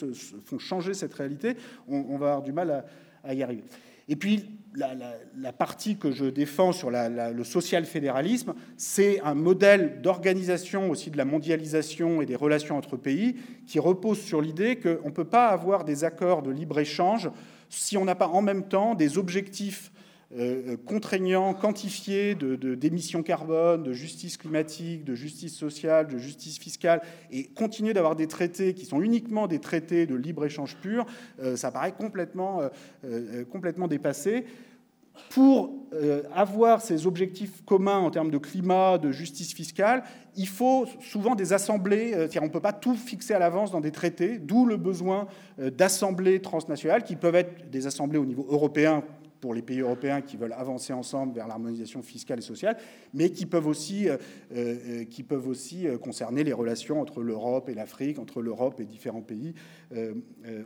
font 0.45 0.59
changer 0.59 0.93
cette 0.93 1.13
réalité, 1.13 1.55
on, 1.88 2.17
va 2.17 2.27
avoir 2.27 2.41
du 2.43 2.51
mal 2.51 2.86
à, 3.23 3.34
y 3.34 3.43
arriver. 3.43 3.63
Et 4.07 4.15
puis, 4.15 4.45
la, 4.75 5.53
partie 5.53 5.97
que 5.97 6.11
je 6.11 6.25
défends 6.25 6.71
sur 6.71 6.91
le 6.91 7.43
social-fédéralisme, 7.43 8.53
c'est 8.77 9.21
un 9.21 9.36
modèle 9.36 10.01
d'organisation 10.01 10.89
aussi 10.89 11.11
de 11.11 11.17
la 11.17 11.25
mondialisation 11.25 12.21
et 12.21 12.25
des 12.25 12.36
relations 12.36 12.77
entre 12.77 12.97
pays 12.97 13.36
qui 13.67 13.79
repose 13.79 14.19
sur 14.19 14.41
l'idée 14.41 14.77
qu'on 14.77 15.09
ne 15.09 15.13
peut 15.13 15.25
pas 15.25 15.47
avoir 15.47 15.84
des 15.84 16.03
accords 16.03 16.41
de 16.41 16.51
libre-échange 16.51 17.29
si 17.69 17.95
on 17.97 18.05
n'a 18.05 18.15
pas 18.15 18.27
en 18.27 18.41
même 18.41 18.67
temps 18.67 18.95
des 18.95 19.17
objectifs 19.17 19.91
euh, 20.38 20.77
contraignants, 20.86 21.53
quantifiés 21.53 22.36
d'émissions 22.36 23.19
de, 23.19 23.23
carbone, 23.25 23.84
de 23.84 23.91
justice 23.91 24.38
climatique, 24.38 25.03
de 25.03 25.13
justice 25.13 25.53
sociale, 25.53 26.07
de 26.07 26.17
justice 26.17 26.57
fiscale, 26.57 27.01
et 27.32 27.47
continuer 27.47 27.93
d'avoir 27.93 28.15
des 28.15 28.27
traités 28.27 28.73
qui 28.73 28.86
sont 28.86 29.01
uniquement 29.01 29.47
des 29.47 29.59
traités 29.59 30.05
de 30.05 30.15
libre-échange 30.15 30.77
pur, 30.77 31.05
euh, 31.41 31.57
ça 31.57 31.69
paraît 31.69 31.91
complètement, 31.91 32.61
euh, 33.03 33.43
complètement 33.43 33.89
dépassé. 33.89 34.45
Pour 35.29 35.73
avoir 36.34 36.82
ces 36.82 37.05
objectifs 37.05 37.63
communs 37.65 37.99
en 37.99 38.09
termes 38.09 38.32
de 38.32 38.38
climat, 38.38 38.97
de 38.97 39.11
justice 39.11 39.53
fiscale, 39.53 40.03
il 40.38 40.47
faut 40.47 40.86
souvent 41.01 41.36
des 41.36 41.51
assemblées, 41.51 42.15
on 42.15 42.45
ne 42.45 42.49
peut 42.49 42.61
pas 42.61 42.71
tout 42.71 42.95
fixer 42.95 43.34
à 43.34 43.39
l'avance 43.39 43.71
dans 43.71 43.82
des 43.82 43.91
traités, 43.91 44.39
d'où 44.39 44.65
le 44.65 44.77
besoin 44.77 45.27
d'assemblées 45.59 46.41
transnationales 46.41 47.03
qui 47.03 47.17
peuvent 47.17 47.36
être 47.36 47.69
des 47.69 47.88
assemblées 47.88 48.19
au 48.19 48.25
niveau 48.25 48.47
européen 48.49 49.03
pour 49.42 49.54
les 49.54 49.64
pays 49.64 49.80
européens 49.80 50.22
qui 50.22 50.38
veulent 50.38 50.54
avancer 50.54 50.94
ensemble 50.94 51.34
vers 51.34 51.48
l'harmonisation 51.48 52.02
fiscale 52.02 52.39
et 52.39 52.44
sociale, 52.44 52.78
mais 53.14 53.32
qui 53.32 53.48
peuvent 53.48 53.68
aussi, 53.68 54.08
euh, 54.08 54.18
euh, 54.56 55.04
qui 55.06 55.24
peuvent 55.24 55.48
aussi 55.48 55.88
euh, 55.88 55.98
concerner 55.98 56.44
les 56.44 56.54
relations 56.54 57.02
entre 57.02 57.22
l'Europe 57.22 57.68
et 57.68 57.74
l'Afrique, 57.74 58.20
entre 58.20 58.42
l'Europe 58.42 58.80
et 58.80 58.86
différents 58.86 59.22
pays 59.22 59.54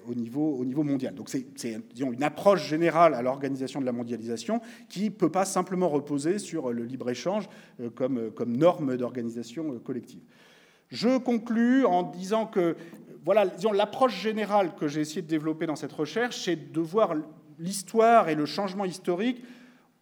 au, 0.08 0.14
niveau, 0.14 0.58
au 0.58 0.66
niveau 0.66 0.84
mondial. 0.84 1.16
Donc 1.16 1.30
c'est 1.30 1.82
une 1.98 2.24
approche 2.24 2.68
générale 2.68 3.14
à 3.16 3.22
l'organisation 3.22 3.80
de 3.80 3.86
la 3.86 3.94
mondialisation 3.94 4.62
qui 4.90 5.06
ne 5.06 5.10
peut 5.10 5.32
pas 5.32 5.46
simplement 5.46 5.88
reposer 5.88 6.38
sur 6.38 6.72
le 6.72 6.84
libre-échange 6.84 7.50
comme, 7.96 8.30
comme 8.32 8.58
norme 8.58 8.98
d'organisation 8.98 9.80
collective. 9.80 10.22
Je 10.90 11.18
conclus 11.18 11.86
en 11.86 12.04
disant 12.04 12.46
que 12.46 12.76
voilà, 13.24 13.46
l'approche 13.74 14.22
générale 14.22 14.76
que 14.76 14.88
j'ai 14.88 15.02
essayé 15.02 15.24
de 15.24 15.28
développer 15.28 15.66
dans 15.66 15.76
cette 15.76 15.94
recherche, 15.94 16.44
c'est 16.44 16.72
de 16.72 16.80
voir 16.80 17.16
l'histoire 17.60 18.30
et 18.30 18.36
le 18.36 18.45
changement 18.45 18.86
historique 18.86 19.43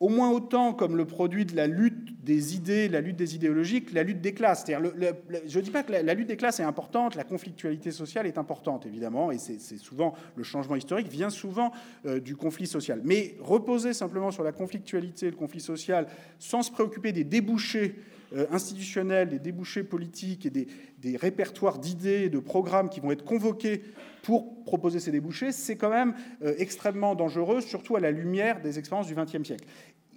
au 0.03 0.09
moins 0.09 0.31
autant 0.31 0.73
comme 0.73 0.97
le 0.97 1.05
produit 1.05 1.45
de 1.45 1.55
la 1.55 1.65
lutte 1.65 2.21
des 2.25 2.57
idées, 2.57 2.89
la 2.89 2.99
lutte 2.99 3.15
des 3.15 3.35
idéologiques, 3.35 3.93
la 3.93 4.03
lutte 4.03 4.19
des 4.19 4.33
classes. 4.33 4.65
je 4.67 5.59
ne 5.59 5.63
dis 5.63 5.71
pas 5.71 5.81
que 5.81 5.93
la, 5.93 6.13
lutte 6.13 6.27
des 6.27 6.35
classes 6.35 6.59
est 6.59 6.63
importante, 6.63 7.15
la 7.15 7.23
conflictualité 7.23 7.89
sociale 7.89 8.27
est 8.27 8.37
importante, 8.37 8.85
évidemment, 8.85 9.31
et 9.31 9.37
c'est 9.37 9.77
souvent 9.77 10.13
le 10.35 10.43
changement 10.43 10.75
historique 10.75 11.07
vient 11.07 11.29
souvent 11.29 11.71
euh, 12.05 12.19
du 12.19 12.35
conflit 12.35 12.67
social. 12.67 12.99
Mais 13.05 13.37
reposer 13.39 13.93
simplement 13.93 14.31
sur 14.31 14.43
la 14.43 14.51
conflictualité, 14.51 15.27
le 15.29 15.37
conflit 15.37 15.61
social, 15.61 16.07
sans 16.37 16.63
se 16.63 16.71
préoccuper 16.71 17.13
des 17.13 17.23
débouchés 17.23 17.95
euh, 18.35 18.45
institutionnels, 18.51 19.29
des 19.29 19.39
débouchés 19.39 19.83
politiques 19.83 20.45
et 20.45 20.49
des, 20.49 20.67
des 20.99 21.15
répertoires 21.15 21.79
d'idées, 21.79 22.27
de 22.27 22.39
programmes 22.39 22.89
qui 22.89 22.99
vont 22.99 23.11
être 23.11 23.23
convoqués 23.23 23.83
pour 24.23 24.63
proposer 24.63 24.99
ces 24.99 25.11
débouchés, 25.11 25.51
c'est 25.51 25.75
quand 25.75 25.89
même 25.89 26.15
euh, 26.41 26.55
extrêmement 26.57 27.13
dangereux, 27.13 27.61
surtout 27.61 27.97
à 27.97 27.99
la 27.99 28.09
lumière 28.09 28.61
des 28.61 28.79
expériences 28.79 29.07
du 29.07 29.15
XXe 29.15 29.43
siècle. 29.43 29.65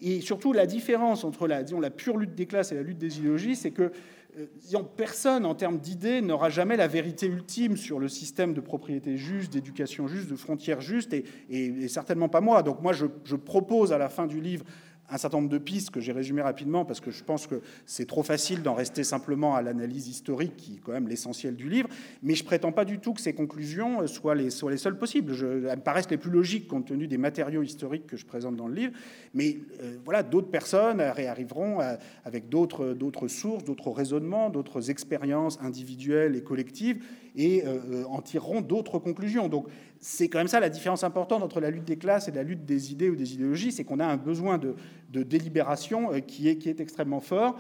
Et 0.01 0.21
surtout, 0.21 0.53
la 0.53 0.67
différence 0.67 1.25
entre 1.25 1.49
la, 1.49 1.63
disons, 1.63 1.81
la 1.81 1.91
pure 1.91 2.17
lutte 2.17 2.35
des 2.35 2.47
classes 2.47 2.71
et 2.71 2.77
la 2.77 2.83
lutte 2.83 2.99
des 2.99 3.19
idéologies, 3.19 3.57
c'est 3.57 3.73
que 3.73 3.91
euh, 4.39 4.47
disons, 4.61 4.85
personne, 4.85 5.45
en 5.45 5.57
termes 5.57 5.79
d'idées, 5.79 6.21
n'aura 6.23 6.51
jamais 6.51 6.77
la 6.77 6.87
vérité 6.87 7.27
ultime 7.27 7.77
sur 7.77 7.99
le 7.99 8.09
système 8.09 8.55
de 8.55 8.61
propriété 8.61 9.17
juste, 9.17 9.53
d'éducation 9.53 10.07
juste, 10.07 10.31
de 10.31 10.37
frontières 10.37 10.81
justes, 10.81 11.13
et, 11.51 11.89
certainement 11.89 12.29
pas 12.29 12.41
moi. 12.41 12.63
Donc 12.63 12.83
moi, 12.83 12.93
je, 12.93 13.07
je 13.25 13.35
propose 13.35 13.93
à 13.93 13.99
la 13.99 14.09
fin 14.09 14.27
du 14.27 14.41
livre 14.41 14.65
un 15.11 15.19
certain 15.19 15.39
nombre 15.39 15.51
de 15.51 15.59
pistes 15.59 15.91
que 15.91 16.01
j'ai 16.01 16.13
résumées 16.13 16.43
rapidement 16.43 16.85
parce 16.85 17.01
que 17.01 17.11
je 17.11 17.23
pense 17.23 17.47
que 17.47 17.63
c'est 17.85 18.07
trop 18.07 18.23
facile 18.23 18.63
d'en 18.63 18.75
rester 18.75 19.05
simplement 19.05 19.55
à 19.55 19.63
l'analyse 19.63 20.09
historique 20.09 20.57
qui 20.57 20.75
est 20.75 20.81
quand 20.83 20.93
même 20.93 21.09
l'essentiel 21.09 21.57
du 21.57 21.69
livre. 21.69 21.89
Mais 22.23 22.35
je 22.35 22.45
prétends 22.45 22.73
pas 22.73 22.85
du 22.85 22.99
tout 22.99 23.13
que 23.13 23.21
ces 23.21 23.35
conclusions 23.35 24.03
euh, 24.03 24.07
soient 24.07 24.35
les, 24.35 24.51
seules 24.51 24.99
possibles. 24.99 25.33
Elles 25.69 25.77
me 25.77 25.83
paraissent 25.83 26.11
les 26.11 26.17
plus 26.17 26.31
logiques 26.31 26.69
compte 26.69 26.87
tenu 26.87 27.07
des 27.07 27.19
matériaux 27.19 27.63
historiques 27.63 28.07
que 28.07 28.17
je 28.17 28.27
présente 28.27 28.57
dans 28.57 28.69
le 28.69 28.75
livre. 28.75 28.93
Mais 29.35 29.59
euh, 29.83 29.97
voilà, 30.05 30.23
d'autres 30.23 30.51
personnes 30.51 31.01
réarriveront 31.01 31.79
avec 32.25 32.49
d'autres, 32.49 32.93
d'autres 32.93 33.29
sources, 33.29 33.65
d'autres 33.65 33.91
raisonnements, 33.91 34.51
d'autres 34.51 34.91
expériences 34.91 35.59
individuelles 35.63 36.37
et 36.37 36.43
collectives 36.43 37.03
et 37.37 37.65
euh, 37.67 38.05
en 38.09 38.23
tireront 38.23 38.61
d'autres 38.61 38.99
conclusions. 38.99 39.49
Donc 39.49 39.67
c'est 40.01 40.29
quand 40.29 40.39
même 40.39 40.49
ça 40.49 40.61
la 40.61 40.69
différence 40.69 41.05
importante 41.05 41.43
entre 41.43 41.61
la 41.61 41.71
lutte 41.71 41.85
des 41.85 41.97
classes 41.97 42.29
et 42.29 42.33
la 42.33 42.43
lutte 42.43 42.65
des 42.65 42.93
idées 42.93 43.11
ou 43.11 43.17
des 43.17 43.35
idéologies, 43.35 43.73
c'est 43.73 43.85
qu'on 43.85 44.01
a 44.01 44.07
un 44.07 44.17
besoin 44.17 44.59
de, 44.59 44.75
délibération 45.11 46.13
euh, 46.13 46.21
qui 46.21 46.49
est, 46.49 46.57
qui 46.57 46.69
est 46.69 46.81
extrêmement 46.81 47.21
fort. 47.21 47.59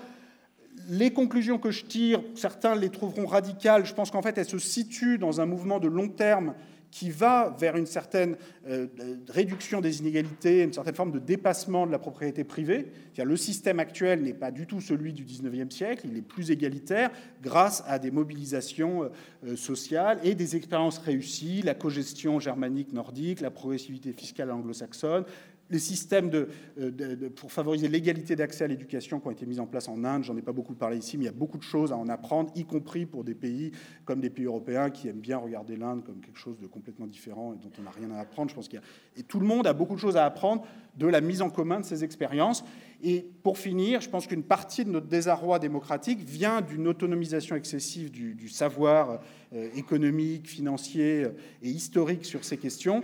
Les 0.89 1.13
conclusions 1.13 1.59
que 1.59 1.71
je 1.71 1.85
tire, 1.85 2.23
certains 2.35 2.77
les 2.77 2.91
trouveront 2.91 3.27
radicales. 3.27 3.87
Je 3.87 3.95
pense 3.95 4.11
qu'en 4.11 4.21
fait, 4.21 4.37
elles 4.37 4.45
se 4.45 4.59
situent 4.59 5.19
dans 5.19 5.41
un 5.41 5.47
mouvement 5.47 5.81
de 5.81 5.89
long 5.89 6.09
terme 6.09 6.55
qui 6.91 7.11
va 7.11 7.55
vers 7.59 7.77
une 7.77 7.87
certaine 7.87 8.37
euh, 8.69 8.87
réduction 9.29 9.81
des 9.81 10.01
inégalités, 10.01 10.63
une 10.63 10.73
certaine 10.73 10.95
forme 10.95 11.13
de 11.13 11.19
dépassement 11.19 11.87
de 11.87 11.93
la 11.93 11.99
propriété 11.99 12.45
privée. 12.45 12.87
Le 13.17 13.37
système 13.37 13.81
actuel 13.81 14.23
n'est 14.23 14.35
pas 14.35 14.51
du 14.51 14.67
tout 14.67 14.81
celui 14.81 15.13
du 15.13 15.25
19e 15.25 15.71
siècle, 15.71 16.07
il 16.11 16.17
est 16.17 16.23
plus 16.23 16.51
égalitaire 16.51 17.11
grâce 17.43 17.83
à 17.87 17.99
des 17.99 18.11
mobilisations 18.11 19.11
euh, 19.45 19.57
sociales 19.57 20.21
et 20.23 20.35
des 20.35 20.57
expériences 20.57 20.99
réussies, 20.99 21.63
la 21.63 21.75
cogestion 21.75 22.41
germanique 22.41 22.93
nordique, 22.93 23.41
la 23.41 23.51
progressivité 23.51 24.13
fiscale 24.13 24.51
anglo-saxonne, 24.51 25.25
les 25.71 25.79
systèmes 25.79 26.31
euh, 26.79 27.31
pour 27.35 27.53
favoriser 27.53 27.89
l'égalité 27.89 28.37
d'accès 28.37 28.65
à 28.65 28.67
l'éducation 28.67 29.21
qui 29.21 29.27
ont 29.27 29.31
été 29.31 29.47
mis 29.47 29.59
en 29.59 29.67
place 29.67 29.89
en 29.89 30.05
Inde, 30.05 30.25
j'en 30.25 30.37
ai 30.37 30.43
pas 30.43 30.53
beaucoup 30.53 30.75
parlé 30.75 30.99
ici, 30.99 31.19
mais 31.19 31.25
il 31.25 31.27
y 31.27 31.31
a 31.31 31.33
beaucoup 31.33 31.59
de 31.59 31.63
choses 31.63 31.93
à 31.93 31.97
en 31.97 32.09
apprendre, 32.09 32.51
y 32.55 32.65
compris 32.65 33.07
pour 33.07 33.25
des 33.25 33.35
pays 33.35 33.73
comme 34.05 34.21
des 34.21 34.31
pays 34.31 34.45
européens 34.45 34.91
qui 34.91 35.09
aiment 35.09 35.21
bien 35.21 35.39
regarder 35.39 35.77
l'Inde 35.77 36.05
comme 36.05 36.21
quelque 36.21 36.39
chose 36.39 36.59
de 36.59 36.67
complètement 36.67 37.07
différent 37.07 37.55
et 37.55 37.57
dont 37.57 37.73
on 37.79 37.83
n'a 37.83 37.91
rien 37.91 38.11
à 38.13 38.21
apprendre. 38.21 38.51
Je 38.51 38.55
pense 38.55 38.69
qu'il 38.69 38.81
et 39.17 39.23
tout 39.23 39.41
le 39.41 39.47
monde 39.47 39.67
a 39.67 39.73
beaucoup 39.73 39.95
de 39.95 40.01
choses 40.01 40.17
à 40.17 40.25
apprendre 40.25 40.65
de 40.97 41.07
la 41.07 41.21
mise 41.21 41.43
en 41.43 41.51
commun 41.51 41.81
de 41.81 41.85
ces 41.85 42.05
expériences. 42.05 42.65
Et 43.03 43.27
pour 43.43 43.59
finir, 43.59 44.01
je 44.01 44.09
pense 44.09 44.27
qu'une 44.27 44.43
partie 44.43 44.85
de 44.85 44.91
notre 44.91 45.07
désarroi 45.07 45.59
démocratique 45.59 46.21
vient 46.21 46.63
d'une 46.63 46.89
autonomisation 46.89 47.57
excessive 47.57 48.11
du, 48.11 48.49
savoir 48.49 49.21
euh, 49.53 49.69
économique, 49.75 50.49
financier 50.49 51.25
euh, 51.25 51.31
et 51.63 51.69
historique 51.69 52.25
sur 52.25 52.45
ces 52.45 52.57
questions 52.57 53.03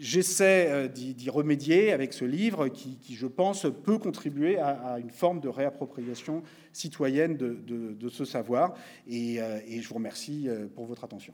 J'essaie 0.00 0.70
euh, 0.70 0.88
d'y 0.88 1.30
remédier 1.30 1.92
avec 1.92 2.12
ce 2.12 2.24
livre 2.24 2.68
qui, 2.68 2.98
je 3.10 3.26
pense, 3.26 3.66
peut 3.84 3.98
contribuer 3.98 4.58
à, 4.58 4.98
une 4.98 5.10
forme 5.10 5.40
de 5.40 5.48
réappropriation 5.48 6.42
citoyenne 6.72 7.36
de, 7.36 8.08
ce 8.08 8.24
savoir. 8.24 8.74
Et, 9.08 9.40
euh, 9.40 9.58
et, 9.66 9.80
je 9.80 9.88
vous 9.88 9.94
remercie 9.94 10.48
euh, 10.48 10.66
pour 10.74 10.86
votre 10.86 11.04
attention. 11.04 11.32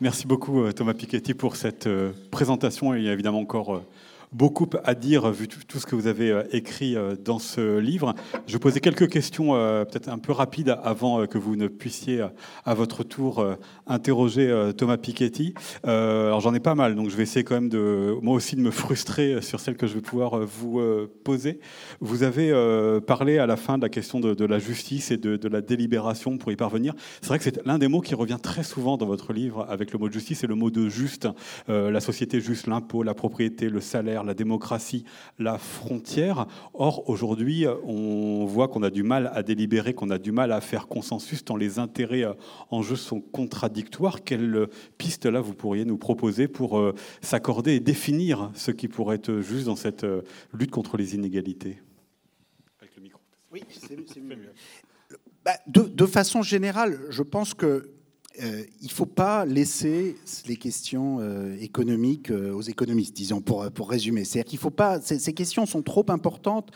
Merci 0.00 0.26
beaucoup 0.26 0.72
Thomas 0.72 0.94
Piketty 0.94 1.34
pour 1.34 1.56
cette 1.56 1.86
présentation. 2.30 2.94
Il 2.94 3.02
y 3.02 3.08
a 3.10 3.12
évidemment 3.12 3.40
encore 3.40 3.82
beaucoup 4.32 4.68
à 4.84 4.94
dire 4.94 5.30
vu 5.30 5.48
tout 5.48 5.78
ce 5.78 5.86
que 5.86 5.96
vous 5.96 6.06
avez 6.06 6.30
euh, 6.30 6.42
écrit 6.52 6.96
euh, 6.96 7.16
dans 7.16 7.38
ce 7.38 7.78
livre. 7.78 8.14
Je 8.46 8.58
poser 8.58 8.80
quelques 8.80 9.08
questions 9.08 9.54
euh, 9.54 9.84
peut-être 9.84 10.08
un 10.08 10.18
peu 10.18 10.32
rapides 10.32 10.76
avant 10.84 11.26
que 11.26 11.38
vous 11.38 11.56
ne 11.56 11.66
puissiez 11.66 12.24
à 12.64 12.74
votre 12.74 13.02
tour 13.02 13.44
interroger 13.86 14.70
Thomas 14.76 14.98
Piketty. 14.98 15.54
Alors 15.84 16.40
j'en 16.40 16.54
ai 16.54 16.60
pas 16.60 16.74
mal, 16.74 16.94
donc 16.94 17.08
je 17.08 17.16
vais 17.16 17.22
essayer 17.22 17.42
quand 17.42 17.54
même 17.54 17.68
de 17.68 18.16
moi 18.22 18.34
aussi 18.34 18.56
de 18.56 18.60
me 18.60 18.70
frustrer 18.70 19.40
sur 19.40 19.60
celles 19.60 19.76
que 19.76 19.86
je 19.86 19.94
vais 19.94 20.00
pouvoir 20.00 20.38
vous 20.40 20.80
poser. 21.24 21.60
Vous 22.00 22.22
avez 22.22 22.52
parlé 23.06 23.38
à 23.38 23.46
la 23.46 23.56
fin 23.56 23.78
de 23.78 23.82
la 23.82 23.88
question 23.88 24.20
de, 24.20 24.44
la 24.44 24.58
justice 24.58 25.10
et 25.10 25.16
de, 25.16 25.48
la 25.48 25.60
délibération 25.60 26.36
pour 26.36 26.52
y 26.52 26.56
parvenir. 26.56 26.94
C'est 27.22 27.28
vrai 27.28 27.38
que 27.38 27.44
c'est 27.44 27.64
l'un 27.64 27.78
des 27.78 27.88
mots 27.88 28.00
qui 28.00 28.14
revient 28.14 28.38
très 28.42 28.62
souvent 28.62 28.96
dans 28.96 29.06
votre 29.06 29.32
livre 29.32 29.66
avec 29.68 29.92
le 29.92 29.98
mot 29.98 30.08
de 30.08 30.12
justice, 30.12 30.40
c'est 30.40 30.46
le 30.46 30.54
mot 30.54 30.70
de 30.70 30.88
juste, 30.88 31.28
la 31.68 32.00
société 32.00 32.40
juste, 32.40 32.66
l'impôt, 32.66 33.02
la 33.02 33.14
propriété, 33.14 33.68
le 33.68 33.80
salaire 33.80 34.19
la 34.24 34.34
démocratie, 34.34 35.04
la 35.38 35.58
frontière. 35.58 36.46
Or, 36.74 37.08
aujourd'hui, 37.08 37.66
on 37.84 38.44
voit 38.46 38.68
qu'on 38.68 38.82
a 38.82 38.90
du 38.90 39.02
mal 39.02 39.30
à 39.34 39.42
délibérer, 39.42 39.94
qu'on 39.94 40.10
a 40.10 40.18
du 40.18 40.32
mal 40.32 40.52
à 40.52 40.60
faire 40.60 40.88
consensus 40.88 41.44
tant 41.44 41.56
les 41.56 41.78
intérêts 41.78 42.24
euh, 42.24 42.34
en 42.70 42.82
jeu 42.82 42.96
sont 42.96 43.20
contradictoires. 43.20 44.24
Quelle 44.24 44.68
piste 44.98 45.26
là 45.26 45.40
vous 45.40 45.54
pourriez 45.54 45.84
nous 45.84 45.98
proposer 45.98 46.48
pour 46.48 46.78
euh, 46.78 46.94
s'accorder 47.20 47.74
et 47.74 47.80
définir 47.80 48.50
ce 48.54 48.70
qui 48.70 48.88
pourrait 48.88 49.16
être 49.16 49.40
juste 49.40 49.66
dans 49.66 49.76
cette 49.76 50.04
euh, 50.04 50.22
lutte 50.52 50.70
contre 50.70 50.96
les 50.96 51.14
inégalités? 51.14 51.78
Avec 52.80 52.96
le 52.96 53.02
micro. 53.02 53.20
Oui, 53.52 53.62
c'est 53.70 54.20
mieux. 54.20 54.36
Bah, 55.44 55.52
de, 55.66 55.82
de, 55.82 56.06
façon 56.06 56.42
générale, 56.42 57.00
je 57.08 57.22
pense 57.22 57.54
que 57.54 57.90
euh, 58.40 58.62
il 58.80 58.86
ne 58.86 58.92
faut 58.92 59.06
pas 59.06 59.44
laisser 59.44 60.16
les 60.46 60.56
questions 60.56 61.18
euh, 61.20 61.56
économiques 61.60 62.30
euh, 62.30 62.52
aux 62.52 62.62
économistes, 62.62 63.14
disons, 63.14 63.40
pour, 63.40 63.68
pour 63.72 63.90
résumer. 63.90 64.24
C'est-à-dire 64.24 64.48
qu'il 64.48 64.58
faut 64.60 64.70
pas. 64.70 65.00
Ces, 65.00 65.32
questions 65.32 65.66
sont 65.66 65.82
trop 65.82 66.04
importantes 66.08 66.70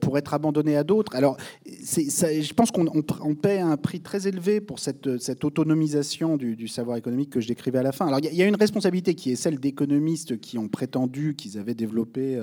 pour 0.00 0.18
être 0.18 0.34
abandonnées 0.34 0.76
à 0.76 0.84
d'autres. 0.84 1.14
Alors, 1.14 1.36
je 1.66 2.52
pense 2.52 2.70
qu'on 2.70 2.86
on, 2.86 3.34
paie 3.34 3.60
un 3.60 3.76
prix 3.76 4.00
très 4.00 4.26
élevé 4.26 4.60
pour 4.60 4.78
cette, 4.78 5.18
cette 5.18 5.44
autonomisation 5.44 6.36
du, 6.36 6.68
savoir 6.68 6.96
économique 6.96 7.30
que 7.30 7.40
je 7.40 7.48
décrivais 7.48 7.78
à 7.78 7.82
la 7.82 7.92
fin. 7.92 8.06
Alors, 8.06 8.20
il 8.20 8.32
y, 8.32 8.36
y, 8.36 8.42
a 8.42 8.46
une 8.46 8.56
responsabilité 8.56 9.14
qui 9.14 9.30
est 9.30 9.36
celle 9.36 9.58
d'économistes 9.58 10.40
qui 10.40 10.58
ont 10.58 10.68
prétendu 10.68 11.34
qu'ils 11.34 11.58
avaient 11.58 11.74
développé 11.74 12.42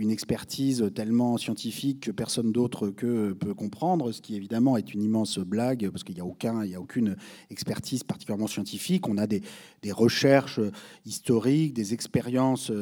une 0.00 0.10
expertise 0.10 0.90
tellement 0.94 1.36
scientifique 1.36 2.00
que 2.00 2.10
personne 2.10 2.52
d'autre 2.52 2.88
que 2.88 3.32
peut 3.34 3.52
comprendre, 3.52 4.12
ce 4.12 4.22
qui 4.22 4.34
évidemment 4.34 4.78
est 4.78 4.94
une 4.94 5.02
immense 5.02 5.38
blague 5.38 5.90
parce 5.90 6.04
qu'il 6.04 6.14
n'y 6.14 6.22
a 6.22 6.24
aucun, 6.24 6.62
aucune 6.78 7.16
expertise 7.50 8.02
particulièrement 8.02 8.46
scientifique. 8.46 9.08
On 9.08 9.18
a 9.18 9.26
des, 9.26 9.42
des 9.82 9.92
recherches 9.92 10.60
historiques, 11.04 11.74
des 11.74 11.92
expériences 11.92 12.72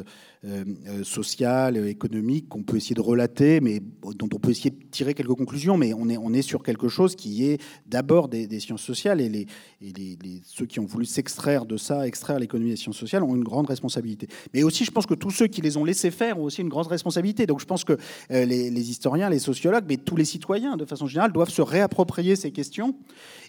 sociales, 1.02 1.76
économiques 1.88 2.48
qu'on 2.48 2.62
peut 2.62 2.76
essayer 2.76 2.94
de 2.94 3.00
relater, 3.00 3.60
mais 3.60 3.80
dont 4.14 4.28
on 4.32 4.38
peut 4.38 4.50
essayer 4.50 4.70
de 4.70 4.78
tirer 4.90 5.14
quelques 5.14 5.34
conclusions. 5.34 5.76
Mais 5.76 5.92
on 5.94 6.08
est, 6.08 6.16
on 6.16 6.32
est 6.32 6.42
sur 6.42 6.62
quelque 6.62 6.88
chose 6.88 7.16
qui 7.16 7.44
est 7.44 7.60
d'abord 7.86 8.28
des, 8.28 8.60
sciences 8.60 8.82
sociales 8.82 9.20
et, 9.20 9.28
les, 9.28 9.46
et 9.80 9.92
les, 9.92 10.42
ceux 10.44 10.66
qui 10.66 10.80
ont 10.80 10.86
voulu 10.86 11.04
s'extraire 11.04 11.66
de 11.66 11.76
ça, 11.76 12.06
extraire 12.06 12.38
l'économie 12.38 12.70
des 12.70 12.76
sciences 12.76 12.96
sociales, 12.96 13.22
ont 13.22 13.34
une 13.34 13.44
grande 13.44 13.66
responsabilité. 13.66 14.28
Mais 14.54 14.62
aussi, 14.62 14.84
je 14.84 14.90
pense 14.90 15.06
que 15.06 15.14
tous 15.14 15.30
ceux 15.30 15.46
qui 15.46 15.60
les 15.60 15.76
ont 15.76 15.84
laissés 15.84 16.10
faire 16.10 16.38
ont 16.38 16.44
aussi 16.44 16.62
une 16.62 16.68
grande 16.68 16.86
responsabilité. 16.86 17.46
Donc 17.46 17.60
je 17.60 17.66
pense 17.66 17.84
que 17.84 17.96
euh, 18.30 18.44
les, 18.44 18.90
historiens, 18.90 19.30
les 19.30 19.38
sociologues, 19.38 19.84
mais 19.88 19.96
tous 19.96 20.16
les 20.16 20.24
citoyens, 20.24 20.76
de 20.76 20.84
façon 20.84 21.06
générale, 21.06 21.32
doivent 21.32 21.50
se 21.50 21.62
réapproprier 21.62 22.36
ces 22.36 22.52
questions. 22.52 22.94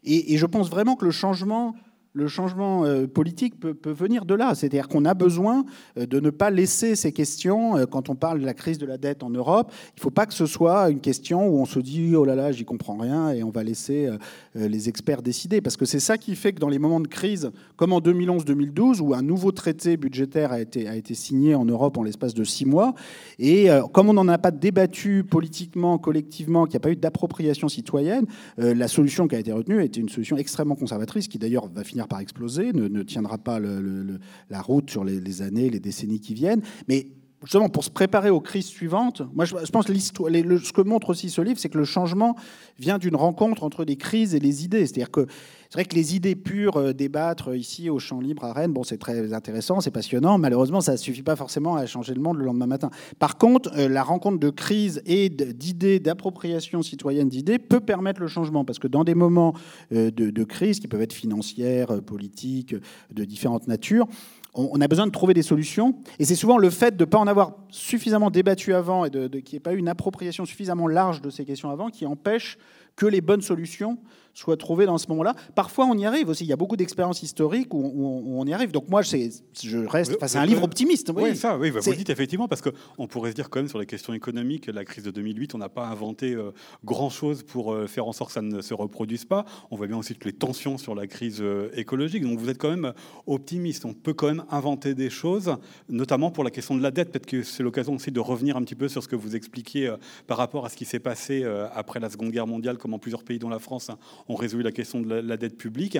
Et 0.03 0.37
je 0.37 0.45
pense 0.45 0.69
vraiment 0.69 0.95
que 0.95 1.03
le 1.03 1.11
changement 1.11 1.75
le 2.13 2.27
changement 2.27 2.85
euh, 2.85 3.05
politique 3.07 3.59
peut, 3.59 3.75
venir 3.91 4.25
de 4.25 4.33
là. 4.33 4.55
C'est-à-dire 4.55 4.87
qu'on 4.87 5.05
a 5.05 5.13
besoin 5.13 5.65
euh, 5.97 6.05
de 6.05 6.19
ne 6.19 6.29
pas 6.29 6.49
laisser 6.49 6.95
ces 6.95 7.11
questions, 7.11 7.77
euh, 7.77 7.85
quand 7.85 8.09
on 8.09 8.15
parle 8.15 8.39
de 8.39 8.45
la 8.45 8.53
crise 8.53 8.77
de 8.77 8.85
la 8.85 8.97
dette 8.97 9.21
en 9.23 9.29
Europe, 9.29 9.71
il 9.89 9.99
ne 9.99 10.01
faut 10.01 10.09
pas 10.09 10.25
que 10.25 10.33
ce 10.33 10.45
soit 10.45 10.89
une 10.89 11.01
question 11.01 11.47
où 11.47 11.59
on 11.59 11.65
se 11.65 11.79
dit 11.79 12.15
oh 12.15 12.25
là 12.25 12.35
là, 12.35 12.51
j'y 12.51 12.65
comprends 12.65 12.97
rien 12.97 13.31
et 13.31 13.43
on 13.43 13.51
va 13.51 13.63
laisser 13.63 14.09
les 14.55 14.89
experts 14.89 15.21
décider. 15.21 15.61
Parce 15.61 15.77
que 15.77 15.85
c'est 15.85 15.99
ça 15.99 16.17
qui 16.17 16.35
fait 16.35 16.53
que 16.53 16.59
dans 16.59 16.69
les 16.69 16.79
moments 16.79 16.99
de 16.99 17.07
crise, 17.07 17.51
comme 17.75 17.93
en 17.93 17.99
2011-2012, 17.99 19.01
où 19.01 19.13
un 19.13 19.21
nouveau 19.21 19.51
traité 19.51 19.97
budgétaire 19.97 20.51
a 20.51 20.61
été, 20.61 20.87
a 20.87 20.95
été 20.95 21.13
signé 21.13 21.55
en 21.55 21.65
Europe 21.65 21.97
en 21.97 22.03
l'espace 22.03 22.33
de 22.33 22.43
six 22.43 22.65
mois, 22.65 22.93
et 23.37 23.67
comme 23.93 24.09
on 24.09 24.13
n'en 24.13 24.27
a 24.27 24.37
pas 24.37 24.51
débattu 24.51 25.23
politiquement, 25.23 25.97
collectivement, 25.97 26.65
qu'il 26.65 26.73
n'y 26.73 26.77
a 26.77 26.81
pas 26.81 26.91
eu 26.91 26.95
d'appropriation 26.95 27.69
citoyenne, 27.69 28.25
la 28.57 28.87
solution 28.87 29.27
qui 29.27 29.35
a 29.35 29.39
été 29.39 29.51
retenue 29.51 29.83
était 29.83 29.99
une 29.99 30.09
solution 30.09 30.37
extrêmement 30.37 30.75
conservatrice 30.75 31.27
qui 31.27 31.37
d'ailleurs 31.37 31.67
va 31.67 31.83
finir 31.83 31.98
par 32.07 32.19
exploser, 32.19 32.73
ne, 32.73 33.03
tiendra 33.03 33.37
pas 33.37 33.59
la 33.59 34.61
route 34.61 34.89
sur 34.89 35.03
les, 35.03 35.41
années, 35.41 35.69
les 35.69 35.79
décennies 35.79 36.19
qui 36.19 36.33
viennent. 36.33 36.61
Mais 36.87 37.07
justement, 37.43 37.69
pour 37.69 37.83
se 37.83 37.89
préparer 37.89 38.29
aux 38.29 38.41
crises 38.41 38.67
suivantes, 38.67 39.21
moi 39.33 39.45
je, 39.45 39.55
pense 39.71 39.85
que 39.85 39.97
ce 39.97 40.73
que 40.73 40.81
montre 40.81 41.09
aussi 41.09 41.29
ce 41.29 41.41
livre, 41.41 41.59
c'est 41.59 41.69
que 41.69 41.77
le 41.77 41.85
changement 41.85 42.35
vient 42.77 42.97
d'une 42.97 43.15
rencontre 43.15 43.63
entre 43.63 43.83
les 43.83 43.95
crises 43.95 44.35
et 44.35 44.39
les 44.39 44.65
idées. 44.65 44.85
C'est-à-dire 44.85 45.11
que 45.11 45.27
c'est 45.69 45.75
vrai 45.75 45.85
que 45.85 45.93
les 45.93 46.15
idées 46.15 46.35
pures, 46.35 46.77
euh, 46.77 46.93
débattre 46.93 47.55
ici 47.55 47.91
au 47.91 47.99
champ 47.99 48.19
libre 48.19 48.43
à 48.43 48.53
Rennes, 48.53 48.73
bon, 48.73 48.81
c'est 48.81 48.97
très 48.97 49.33
intéressant, 49.33 49.81
c'est 49.81 49.91
passionnant. 49.91 50.39
Malheureusement, 50.39 50.81
ça 50.81 50.93
ne 50.93 50.97
suffit 50.97 51.21
pas 51.21 51.35
forcément 51.35 51.75
à 51.75 51.85
changer 51.85 52.15
le 52.15 52.21
monde 52.21 52.39
le 52.39 52.45
lendemain 52.45 52.65
matin. 52.65 52.89
Par 53.19 53.37
contre, 53.37 53.69
euh, 53.77 53.87
la 53.87 54.01
rencontre 54.01 54.39
de 54.39 54.49
crise 54.49 55.03
et 55.05 55.29
d'idées, 55.29 55.99
d'appropriation 55.99 56.81
citoyenne 56.81 57.29
d'idées 57.29 57.59
peut 57.59 57.81
permettre 57.81 58.19
le 58.19 58.25
changement. 58.25 58.65
Parce 58.65 58.79
que 58.79 58.87
dans 58.87 59.03
des 59.03 59.13
moments 59.13 59.53
euh, 59.93 60.09
de, 60.09 60.43
crise, 60.43 60.79
qui 60.79 60.87
peuvent 60.87 61.03
être 61.03 61.13
financières, 61.13 62.01
politiques, 62.01 62.73
de 63.11 63.23
différentes 63.23 63.67
natures, 63.67 64.07
on, 64.55 64.81
a 64.81 64.87
besoin 64.87 65.05
de 65.05 65.11
trouver 65.11 65.35
des 65.35 65.43
solutions. 65.43 65.93
Et 66.17 66.25
c'est 66.25 66.33
souvent 66.33 66.57
le 66.57 66.71
fait 66.71 66.97
de 66.97 67.03
ne 67.03 67.09
pas 67.09 67.19
en 67.19 67.27
avoir 67.27 67.53
suffisamment 67.69 68.31
débattu 68.31 68.73
avant 68.73 69.05
et 69.05 69.11
de, 69.11 69.27
de 69.27 69.39
qu'il 69.39 69.53
n'y 69.53 69.57
ait 69.57 69.59
pas 69.59 69.73
eu 69.73 69.77
une 69.77 69.87
appropriation 69.87 70.45
suffisamment 70.45 70.87
large 70.87 71.21
de 71.21 71.29
ces 71.29 71.45
questions 71.45 71.69
avant 71.69 71.89
qui 71.89 72.07
empêche 72.07 72.57
que 72.95 73.05
les 73.05 73.21
bonnes 73.21 73.41
solutions 73.41 73.99
soient 74.33 74.57
trouvées 74.57 74.85
dans 74.85 74.97
ce 74.97 75.07
moment-là. 75.09 75.35
Parfois, 75.55 75.85
on 75.85 75.97
y 75.97 76.05
arrive 76.05 76.29
aussi. 76.29 76.43
Il 76.43 76.47
y 76.47 76.53
a 76.53 76.57
beaucoup 76.57 76.77
d'expériences 76.77 77.23
historiques 77.23 77.73
où, 77.73 78.39
on 78.39 78.45
y 78.45 78.53
arrive. 78.53 78.71
Donc 78.71 78.89
moi, 78.89 79.01
je 79.01 79.87
reste. 79.87 80.17
c'est 80.27 80.37
un 80.37 80.45
livre 80.45 80.63
optimiste. 80.63 81.11
Oui, 81.15 81.35
ça, 81.35 81.57
oui, 81.57 81.69
vous 81.69 81.95
dites 81.95 82.09
effectivement, 82.09 82.47
parce 82.47 82.61
qu'on 82.61 83.07
pourrait 83.07 83.31
se 83.31 83.35
dire 83.35 83.49
quand 83.49 83.59
même 83.59 83.67
sur 83.67 83.79
les 83.79 83.85
questions 83.85 84.13
économiques, 84.13 84.67
la 84.67 84.85
crise 84.85 85.03
de 85.03 85.11
2008, 85.11 85.55
on 85.55 85.57
n'a 85.57 85.69
pas 85.69 85.87
inventé 85.87 86.33
euh, 86.33 86.51
grand-chose 86.85 87.43
pour 87.43 87.73
euh, 87.73 87.87
faire 87.87 88.07
en 88.07 88.13
sorte 88.13 88.29
que 88.29 88.33
ça 88.33 88.41
ne 88.41 88.61
se 88.61 88.73
reproduise 88.73 89.25
pas. 89.25 89.45
On 89.71 89.75
voit 89.75 89.87
bien 89.87 89.97
aussi 89.97 90.15
que 90.15 90.25
les 90.25 90.33
tensions 90.33 90.77
sur 90.77 90.95
la 90.95 91.07
crise 91.07 91.39
euh, 91.41 91.69
écologique. 91.73 92.23
Donc 92.23 92.37
vous 92.39 92.49
êtes 92.49 92.57
quand 92.57 92.69
même 92.69 92.93
optimiste. 93.27 93.85
On 93.85 93.93
peut 93.93 94.13
quand 94.13 94.27
même 94.27 94.43
inventer 94.49 94.95
des 94.95 95.09
choses, 95.09 95.55
notamment 95.89 96.31
pour 96.31 96.43
la 96.43 96.51
question 96.51 96.75
de 96.75 96.81
la 96.81 96.91
dette. 96.91 97.11
Peut-être 97.11 97.25
que 97.25 97.43
c'est 97.43 97.63
l'occasion 97.63 97.95
aussi 97.95 98.11
de 98.11 98.19
revenir 98.19 98.57
un 98.57 98.63
petit 98.63 98.75
peu 98.75 98.87
sur 98.87 99.03
ce 99.03 99.07
que 99.07 99.15
vous 99.15 99.35
expliquiez 99.35 99.93
par 100.27 100.37
rapport 100.37 100.65
à 100.65 100.69
ce 100.69 100.77
qui 100.77 100.85
s'est 100.85 100.99
passé 100.99 101.43
après 101.73 101.99
la 101.99 102.09
Seconde 102.09 102.31
Guerre 102.31 102.47
mondiale, 102.47 102.77
comment 102.77 102.99
plusieurs 102.99 103.23
pays, 103.23 103.39
dont 103.39 103.49
la 103.49 103.59
France, 103.59 103.91
ont 104.29 104.35
résolu 104.35 104.63
la 104.63 104.71
question 104.71 105.01
de 105.01 105.13
la, 105.15 105.37
dette 105.37 105.57
publique. 105.57 105.97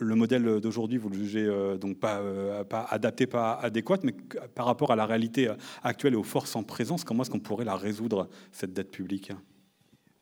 Le 0.00 0.14
modèle 0.14 0.60
d'aujourd'hui, 0.60 0.98
vous 0.98 1.08
le 1.08 1.16
jugez 1.16 1.44
euh, 1.44 1.76
donc 1.76 1.96
euh, 2.04 2.62
pas 2.64 2.86
adapté, 2.90 3.26
pas 3.26 3.54
adéquat, 3.54 3.98
mais 4.04 4.14
par 4.54 4.66
rapport 4.66 4.92
à 4.92 4.96
la 4.96 5.06
réalité 5.06 5.50
actuelle 5.82 6.12
et 6.12 6.16
aux 6.16 6.22
forces 6.22 6.54
en 6.54 6.62
présence, 6.62 7.04
comment 7.04 7.22
est-ce 7.22 7.30
qu'on 7.30 7.40
pourrait 7.40 7.64
la 7.64 7.76
résoudre, 7.76 8.28
cette 8.52 8.72
dette 8.72 8.90
publique? 8.90 9.32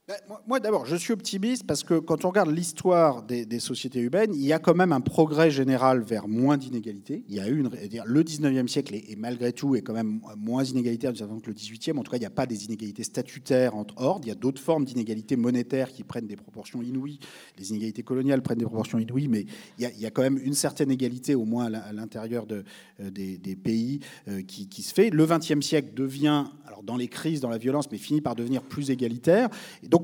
Ben, 0.08 0.14
moi, 0.46 0.60
d'abord, 0.60 0.86
je 0.86 0.94
suis 0.94 1.12
optimiste 1.12 1.66
parce 1.66 1.82
que 1.82 1.98
quand 1.98 2.24
on 2.24 2.28
regarde 2.28 2.52
l'histoire 2.52 3.24
des, 3.24 3.58
sociétés 3.58 3.98
urbaines, 3.98 4.32
il 4.36 4.42
y 4.42 4.52
a 4.52 4.60
quand 4.60 4.76
même 4.76 4.92
un 4.92 5.00
progrès 5.00 5.50
général 5.50 6.00
vers 6.00 6.28
moins 6.28 6.56
d'inégalités. 6.56 7.24
Il 7.28 7.34
y 7.34 7.40
a 7.40 7.48
eu 7.48 7.64
le 8.04 8.22
19e 8.22 8.68
siècle 8.68 8.94
est, 8.94 9.16
malgré 9.18 9.52
tout 9.52 9.74
est 9.74 9.82
quand 9.82 9.94
même 9.94 10.20
moins 10.36 10.62
inégalitaire 10.62 11.12
que 11.12 11.48
le 11.48 11.54
18e. 11.54 11.98
En 11.98 12.04
tout 12.04 12.12
cas, 12.12 12.18
il 12.18 12.20
n'y 12.20 12.26
a 12.26 12.30
pas 12.30 12.46
des 12.46 12.66
inégalités 12.66 13.02
statutaires 13.02 13.74
entre 13.74 14.00
ordres. 14.00 14.24
Il 14.26 14.28
y 14.28 14.30
a 14.30 14.36
d'autres 14.36 14.62
formes 14.62 14.84
d'inégalités 14.84 15.34
monétaires 15.34 15.90
qui 15.90 16.04
prennent 16.04 16.28
des 16.28 16.36
proportions 16.36 16.82
inouïes. 16.82 17.18
Les 17.58 17.70
inégalités 17.70 18.04
coloniales 18.04 18.42
prennent 18.42 18.58
des 18.58 18.64
proportions 18.64 19.00
inouïes, 19.00 19.26
mais 19.26 19.44
il 19.80 19.90
y 19.98 20.06
a, 20.06 20.10
quand 20.12 20.22
même 20.22 20.38
une 20.38 20.54
certaine 20.54 20.92
égalité, 20.92 21.34
au 21.34 21.44
moins 21.44 21.64
à 21.74 21.92
l'intérieur 21.92 22.46
euh, 22.52 22.62
des, 23.10 23.56
pays, 23.56 23.98
euh, 24.28 24.42
qui, 24.42 24.82
se 24.82 24.94
fait. 24.94 25.10
Le 25.10 25.26
20e 25.26 25.62
siècle 25.62 25.94
devient, 25.94 26.44
alors 26.64 26.84
dans 26.84 26.96
les 26.96 27.08
crises, 27.08 27.40
dans 27.40 27.50
la 27.50 27.58
violence, 27.58 27.90
mais 27.90 27.98
finit 27.98 28.20
par 28.20 28.36
devenir 28.36 28.62
plus 28.62 28.92
égalitaire. 28.92 29.48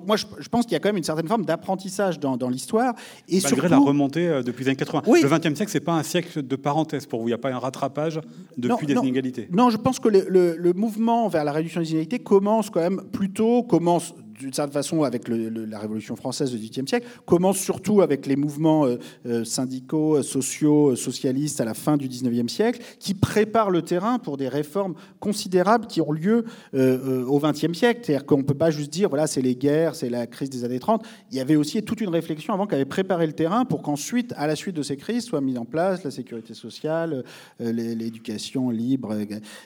Moi, 0.07 0.17
je, 0.17 0.49
pense 0.49 0.65
qu'il 0.65 0.73
y 0.73 0.77
a 0.77 0.81
quand 0.81 0.89
même 0.89 0.97
une 0.97 1.05
certaine 1.05 1.29
forme 1.29 1.45
d'apprentissage 1.45 2.19
dans, 2.19 2.49
l'histoire. 2.49 2.95
Et 3.29 3.41
Malgré 3.41 3.69
la 3.69 3.79
remontée 3.79 4.29
euh, 4.29 4.43
depuis 4.43 4.65
les 4.65 4.71
années 4.71 4.77
80. 4.77 5.03
Le 5.07 5.29
XXe 5.29 5.57
siècle, 5.57 5.73
c'est 5.73 5.81
pas 5.81 5.95
un 5.95 6.03
siècle 6.03 6.47
de 6.47 6.57
parenthèse 6.57 7.07
pour 7.07 7.21
vous. 7.21 7.29
Il 7.29 7.31
n'y 7.31 7.35
a 7.35 7.39
pas 7.39 7.53
un 7.53 7.59
rattrapage 7.59 8.21
depuis 8.57 8.87
des 8.87 8.95
inégalités. 8.95 9.49
Non, 9.53 9.71
je 9.71 9.77
pense 9.77 9.99
que 9.99 10.09
le, 10.09 10.27
le, 10.29 10.73
mouvement 10.73 11.29
vers 11.29 11.45
la 11.45 11.53
réduction 11.53 11.81
des 11.81 11.91
inégalités 11.91 12.19
commence 12.19 12.71
quand 12.71 12.81
même 12.81 13.03
plutôt 13.13 13.63
commence 13.63 14.15
d'une 14.43 14.53
certaine 14.53 14.73
façon, 14.73 15.05
avec 15.05 15.29
la 15.29 15.79
Révolution 15.79 16.17
française 16.17 16.51
du 16.51 16.59
XVIIIe 16.59 16.89
siècle, 16.89 17.07
commence 17.25 17.59
surtout 17.59 18.03
avec 18.03 18.27
les 18.27 18.37
mouvements 18.37 18.87
euh, 18.87 18.99
euh, 19.27 19.45
syndicaux, 19.45 20.17
euh, 20.17 20.23
sociaux, 20.23 20.97
socialistes 20.97 21.61
à 21.61 21.65
la 21.65 21.75
fin 21.75 21.97
du 21.97 22.09
XIXe 22.09 22.53
siècle, 22.53 22.83
qui 22.99 23.15
préparent 23.15 23.71
le 23.71 23.83
terrain 23.83 24.19
pour 24.19 24.37
des 24.37 24.49
réformes 24.49 24.95
considérables 25.21 25.87
qui 25.87 26.01
ont 26.01 26.13
lieu 26.13 26.45
au 26.75 27.39
XXe 27.39 27.73
siècle. 27.73 28.01
C'est-à-dire 28.03 28.27
qu'on 28.27 28.39
ne 28.39 28.43
peut 28.43 28.55
pas 28.55 28.71
juste 28.71 28.93
dire, 28.93 29.09
voilà, 29.09 29.27
c'est 29.27 29.43
les 29.43 29.55
guerres, 29.55 29.95
c'est 29.95 30.11
la 30.11 30.27
crise 30.27 30.51
des 30.51 30.65
années 30.65 30.81
30. 30.81 31.05
Il 31.31 31.37
y 31.37 31.41
avait 31.41 31.57
aussi 31.57 31.83
toute 31.83 32.01
une 32.01 32.09
réflexion 32.09 32.55
avant 32.55 32.67
qui 32.67 32.75
avait 32.75 32.85
préparé 32.85 33.27
le 33.27 33.33
terrain 33.33 33.65
pour 33.65 33.83
qu'ensuite, 33.83 34.33
à 34.37 34.47
la 34.47 34.57
suite 34.57 34.77
de 34.77 34.83
ces 34.83 34.97
crises, 34.97 35.25
soit 35.25 35.41
mise 35.41 35.59
en 35.59 35.65
place 35.65 36.03
la 36.05 36.11
sécurité 36.11 36.55
sociale, 36.55 37.25
l'éducation 37.61 38.71
libre, 38.71 39.17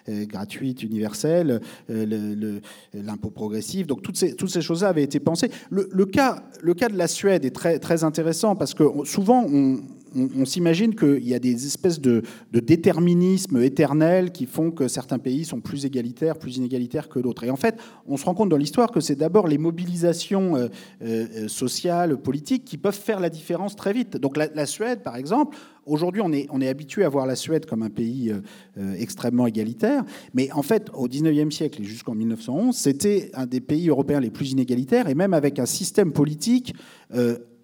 gratuite, 0.08 0.82
universelle, 0.82 1.60
l'impôt 1.88 3.30
progressif. 3.30 3.86
Donc 3.86 4.02
toutes 4.02 4.16
ces, 4.16 4.34
toutes 4.34 4.50
ces 4.50 4.62
choses-là 4.66 4.88
avaient 4.88 5.02
été 5.02 5.20
pensées. 5.20 5.50
Le, 5.70 6.06
cas, 6.06 6.42
le 6.62 6.74
cas 6.74 6.88
de 6.88 6.96
la 6.96 7.08
Suède 7.08 7.44
est 7.44 7.54
très, 7.54 7.78
très 7.78 8.04
intéressant 8.04 8.56
parce 8.56 8.74
que 8.74 8.84
souvent, 9.04 9.44
on, 9.50 9.78
on, 10.16 10.44
s'imagine 10.44 10.94
qu'il 10.94 11.26
y 11.26 11.34
a 11.34 11.38
des 11.38 11.66
espèces 11.66 12.00
de, 12.00 12.22
déterminismes 12.52 13.62
éternels 13.62 14.32
qui 14.32 14.46
font 14.46 14.70
que 14.70 14.88
certains 14.88 15.18
pays 15.18 15.44
sont 15.44 15.60
plus 15.60 15.84
égalitaires, 15.84 16.38
plus 16.38 16.56
inégalitaires 16.56 17.08
que 17.08 17.18
d'autres. 17.18 17.44
Et 17.44 17.50
en 17.50 17.56
fait, 17.56 17.76
on 18.06 18.16
se 18.16 18.24
rend 18.24 18.34
compte 18.34 18.48
dans 18.48 18.56
l'histoire 18.56 18.90
que 18.90 19.00
c'est 19.00 19.16
d'abord 19.16 19.46
les 19.46 19.58
mobilisations 19.58 20.56
euh, 20.56 20.68
euh, 21.02 21.48
sociales, 21.48 22.16
politiques 22.16 22.64
qui 22.64 22.78
peuvent 22.78 22.98
faire 22.98 23.20
la 23.20 23.30
différence 23.30 23.76
très 23.76 23.92
vite. 23.92 24.16
Donc 24.16 24.36
la, 24.36 24.66
Suède, 24.66 25.02
par 25.02 25.16
exemple, 25.16 25.56
Aujourd'hui, 25.88 26.20
on 26.20 26.32
est, 26.32 26.68
habitué 26.68 27.04
à 27.04 27.08
voir 27.08 27.26
la 27.26 27.36
Suède 27.36 27.64
comme 27.64 27.84
un 27.84 27.90
pays 27.90 28.32
euh, 28.32 28.94
extrêmement 28.94 29.46
égalitaire, 29.46 30.02
mais 30.34 30.50
en 30.50 30.62
fait, 30.62 30.90
au 30.92 31.06
19e 31.06 31.52
siècle 31.52 31.80
et 31.80 31.84
jusqu'en 31.84 32.16
1911, 32.16 32.74
c'était 32.74 33.30
un 33.34 33.46
des 33.46 33.60
pays 33.60 33.88
européens 33.88 34.18
les 34.18 34.30
plus 34.30 34.50
inégalitaires, 34.50 35.08
et 35.08 35.14
même 35.14 35.32
avec 35.32 35.60
un 35.60 35.64
système 35.64 36.10
politique 36.10 36.74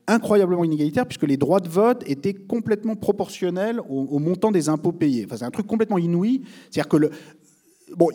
incroyablement 0.07 0.65
inégalitaire 0.65 1.07
puisque 1.07 1.27
les 1.27 1.37
droits 1.37 1.61
de 1.61 1.69
vote 1.69 2.03
étaient 2.07 2.35
complètement 2.35 2.97
proportionnels 2.97 3.81
au, 3.89 4.19
montant 4.19 4.51
des 4.51 4.69
impôts 4.69 4.93
payés. 4.93 5.25
Enfin, 5.27 5.37
c'est 5.39 5.45
un 5.45 5.51
truc 5.51 5.67
complètement 5.67 5.99
inouï. 5.99 6.43
C'est-à-dire 6.71 6.89
que 6.89 6.97
le, 6.97 7.11
Bon, 7.97 8.09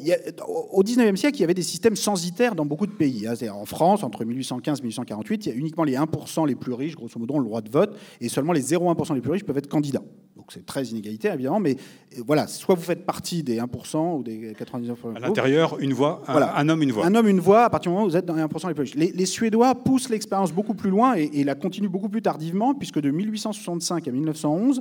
au 0.71 0.83
19e 0.83 1.15
siècle, 1.15 1.37
il 1.37 1.41
y 1.41 1.43
avait 1.43 1.53
des 1.53 1.61
systèmes 1.61 1.95
censitaires 1.95 2.55
dans 2.55 2.65
beaucoup 2.65 2.87
de 2.87 2.91
pays. 2.91 3.27
Hein. 3.27 3.35
En 3.53 3.65
France, 3.65 4.03
entre 4.03 4.25
1815 4.25 4.79
et 4.79 4.81
1848, 4.81 5.45
il 5.45 5.49
y 5.49 5.51
a 5.51 5.55
uniquement 5.55 5.83
les 5.83 5.95
1% 5.95 6.47
les 6.47 6.55
plus 6.55 6.73
riches, 6.73 6.95
grosso 6.95 7.19
modo, 7.19 7.35
ont 7.35 7.39
le 7.39 7.45
droit 7.45 7.61
de 7.61 7.69
vote, 7.69 7.97
et 8.21 8.29
seulement 8.29 8.53
les 8.53 8.61
0,1% 8.61 9.15
les 9.15 9.21
plus 9.21 9.31
riches 9.31 9.43
peuvent 9.43 9.57
être 9.57 9.67
candidats. 9.67 10.03
Donc 10.35 10.51
c'est 10.53 10.65
très 10.65 10.83
inégalitaire, 10.85 11.33
évidemment, 11.33 11.59
mais 11.59 11.75
euh, 12.17 12.21
voilà, 12.25 12.47
soit 12.47 12.75
vous 12.75 12.83
faites 12.83 13.05
partie 13.05 13.43
des 13.43 13.57
1% 13.57 14.19
ou 14.19 14.23
des 14.23 14.53
99%. 14.53 15.15
À 15.15 15.19
l'intérieur, 15.19 15.79
une 15.79 15.93
voix, 15.93 16.21
un, 16.27 16.69
homme, 16.69 16.83
une 16.83 16.91
voix. 16.91 17.05
Un 17.05 17.15
homme, 17.15 17.27
une 17.27 17.39
voix, 17.39 17.63
à 17.63 17.69
partir 17.69 17.91
du 17.91 17.95
moment 17.95 18.05
où 18.05 18.09
vous 18.09 18.17
êtes 18.17 18.25
dans 18.25 18.35
les 18.35 18.43
1% 18.43 18.67
les 18.67 18.73
plus 18.73 18.83
riches. 18.83 18.95
Les, 18.95 19.25
Suédois 19.25 19.73
poussent 19.75 20.09
l'expérience 20.09 20.53
beaucoup 20.53 20.75
plus 20.75 20.91
loin 20.91 21.15
et, 21.17 21.29
et 21.33 21.43
la 21.43 21.55
continuent 21.55 21.89
beaucoup 21.89 22.07
plus 22.07 22.21
tardivement, 22.21 22.75
puisque 22.75 23.01
de 23.01 23.09
1865 23.09 24.07
à 24.07 24.11
1911, 24.11 24.79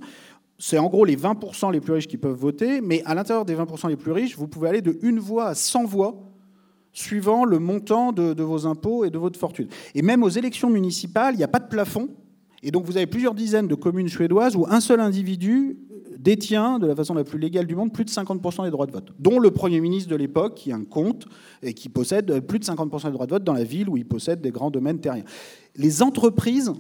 c'est 0.59 0.79
en 0.79 0.89
gros 0.89 1.05
les 1.05 1.17
20% 1.17 1.73
les 1.73 1.81
plus 1.81 1.93
riches 1.93 2.09
qui 2.09 2.17
peuvent 2.17 2.37
voter, 2.37 2.81
mais 2.81 3.03
à 3.05 3.15
l'intérieur 3.15 3.45
des 3.45 3.55
20% 3.55 3.89
les 3.89 3.97
plus 3.97 4.13
riches, 4.13 4.37
vous 4.37 4.49
pouvez 4.49 4.69
aller 4.69 4.83
de 4.83 4.99
une 5.03 5.19
voix 5.19 5.47
à 5.47 5.55
100 5.55 5.85
voix 5.85 6.17
suivant 6.93 7.45
le 7.45 7.59
montant 7.59 8.11
de, 8.13 8.43
vos 8.43 8.67
impôts 8.67 9.05
et 9.05 9.11
de 9.11 9.19
votre 9.19 9.39
fortune. 9.39 9.69
Et 9.95 10.01
même 10.01 10.23
aux 10.23 10.31
élections 10.31 10.71
municipales, 10.71 11.35
il 11.35 11.39
n'y 11.39 11.45
a 11.45 11.49
pas 11.49 11.59
de 11.59 11.69
plafond. 11.69 12.09
Et 12.63 12.71
donc 12.71 12.87
vous 12.87 12.97
avez 12.97 13.07
plusieurs 13.07 13.35
dizaines 13.35 13.69
de 13.69 13.75
communes 13.75 14.09
suédoises 14.09 14.57
où 14.57 14.67
un 14.67 14.81
seul 14.81 15.01
individu 15.01 15.79
détient 16.19 16.79
de 16.79 16.87
la 16.87 16.97
façon 16.97 17.13
la 17.13 17.23
plus 17.23 17.39
légale 17.39 17.67
du 17.67 17.77
monde 17.77 17.93
plus 17.93 18.07
de 18.07 18.11
50% 18.11 18.65
des 18.65 18.71
droits 18.71 18.87
de 18.87 18.93
vote, 18.93 19.13
dont 19.19 19.39
le 19.39 19.51
Premier 19.51 19.81
ministre 19.81 20.09
de 20.09 20.17
l'époque 20.17 20.55
qui 20.55 20.73
a 20.73 20.77
un 20.77 20.85
compte 20.85 21.27
et 21.63 21.75
qui 21.75 21.91
possède 21.91 22.41
plus 22.41 22.59
de 22.59 22.65
50% 22.65 23.05
des 23.05 23.13
droits 23.13 23.27
de 23.27 23.33
vote 23.33 23.45
dans 23.45 23.53
la 23.53 23.63
ville 23.63 23.91
où 23.91 23.99
il 23.99 24.07
possède 24.07 24.41
des 24.41 24.51
grands 24.51 24.71
domaines 24.71 24.99
terriens. 24.99 25.25
Les 25.77 26.03
entreprises 26.03 26.73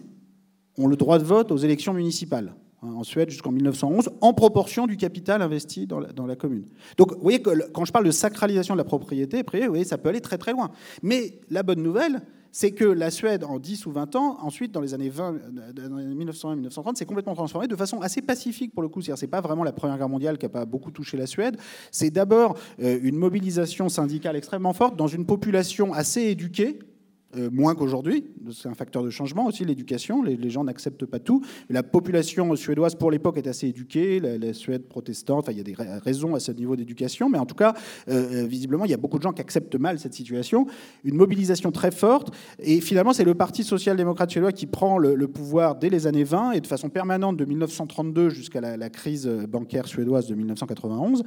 ont 0.79 0.87
le 0.87 0.97
droit 0.97 1.19
de 1.19 1.25
vote 1.25 1.53
aux 1.53 1.59
élections 1.59 1.93
municipales. 1.93 2.55
Hein, 2.83 2.93
en 2.95 3.05
Suède 3.05 3.31
jusqu'en 3.31 3.53
1911, 3.53 4.11
en 4.21 4.35
proportion 4.35 4.87
du 4.87 4.99
capital 4.99 5.41
investi 5.41 5.87
dans 5.87 5.99
la, 5.99 6.37
commune. 6.37 6.67
Donc, 6.99 7.15
vous 7.15 7.23
voyez 7.23 7.41
que 7.41 7.51
quand 7.73 7.87
je 7.87 7.93
parle 7.93 8.05
de 8.05 8.11
sacralisation 8.11 8.75
de 8.75 8.79
la 8.79 8.85
propriété 8.85 9.43
vous 9.43 9.69
voyez, 9.69 9.85
ça 9.85 9.97
peut 9.97 10.11
aller 10.11 10.21
très 10.21 10.37
très 10.37 10.53
loin. 10.53 10.71
Mais 11.03 11.39
la 11.49 11.63
bonne 11.63 11.83
nouvelle, 11.83 12.21
c'est 12.53 12.73
que 12.73 12.85
la 12.85 13.11
Suède, 13.11 13.45
en 13.45 13.59
10 13.59 13.87
ou 13.87 13.93
20 13.93 14.17
ans, 14.17 14.39
ensuite, 14.43 14.73
dans 14.73 14.83
les 14.83 14.93
années 14.93 15.09
20, 15.09 15.37
1920-1930, 16.15 16.97
s'est 16.97 17.07
complètement 17.07 17.35
transformée 17.35 17.67
de 17.67 17.77
façon 17.77 18.01
assez 18.03 18.21
pacifique 18.21 18.75
pour 18.75 18.83
le 18.83 18.89
coup. 18.89 19.01
C'est-à-dire, 19.01 19.19
c'est 19.19 19.27
pas 19.27 19.41
vraiment 19.41 19.65
la 19.65 19.73
Première 19.73 19.97
Guerre 19.97 20.09
mondiale 20.11 20.37
qui 20.37 20.45
a 20.45 20.51
pas 20.51 20.67
beaucoup 20.67 20.91
touché 20.91 21.17
la 21.17 21.27
Suède. 21.27 21.57
C'est 21.91 22.11
d'abord 22.11 22.59
euh, 22.83 22.99
une 23.03 23.17
mobilisation 23.17 23.89
syndicale 23.89 24.37
extrêmement 24.37 24.75
forte 24.75 24.97
dans 24.97 25.07
une 25.07 25.25
population 25.25 25.95
assez 25.95 26.23
éduquée, 26.23 26.79
euh, 27.37 27.51
moins 27.53 27.75
qu'aujourd'hui. 27.75 28.25
C'est 28.53 28.69
un 28.69 28.75
facteur 28.75 29.03
de 29.03 29.11
changement 29.11 29.47
aussi, 29.47 29.65
l'éducation. 29.65 30.23
Les, 30.23 30.51
gens 30.51 30.65
n'acceptent 30.65 31.07
pas 31.07 31.19
tout. 31.19 31.43
La 31.69 31.83
population 31.83 32.55
suédoise, 32.57 32.95
pour 32.95 33.11
l'époque, 33.11 33.37
est 33.39 33.47
assez 33.47 33.69
éduquée. 33.69 34.21
La, 34.21 34.53
Suède 34.53 34.87
protestante, 34.87 35.49
il 35.51 35.57
y 35.57 35.61
a 35.61 35.65
des 35.65 35.75
raisons 35.77 36.35
à 36.35 36.41
ce 36.41 36.53
niveau 36.53 36.77
d'éducation. 36.77 37.29
Mais 37.29 37.39
en 37.39 37.47
tout 37.47 37.55
cas, 37.55 37.75
euh, 38.09 38.45
euh, 38.45 38.47
visiblement, 38.47 38.85
il 38.85 38.91
y 38.91 38.95
a 38.95 38.99
beaucoup 38.99 39.19
de 39.19 39.23
gens 39.23 39.33
qui 39.33 39.41
acceptent 39.41 39.77
mal 39.77 39.99
cette 39.99 40.15
situation. 40.15 40.67
Une 41.05 41.17
mobilisation 41.17 41.73
très 41.73 41.91
forte. 41.91 42.33
Et 42.59 42.81
finalement, 42.81 43.13
c'est 43.13 43.25
le 43.25 43.35
Parti 43.35 43.65
social-démocrate 43.65 44.31
suédois 44.31 44.53
qui 44.53 44.67
prend 44.67 44.99
le, 44.99 45.27
pouvoir 45.29 45.77
dès 45.77 45.91
les 45.91 46.07
années 46.07 46.25
20 46.25 46.53
et 46.53 46.61
de 46.61 46.67
façon 46.67 46.89
permanente 46.89 47.37
de 47.37 47.45
1932 47.45 48.31
jusqu'à 48.31 48.61
la, 48.61 48.91
crise 48.91 49.27
bancaire 49.27 49.87
suédoise 49.87 50.27
de 50.29 50.35
1991 50.35 51.25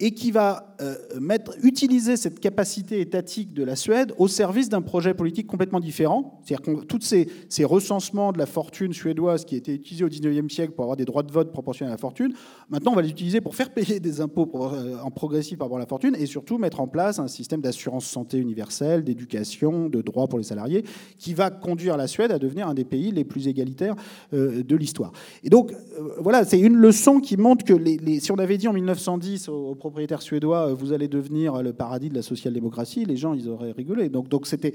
et 0.00 0.12
qui 0.12 0.30
va 0.30 0.74
mettre, 1.20 1.52
utiliser 1.62 2.16
cette 2.16 2.40
capacité 2.40 3.00
étatique 3.00 3.52
de 3.52 3.62
la 3.62 3.76
Suède 3.76 4.12
au 4.18 4.28
service 4.28 4.68
d'un 4.68 4.82
projet 4.82 5.14
politique 5.14 5.46
complètement 5.52 5.80
différent. 5.80 6.40
C'est-à-dire 6.42 6.80
que 6.80 6.84
tous 6.84 7.02
ces, 7.02 7.28
ces, 7.50 7.66
recensements 7.66 8.32
de 8.32 8.38
la 8.38 8.46
fortune 8.46 8.94
suédoise 8.94 9.44
qui 9.44 9.54
étaient 9.54 9.74
utilisés 9.74 10.02
au 10.02 10.08
19e 10.08 10.48
siècle 10.48 10.72
pour 10.72 10.84
avoir 10.84 10.96
des 10.96 11.04
droits 11.04 11.22
de 11.22 11.30
vote 11.30 11.52
proportionnels 11.52 11.92
à 11.92 11.94
la 11.94 11.98
fortune, 11.98 12.32
maintenant 12.70 12.92
on 12.92 12.94
va 12.94 13.02
les 13.02 13.10
utiliser 13.10 13.42
pour 13.42 13.54
faire 13.54 13.68
payer 13.70 14.00
des 14.00 14.22
impôts 14.22 14.50
euh, 14.54 14.96
en 15.02 15.10
progressif 15.10 15.58
par 15.58 15.66
rapport 15.66 15.76
à 15.76 15.80
la 15.80 15.86
fortune 15.86 16.16
et 16.18 16.24
surtout 16.24 16.56
mettre 16.56 16.80
en 16.80 16.88
place 16.88 17.18
un 17.18 17.28
système 17.28 17.60
d'assurance 17.60 18.06
santé 18.06 18.38
universelle, 18.38 19.04
d'éducation, 19.04 19.90
de 19.90 20.00
droits 20.00 20.26
pour 20.26 20.38
les 20.38 20.44
salariés, 20.44 20.84
qui 21.18 21.34
va 21.34 21.50
conduire 21.50 21.98
la 21.98 22.06
Suède 22.06 22.32
à 22.32 22.38
devenir 22.38 22.66
un 22.66 22.74
des 22.74 22.86
pays 22.86 23.10
les 23.10 23.24
plus 23.24 23.46
égalitaires 23.46 23.94
euh, 24.32 24.62
de 24.62 24.76
l'histoire. 24.76 25.12
Et 25.44 25.50
donc, 25.50 25.72
euh, 25.72 26.14
voilà, 26.18 26.46
c'est 26.46 26.60
une 26.60 26.76
leçon 26.76 27.20
qui 27.20 27.36
montre 27.36 27.62
que 27.62 27.74
les, 27.74 28.20
si 28.20 28.32
on 28.32 28.38
avait 28.38 28.56
dit 28.56 28.68
en 28.68 28.72
1910 28.72 29.50
aux, 29.50 29.74
propriétaires 29.74 30.22
suédois, 30.22 30.72
vous 30.72 30.94
allez 30.94 31.08
devenir 31.08 31.62
le 31.62 31.74
paradis 31.74 32.08
de 32.08 32.14
la 32.14 32.22
social-démocratie, 32.22 33.04
les 33.04 33.16
gens, 33.16 33.34
ils 33.34 33.50
auraient 33.50 33.72
rigolé. 33.72 34.08
Donc, 34.08 34.28
donc 34.28 34.46
c'était, 34.46 34.72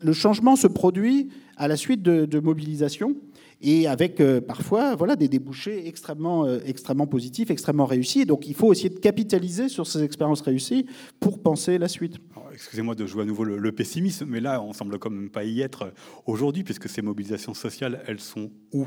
le 0.00 0.12
changement 0.12 0.56
se 0.56 0.66
produit 0.66 1.28
à 1.56 1.68
la 1.68 1.76
suite 1.76 2.02
de, 2.02 2.24
de 2.24 2.40
mobilisations 2.40 3.14
et 3.62 3.86
avec 3.86 4.20
euh, 4.20 4.40
parfois 4.40 4.96
voilà, 4.96 5.14
des 5.14 5.28
débouchés 5.28 5.86
extrêmement, 5.86 6.46
euh, 6.46 6.58
extrêmement 6.66 7.06
positifs, 7.06 7.50
extrêmement 7.50 7.86
réussis. 7.86 8.26
donc 8.26 8.46
il 8.48 8.54
faut 8.54 8.72
essayer 8.72 8.90
de 8.90 8.98
capitaliser 8.98 9.68
sur 9.68 9.86
ces 9.86 10.02
expériences 10.02 10.40
réussies 10.40 10.86
pour 11.20 11.40
penser 11.40 11.78
la 11.78 11.88
suite. 11.88 12.16
Excusez-moi 12.52 12.94
de 12.94 13.06
jouer 13.06 13.22
à 13.22 13.24
nouveau 13.24 13.44
le, 13.44 13.72
pessimisme, 13.72 14.26
mais 14.28 14.40
là 14.40 14.60
on 14.60 14.72
semble 14.72 14.98
comme 14.98 15.30
pas 15.30 15.44
y 15.44 15.62
être 15.62 15.92
aujourd'hui, 16.26 16.64
puisque 16.64 16.88
ces 16.88 17.00
mobilisations 17.00 17.54
sociales, 17.54 18.02
elles 18.06 18.20
sont 18.20 18.50
où? 18.72 18.86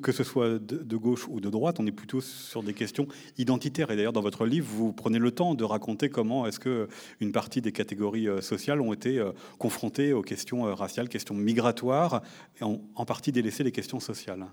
Que 0.00 0.12
ce 0.12 0.22
soit 0.22 0.58
de, 0.60 0.96
gauche 0.96 1.26
ou 1.28 1.40
de 1.40 1.50
droite, 1.50 1.80
on 1.80 1.86
est 1.86 1.92
plutôt 1.92 2.20
sur 2.20 2.62
des 2.62 2.74
questions 2.74 3.08
identitaires. 3.38 3.90
Et 3.90 3.96
d'ailleurs 3.96 4.12
dans 4.12 4.20
votre 4.20 4.46
livre, 4.46 4.68
vous 4.70 4.92
prenez 4.92 5.18
le 5.18 5.32
temps 5.32 5.54
de 5.54 5.64
raconter 5.64 6.08
comment 6.10 6.46
est-ce 6.46 6.60
que 6.60 6.86
une 7.20 7.32
partie 7.32 7.60
des 7.60 7.72
catégories 7.72 8.28
euh, 8.28 8.40
sociales 8.40 8.80
ont 8.80 8.92
été 8.92 9.22
confrontées 9.58 10.12
aux 10.12 10.22
questions 10.22 10.62
raciales, 10.74 11.08
questions 11.08 11.34
migratoires, 11.34 12.22
et 12.60 12.64
ont 12.64 12.82
en 12.94 13.04
partie 13.04 13.32
délaissé 13.32 13.64
les 13.64 13.72
questions 13.72 13.98
sociale. 14.02 14.46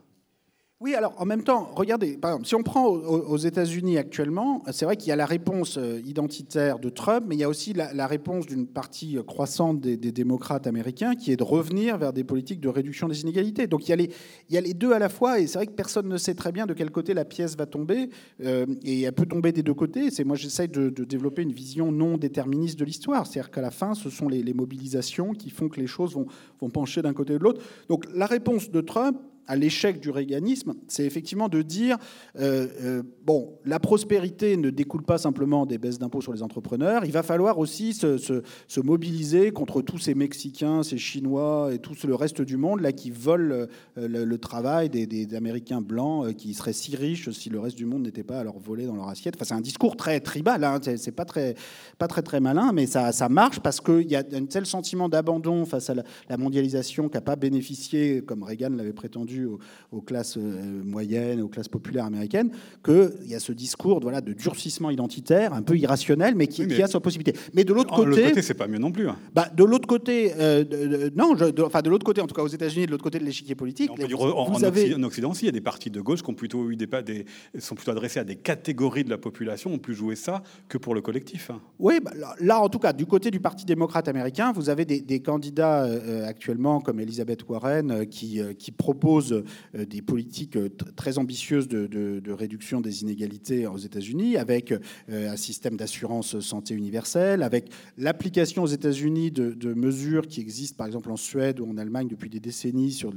Oui, 0.82 0.96
alors 0.96 1.14
en 1.18 1.26
même 1.26 1.44
temps, 1.44 1.70
regardez, 1.76 2.16
par 2.16 2.32
exemple, 2.32 2.48
si 2.48 2.56
on 2.56 2.64
prend 2.64 2.86
aux, 2.86 3.36
États-Unis 3.36 3.98
actuellement, 3.98 4.64
c'est 4.72 4.86
vrai 4.86 4.96
qu'il 4.96 5.10
y 5.10 5.12
a 5.12 5.18
la 5.18 5.26
réponse 5.26 5.78
euh, 5.78 6.00
identitaire 6.06 6.80
de 6.80 6.88
Trump, 6.88 7.26
mais 7.28 7.36
il 7.36 7.40
y 7.40 7.44
a 7.44 7.50
aussi 7.50 7.74
la, 7.74 8.08
réponse 8.08 8.46
d'une 8.46 8.66
partie 8.66 9.18
croissante 9.28 9.82
des, 9.82 9.98
démocrates 9.98 10.68
américains 10.68 11.16
qui 11.16 11.34
est 11.34 11.36
de 11.36 11.44
revenir 11.44 11.98
vers 11.98 12.14
des 12.14 12.24
politiques 12.24 12.62
de 12.62 12.70
réduction 12.70 13.10
des 13.10 13.20
inégalités. 13.24 13.68
Donc 13.68 13.90
il 13.90 14.10
y, 14.50 14.58
a 14.58 14.62
les, 14.62 14.74
deux 14.74 14.94
à 14.94 15.00
la 15.00 15.10
fois, 15.10 15.42
et 15.42 15.48
c'est 15.48 15.58
vrai 15.58 15.68
que 15.68 15.74
personne 15.74 16.08
ne 16.08 16.16
sait 16.16 16.34
très 16.34 16.54
bien 16.54 16.66
de 16.66 16.74
quel 16.74 16.92
côté 16.92 17.14
la 17.14 17.26
pièce 17.26 17.58
va 17.58 17.66
tomber, 17.66 18.10
euh, 18.42 18.66
et 18.86 19.02
elle 19.02 19.12
peut 19.12 19.26
tomber 19.26 19.52
des 19.52 19.64
deux 19.64 19.74
côtés. 19.74 20.12
C'est 20.12 20.24
moi 20.24 20.38
j'essaye 20.38 20.70
de, 20.70 20.88
développer 21.04 21.42
une 21.42 21.52
vision 21.52 21.92
non 21.92 22.18
déterministe 22.18 22.80
de 22.80 22.86
l'histoire, 22.86 23.28
c'est-à-dire 23.28 23.52
qu'à 23.52 23.62
la 23.62 23.72
fin, 23.72 23.96
ce 23.96 24.10
sont 24.10 24.30
les, 24.30 24.54
mobilisations 24.54 25.34
qui 25.34 25.50
font 25.50 25.68
que 25.68 25.82
les 25.82 25.88
choses 25.88 26.14
vont 26.14 26.70
pencher 26.70 27.02
d'un 27.02 27.14
côté 27.14 27.36
ou 27.36 27.38
de 27.38 27.44
l'autre. 27.44 27.62
Donc 27.90 28.06
la 28.14 28.28
réponse 28.28 28.72
de 28.72 28.80
Trump, 28.80 29.18
à 29.50 29.56
l'échec 29.56 30.00
du 30.00 30.12
réganisme, 30.12 30.76
c'est 30.88 31.06
effectivement 31.06 31.50
de 31.50 31.64
dire 31.64 31.98
euh, 32.40 32.68
euh, 32.84 33.04
bon, 33.26 33.58
la 33.66 33.80
prospérité 33.80 34.56
ne 34.58 34.70
découle 34.70 35.02
pas 35.02 35.18
simplement 35.18 35.66
des 35.66 35.80
baisses 35.80 35.98
d'impôts 35.98 36.22
sur 36.22 36.32
les 36.32 36.44
entrepreneurs. 36.44 37.04
Il 37.04 37.12
va 37.12 37.24
falloir 37.24 37.58
aussi 37.58 37.94
se, 37.94 38.44
mobiliser 38.80 39.52
contre 39.52 39.82
tous 39.82 39.98
ces 39.98 40.14
Mexicains, 40.14 40.84
ces 40.84 41.00
Chinois 41.00 41.72
et 41.74 41.80
tout 41.80 41.96
le 42.06 42.14
reste 42.14 42.42
du 42.42 42.58
monde 42.58 42.82
là 42.82 42.92
qui 42.92 43.10
volent 43.10 43.66
euh, 43.98 44.08
le, 44.08 44.38
travail 44.38 44.90
des, 44.90 45.36
Américains 45.36 45.82
blancs 45.82 46.36
qui 46.36 46.54
seraient 46.54 46.72
si 46.72 46.96
riches 46.96 47.32
si 47.32 47.50
le 47.50 47.60
reste 47.60 47.76
du 47.76 47.86
monde 47.86 48.04
n'était 48.04 48.24
pas 48.24 48.40
à 48.40 48.44
leur 48.44 48.60
voler 48.60 48.86
dans 48.86 48.96
leur 48.96 49.10
assiette. 49.10 49.34
Enfin, 49.36 49.46
c'est 49.46 49.54
un 49.56 49.62
discours 49.62 49.98
très 49.98 50.20
tribal. 50.20 50.64
Hein. 50.64 50.80
C'est 50.96 51.12
pas 51.12 51.26
très, 51.26 51.56
pas 51.98 52.08
très 52.08 52.22
très 52.22 52.40
malin, 52.40 52.72
mais 52.72 52.86
ça, 52.86 53.12
ça 53.12 53.30
marche 53.30 53.60
parce 53.62 53.82
qu'il 53.82 54.10
y 54.12 54.16
a 54.16 54.24
un 54.32 54.46
tel 54.46 54.68
sentiment 54.68 55.10
d'abandon 55.10 55.66
face 55.66 55.90
à 55.90 55.96
la, 55.96 56.04
la 56.30 56.38
mondialisation 56.38 57.10
qui 57.10 57.18
n'a 57.18 57.22
pas 57.22 57.36
bénéficié, 57.36 58.22
comme 58.22 58.44
Reagan 58.44 58.70
l'avait 58.70 58.94
prétendu 58.94 59.39
aux, 59.45 60.02
classes 60.02 60.38
euh, 60.38 60.84
moyennes, 60.84 61.41
aux 61.41 61.48
classes 61.48 61.68
populaires 61.68 62.06
américaines, 62.06 62.52
qu'il 62.84 63.11
y 63.26 63.36
a 63.36 63.40
ce 63.40 63.52
discours 63.52 63.99
voilà, 63.99 64.22
de 64.22 64.34
durcissement 64.34 64.90
identitaire, 64.90 65.53
un 65.53 65.61
peu 65.61 65.78
irrationnel, 65.78 66.36
mais 66.36 66.48
qui, 66.48 66.82
a 66.82 66.88
sa 66.88 66.99
possibilité. 66.99 67.38
Mais 67.53 67.64
de 67.64 67.74
l'autre 67.74 67.95
côté, 67.95 68.30
côté 68.30 68.41
c'est 68.41 68.53
pas 68.53 68.68
mieux 68.68 68.80
non 68.80 68.91
plus. 68.91 69.10
Hein. 69.10 69.18
Bah, 69.34 69.49
de 69.56 69.64
l'autre 69.64 69.88
côté, 69.88 70.34
euh, 70.38 71.10
non, 71.16 71.34
de, 71.34 71.61
enfin 71.61 71.82
de 71.82 71.90
l'autre 71.90 72.06
côté, 72.06 72.22
en 72.22 72.28
tout 72.28 72.36
cas 72.36 72.41
aux 72.41 72.48
États-Unis, 72.48 72.86
de 72.86 72.91
l'autre 72.91 73.03
côté 73.03 73.20
de 73.20 73.26
l'échiquier 73.26 73.56
politique. 73.56 73.91
en, 73.91 74.64
avez... 74.64 74.95
en, 74.95 75.03
Occident 75.03 75.32
aussi, 75.32 75.44
il 75.44 75.48
y 75.48 75.49
a 75.49 75.53
des 75.53 75.61
partis 75.61 75.90
de 75.90 76.02
gauche 76.02 76.22
qui 76.22 76.30
ont 76.30 76.36
plutôt 76.36 76.70
eu 76.70 76.76
des, 76.76 76.88
des, 77.06 77.26
sont 77.57 77.76
plutôt 77.76 77.91
adressés 77.91 78.20
à 78.20 78.24
des 78.24 78.36
catégories 78.36 79.03
de 79.03 79.10
la 79.10 79.18
population, 79.18 79.74
ont 79.74 79.80
plus 79.80 79.95
joué 79.95 80.16
ça 80.16 80.44
que 80.68 80.78
pour 80.78 80.94
le 80.94 81.02
collectif. 81.02 81.52
Hein. 81.52 81.61
Oui, 81.80 81.99
bah, 82.03 82.11
là, 82.40 82.61
en 82.61 82.70
tout 82.70 82.80
cas, 82.80 82.94
du 82.94 83.06
côté 83.06 83.32
du 83.32 83.40
Parti 83.40 83.66
démocrate 83.66 84.07
américain, 84.07 84.52
vous 84.52 84.70
avez 84.70 84.86
des, 84.86 85.20
candidats 85.20 85.84
euh, 85.84 86.26
actuellement 86.26 86.80
comme 86.80 86.99
Elizabeth 86.99 87.48
Warren 87.48 88.06
qui, 88.07 88.40
qui 88.57 88.72
proposent 88.72 89.28
euh, 89.31 89.85
des 89.85 90.01
politiques 90.01 90.56
euh, 90.56 90.69
très 90.95 91.18
ambitieuses 91.18 91.68
de, 91.68 92.31
réduction 92.31 92.81
des 92.81 93.01
inégalités 93.01 93.68
aux 93.68 93.77
États-Unis, 93.77 94.38
avec 94.38 94.72
euh, 94.72 95.31
un 95.31 95.35
système 95.35 95.77
d'assurance 95.77 96.39
santé 96.39 96.73
universelle, 96.73 97.43
avec 97.43 97.69
l'application 97.97 98.64
aux 98.64 98.68
États-Unis 98.68 99.31
de, 99.31 99.73
mesures 99.73 100.27
qui 100.27 100.41
existent 100.41 100.76
par 100.77 100.88
exemple 100.88 101.11
en 101.11 101.15
Suède 101.15 101.60
ou 101.60 101.69
en 101.69 101.77
Allemagne 101.77 102.07
depuis 102.07 102.30
des 102.30 102.39
décennies 102.39 102.91
sur 102.91 103.14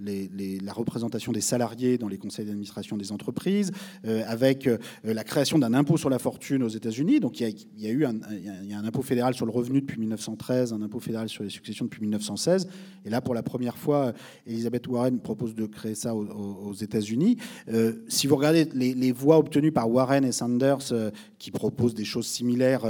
la 0.00 0.72
représentation 0.72 1.32
des 1.32 1.40
salariés 1.40 1.96
dans 1.98 2.08
les 2.08 2.18
conseils 2.18 2.44
d'administration 2.44 2.96
des 2.96 3.12
entreprises, 3.12 3.70
avec 4.04 4.68
la 5.04 5.24
création 5.24 5.58
d'un 5.58 5.74
impôt 5.74 5.96
sur 5.96 6.10
la 6.10 6.18
fortune 6.18 6.62
aux 6.62 6.68
États-Unis. 6.68 7.20
Donc 7.20 7.40
il 7.40 7.54
y, 7.78 7.86
a, 7.86 7.90
eu 7.90 8.04
un, 8.04 8.16
un 8.20 8.84
impôt 8.84 9.02
fédéral 9.02 9.34
sur 9.34 9.46
le 9.46 9.52
revenu 9.52 9.80
depuis 9.80 9.98
1913, 9.98 10.72
un 10.72 10.82
impôt 10.82 11.00
fédéral 11.00 11.28
sur 11.28 11.44
les 11.44 11.50
successions 11.50 11.84
depuis 11.84 12.02
1916. 12.02 12.68
Et 13.04 13.10
là, 13.10 13.20
pour 13.20 13.34
la 13.34 13.42
première 13.42 13.76
fois, 13.76 14.12
Elisabeth 14.46 14.86
Warren 14.86 15.20
propose 15.20 15.51
de 15.54 15.66
créer 15.66 15.94
ça 15.94 16.14
aux, 16.14 16.72
États-Unis. 16.72 17.36
Euh, 17.68 18.04
si 18.08 18.26
vous 18.26 18.36
regardez 18.36 18.66
les, 18.74 19.12
voix 19.12 19.38
obtenues 19.38 19.72
par 19.72 19.90
Warren 19.90 20.24
et 20.24 20.32
Sanders, 20.32 20.92
euh, 20.92 21.10
qui 21.38 21.50
proposent 21.50 21.94
des 21.94 22.04
choses 22.04 22.26
similaires 22.26 22.84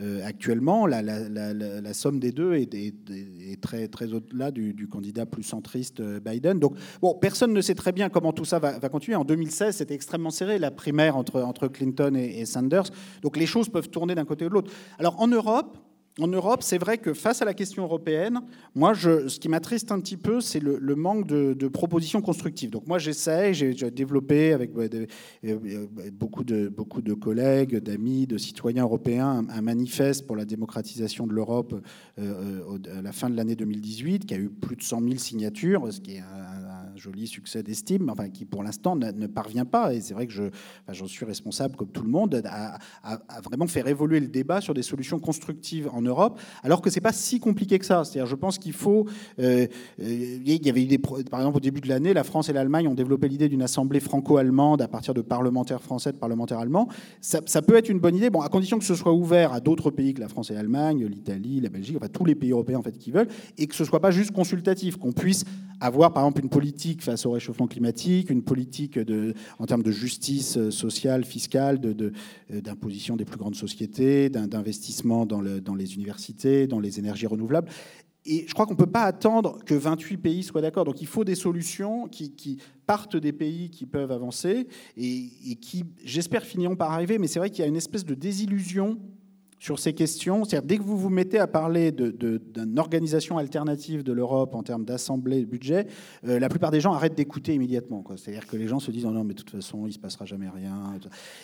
euh, 0.00 0.24
actuellement, 0.24 0.86
la, 0.86 1.94
somme 1.94 2.18
des 2.18 2.32
deux 2.32 2.54
est, 2.54 3.60
très, 3.60 3.88
très 3.88 4.12
au-delà 4.12 4.50
du, 4.50 4.88
candidat 4.88 5.26
plus 5.26 5.42
centriste 5.42 6.02
Biden. 6.02 6.58
Donc, 6.58 6.74
bon, 7.00 7.14
personne 7.14 7.52
ne 7.52 7.60
sait 7.60 7.74
très 7.74 7.92
bien 7.92 8.08
comment 8.08 8.32
tout 8.32 8.44
ça 8.44 8.58
va, 8.58 8.78
continuer. 8.88 9.16
En 9.16 9.24
2016, 9.24 9.76
c'était 9.76 9.94
extrêmement 9.94 10.30
serré, 10.30 10.58
la 10.58 10.70
primaire 10.70 11.16
entre, 11.16 11.42
entre 11.42 11.68
Clinton 11.68 12.14
et, 12.16 12.40
et 12.40 12.46
Sanders. 12.46 12.90
Donc, 13.22 13.36
les 13.36 13.46
choses 13.46 13.68
peuvent 13.68 13.90
tourner 13.90 14.14
d'un 14.14 14.24
côté 14.24 14.44
ou 14.44 14.48
de 14.48 14.54
l'autre. 14.54 14.72
Alors, 14.98 15.20
en 15.20 15.28
Europe, 15.28 15.76
en 16.18 16.28
Europe, 16.28 16.62
c'est 16.62 16.78
vrai 16.78 16.96
que 16.96 17.12
face 17.12 17.42
à 17.42 17.44
la 17.44 17.52
question 17.52 17.82
européenne, 17.82 18.40
moi, 18.74 18.94
ce 18.94 19.38
qui 19.38 19.48
m'attriste 19.48 19.92
un 19.92 20.00
petit 20.00 20.16
peu, 20.16 20.40
c'est 20.40 20.60
le, 20.60 20.94
manque 20.94 21.26
de, 21.26 21.68
propositions 21.68 22.22
constructives. 22.22 22.70
Donc 22.70 22.86
moi, 22.86 22.98
j'essaie, 22.98 23.52
j'ai 23.52 23.90
développé 23.90 24.52
avec 24.52 24.70
euh, 24.76 25.86
beaucoup, 26.12 26.44
de, 26.44 26.68
beaucoup 26.68 27.02
de 27.02 27.12
collègues, 27.12 27.76
d'amis, 27.76 28.26
de 28.26 28.38
citoyens 28.38 28.84
européens, 28.84 29.44
un, 29.48 29.60
manifeste 29.60 30.26
pour 30.26 30.36
la 30.36 30.44
démocratisation 30.44 31.26
de 31.26 31.32
l'Europe 31.32 31.74
euh, 32.18 32.22
euh, 32.22 32.98
à 32.98 33.02
la 33.02 33.12
fin 33.12 33.28
de 33.28 33.36
l'année 33.36 33.56
2018, 33.56 34.24
qui 34.26 34.34
a 34.34 34.38
eu 34.38 34.48
plus 34.48 34.76
de 34.76 34.82
100 34.82 35.02
000 35.02 35.16
signatures, 35.16 35.92
ce 35.92 36.00
qui 36.00 36.14
est 36.14 36.20
un, 36.20 36.96
joli 36.96 37.26
succès 37.26 37.62
d'estime, 37.62 38.08
enfin, 38.08 38.30
qui 38.30 38.46
pour 38.46 38.62
l'instant 38.62 38.96
ne, 38.96 39.26
parvient 39.26 39.66
pas. 39.66 39.92
Et 39.92 40.00
c'est 40.00 40.14
vrai 40.14 40.26
que 40.26 40.32
je, 40.32 40.44
j'en 40.88 41.06
suis 41.06 41.26
responsable, 41.26 41.76
comme 41.76 41.90
tout 41.90 42.02
le 42.02 42.08
monde, 42.08 42.40
à, 42.46 42.78
à, 43.02 43.40
vraiment 43.42 43.66
faire 43.66 43.86
évoluer 43.86 44.18
le 44.18 44.28
débat 44.28 44.62
sur 44.62 44.72
des 44.72 44.82
solutions 44.82 45.18
constructives 45.18 45.90
en 45.92 46.05
Europe, 46.06 46.40
alors 46.62 46.80
que 46.80 46.90
c'est 46.90 47.00
pas 47.00 47.12
si 47.12 47.40
compliqué 47.40 47.78
que 47.78 47.86
ça. 47.86 48.04
C'est-à-dire, 48.04 48.26
je 48.26 48.36
pense 48.36 48.58
qu'il 48.58 48.72
faut. 48.72 49.06
Euh, 49.38 49.66
euh, 50.00 50.38
il 50.44 50.66
y 50.66 50.70
avait 50.70 50.82
eu 50.82 50.86
des, 50.86 50.98
par 50.98 51.40
exemple, 51.40 51.56
au 51.56 51.60
début 51.60 51.80
de 51.80 51.88
l'année, 51.88 52.14
la 52.14 52.24
France 52.24 52.48
et 52.48 52.52
l'Allemagne 52.52 52.88
ont 52.88 52.94
développé 52.94 53.28
l'idée 53.28 53.48
d'une 53.48 53.62
assemblée 53.62 54.00
franco-allemande 54.00 54.82
à 54.82 54.88
partir 54.88 55.14
de 55.14 55.22
parlementaires 55.22 55.82
français, 55.82 56.12
de 56.12 56.18
parlementaires 56.18 56.58
allemands. 56.58 56.88
Ça, 57.20 57.40
peut 57.62 57.76
être 57.76 57.88
une 57.88 57.98
bonne 57.98 58.16
idée, 58.16 58.30
bon, 58.30 58.40
à 58.40 58.48
condition 58.48 58.78
que 58.78 58.84
ce 58.84 58.94
soit 58.94 59.12
ouvert 59.12 59.52
à 59.52 59.60
d'autres 59.60 59.90
pays 59.90 60.14
que 60.14 60.20
la 60.20 60.28
France 60.28 60.50
et 60.50 60.54
l'Allemagne, 60.54 61.06
l'Italie, 61.06 61.60
la 61.60 61.68
Belgique, 61.68 61.96
enfin 61.96 62.08
tous 62.08 62.24
les 62.24 62.34
pays 62.34 62.50
européens 62.50 62.78
en 62.78 62.82
fait 62.82 62.96
qui 62.96 63.10
veulent, 63.10 63.28
et 63.58 63.66
que 63.66 63.74
ce 63.74 63.84
soit 63.84 64.00
pas 64.00 64.10
juste 64.10 64.30
consultatif, 64.32 64.96
qu'on 64.96 65.12
puisse 65.12 65.44
avoir 65.80 66.12
par 66.12 66.24
exemple 66.24 66.42
une 66.42 66.48
politique 66.48 67.02
face 67.02 67.26
au 67.26 67.32
réchauffement 67.32 67.66
climatique, 67.66 68.30
une 68.30 68.42
politique 68.42 68.98
en 69.58 69.66
termes 69.66 69.82
de 69.82 69.90
justice 69.90 70.56
euh, 70.56 70.70
sociale, 70.70 71.24
fiscale, 71.24 71.80
d'imposition 72.48 73.14
de, 73.14 73.18
des 73.18 73.24
plus 73.24 73.38
grandes 73.38 73.56
sociétés, 73.56 74.28
d'investissement 74.30 75.26
dans 75.26 75.40
les 75.40 75.94
universités, 75.94 76.66
dans 76.66 76.80
les 76.80 76.98
énergies 76.98 77.26
renouvelables. 77.26 77.68
Et 78.28 78.44
je 78.48 78.52
crois 78.52 78.66
qu'on 78.66 78.72
ne 78.72 78.78
peut 78.78 78.86
pas 78.86 79.04
attendre 79.04 79.58
que 79.64 79.74
28 79.74 80.16
pays 80.16 80.42
soient 80.42 80.60
d'accord. 80.60 80.84
Donc 80.84 81.00
il 81.00 81.06
faut 81.06 81.24
des 81.24 81.36
solutions 81.36 82.08
qui, 82.08 82.58
partent 82.86 83.16
des 83.16 83.32
pays 83.32 83.70
qui 83.70 83.86
peuvent 83.86 84.12
avancer 84.12 84.66
et, 84.96 85.56
qui, 85.60 85.84
j'espère, 86.04 86.44
finiront 86.44 86.76
par 86.76 86.90
arriver. 86.92 87.18
Mais 87.18 87.28
c'est 87.28 87.38
vrai 87.38 87.50
qu'il 87.50 87.60
y 87.60 87.64
a 87.64 87.68
une 87.68 87.76
espèce 87.76 88.04
de 88.04 88.14
désillusion 88.14 88.98
sur 89.58 89.78
ces 89.78 89.92
questions. 89.92 90.44
C'est-à-dire, 90.44 90.66
dès 90.66 90.78
que 90.78 90.82
vous 90.82 90.98
vous 90.98 91.08
mettez 91.08 91.38
à 91.38 91.46
parler 91.46 91.92
d'une 91.92 92.78
organisation 92.78 93.38
alternative 93.38 94.02
de 94.02 94.12
l'Europe 94.12 94.54
en 94.54 94.62
termes 94.62 94.84
d'assemblée 94.84 95.40
de 95.40 95.46
budget, 95.46 95.86
euh, 96.26 96.38
la 96.38 96.48
plupart 96.48 96.70
des 96.70 96.80
gens 96.80 96.92
arrêtent 96.92 97.14
d'écouter 97.14 97.54
immédiatement. 97.54 98.04
C'est-à-dire 98.16 98.46
que 98.46 98.56
les 98.56 98.68
gens 98.68 98.80
se 98.80 98.90
disent 98.90 99.06
non, 99.06 99.24
mais 99.24 99.34
de 99.34 99.42
toute 99.42 99.50
façon, 99.50 99.80
il 99.84 99.88
ne 99.88 99.92
se 99.92 99.98
passera 99.98 100.24
jamais 100.24 100.48
rien. 100.48 100.94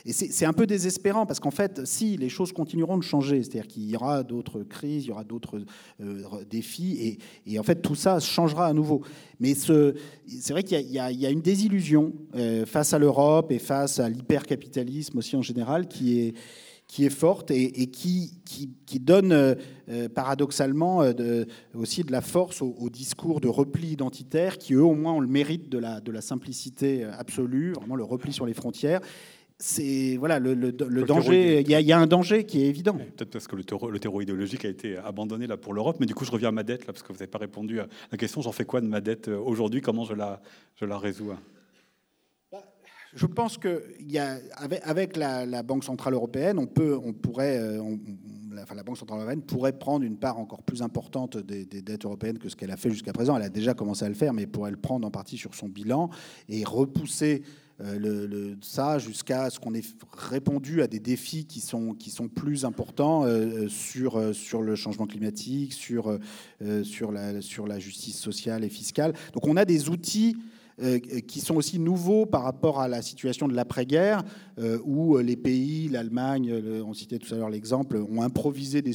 Et 0.05 0.13
c'est 0.13 0.45
un 0.45 0.53
peu 0.53 0.67
désespérant 0.67 1.27
parce 1.27 1.41
qu'en 1.41 1.51
fait, 1.51 1.85
si 1.85 2.17
les 2.17 2.29
choses 2.29 2.53
continueront 2.53 2.99
de 2.99 3.03
changer, 3.03 3.43
c'est-à-dire 3.43 3.67
qu'il 3.67 3.89
y 3.89 3.97
aura 3.97 4.23
d'autres 4.23 4.63
crises, 4.63 5.05
il 5.05 5.09
y 5.09 5.13
aura 5.13 5.25
d'autres 5.25 5.63
euh, 6.01 6.23
défis, 6.49 7.19
et, 7.47 7.59
en 7.59 7.63
fait, 7.63 7.83
tout 7.83 7.95
ça 7.95 8.21
changera 8.21 8.67
à 8.67 8.73
nouveau. 8.73 9.03
Mais 9.41 9.55
c'est 9.55 10.53
vrai 10.53 10.63
qu'il 10.63 10.79
y, 10.79 10.95
y, 10.95 11.27
a 11.27 11.31
une 11.31 11.41
désillusion 11.41 12.13
euh, 12.35 12.67
face 12.67 12.93
à 12.93 12.99
l'Europe 12.99 13.51
et 13.51 13.59
face 13.59 13.99
à 13.99 14.09
l'hypercapitalisme 14.09 15.19
aussi 15.19 15.37
en 15.37 15.43
général 15.43 15.89
qui 15.89 16.21
est 16.21 16.35
qui 16.93 17.07
est 17.07 17.11
forte 17.11 17.51
et, 17.51 17.87
qui, 17.87 18.35
qui, 18.45 19.01
donne 19.01 19.33
euh, 19.33 19.55
euh, 19.89 20.11
paradoxalement 20.11 21.03
euh, 21.03 21.47
aussi 21.75 22.05
de 22.05 22.13
la 22.13 22.21
force 22.21 22.61
au, 22.61 22.91
discours 22.91 23.41
de 23.41 23.49
repli 23.49 23.93
identitaire 23.93 24.59
qui, 24.59 24.75
eux, 24.75 24.85
au 24.85 24.95
moins, 24.95 25.15
ont 25.15 25.21
le 25.21 25.27
mérite 25.27 25.71
de 25.71 25.79
la, 25.79 26.03
de 26.03 26.13
la 26.13 26.21
simplicité 26.21 27.05
absolue, 27.05 27.73
vraiment 27.73 27.97
le 27.97 28.05
repli 28.05 28.31
sur 28.31 28.45
les 28.45 28.53
frontières 28.53 29.01
c'est 29.59 30.17
voilà 30.17 30.41
le, 30.41 30.55
le, 30.55 30.73
danger. 30.73 31.61
Il 31.61 31.71
y, 31.71 31.93
a 31.93 31.99
un 31.99 32.09
danger 32.09 32.45
qui 32.45 32.65
est 32.65 32.67
évident. 32.67 32.95
Peut-être 32.95 33.31
parce 33.31 33.47
que 33.47 33.55
le 33.55 33.63
terreau, 33.63 33.91
le 33.91 34.01
terreau, 34.01 34.21
idéologique 34.21 34.65
a 34.65 34.69
été 34.69 34.97
abandonné 34.97 35.47
là 35.47 35.57
pour 35.57 35.73
l'Europe, 35.73 35.99
mais 36.01 36.07
du 36.07 36.17
coup 36.17 36.25
je 36.25 36.33
reviens 36.33 36.49
à 36.49 36.53
ma 36.53 36.65
dette 36.65 36.81
là 36.81 36.93
parce 36.93 37.05
que 37.05 37.13
vous 37.13 37.19
n'avez 37.21 37.29
pas 37.29 37.39
répondu 37.39 37.79
à 37.79 37.87
la 38.11 38.19
question. 38.19 38.43
J'en 38.43 38.51
fais 38.51 38.65
quoi 38.65 38.81
de 38.81 38.89
ma 38.89 39.01
dette 39.01 39.29
aujourd'hui? 39.29 39.81
Comment 39.81 40.05
je 40.05 40.15
la 40.15 40.43
je 40.75 40.85
la 40.85 40.99
résous 40.99 41.31
je 43.15 43.27
pense 43.27 43.59
que 43.59 43.85
avec, 44.85 45.17
la, 45.17 45.63
Banque 45.63 45.85
centrale 45.85 46.15
européenne, 46.15 46.59
on 46.59 46.67
pourrait, 46.67 47.59
euh, 47.59 47.97
la, 48.51 48.63
enfin, 48.63 48.75
la 48.75 48.83
Banque 48.83 48.97
centrale 48.97 49.19
européenne 49.19 49.43
pourrait 49.43 49.79
prendre 49.79 50.05
une 50.05 50.17
part 50.17 50.39
encore 50.39 50.63
plus 50.63 50.83
importante 50.83 51.37
des, 51.37 51.65
dettes 51.65 52.05
européennes 52.05 52.39
que 52.39 52.49
ce 52.49 52.57
qu'elle 52.57 52.71
a 52.71 52.77
fait 52.77 52.91
jusqu'à 52.91 53.13
présent. 53.13 53.37
Elle 53.37 53.43
a 53.43 53.51
déjà 53.51 53.75
commencé 53.75 54.05
à 54.05 54.09
le 54.09 54.15
faire, 54.15 54.33
mais 54.33 54.47
pourrait 54.47 54.71
le 54.71 54.79
prendre 54.79 55.07
en 55.07 55.11
partie 55.11 55.37
sur 55.37 55.55
son 55.55 55.69
bilan 55.69 56.09
et 56.49 56.65
repousser 56.65 57.43
euh, 57.81 58.55
ça 58.61 58.99
jusqu'à 58.99 59.51
ce 59.51 59.59
qu'on 59.59 59.75
ait 59.75 59.83
répondu 60.17 60.83
à 60.83 60.87
des 60.87 61.01
défis 61.01 61.47
qui 61.47 61.61
sont, 61.61 61.97
plus 62.35 62.65
importants 62.65 63.25
euh, 63.25 63.69
sur, 63.69 64.19
le 64.19 64.77
changement 64.77 65.07
climatique, 65.07 65.75
sur, 65.75 66.19
la, 66.61 67.79
justice 67.79 68.19
sociale 68.19 68.65
et 68.65 68.69
fiscale. 68.71 69.13
Donc 69.35 69.47
on 69.47 69.57
a 69.57 69.65
des 69.65 69.91
outils 69.91 70.37
qui 71.29 71.41
sont 71.41 71.57
aussi 71.57 71.79
nouveaux 71.79 72.27
par 72.27 72.43
rapport 72.43 72.81
à 72.81 72.89
la 72.89 73.03
situation 73.03 73.49
de 73.49 73.55
l'après-guerre, 73.55 74.23
euh, 74.59 74.79
où 74.85 75.19
les 75.19 75.37
pays, 75.37 75.89
l'Allemagne, 75.89 76.53
on 76.85 76.93
citait 76.93 77.19
tout 77.19 77.33
à 77.35 77.39
l'heure 77.39 77.51
l'exemple, 77.51 77.97
ont 77.97 78.23
improvisé 78.23 78.83
des, 78.83 78.93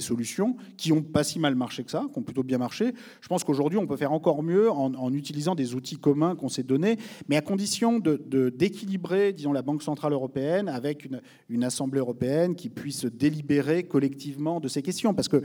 solutions 0.00 0.56
qui 0.76 0.90
n'ont 0.90 1.02
pas 1.02 1.24
si 1.24 1.38
mal 1.38 1.54
marché 1.54 1.84
que 1.84 1.90
ça, 1.90 2.06
qui 2.12 2.18
ont 2.18 2.22
plutôt 2.22 2.42
bien 2.42 2.58
marché. 2.58 2.92
Je 3.20 3.28
pense 3.28 3.44
qu'aujourd'hui, 3.44 3.78
on 3.78 3.86
peut 3.86 3.96
faire 3.96 4.12
encore 4.12 4.42
mieux 4.42 4.70
en, 4.70 5.12
utilisant 5.12 5.54
des 5.54 5.74
outils 5.74 5.96
communs 5.96 6.34
qu'on 6.36 6.48
s'est 6.48 6.62
donnés, 6.62 6.98
mais 7.28 7.36
à 7.36 7.40
condition 7.40 8.00
d'équilibrer, 8.00 9.32
de, 9.32 9.36
disons, 9.36 9.52
la 9.52 9.62
Banque 9.62 9.82
Centrale 9.82 10.12
Européenne 10.12 10.68
avec 10.68 11.04
une, 11.04 11.64
Assemblée 11.64 12.00
européenne 12.00 12.56
qui 12.56 12.68
puisse 12.68 13.06
délibérer 13.06 13.84
collectivement 13.84 14.60
de 14.60 14.68
ces 14.68 14.82
questions. 14.82 15.14
Parce 15.14 15.28
que, 15.28 15.42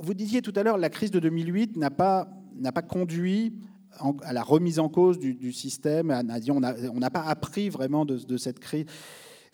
vous 0.00 0.14
disiez 0.14 0.42
tout 0.42 0.52
à 0.54 0.62
l'heure, 0.62 0.78
la 0.78 0.90
crise 0.90 1.10
de 1.10 1.18
2008 1.18 1.76
n'a 1.76 1.90
pas, 1.90 2.28
n'a 2.56 2.70
pas 2.70 2.82
conduit 2.82 3.52
à 4.22 4.32
la 4.32 4.42
remise 4.42 4.78
en 4.78 4.88
cause 4.88 5.18
du, 5.18 5.52
système. 5.52 6.10
On 6.50 6.60
n'a 7.00 7.10
pas 7.10 7.22
appris 7.22 7.68
vraiment 7.68 8.04
de 8.04 8.36
cette 8.36 8.58
crise. 8.58 8.86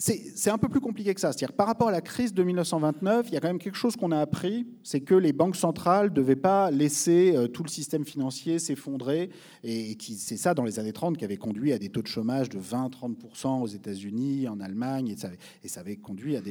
C'est 0.01 0.51
un 0.51 0.59
peu 0.59 0.69
plus 0.69 0.79
compliqué 0.79 1.13
que 1.13 1.21
ça. 1.21 1.33
C'est-à-dire 1.33 1.57
par 1.57 1.67
rapport 1.67 1.89
à 1.89 1.91
la 1.91 2.01
crise 2.01 2.33
de 2.33 2.45
1929, 2.45 3.27
il 3.29 3.35
y 3.35 3.37
a 3.37 3.41
quand 3.41 3.49
même 3.49 3.59
quelque 3.59 3.75
chose 3.75 3.97
qu'on 3.97 4.13
a 4.13 4.21
appris, 4.21 4.65
c'est 4.85 5.01
que 5.01 5.17
les 5.17 5.33
banques 5.33 5.57
centrales 5.57 6.11
ne 6.11 6.15
devaient 6.15 6.37
pas 6.37 6.71
laisser 6.71 7.35
euh, 7.35 7.49
tout 7.49 7.65
le 7.65 7.69
système 7.69 8.05
financier 8.05 8.61
s'effondrer. 8.61 9.31
Et, 9.65 9.99
c'est 10.01 10.37
ça, 10.37 10.55
dans 10.55 10.63
les 10.63 10.79
années 10.79 10.93
30, 10.93 11.17
qui 11.17 11.25
avait 11.25 11.37
conduit 11.37 11.73
à 11.73 11.81
des 11.81 11.89
taux 11.89 12.03
de 12.03 12.07
chômage 12.07 12.49
de 12.49 12.61
20-30% 12.61 13.61
aux 13.61 13.67
États-Unis, 13.67 14.47
en 14.47 14.61
Allemagne, 14.61 15.09
et 15.09 15.17
ça, 15.17 15.31
et 15.65 15.69
ça 15.69 15.81
avait 15.81 15.97
conduit 15.97 16.37
à, 16.37 16.43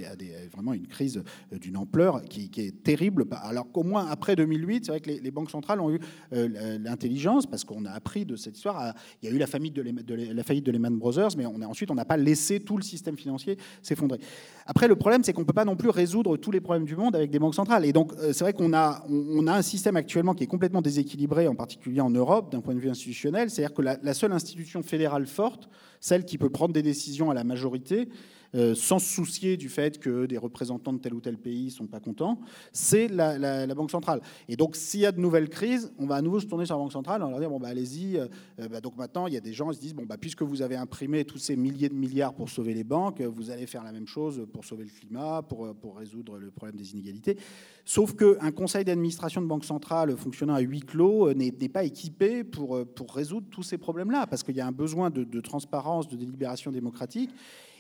vraiment 0.51 0.73
une 0.73 0.87
crise 0.87 1.23
euh, 1.53 1.57
d'une 1.57 1.77
ampleur 1.77 2.23
qui, 2.23 2.51
est 2.57 2.83
terrible. 2.83 3.23
Alors 3.31 3.71
qu'au 3.71 3.83
moins 3.83 4.07
après 4.07 4.35
2008, 4.35 4.83
c'est 4.83 4.91
vrai 4.91 4.99
que 4.99 5.09
les, 5.09 5.31
banques 5.31 5.51
centrales 5.51 5.79
ont 5.79 5.89
eu 5.89 6.01
euh, 6.33 6.77
l'intelligence, 6.79 7.45
parce 7.45 7.63
qu'on 7.63 7.85
a 7.85 7.91
appris 7.91 8.25
de 8.25 8.35
cette 8.35 8.57
histoire. 8.57 8.93
il 9.23 9.29
y 9.29 9.31
a 9.31 9.33
eu 9.33 9.37
la, 9.37 9.47
faillite 9.47 9.73
de 9.73 10.71
Lehman 10.71 10.97
Brothers, 10.97 11.37
mais 11.37 11.45
ensuite, 11.45 11.91
on 11.91 11.95
n'a 11.95 12.03
pas 12.03 12.17
laissé 12.17 12.59
tout 12.59 12.75
le 12.75 12.83
système 12.83 13.15
financier 13.15 13.36
s'effondrer. 13.81 14.19
Après, 14.65 14.87
le 14.87 14.95
problème, 14.95 15.23
c'est 15.23 15.33
qu'on 15.33 15.41
ne 15.41 15.45
peut 15.45 15.53
pas 15.53 15.65
non 15.65 15.75
plus 15.75 15.89
résoudre 15.89 16.37
tous 16.37 16.51
les 16.51 16.59
problèmes 16.59 16.85
du 16.85 16.95
monde 16.95 17.15
avec 17.15 17.31
des 17.31 17.39
banques 17.39 17.55
centrales. 17.55 17.85
Et 17.85 17.93
donc, 17.93 18.11
euh, 18.13 18.33
c'est 18.33 18.43
vrai 18.43 18.53
qu'on 18.53 18.73
a, 18.73 19.05
on 19.09 19.47
a 19.47 19.53
un 19.53 19.61
système 19.61 19.95
actuellement 19.95 20.33
qui 20.33 20.43
est 20.43 20.47
complètement 20.47 20.81
déséquilibré, 20.81 21.47
en 21.47 21.55
particulier 21.55 22.01
en 22.01 22.09
Europe, 22.09 22.51
d'un 22.51 22.61
point 22.61 22.75
de 22.75 22.79
vue 22.79 22.89
institutionnel. 22.89 23.49
C'est-à-dire 23.49 23.73
que 23.73 23.81
la, 23.81 23.97
la 24.03 24.13
seule 24.13 24.33
institution 24.33 24.83
fédérale 24.83 25.25
forte, 25.25 25.69
celle 26.01 26.25
qui 26.25 26.37
peut 26.37 26.49
prendre 26.49 26.73
des 26.73 26.83
décisions 26.83 27.31
à 27.31 27.33
la 27.33 27.43
majorité, 27.43 28.09
euh, 28.55 28.75
sans 28.75 28.99
se 28.99 29.13
soucier 29.13 29.57
du 29.57 29.69
fait 29.69 29.99
que 29.99 30.25
des 30.25 30.37
représentants 30.37 30.93
de 30.93 30.99
tel 30.99 31.13
ou 31.13 31.21
tel 31.21 31.37
pays 31.37 31.65
ne 31.65 31.71
sont 31.71 31.87
pas 31.87 31.99
contents, 31.99 32.39
c'est 32.71 33.07
la, 33.07 33.67
Banque 33.77 33.91
centrale. 33.91 34.21
Et 34.49 34.55
donc, 34.55 34.75
s'il 34.75 35.01
y 35.01 35.05
a 35.05 35.11
de 35.11 35.19
nouvelles 35.19 35.49
crises, 35.49 35.91
on 35.99 36.07
va 36.07 36.15
à 36.15 36.21
nouveau 36.21 36.39
se 36.39 36.47
tourner 36.47 36.65
sur 36.65 36.75
la 36.75 36.81
Banque 36.81 36.93
centrale, 36.93 37.21
on 37.21 37.29
leur 37.29 37.39
dire, 37.39 37.49
bon, 37.49 37.59
bah, 37.59 37.67
allez-y. 37.67 38.17
Euh, 38.17 38.27
euh, 38.59 38.67
bah, 38.67 38.81
donc 38.81 38.97
maintenant, 38.97 39.27
il 39.27 39.33
y 39.33 39.37
a 39.37 39.41
des 39.41 39.53
gens 39.53 39.69
qui 39.69 39.75
se 39.75 39.81
disent, 39.81 39.93
bon, 39.93 40.05
bah, 40.05 40.17
puisque 40.19 40.41
vous 40.41 40.63
avez 40.63 40.75
imprimé 40.75 41.23
tous 41.25 41.37
ces 41.37 41.55
milliers 41.55 41.89
de 41.89 41.93
milliards 41.93 42.33
pour 42.33 42.49
sauver 42.49 42.73
les 42.73 42.83
banques, 42.83 43.21
vous 43.21 43.51
allez 43.51 43.67
faire 43.67 43.83
la 43.83 43.91
même 43.91 44.07
chose 44.07 44.47
pour 44.51 44.65
sauver 44.65 44.85
le 44.85 44.89
climat, 44.89 45.43
pour, 45.43 45.67
résoudre 45.95 46.37
le 46.37 46.49
problème 46.49 46.75
des 46.75 46.91
inégalités. 46.93 47.37
Sauf 47.85 48.15
qu'un 48.15 48.51
conseil 48.51 48.83
d'administration 48.83 49.41
de 49.41 49.47
banque 49.47 49.65
centrale 49.65 50.15
fonctionnant 50.17 50.55
à 50.55 50.59
huis 50.59 50.81
clos 50.81 51.33
n'est 51.33 51.51
pas 51.51 51.83
équipé 51.83 52.43
pour, 52.43 52.83
résoudre 53.13 53.47
tous 53.51 53.63
ces 53.63 53.77
problèmes-là, 53.77 54.27
parce 54.27 54.43
qu'il 54.43 54.55
y 54.55 54.61
a 54.61 54.67
un 54.67 54.71
besoin 54.71 55.09
de 55.09 55.41
transparence, 55.41 56.07
de 56.07 56.15
délibération 56.15 56.71
démocratique 56.71 57.29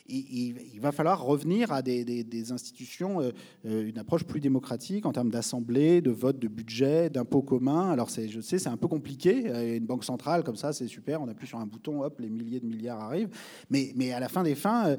il, 0.09 0.79
va 0.79 0.91
falloir 0.91 1.23
revenir 1.23 1.71
à 1.71 1.81
des, 1.81 2.51
institutions, 2.51 3.21
euh, 3.21 3.31
euh, 3.65 3.87
une 3.87 3.97
approche 3.97 4.23
plus 4.23 4.39
démocratique 4.39 5.05
en 5.05 5.11
termes 5.11 5.29
d'assemblée, 5.29 6.01
de 6.01 6.11
vote 6.11 6.39
de 6.39 6.47
budget, 6.47 7.09
d'impôts 7.09 7.41
communs. 7.41 7.89
Alors 7.89 8.09
je 8.09 8.41
sais, 8.41 8.59
c'est 8.59 8.69
un 8.69 8.77
peu 8.77 8.87
compliqué. 8.87 9.43
Euh, 9.47 9.77
une 9.77 9.85
banque 9.85 10.03
centrale 10.03 10.43
comme 10.43 10.55
ça, 10.55 10.73
c'est 10.73 10.87
super. 10.87 11.21
On 11.21 11.27
appuie 11.27 11.47
sur 11.47 11.59
un 11.59 11.65
bouton, 11.65 12.03
hop, 12.03 12.19
les 12.19 12.29
milliers 12.29 12.59
de 12.59 12.65
milliards 12.65 13.01
arrivent. 13.01 13.29
Mais, 13.69 14.11
à 14.11 14.19
la 14.19 14.29
fin 14.29 14.43
des 14.43 14.55
fins, 14.55 14.95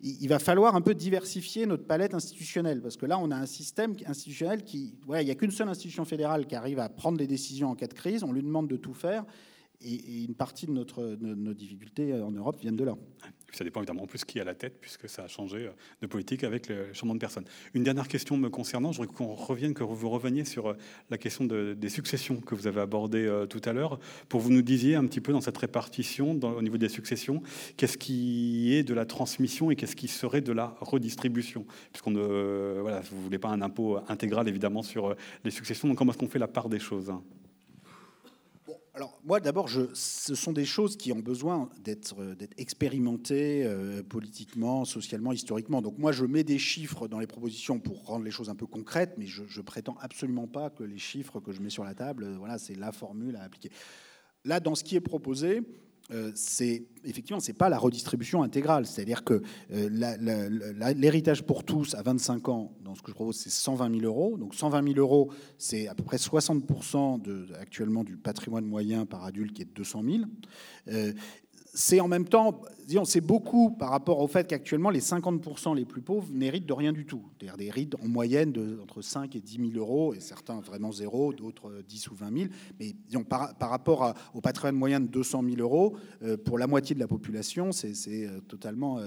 il 0.00 0.28
va 0.28 0.38
falloir 0.38 0.74
un 0.74 0.80
peu 0.80 0.94
diversifier 0.94 1.66
notre 1.66 1.84
palette 1.84 2.14
institutionnelle, 2.14 2.80
parce 2.80 2.96
que 2.96 3.06
là, 3.06 3.18
on 3.18 3.30
a 3.30 3.36
un 3.36 3.46
système 3.46 3.94
institutionnel 4.06 4.62
qui, 4.62 4.94
voilà, 5.06 5.22
il 5.22 5.26
n'y 5.26 5.30
a 5.30 5.34
qu'une 5.34 5.50
seule 5.50 5.68
institution 5.68 6.04
fédérale 6.04 6.46
qui 6.46 6.54
arrive 6.54 6.78
à 6.78 6.88
prendre 6.88 7.18
les 7.18 7.26
décisions 7.26 7.70
en 7.70 7.74
cas 7.74 7.86
de 7.86 7.94
crise, 7.94 8.22
on 8.24 8.32
lui 8.32 8.42
demande 8.42 8.68
de 8.68 8.76
tout 8.76 8.94
faire, 8.94 9.24
et, 9.84 10.24
une 10.24 10.34
partie 10.34 10.66
de, 10.66 10.72
notre, 10.72 11.16
nos 11.20 11.54
difficultés 11.54 12.14
en 12.14 12.30
Europe 12.30 12.58
viennent 12.60 12.76
de 12.76 12.84
là. 12.84 12.96
Ça 13.52 13.64
dépend 13.64 13.80
évidemment 13.80 14.04
en 14.04 14.06
plus 14.06 14.24
qui 14.24 14.40
a 14.40 14.44
la 14.44 14.54
tête, 14.54 14.78
puisque 14.80 15.08
ça 15.10 15.24
a 15.24 15.28
changé 15.28 15.66
euh, 15.66 15.72
de 16.00 16.06
politique 16.06 16.42
avec 16.42 16.68
le 16.68 16.92
changement 16.94 17.14
de 17.14 17.20
personnes. 17.20 17.44
Une 17.74 17.82
dernière 17.82 18.08
question 18.08 18.38
me 18.38 18.48
concernant, 18.48 18.92
je 18.92 18.98
voudrais 18.98 19.14
qu'on 19.14 19.34
revienne, 19.34 19.74
que 19.74 19.84
vous 19.84 20.08
reveniez 20.08 20.46
sur 20.46 20.70
euh, 20.70 20.76
la 21.10 21.18
question 21.18 21.44
des 21.44 21.88
successions 21.90 22.40
que 22.40 22.54
vous 22.54 22.66
avez 22.66 22.80
abordées 22.80 23.26
euh, 23.26 23.44
tout 23.44 23.60
à 23.66 23.74
l'heure, 23.74 23.98
pour 24.30 24.40
que 24.40 24.44
vous 24.44 24.52
nous 24.52 24.62
disiez 24.62 24.94
un 24.94 25.06
petit 25.06 25.20
peu 25.20 25.32
dans 25.32 25.42
cette 25.42 25.58
répartition, 25.58 26.40
au 26.42 26.62
niveau 26.62 26.78
des 26.78 26.88
successions, 26.88 27.42
qu'est-ce 27.76 27.98
qui 27.98 28.72
est 28.72 28.84
de 28.84 28.94
la 28.94 29.04
transmission 29.04 29.70
et 29.70 29.76
qu'est-ce 29.76 29.96
qui 29.96 30.08
serait 30.08 30.40
de 30.40 30.52
la 30.52 30.74
redistribution, 30.80 31.66
puisqu'on 31.92 32.12
ne, 32.12 32.78
voilà, 32.80 33.00
vous 33.00 33.20
voulez 33.22 33.38
pas 33.38 33.50
un 33.50 33.60
impôt 33.60 33.98
intégral 34.08 34.48
évidemment 34.48 34.82
sur 34.82 35.14
les 35.44 35.50
successions. 35.50 35.88
Donc 35.88 35.98
comment 35.98 36.12
est-ce 36.12 36.18
qu'on 36.18 36.28
fait 36.28 36.38
la 36.38 36.48
part 36.48 36.70
des 36.70 36.78
choses 36.78 37.12
alors 38.94 39.18
moi 39.24 39.40
d'abord, 39.40 39.68
ce 39.70 40.34
sont 40.34 40.52
des 40.52 40.66
choses 40.66 40.96
qui 40.96 41.12
ont 41.12 41.20
besoin 41.20 41.70
d'être 41.82 42.14
expérimentées 42.58 43.64
euh, 43.64 44.02
politiquement, 44.02 44.84
socialement, 44.84 45.32
historiquement. 45.32 45.80
Donc 45.80 45.96
moi 45.98 46.12
je 46.12 46.26
mets 46.26 46.44
des 46.44 46.58
chiffres 46.58 47.08
dans 47.08 47.18
les 47.18 47.26
propositions 47.26 47.80
pour 47.80 48.04
rendre 48.04 48.24
les 48.24 48.30
choses 48.30 48.50
un 48.50 48.54
peu 48.54 48.66
concrètes, 48.66 49.14
mais 49.16 49.26
je, 49.26 49.44
je 49.48 49.60
prétends 49.62 49.96
absolument 50.00 50.46
pas 50.46 50.68
que 50.68 50.84
les 50.84 50.98
chiffres 50.98 51.40
que 51.40 51.52
je 51.52 51.62
mets 51.62 51.70
sur 51.70 51.84
la 51.84 51.94
table, 51.94 52.24
euh, 52.24 52.36
voilà, 52.36 52.58
c'est 52.58 52.74
la 52.74 52.92
formule 52.92 53.36
à 53.36 53.42
appliquer. 53.42 53.70
Là, 54.44 54.60
dans 54.60 54.74
ce 54.74 54.84
qui 54.84 54.96
est 54.96 55.00
proposé, 55.00 55.62
c'est 56.34 56.84
effectivement 57.04 57.40
c'est 57.40 57.52
pas 57.52 57.68
la 57.68 57.78
redistribution 57.78 58.42
intégrale, 58.42 58.86
c'est-à-dire 58.86 59.24
que 59.24 59.42
euh, 59.72 60.92
l'héritage 60.96 61.42
pour 61.44 61.64
tous 61.64 61.94
à 61.94 62.02
25 62.02 62.48
ans, 62.48 62.72
dans 62.84 62.94
ce 62.94 63.02
que 63.02 63.10
je 63.10 63.14
propose, 63.14 63.36
c'est 63.36 63.50
120 63.50 64.00
000 64.00 64.04
euros. 64.04 64.36
Donc 64.36 64.54
120 64.54 64.94
000 64.94 64.98
euros, 64.98 65.30
c'est 65.58 65.88
à 65.88 65.94
peu 65.94 66.02
près 66.02 66.18
60 66.18 66.62
de, 67.22 67.46
actuellement 67.60 68.04
du 68.04 68.16
patrimoine 68.16 68.64
moyen 68.64 69.06
par 69.06 69.24
adulte 69.24 69.54
qui 69.54 69.62
est 69.62 69.66
de 69.66 69.74
200 69.74 70.02
000 70.04 71.04
c'est 71.74 72.00
en 72.00 72.08
même 72.08 72.26
temps, 72.26 72.60
disons, 72.86 73.06
c'est 73.06 73.22
beaucoup 73.22 73.70
par 73.70 73.90
rapport 73.90 74.20
au 74.20 74.26
fait 74.26 74.46
qu'actuellement, 74.46 74.90
les 74.90 75.00
50% 75.00 75.74
les 75.74 75.86
plus 75.86 76.02
pauvres 76.02 76.28
n'héritent 76.30 76.66
de 76.66 76.72
rien 76.74 76.92
du 76.92 77.06
tout. 77.06 77.22
C'est-à-dire 77.38 77.56
des 77.56 77.66
héritent 77.66 77.94
en 78.02 78.08
moyenne 78.08 78.52
de, 78.52 78.78
entre 78.82 79.00
5 79.00 79.34
et 79.36 79.40
10 79.40 79.72
000 79.72 79.76
euros, 79.76 80.12
et 80.12 80.20
certains 80.20 80.60
vraiment 80.60 80.92
zéro, 80.92 81.32
d'autres 81.32 81.82
10 81.88 82.10
ou 82.10 82.14
20 82.14 82.38
000. 82.38 82.50
Mais 82.78 82.94
disons, 83.06 83.24
par, 83.24 83.54
par 83.54 83.70
rapport 83.70 84.14
au 84.34 84.42
patrimoine 84.42 84.76
moyen 84.76 85.00
de 85.00 85.06
200 85.06 85.42
000 85.44 85.56
euros, 85.60 85.96
euh, 86.22 86.36
pour 86.36 86.58
la 86.58 86.66
moitié 86.66 86.94
de 86.94 87.00
la 87.00 87.08
population, 87.08 87.72
c'est 87.72 87.94
euh, 88.08 88.40
totalement 88.40 88.98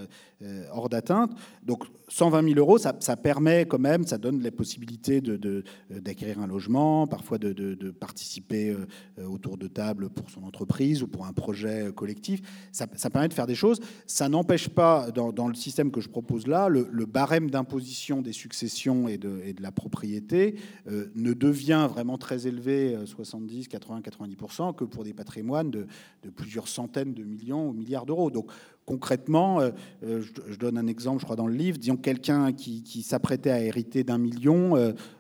euh, 0.41 0.63
hors 0.71 0.89
d'atteinte. 0.89 1.37
Donc 1.61 1.85
120 2.07 2.47
000 2.47 2.59
euros, 2.59 2.79
ça, 2.79 2.93
permet 3.15 3.67
quand 3.67 3.79
même, 3.79 4.07
ça 4.07 4.17
donne 4.17 4.41
la 4.41 4.51
possibilité 4.51 5.21
d'acquérir 5.21 6.37
de, 6.37 6.41
un 6.41 6.47
logement, 6.47 7.05
parfois 7.05 7.37
de, 7.37 7.53
de 7.53 7.91
participer 7.91 8.75
autour 9.23 9.57
de 9.57 9.67
table 9.67 10.09
pour 10.09 10.29
son 10.29 10.43
entreprise 10.43 11.03
ou 11.03 11.07
pour 11.07 11.25
un 11.25 11.33
projet 11.33 11.91
collectif 11.95 12.41
ça, 12.71 13.09
permet 13.09 13.27
de 13.27 13.33
faire 13.33 13.47
des 13.47 13.55
choses. 13.55 13.79
Ça 14.05 14.29
n'empêche 14.29 14.69
pas, 14.69 15.11
dans, 15.11 15.47
le 15.47 15.53
système 15.53 15.91
que 15.91 16.01
je 16.01 16.09
propose 16.09 16.47
là, 16.47 16.69
le, 16.69 17.05
barème 17.05 17.49
d'imposition 17.49 18.21
des 18.21 18.33
successions 18.33 19.07
et 19.07 19.17
de, 19.17 19.41
la 19.59 19.71
propriété 19.71 20.55
euh, 20.87 21.07
ne 21.15 21.33
devient 21.33 21.87
vraiment 21.89 22.17
très 22.17 22.47
élevé, 22.47 22.97
70, 23.05 23.67
80, 23.67 24.01
90%, 24.01 24.75
que 24.75 24.83
pour 24.83 25.03
des 25.03 25.13
patrimoines 25.13 25.71
de, 25.71 25.87
plusieurs 26.35 26.67
centaines 26.67 27.13
de 27.13 27.23
millions 27.23 27.69
ou 27.69 27.73
milliards 27.73 28.05
d'euros. 28.05 28.31
Donc 28.31 28.51
concrètement, 28.85 29.61
euh, 29.61 29.71
euh, 30.03 30.21
je, 30.21 30.57
donne 30.57 30.77
un 30.77 30.87
exemple, 30.87 31.19
je 31.19 31.25
crois, 31.25 31.35
dans 31.35 31.47
le 31.47 31.55
livre, 31.55 31.77
disons 31.77 31.97
quelqu'un 31.97 32.53
qui, 32.53 33.03
s'apprêtait 33.03 33.51
à 33.51 33.61
hériter 33.61 34.03
d'un 34.03 34.17
million, 34.17 34.73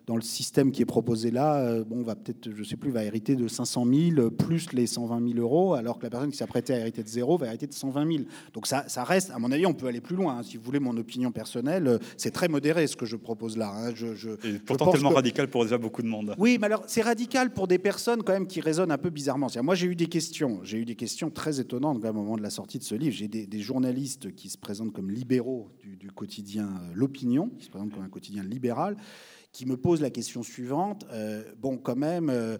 dans 0.05 0.15
le 0.15 0.21
système 0.21 0.71
qui 0.71 0.81
est 0.81 0.85
proposé 0.85 1.31
là, 1.31 1.83
bon, 1.83 2.03
va 2.03 2.15
peut-être, 2.15 2.51
je 2.51 2.59
ne 2.59 2.63
sais 2.63 2.75
plus, 2.75 2.91
va 2.91 3.03
hériter 3.03 3.35
de 3.35 3.47
500 3.47 3.85
000 4.15 4.29
plus 4.31 4.73
les 4.73 4.87
120 4.87 5.33
000 5.33 5.39
euros, 5.39 5.73
alors 5.73 5.97
que 5.97 6.03
la 6.03 6.09
personne 6.09 6.31
qui 6.31 6.37
s'apprêtait 6.37 6.73
à 6.73 6.79
hériter 6.79 7.03
de 7.03 7.07
zéro 7.07 7.37
va 7.37 7.47
hériter 7.47 7.67
de 7.67 7.73
120 7.73 8.11
000. 8.11 8.23
Donc 8.53 8.67
ça, 8.67 8.85
ça 8.87 9.03
reste, 9.03 9.31
à 9.31 9.39
mon 9.39 9.51
avis, 9.51 9.65
on 9.65 9.73
peut 9.73 9.87
aller 9.87 10.01
plus 10.01 10.15
loin. 10.15 10.37
Hein. 10.37 10.43
Si 10.43 10.57
vous 10.57 10.63
voulez 10.63 10.79
mon 10.79 10.95
opinion 10.97 11.31
personnelle, 11.31 11.99
c'est 12.17 12.31
très 12.31 12.47
modéré 12.47 12.85
ce 12.87 12.95
que 12.95 13.05
je 13.05 13.15
propose 13.15 13.57
là. 13.57 13.73
Hein. 13.75 13.91
Je, 13.95 14.15
je, 14.15 14.31
Et 14.47 14.59
pourtant 14.59 14.91
tellement 14.91 15.09
radical 15.09 15.49
pour 15.49 15.63
déjà 15.63 15.77
beaucoup 15.77 16.01
de 16.01 16.07
monde. 16.07 16.35
Oui, 16.37 16.57
mais 16.59 16.67
alors 16.67 16.83
c'est 16.87 17.01
radical 17.01 17.51
pour 17.51 17.67
des 17.67 17.79
personnes 17.79 18.21
quand 18.21 18.33
même 18.33 18.47
qui 18.47 18.61
raisonnent 18.61 18.91
un 18.91 18.97
peu 18.97 19.09
bizarrement. 19.09 19.47
Moi, 19.63 19.75
j'ai 19.75 19.87
eu 19.87 19.95
des 19.95 20.07
questions, 20.07 20.59
j'ai 20.63 20.77
eu 20.77 20.85
des 20.85 20.95
questions 20.95 21.29
très 21.29 21.59
étonnantes 21.59 22.03
au 22.03 22.13
moment 22.13 22.37
de 22.37 22.43
la 22.43 22.49
sortie 22.49 22.77
de 22.77 22.83
ce 22.83 22.95
livre. 22.95 23.15
J'ai 23.15 23.27
des 23.27 23.45
des 23.55 23.61
journalistes 23.61 24.35
qui 24.35 24.49
se 24.49 24.57
présentent 24.57 24.91
comme 24.91 25.09
libéraux 25.09 25.69
du, 25.81 26.11
quotidien 26.11 26.65
euh, 26.65 26.91
L'Opinion, 26.93 27.49
qui 27.57 27.65
se 27.65 27.69
présentent 27.69 27.93
comme 27.93 28.03
un 28.03 28.09
quotidien 28.09 28.43
libéral, 28.43 28.97
qui 29.55 29.65
me 29.65 29.77
posent 29.77 30.01
la 30.01 30.09
question 30.09 30.43
suivante. 30.43 31.05
Euh, 31.13 31.41
bon, 31.61 31.77
quand 31.77 31.95
même, 31.95 32.29
euh, 32.29 32.57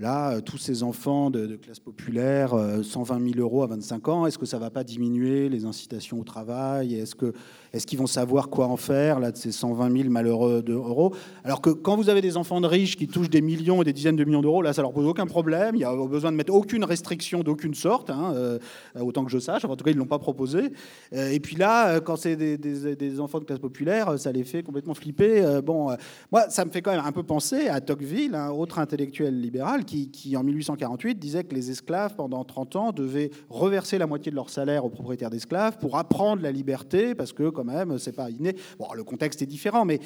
Là, 0.00 0.30
euh, 0.30 0.40
tous 0.40 0.58
ces 0.58 0.84
enfants 0.84 1.28
de, 1.28 1.56
classe 1.56 1.80
populaire, 1.80 2.50
120 2.50 3.16
euh, 3.20 3.32
000 3.32 3.40
euros 3.40 3.64
à 3.64 3.66
25 3.66 4.08
ans, 4.08 4.26
est-ce 4.26 4.38
que 4.38 4.46
ça 4.46 4.58
ne 4.58 4.62
va 4.62 4.70
pas 4.70 4.84
diminuer 4.84 5.48
les 5.48 5.64
incitations 5.64 6.20
au 6.20 6.24
travail? 6.24 6.94
Est-ce 6.94 7.16
qu'ils 7.16 7.32
est 7.72 7.84
qu'ils 7.84 7.98
vont 7.98 8.06
savoir 8.06 8.48
quoi 8.48 8.66
en 8.66 8.76
faire 8.76 9.20
là, 9.20 9.30
de 9.30 9.36
ces 9.36 9.52
120 9.52 9.96
000 9.96 10.10
malheureux 10.10 10.62
d'euros 10.62 11.14
Alors 11.44 11.60
que 11.60 11.70
quand 11.70 11.96
vous 11.96 12.08
avez 12.08 12.20
des 12.20 12.36
enfants 12.36 12.60
de 12.60 12.66
riches 12.66 12.96
qui 12.96 13.06
touchent 13.06 13.30
des 13.30 13.40
millions 13.40 13.82
et 13.82 13.84
des 13.84 13.92
dizaines 13.92 14.16
de 14.16 14.24
millions 14.24 14.42
d'euros, 14.42 14.62
là, 14.62 14.72
ça 14.72 14.82
leur 14.82 14.92
pose 14.92 15.06
aucun 15.06 15.26
problème. 15.26 15.74
Il 15.74 15.78
n'y 15.78 15.84
a 15.84 15.94
besoin 16.06 16.32
de 16.32 16.36
mettre 16.36 16.52
aucune 16.52 16.84
restriction 16.84 17.42
d'aucune 17.42 17.74
sorte, 17.74 18.10
hein, 18.10 18.32
euh, 18.34 18.58
autant 19.00 19.24
que 19.24 19.30
je 19.30 19.38
sache. 19.38 19.64
En 19.64 19.76
tout 19.76 19.84
cas, 19.84 19.90
ils 19.90 19.94
ne 19.94 20.00
l'ont 20.00 20.06
pas 20.06 20.18
proposé. 20.18 20.72
et 21.12 21.40
puis 21.40 21.56
là, 21.56 22.00
quand 22.00 22.16
c'est 22.16 22.36
des, 22.36 23.20
enfants 23.20 23.40
de 23.40 23.44
classe 23.44 23.58
populaire, 23.58 24.18
ça 24.18 24.32
les 24.32 24.44
fait 24.44 24.62
complètement 24.62 24.94
flipper. 24.94 25.60
bon, 25.64 25.96
moi, 26.30 26.48
ça 26.50 26.64
me 26.64 26.70
fait 26.70 26.82
quand 26.82 26.92
même 26.92 27.04
un 27.04 27.12
peu 27.12 27.22
penser 27.22 27.68
à 27.68 27.80
Tocqueville, 27.80 28.34
un 28.34 28.50
autre 28.50 28.78
intellectuel 28.78 29.40
libéral 29.40 29.84
qui, 29.84 30.36
en 30.36 30.42
1848, 30.42 31.18
disait 31.18 31.44
que 31.44 31.54
les 31.54 31.70
esclaves, 31.70 32.14
pendant 32.14 32.44
30 32.44 32.76
ans, 32.76 32.92
devaient 32.92 33.30
reverser 33.48 33.98
la 33.98 34.06
moitié 34.06 34.30
de 34.30 34.36
leur 34.36 34.50
salaire 34.50 34.84
aux 34.84 34.90
propriétaires 34.90 35.30
d'esclaves 35.30 35.78
pour 35.78 35.96
apprendre 35.96 36.42
la 36.42 36.52
liberté, 36.52 37.14
parce 37.14 37.32
que 37.32 37.50
quand 37.58 37.64
même, 37.64 37.98
c'est 37.98 38.12
pas 38.12 38.30
inné. 38.30 38.54
Bon, 38.78 38.86
le 38.94 39.02
contexte 39.02 39.42
est 39.42 39.46
différent, 39.46 39.84
mais 39.84 40.00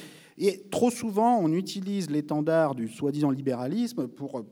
trop 0.70 0.90
souvent, 0.90 1.38
on 1.38 1.52
utilise 1.52 2.10
l'étendard 2.10 2.74
du 2.74 2.88
soi-disant 2.88 3.30
libéralisme 3.30 4.08
pour, 4.08 4.42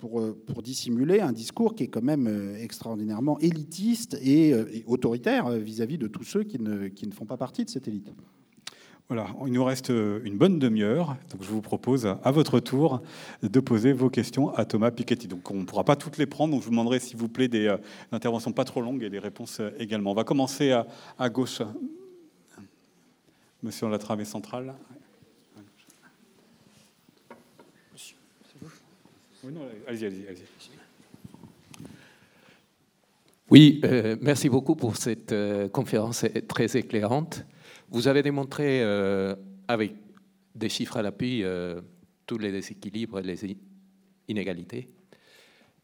dissimuler 0.62 1.20
un 1.20 1.32
discours 1.32 1.74
qui 1.74 1.84
est 1.84 1.88
quand 1.88 2.02
même 2.02 2.26
euh, 2.26 2.62
extraordinairement 2.62 3.38
élitiste 3.38 4.18
et, 4.20 4.52
euh, 4.52 4.66
autoritaire 4.86 5.48
vis-à-vis 5.50 5.96
de 5.96 6.06
tous 6.06 6.24
ceux 6.24 6.42
qui 6.44 6.58
ne, 6.60 6.90
font 7.12 7.24
pas 7.24 7.38
partie 7.38 7.64
de 7.64 7.70
cette 7.70 7.88
élite. 7.88 8.12
Voilà, 9.08 9.26
il 9.44 9.52
nous 9.52 9.64
reste 9.64 9.88
une 9.88 10.38
bonne 10.38 10.60
demi-heure, 10.60 11.16
donc 11.32 11.42
je 11.42 11.48
vous 11.48 11.62
propose 11.62 12.06
à 12.06 12.30
votre 12.30 12.60
tour 12.60 13.02
de 13.42 13.58
poser 13.58 13.92
vos 13.92 14.08
questions 14.08 14.54
à 14.54 14.64
Thomas 14.64 14.92
Piketty. 14.92 15.26
Donc 15.26 15.50
on 15.50 15.56
ne 15.56 15.64
pourra 15.64 15.82
pas 15.82 15.96
toutes 15.96 16.16
les 16.16 16.26
prendre, 16.26 16.52
donc 16.52 16.60
je 16.60 16.66
vous 16.66 16.70
demanderai 16.70 17.00
s'il 17.00 17.16
vous 17.16 17.28
plaît 17.28 17.48
des 17.48 17.66
euh, 17.66 17.76
interventions 18.12 18.52
pas 18.52 18.62
trop 18.62 18.80
longues 18.80 19.02
et 19.02 19.10
des 19.10 19.18
réponses 19.18 19.58
euh, 19.58 19.70
également. 19.80 20.12
On 20.12 20.14
va 20.14 20.22
commencer 20.22 20.70
à, 20.70 21.28
gauche. 21.28 21.60
Monsieur 23.62 23.88
la 23.88 23.98
travée. 23.98 24.24
Oui, 33.50 33.80
euh, 33.84 34.16
merci 34.20 34.48
beaucoup 34.48 34.76
pour 34.76 34.96
cette 34.96 35.34
conférence 35.72 36.24
très 36.48 36.76
éclairante. 36.76 37.44
Vous 37.90 38.06
avez 38.06 38.22
démontré 38.22 38.82
euh, 38.82 39.34
avec 39.66 39.94
des 40.54 40.68
chiffres 40.68 40.96
à 40.96 41.02
l'appui 41.02 41.42
euh, 41.42 41.80
tous 42.24 42.38
les 42.38 42.52
déséquilibres 42.52 43.18
et 43.18 43.22
les 43.22 43.56
inégalités. 44.28 44.88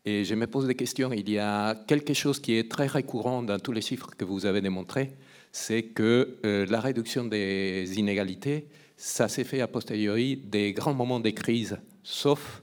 Et 0.04 0.24
je 0.24 0.34
me 0.36 0.46
pose 0.46 0.68
des 0.68 0.76
questions. 0.76 1.12
Il 1.12 1.28
y 1.28 1.38
a 1.38 1.74
quelque 1.74 2.14
chose 2.14 2.38
qui 2.38 2.56
est 2.56 2.70
très 2.70 2.86
récurrent 2.86 3.42
dans 3.42 3.58
tous 3.58 3.72
les 3.72 3.80
chiffres 3.80 4.10
que 4.16 4.24
vous 4.24 4.46
avez 4.46 4.60
démontrés, 4.60 5.16
c'est 5.56 5.84
que 5.84 6.36
euh, 6.44 6.66
la 6.66 6.80
réduction 6.80 7.24
des 7.24 7.90
inégalités, 7.96 8.68
ça 8.96 9.26
s'est 9.26 9.44
fait 9.44 9.62
a 9.62 9.66
posteriori 9.66 10.36
des 10.36 10.74
grands 10.74 10.92
moments 10.92 11.18
de 11.18 11.30
crise, 11.30 11.78
sauf, 12.02 12.62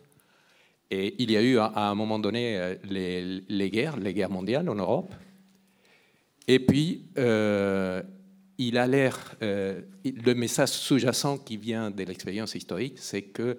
et 0.91 1.15
il 1.18 1.32
y 1.32 1.38
a 1.38 1.41
eu 1.41 1.57
à, 1.57 1.90
un 1.90 1.95
moment 1.95 2.20
donné 2.20 2.76
les, 2.84 3.41
les, 3.49 3.70
guerres, 3.72 3.98
les 3.98 4.14
guerres 4.14 4.30
mondiales 4.30 4.70
en 4.70 4.76
Europe, 4.76 5.11
et 6.48 6.60
puis 6.60 7.06
il 8.57 8.78
a 8.78 8.88
l'air, 8.88 9.36
euh, 9.41 9.82
le 10.03 10.34
message 10.34 10.70
sous-jacent 10.70 11.40
qui 11.40 11.57
vient 11.57 11.90
de 11.90 12.03
l'expérience 12.03 12.53
historique, 12.53 12.99
c'est 12.99 13.24
que 13.24 13.57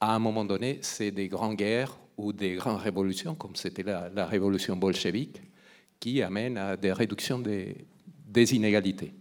à 0.00 0.14
un 0.14 0.18
moment 0.18 0.44
donné, 0.44 0.78
c'est 0.82 1.12
des 1.12 1.28
grandes 1.28 1.56
guerres 1.56 1.96
ou 2.16 2.32
des 2.32 2.54
grandes 2.54 2.80
révolutions, 2.80 3.34
comme 3.36 3.54
c'était 3.54 3.84
la, 3.84 4.26
révolution 4.26 4.76
bolchevique, 4.76 5.40
qui 6.00 6.22
amènent 6.22 6.58
à 6.58 6.76
des 6.76 6.92
réductions 6.92 7.38
des, 7.38 7.86
des, 8.36 8.54
inégalités. 8.54 9.14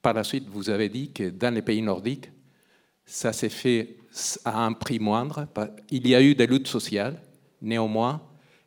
Par 0.00 0.14
la 0.14 0.24
suite, 0.24 0.48
vous 0.48 0.70
avez 0.70 0.88
dit 0.88 1.12
que 1.12 1.30
dans 1.30 1.54
les 1.54 1.62
pays 1.62 1.82
nordiques, 1.82 2.30
ça 3.04 3.32
s'est 3.32 3.48
fait 3.48 3.96
à 4.44 4.64
un 4.64 4.72
prix 4.72 4.98
moindre. 4.98 5.46
Il 5.90 6.08
y 6.08 6.14
a 6.14 6.22
eu 6.22 6.34
des 6.34 6.46
luttes 6.46 6.68
sociales, 6.68 7.20
néanmoins, 7.60 8.22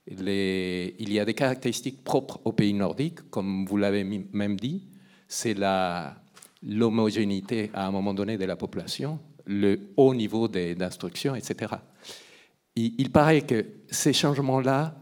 il 0.08 1.14
y 1.14 1.20
a 1.20 1.26
des 1.26 1.34
caractéristiques 1.34 2.04
propres 2.04 2.40
aux 2.46 2.54
pays 2.54 2.74
nordiques, 2.74 3.30
comme 3.30 3.66
vous 3.66 3.78
l'avez 3.78 4.04
même 4.04 4.56
dit, 4.56 4.88
c'est 5.28 5.56
l'homogénéité 6.64 7.72
à 7.74 7.88
un 7.88 7.92
moment 7.92 8.14
donné 8.14 8.38
de 8.38 8.46
la 8.46 8.56
population, 8.56 9.20
le 9.46 9.80
haut 9.98 10.14
niveau 10.14 10.48
d'instruction, 10.48 11.36
etc. 11.36 11.76
Il, 12.76 13.12
paraît 13.12 13.42
que 13.42 13.66
ces 13.90 14.14
changements-là 14.14 15.00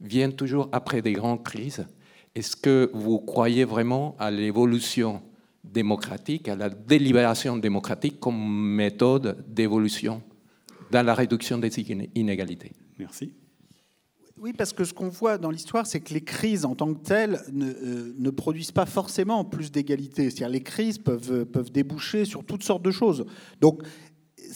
viennent 0.00 0.34
toujours 0.34 0.68
après 0.72 1.02
des 1.02 1.12
grandes 1.12 1.42
crises. 1.42 1.86
Est-ce 2.36 2.54
que 2.54 2.90
vous 2.92 3.18
croyez 3.18 3.64
vraiment 3.64 4.14
à 4.18 4.30
l'évolution 4.30 5.22
démocratique, 5.64 6.48
à 6.48 6.54
la 6.54 6.68
délibération 6.68 7.56
démocratique 7.56 8.20
comme 8.20 8.36
méthode 8.36 9.42
d'évolution 9.48 10.22
dans 10.90 11.02
la 11.04 11.14
réduction 11.14 11.56
des 11.56 11.70
inégalités? 12.14 12.72
Merci. 12.98 13.32
Oui, 14.38 14.52
parce 14.52 14.74
que 14.74 14.84
ce 14.84 14.92
qu'on 14.92 15.08
voit 15.08 15.38
dans 15.38 15.50
l'histoire, 15.50 15.86
c'est 15.86 16.00
que 16.00 16.12
les 16.12 16.20
crises 16.20 16.66
en 16.66 16.74
tant 16.74 16.92
que 16.92 17.02
telles 17.02 17.40
ne, 17.52 17.70
euh, 17.70 18.32
produisent 18.32 18.70
pas 18.70 18.84
forcément 18.84 19.42
plus 19.46 19.72
d'égalité. 19.72 20.24
C'est-à-dire 20.24 20.50
les 20.50 20.62
crises 20.62 20.98
peuvent, 20.98 21.46
peuvent 21.46 21.72
déboucher 21.72 22.26
sur 22.26 22.44
toutes 22.44 22.62
sortes 22.62 22.82
de 22.82 22.90
choses. 22.90 23.24
Donc 23.62 23.82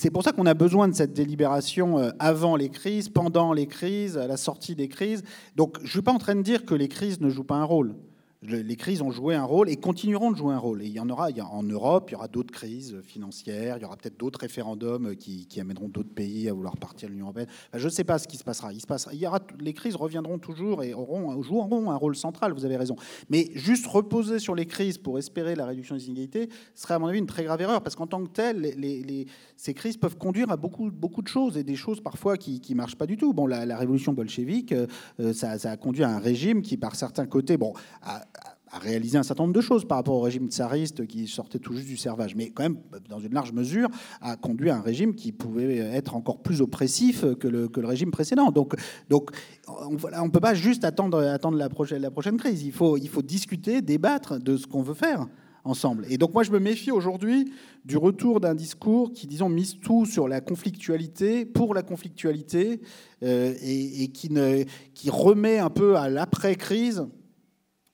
c'est 0.01 0.09
pour 0.09 0.23
ça 0.23 0.33
qu'on 0.33 0.47
a 0.47 0.55
besoin 0.55 0.89
de 0.89 0.95
cette 0.95 1.13
délibération 1.13 1.99
euh, 1.99 2.11
avant 2.19 2.57
les 2.57 2.71
crises, 2.71 3.11
pendant 3.11 3.53
les 3.53 3.67
crises, 3.67 4.17
à 4.17 4.27
la 4.27 4.39
sortie 4.39 4.75
des 4.75 4.89
crises. 4.89 5.23
Donc 5.57 5.77
je 5.81 5.85
ne 5.85 5.89
suis 5.91 6.01
pas 6.01 6.13
en 6.13 6.17
train 6.17 6.37
de 6.37 6.41
dire 6.41 6.65
que 6.65 6.75
les 6.75 6.89
crises 6.89 7.21
ne 7.21 7.29
jouent 7.29 7.45
pas 7.45 7.57
un 7.57 7.65
rôle. 7.65 7.95
Les 8.43 8.77
crises 8.77 9.03
ont 9.03 9.11
joué 9.11 9.35
un 9.35 9.45
rôle 9.45 9.69
et 9.69 9.77
continueront 9.77 10.31
de 10.31 10.37
jouer 10.37 10.55
un 10.55 10.59
rôle. 10.59 10.83
Et 10.83 10.87
il 10.87 10.93
y 10.93 11.01
en 11.01 11.11
aura 11.11 11.29
en 11.51 11.63
Europe, 11.63 12.09
il 12.09 12.13
y 12.13 12.17
aura 12.17 12.29
d'autres 12.29 12.51
crises 12.51 12.99
financières, 13.03 13.77
il 13.77 13.83
y 13.83 13.85
aura 13.85 13.99
peut-être 13.99 14.19
d'autres 14.19 14.41
référendums 14.41 15.15
qui, 15.15 15.47
amèneront 15.61 15.91
d'autres 15.91 16.15
pays 16.15 16.49
à 16.49 16.55
vouloir 16.55 16.79
partir 16.79 17.09
de 17.09 17.13
l'Union 17.13 17.27
européenne. 17.27 17.49
je 17.75 17.85
ne 17.85 17.93
sais 17.93 18.03
pas 18.03 18.19
ce 18.19 18.27
qui 18.27 18.39
se 18.39 18.45
passera. 18.45 18.73
Il 18.73 19.19
y 19.19 19.27
aura, 19.27 19.41
les 19.59 19.75
crises 19.75 19.95
reviendront 19.95 20.39
toujours 20.39 20.83
et 20.83 20.95
auront, 20.95 21.43
joueront 21.43 21.91
un 21.91 21.97
rôle 21.97 22.17
central, 22.17 22.55
vous 22.55 22.65
avez 22.65 22.79
raison. 22.79 22.97
Mais 23.29 23.51
juste 23.55 23.87
reposer 23.87 24.39
sur 24.39 24.55
les 24.55 24.65
crises 24.65 24.97
pour 24.97 25.19
espérer 25.19 25.55
la 25.55 25.67
réduction 25.67 25.95
des 25.95 26.07
inégalités 26.07 26.49
serait 26.75 26.95
à 26.95 26.99
mon 26.99 27.09
avis 27.09 27.19
une 27.19 27.27
très 27.27 27.45
grave 27.45 27.61
erreur, 27.61 27.83
parce 27.83 27.95
qu'en 27.95 28.07
tant 28.07 28.25
que 28.25 28.31
tel, 28.31 28.59
les, 28.63 29.27
ces 29.61 29.75
crises 29.75 29.99
peuvent 29.99 30.17
conduire 30.17 30.51
à 30.51 30.57
beaucoup, 30.57 30.91
beaucoup 30.91 31.21
de 31.21 31.29
choses, 31.29 31.59
et 31.59 31.65
des 31.65 31.77
choses 31.77 32.01
parfois 32.01 32.39
qui 32.39 32.63
ne 32.71 32.75
marchent 32.77 32.97
pas 32.97 33.05
du 33.05 33.19
tout. 33.19 33.35
Bon, 33.35 33.47
la, 33.47 33.77
révolution 33.77 34.15
bolchevique, 34.15 34.73
euh, 34.73 35.35
ça, 35.35 35.51
a 35.51 35.77
conduit 35.77 36.03
à 36.03 36.09
un 36.09 36.19
régime 36.19 36.63
qui, 36.63 36.79
par 36.79 36.97
certains 36.97 37.27
côtés, 37.27 37.59
bon, 37.59 37.75
a, 38.01 38.23
a 38.71 38.79
réalisé 38.79 39.19
un 39.19 39.23
certain 39.23 39.43
nombre 39.43 39.55
de 39.55 39.61
choses 39.61 39.85
par 39.85 39.99
rapport 39.99 40.15
au 40.15 40.23
régime 40.23 40.49
tsariste 40.49 41.07
qui 41.07 41.27
sortait 41.27 41.59
tout 41.59 41.75
juste 41.75 41.89
du 41.89 41.99
servage, 41.99 42.35
mais 42.37 42.49
quand 42.49 42.63
même, 42.63 42.79
dans 43.11 43.21
une 43.21 43.35
large 43.35 43.53
mesure, 43.53 43.91
a 44.23 44.37
conduit 44.37 44.71
à 44.71 44.79
un 44.79 44.81
régime 44.81 45.15
qui 45.15 45.31
pouvait 45.31 45.77
être 45.77 46.17
encore 46.17 46.39
plus 46.39 46.63
oppressif 46.63 47.27
que 47.35 47.47
le, 47.47 47.69
que 47.69 47.81
le 47.81 47.87
régime 47.87 48.11
précédent. 48.11 48.53
Donc, 48.53 48.75
donc 49.11 49.31
on 49.69 49.91
ne 49.91 50.31
peut 50.31 50.41
pas 50.41 50.55
juste 50.55 50.85
attendre, 50.85 51.19
attendre 51.19 51.59
la, 51.59 51.69
prochaine, 51.69 52.01
la 52.01 52.11
prochaine 52.11 52.39
crise. 52.39 52.63
Il 52.63 52.73
faut, 52.73 52.97
il 52.97 53.11
faut 53.11 53.23
discuter, 53.23 53.83
débattre 53.83 54.39
de 54.39 54.57
ce 54.57 54.67
qu'on 54.67 54.81
veut 54.81 54.95
faire 54.95 55.27
ensemble. 55.65 56.07
Et 56.09 56.19
donc 56.19 56.35
moi, 56.35 56.43
je 56.43 56.51
me 56.51 56.59
méfie 56.59 56.91
aujourd'hui 56.91 57.53
du 57.85 57.97
retour 57.97 58.41
d'un 58.41 58.55
discours 58.55 59.13
qui, 59.13 59.27
disons, 59.27 59.49
mise 59.49 59.79
tout 59.81 60.07
sur 60.07 60.29
la 60.29 60.41
conflictualité, 60.41 61.45
pour 61.45 61.75
la 61.75 61.83
conflictualité, 61.83 62.81
euh, 63.23 63.55
et, 63.63 64.09
qui 64.09 65.11
remet 65.11 65.59
un 65.59 65.71
peu 65.71 65.97
à 65.97 66.09
l'après-crise 66.09 67.07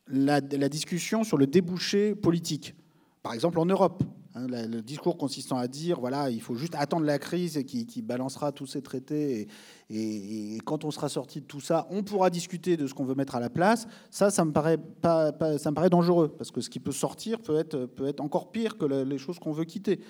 la, 0.08 0.40
discussion 0.40 1.24
sur 1.24 1.36
le 1.36 1.46
débouché 1.46 2.14
politique. 2.14 2.74
Par 3.22 3.34
exemple, 3.34 3.58
en 3.58 3.66
Europe, 3.66 4.02
hein, 4.36 4.46
le 4.48 4.80
discours 4.82 5.16
consistant 5.16 5.56
à 5.56 5.66
dire 5.66 5.98
voilà, 5.98 6.30
il 6.30 6.40
faut 6.40 6.54
juste 6.54 6.76
attendre 6.76 7.04
la 7.04 7.18
crise 7.18 7.64
qui, 7.66 7.86
qui 7.86 8.02
balancera 8.02 8.52
tous 8.52 8.66
ces 8.66 8.82
traités 8.82 9.48
et, 9.90 10.58
quand 10.64 10.84
on 10.84 10.90
sera 10.90 11.08
sorti 11.08 11.40
de 11.40 11.46
tout 11.46 11.60
ça, 11.60 11.86
on 11.90 12.02
pourra 12.02 12.30
discuter 12.30 12.76
de 12.76 12.86
ce 12.86 12.94
qu'on 12.94 13.04
veut 13.04 13.14
mettre 13.14 13.36
à 13.36 13.40
la 13.40 13.50
place. 13.50 13.88
Ça, 14.10 14.30
ça 14.30 14.44
me 14.44 14.52
paraît 14.52 14.78
pas, 14.78 15.32
ça 15.58 15.70
me 15.70 15.74
paraît 15.74 15.90
dangereux 15.90 16.34
parce 16.36 16.50
que 16.50 16.60
ce 16.60 16.70
qui 16.70 16.80
peut 16.80 16.92
sortir 16.92 17.40
peut 17.40 17.56
être 17.56 17.86
peut 17.86 18.06
être 18.06 18.20
encore 18.20 18.52
pire 18.52 18.78
que 18.78 18.84
les 18.84 19.18
choses 19.18 19.38
qu'on 19.38 19.52
veut 19.52 19.64
quitter. 19.64 20.00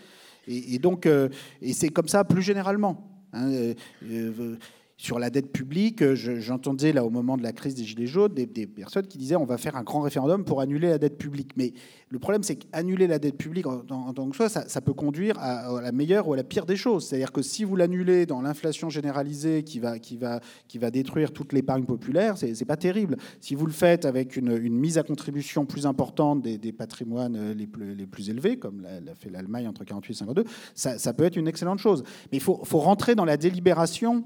Et, 0.48 0.78
donc, 0.78 1.06
euh, 1.06 1.28
et 1.60 1.72
c'est 1.72 1.88
comme 1.88 2.08
ça 2.08 2.24
plus 2.24 2.42
généralement. 2.42 3.10
Hein, 3.32 3.50
euh, 3.50 3.74
euh, 4.04 4.56
sur 4.98 5.18
la 5.18 5.28
dette 5.28 5.52
publique, 5.52 6.02
euh, 6.02 6.14
j'entendais 6.14 6.92
là 6.92 7.04
au 7.04 7.10
moment 7.10 7.36
de 7.36 7.42
la 7.42 7.52
crise 7.52 7.74
des 7.74 7.84
Gilets 7.84 8.06
jaunes 8.06 8.32
des, 8.32 8.46
personnes 8.66 9.06
qui 9.06 9.18
disaient 9.18 9.36
on 9.36 9.44
va 9.44 9.58
faire 9.58 9.76
un 9.76 9.82
grand 9.82 10.00
référendum 10.00 10.42
pour 10.42 10.62
annuler 10.62 10.88
la 10.88 10.96
dette 10.96 11.18
publique. 11.18 11.50
Mais 11.56 11.74
le 12.08 12.18
problème, 12.18 12.42
c'est 12.42 12.56
qu'annuler 12.56 13.06
la 13.06 13.18
dette 13.18 13.36
publique 13.36 13.66
en, 13.66 13.82
tant 13.82 14.30
que 14.30 14.48
ça, 14.48 14.66
ça, 14.66 14.80
peut 14.80 14.94
conduire 14.94 15.38
à, 15.38 15.82
la 15.82 15.92
meilleure 15.92 16.28
ou 16.28 16.32
à 16.32 16.36
la 16.36 16.44
pire 16.44 16.64
des 16.64 16.76
choses. 16.76 17.06
C'est-à-dire 17.06 17.30
que 17.30 17.42
si 17.42 17.62
vous 17.62 17.76
l'annulez 17.76 18.24
dans 18.24 18.40
l'inflation 18.40 18.88
généralisée 18.88 19.64
qui 19.64 19.80
va, 19.80 19.98
qui, 19.98 20.16
va, 20.16 20.40
qui 20.66 20.78
va 20.78 20.90
détruire 20.90 21.30
toute 21.32 21.52
l'épargne 21.52 21.84
populaire, 21.84 22.38
c'est 22.38 22.64
pas 22.64 22.76
terrible. 22.78 23.18
Si 23.40 23.54
vous 23.54 23.66
le 23.66 23.72
faites 23.72 24.06
avec 24.06 24.36
une, 24.36 24.56
mise 24.68 24.96
à 24.96 25.02
contribution 25.02 25.66
plus 25.66 25.84
importante 25.84 26.42
des, 26.42 26.72
patrimoines 26.72 27.36
euh, 27.36 27.54
les 27.54 27.66
plus, 27.66 27.94
les 27.94 28.06
plus 28.06 28.30
élevés, 28.30 28.58
comme 28.58 28.80
l'a 28.82 29.14
fait 29.14 29.30
l'Allemagne 29.30 29.68
entre 29.68 29.84
48 29.84 30.12
et 30.12 30.16
52, 30.16 30.44
ça, 30.74 30.98
ça, 30.98 31.12
peut 31.12 31.24
être 31.24 31.36
une 31.36 31.48
excellente 31.48 31.80
chose. 31.80 32.02
Mais 32.32 32.38
il 32.38 32.42
faut, 32.42 32.60
faut 32.64 32.78
rentrer 32.78 33.14
dans 33.14 33.24
la 33.24 33.36
délibération 33.36 34.24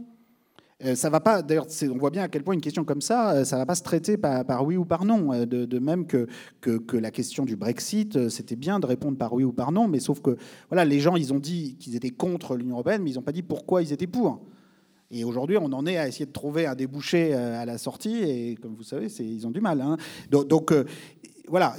ça 0.95 1.11
va 1.11 1.21
pas. 1.21 1.43
D'ailleurs, 1.43 1.67
on 1.83 1.99
voit 1.99 2.11
bien 2.11 2.23
à 2.23 2.29
quel 2.29 2.43
point 2.43 2.55
une 2.55 2.61
question 2.61 2.85
comme 2.85 3.01
ça, 3.01 3.33
euh, 3.33 3.45
ça 3.45 3.57
va 3.57 3.67
pas 3.67 3.75
se 3.75 3.83
traiter 3.83 4.17
par, 4.17 4.65
oui 4.65 4.77
ou 4.77 4.85
par 4.85 5.05
non. 5.05 5.33
Euh, 5.33 5.45
de, 5.45 5.79
même 5.79 6.07
que, 6.07 6.27
que, 6.61 6.97
la 6.97 7.11
question 7.11 7.45
du 7.45 7.57
Brexit, 7.57 8.29
c'était 8.29 8.57
bien 8.57 8.81
de 8.81 8.87
répondre 8.87 9.19
par 9.19 9.33
oui 9.33 9.45
ou 9.45 9.53
par 9.53 9.73
non, 9.73 9.89
mais 9.89 10.01
sauf 10.01 10.21
que 10.21 10.37
voilà, 10.69 10.85
les 10.85 11.01
gens, 11.01 11.17
ils 11.17 11.33
ont 11.33 11.39
dit 11.39 11.77
qu'ils 11.79 11.97
étaient 11.97 12.11
contre 12.11 12.57
l'Union 12.57 12.75
européenne, 12.75 13.03
mais 13.03 13.11
ils 13.11 13.15
n'ont 13.15 13.23
pas 13.23 13.33
dit 13.33 13.43
pourquoi 13.43 13.83
ils 13.83 13.93
étaient 13.93 14.07
pour. 14.07 14.41
Et 15.11 15.25
aujourd'hui, 15.25 15.57
on 15.59 15.73
en 15.73 15.87
est 15.87 15.97
à 15.97 16.07
essayer 16.07 16.27
de 16.27 16.33
trouver 16.33 16.67
un 16.67 16.75
débouché 16.75 17.35
à 17.35 17.65
la 17.65 17.79
sortie, 17.79 18.23
et 18.23 18.57
comme 18.63 18.75
vous 18.75 18.85
savez, 18.85 19.09
ils 19.19 19.47
ont 19.47 19.51
du 19.51 19.61
mal. 19.61 19.81
Hein. 19.81 19.97
Donc, 20.31 20.73
voilà, 21.49 21.75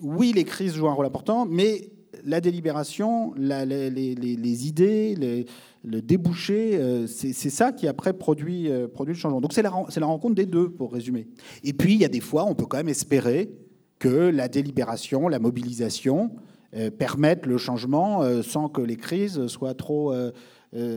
oui, 0.00 0.32
les 0.32 0.44
crises 0.44 0.74
jouent 0.74 0.88
un 0.88 0.92
rôle 0.92 1.06
important, 1.06 1.44
mais 1.44 1.90
la 2.24 2.40
délibération, 2.40 3.32
les, 3.36 3.90
les, 3.90 4.66
idées, 4.66 5.14
les, 5.16 5.46
le 5.90 6.02
débouché, 6.02 6.76
euh, 6.76 7.06
c'est 7.06 7.32
ça 7.32 7.72
qui 7.72 7.88
après 7.88 8.12
produit, 8.12 8.70
euh, 8.70 8.88
produit 8.88 9.14
le 9.14 9.18
changement. 9.18 9.40
Donc 9.40 9.52
c'est 9.52 9.62
la, 9.62 9.70
rencontre 9.70 10.34
des 10.34 10.46
deux, 10.46 10.68
pour 10.68 10.92
résumer. 10.92 11.26
Et 11.64 11.72
puis 11.72 11.94
il 11.94 12.00
y 12.00 12.04
a 12.04 12.08
des 12.08 12.20
fois, 12.20 12.44
on 12.44 12.54
peut 12.54 12.66
quand 12.66 12.76
même 12.76 12.88
espérer 12.88 13.50
que 13.98 14.08
la 14.08 14.48
délibération, 14.48 15.28
la 15.28 15.38
mobilisation 15.38 16.32
euh, 16.76 16.90
permettent 16.90 17.46
le 17.46 17.56
changement 17.56 18.22
sans 18.42 18.68
que 18.68 18.82
les 18.82 18.96
crises 18.96 19.46
soient 19.46 19.74
trop, 19.74 20.14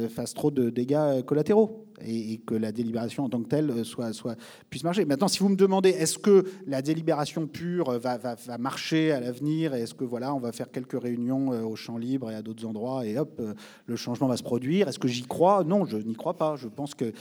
fassent 0.09 0.33
trop 0.33 0.51
de 0.51 0.69
dégâts 0.69 1.21
collatéraux 1.25 1.85
et, 2.05 2.39
que 2.39 2.55
la 2.55 2.71
délibération 2.71 3.23
en 3.23 3.29
tant 3.29 3.41
que 3.41 3.49
telle 3.49 3.71
euh, 3.71 4.35
puisse 4.69 4.83
marcher. 4.83 5.05
Maintenant, 5.05 5.27
si 5.27 5.39
vous 5.39 5.49
me 5.49 5.55
demandez 5.55 5.89
est-ce 5.89 6.17
que 6.17 6.45
la 6.65 6.81
délibération 6.81 7.47
pure 7.47 7.99
va, 7.99 8.17
va, 8.17 8.35
va 8.35 8.57
marcher 8.57 9.11
à 9.11 9.19
l'avenir 9.19 9.73
est-ce 9.73 9.93
que 9.93 10.03
voilà, 10.03 10.33
on 10.33 10.39
va 10.39 10.51
faire 10.51 10.71
quelques 10.71 11.01
réunions 11.01 11.53
euh, 11.53 11.63
au 11.63 11.75
champ 11.75 11.97
libre 11.97 12.31
et 12.31 12.35
à 12.35 12.41
d'autres 12.41 12.65
endroits 12.65 13.05
et 13.05 13.17
hop, 13.17 13.39
euh, 13.39 13.53
le 13.85 13.95
changement 13.95 14.27
va 14.27 14.37
se 14.37 14.43
produire, 14.43 14.87
est-ce 14.87 14.99
que 14.99 15.07
j'y 15.07 15.23
crois? 15.23 15.63
Non, 15.63 15.85
je 15.85 15.97
n'y 15.97 16.15
crois 16.15 16.37
pas. 16.37 16.55
Je 16.55 16.67
pense 16.67 16.95
que 16.95 17.13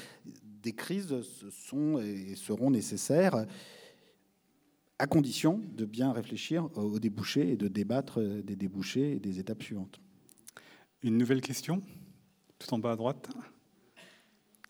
des 0.62 0.72
crises 0.72 1.14
sont 1.50 1.98
et 2.00 2.34
seront 2.36 2.70
nécessaires 2.70 3.46
à 4.98 5.06
condition 5.06 5.60
de 5.74 5.86
bien 5.86 6.12
réfléchir 6.12 6.68
aux 6.76 6.98
débouchés 6.98 7.52
et 7.52 7.56
de 7.56 7.68
débattre 7.68 8.20
des 8.20 8.56
débouchés 8.56 9.16
et 9.16 9.18
des 9.18 9.38
étapes 9.38 9.62
suivantes. 9.62 10.00
Une 11.02 11.16
nouvelle 11.16 11.40
question, 11.40 11.82
tout 12.58 12.74
en 12.74 12.78
bas 12.78 12.92
à 12.92 12.96
droite? 12.96 13.30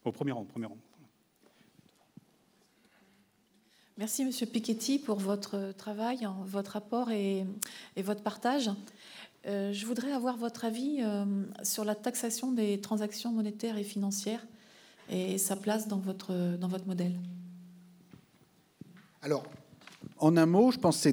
Au 0.05 0.13
premier 0.13 0.33
rang, 0.33 0.45
premier 0.45 0.67
rang. 0.67 0.79
Merci, 3.99 4.25
Monsieur 4.25 4.47
Piketty, 4.47 4.99
pour 4.99 5.19
votre 5.19 5.73
travail, 5.77 6.27
votre 6.47 6.77
apport 6.77 7.11
et, 7.11 7.45
votre 7.99 8.23
partage. 8.23 8.71
Euh, 9.47 9.75
je 9.75 9.85
voudrais 9.85 10.13
avoir 10.13 10.39
votre 10.39 10.65
avis 10.65 11.01
euh, 11.03 11.25
sur 11.63 11.85
la 11.85 11.95
taxation 11.95 12.51
des 12.53 12.81
transactions 12.81 13.31
monétaires 13.31 13.77
et 13.77 13.85
financières 13.85 14.47
et 15.11 15.37
sa 15.37 15.55
place 15.55 15.87
dans 15.87 15.99
votre, 15.99 16.57
dans 16.57 16.69
votre 16.69 16.87
modèle. 16.87 17.13
Alors, 19.21 19.45
en 20.17 20.39
un 20.39 20.47
mot, 20.47 20.71
je 20.71 20.79
pense 20.79 21.05
que 21.05 21.11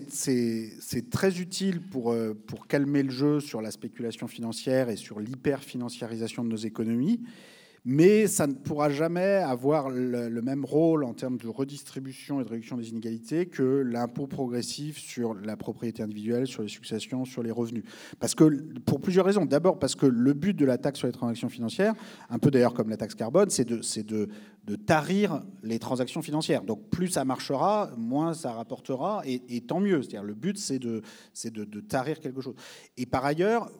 c'est 0.79 1.09
très 1.09 1.41
utile 1.41 1.81
pour, 1.81 2.13
euh, 2.13 2.33
pour 2.33 2.67
calmer 2.67 3.03
le 3.03 3.11
jeu 3.11 3.41
sur 3.41 3.61
la 3.61 3.71
spéculation 3.71 4.29
financière 4.29 4.87
et 4.87 4.95
sur 4.95 5.19
l'hyper-financiarisation 5.19 6.45
de 6.45 6.49
nos 6.49 6.55
économies 6.55 7.19
mais 7.89 8.27
ça 8.27 8.47
ne 8.47 8.53
pourra 8.53 8.89
jamais 8.89 9.37
avoir 9.37 9.89
le, 9.89 10.41
même 10.41 10.65
rôle 10.65 11.05
en 11.05 11.13
termes 11.13 11.37
de 11.37 11.47
redistribution 11.47 12.41
et 12.41 12.43
de 12.43 12.49
réduction 12.49 12.75
des 12.75 12.89
inégalités 12.89 13.45
que 13.45 13.63
l'impôt 13.63 14.27
progressif 14.27 14.97
sur 14.97 15.33
la 15.33 15.55
propriété 15.55 16.03
individuelle, 16.03 16.47
sur 16.47 16.63
les 16.63 16.67
successions, 16.67 17.23
sur 17.23 17.43
les 17.43 17.49
revenus. 17.49 17.85
Parce 18.19 18.35
que, 18.35 18.43
pour 18.81 18.99
plusieurs 18.99 19.25
raisons. 19.25 19.45
D'abord 19.45 19.79
parce 19.79 19.95
que 19.95 20.05
le 20.05 20.33
but 20.33 20.53
de 20.53 20.65
la 20.65 20.77
taxe 20.77 20.99
sur 20.99 21.07
les 21.07 21.13
transactions 21.13 21.47
financières, 21.47 21.93
un 22.29 22.39
peu 22.39 22.51
d'ailleurs 22.51 22.73
comme 22.73 22.89
la 22.89 22.97
taxe 22.97 23.15
carbone, 23.15 23.49
c'est 23.49 23.63
de, 23.63 23.79
de, 24.03 24.27
de, 24.65 24.75
tarir 24.75 25.41
les 25.63 25.79
transactions 25.79 26.21
financières. 26.21 26.63
Donc 26.63 26.89
plus 26.89 27.07
ça 27.07 27.23
marchera, 27.23 27.91
moins 27.95 28.33
ça 28.33 28.51
rapportera, 28.51 29.21
et, 29.25 29.61
tant 29.61 29.79
mieux. 29.79 30.01
C'est-à-dire 30.01 30.23
le 30.23 30.33
but, 30.33 30.57
c'est 30.57 30.79
de, 30.79 31.03
de, 31.45 31.63
de 31.63 31.79
tarir 31.79 32.19
quelque 32.19 32.41
chose. 32.41 32.55
Et 32.97 33.05
par 33.05 33.23
ailleurs, 33.23 33.71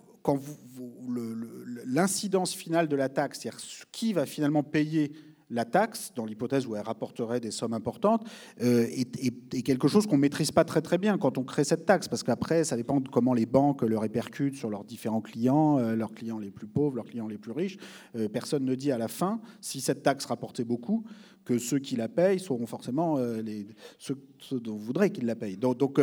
l'incidence 1.85 2.53
finale 2.53 2.87
de 2.87 2.95
la 2.95 3.09
taxe, 3.09 3.39
c'est-à-dire 3.39 3.59
qui 3.91 4.13
va 4.13 4.25
finalement 4.25 4.63
payer 4.63 5.11
la 5.49 5.65
taxe, 5.65 6.11
dans 6.15 6.25
l'hypothèse 6.25 6.67
où 6.67 6.75
elle 6.75 6.83
rapporterait 6.83 7.39
des 7.39 7.51
sommes 7.51 7.73
importantes, 7.73 8.27
euh, 8.61 8.85
est, 8.89 9.61
quelque 9.61 9.87
chose 9.87 10.05
qu'on 10.05 10.17
ne 10.17 10.21
maîtrise 10.21 10.51
pas 10.51 10.65
très 10.65 10.81
très 10.81 10.97
bien 10.97 11.17
quand 11.17 11.37
on 11.37 11.43
crée 11.43 11.63
cette 11.63 11.85
taxe, 11.85 12.07
parce 12.07 12.23
qu'après, 12.23 12.63
ça 12.63 12.75
dépend 12.75 12.99
de 12.99 13.07
comment 13.07 13.33
les 13.33 13.45
banques 13.45 13.81
le 13.81 13.97
répercutent 13.97 14.55
sur 14.55 14.69
leurs 14.69 14.83
différents 14.83 15.21
clients, 15.21 15.79
euh, 15.79 15.95
leurs 15.95 16.11
clients 16.11 16.39
les 16.39 16.51
plus 16.51 16.67
pauvres, 16.67 16.97
leurs 16.97 17.05
clients 17.05 17.27
les 17.27 17.37
plus 17.37 17.51
riches. 17.51 17.77
Euh, 18.15 18.27
personne 18.27 18.65
ne 18.65 18.75
dit 18.75 18.91
à 18.91 18.97
la 18.97 19.07
fin, 19.07 19.39
si 19.61 19.79
cette 19.79 20.03
taxe 20.03 20.25
rapportait 20.25 20.65
beaucoup, 20.65 21.05
que 21.45 21.57
ceux 21.57 21.79
qui 21.79 21.95
la 21.95 22.09
payent 22.09 22.39
seront 22.39 22.65
forcément 22.65 23.17
ceux, 23.99 24.17
dont 24.51 24.75
vous 24.75 24.83
voudrez 24.83 25.11
qu'ils 25.11 25.25
la 25.25 25.35
payent. 25.35 25.55
Donc, 25.55 25.97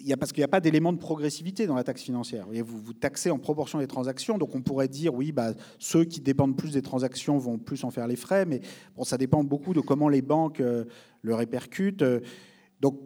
y 0.00 0.12
a, 0.12 0.16
parce 0.16 0.32
qu'il 0.32 0.40
n'y 0.40 0.46
a 0.46 0.48
pas 0.48 0.60
d'élément 0.60 0.92
de 0.92 0.98
progressivité 0.98 1.66
dans 1.66 1.74
la 1.74 1.84
taxe 1.84 2.02
financière. 2.02 2.46
Vous, 2.64 2.78
vous 2.78 2.92
taxez 2.92 3.30
en 3.30 3.38
proportion 3.38 3.78
des 3.78 3.86
transactions, 3.86 4.38
donc 4.38 4.54
on 4.54 4.62
pourrait 4.62 4.88
dire, 4.88 5.14
oui, 5.14 5.32
bah, 5.32 5.54
ceux 5.78 6.04
qui 6.04 6.20
dépendent 6.20 6.56
plus 6.56 6.72
des 6.72 6.82
transactions 6.82 7.38
vont 7.38 7.58
plus 7.58 7.84
en 7.84 7.90
faire 7.90 8.06
les 8.06 8.16
frais, 8.16 8.44
mais 8.44 8.60
bon, 8.96 9.04
ça 9.04 9.18
dépend 9.18 9.44
beaucoup 9.44 9.74
de 9.74 9.80
comment 9.80 10.08
les 10.08 10.22
banques 10.22 10.60
euh, 10.60 10.84
le 11.22 11.34
répercutent. 11.34 12.04
Donc, 12.80 13.00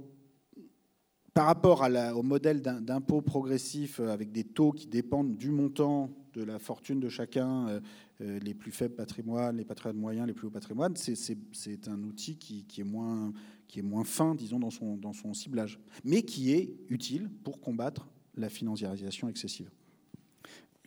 par 1.35 1.47
rapport 1.47 1.87
au 2.15 2.23
modèle 2.23 2.61
d'impôt 2.61 3.23
progressif 3.23 4.01
euh, 4.01 4.13
avec 4.13 4.33
des 4.33 4.45
taux 4.45 4.73
qui 4.73 4.87
dépendent 4.87 5.37
du 5.37 5.51
montant 5.51 6.11
de 6.35 6.43
la 6.43 6.59
fortune 6.59 7.01
de 7.01 7.09
chacun, 7.09 7.81
les 8.21 8.55
plus 8.55 8.73
faibles 8.73 8.95
patrimoines, 8.95 9.57
les 9.57 9.65
patrimoines 9.65 9.99
moyens, 9.99 10.27
les 10.27 10.33
plus 10.33 10.47
hauts 10.47 10.51
patrimoines, 10.51 10.97
c'est 10.97 11.89
un 11.89 12.03
outil 12.05 12.37
qui, 12.37 12.65
est 12.79 12.85
moins, 12.85 13.33
qui 13.69 13.81
est 13.81 13.83
moins 13.83 14.05
fin, 14.05 14.35
disons, 14.35 14.61
dans 14.61 14.71
son, 14.71 14.97
dans 14.97 15.13
son 15.13 15.35
ciblage, 15.35 15.79
mais 16.05 16.23
qui 16.23 16.53
est 16.53 16.75
utile 16.89 17.29
pour 17.45 17.61
combattre 17.61 18.09
la 18.37 18.49
financiarisation 18.49 19.29
excessive. 19.29 19.71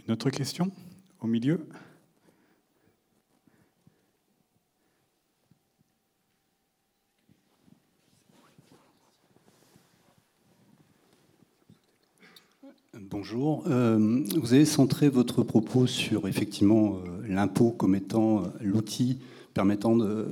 Une 0.06 0.14
autre 0.14 0.30
question 0.30 0.72
au 1.20 1.28
milieu? 1.28 1.68
Bonjour. 13.02 13.66
Euh, 13.68 14.24
vous 14.38 14.54
avez 14.54 14.64
centré 14.64 15.10
votre 15.10 15.44
propos 15.44 15.86
sur 15.86 16.30
effectivement 16.30 16.96
euh, 16.96 17.28
l'impôt 17.28 17.72
comme 17.72 17.94
étant 17.94 18.40
euh, 18.40 18.48
l'outil 18.62 19.20
permettant 19.54 19.98
de, 19.98 20.26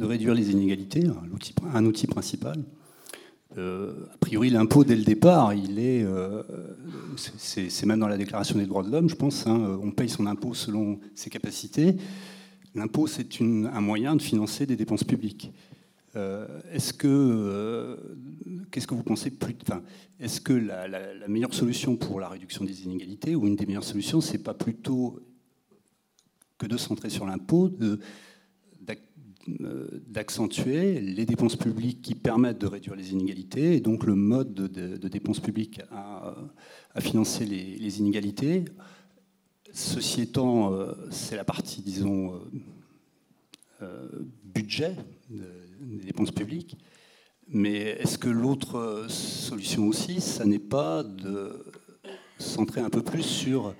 réduire 0.00 0.34
les 0.34 0.50
inégalités, 0.50 1.04
un 1.74 1.84
outil, 1.86 2.06
principal. 2.06 2.58
a 3.56 4.16
priori, 4.20 4.50
l'impôt, 4.50 4.84
dès 4.84 4.96
le 4.96 5.02
départ, 5.02 5.52
il 5.52 5.80
est, 5.80 6.06
c'est 7.16 7.86
même 7.86 7.98
dans 7.98 8.06
la 8.06 8.16
Déclaration 8.16 8.56
des 8.56 8.66
droits 8.66 8.84
de 8.84 8.90
l'homme, 8.92 9.08
je 9.08 9.16
pense, 9.16 9.48
hein, 9.48 9.78
on 9.82 9.90
paye 9.90 10.08
son 10.08 10.26
impôt 10.26 10.54
selon 10.54 11.00
ses 11.16 11.28
capacités. 11.28 11.96
L'impôt, 12.76 13.08
c'est 13.08 13.40
un 13.40 13.80
moyen 13.80 14.14
de 14.14 14.22
financer 14.22 14.64
des 14.64 14.76
dépenses 14.76 15.02
publiques. 15.02 15.50
Est-ce 16.14 16.92
que, 16.92 17.98
qu'est-ce 18.70 18.86
que 18.86 18.94
vous 18.94 19.02
pensez 19.02 19.30
plus, 19.30 19.54
est-ce 20.20 20.40
que 20.40 20.52
la, 20.52 21.28
meilleure 21.28 21.54
solution 21.54 21.96
pour 21.96 22.20
la 22.20 22.28
réduction 22.28 22.64
des 22.64 22.84
inégalités, 22.84 23.34
ou 23.34 23.46
une 23.46 23.56
des 23.56 23.66
meilleures 23.66 23.84
solutions, 23.84 24.20
c'est 24.20 24.42
pas 24.42 24.54
plutôt 24.54 25.20
que 26.58 26.66
de 26.66 26.76
centrer 26.76 27.08
sur 27.08 27.24
l'impôt, 27.24 27.70
euh, 29.60 30.02
d'accentuer 30.06 31.00
les 31.00 31.24
dépenses 31.24 31.56
publiques 31.56 32.02
qui 32.02 32.14
permettent 32.14 32.60
de 32.60 32.66
réduire 32.66 32.94
les 32.94 33.12
inégalités, 33.12 33.76
et 33.76 33.80
donc 33.80 34.04
le 34.04 34.14
mode 34.14 34.52
de, 34.52 35.08
dépenses 35.08 35.40
publiques 35.40 35.80
à, 35.90 36.34
financer 37.00 37.46
les, 37.46 37.98
inégalités? 37.98 38.64
Ceci 39.72 40.22
étant, 40.22 40.72
euh, 40.72 40.92
c'est 41.10 41.36
la 41.36 41.44
partie, 41.44 41.80
disons, 41.80 42.40
euh, 43.80 44.08
budget 44.44 44.96
des 45.80 46.04
dépenses 46.04 46.30
publiques. 46.30 46.76
Mais 47.48 47.96
est-ce 48.00 48.18
que 48.18 48.28
l'autre 48.28 49.06
solution 49.08 49.86
aussi, 49.86 50.20
ça 50.20 50.44
n'est 50.44 50.58
pas 50.58 51.02
de 51.02 51.64
centrer 52.38 52.80
un 52.80 52.90
peu 52.90 53.02
plus 53.02 53.22
sur 53.22 53.74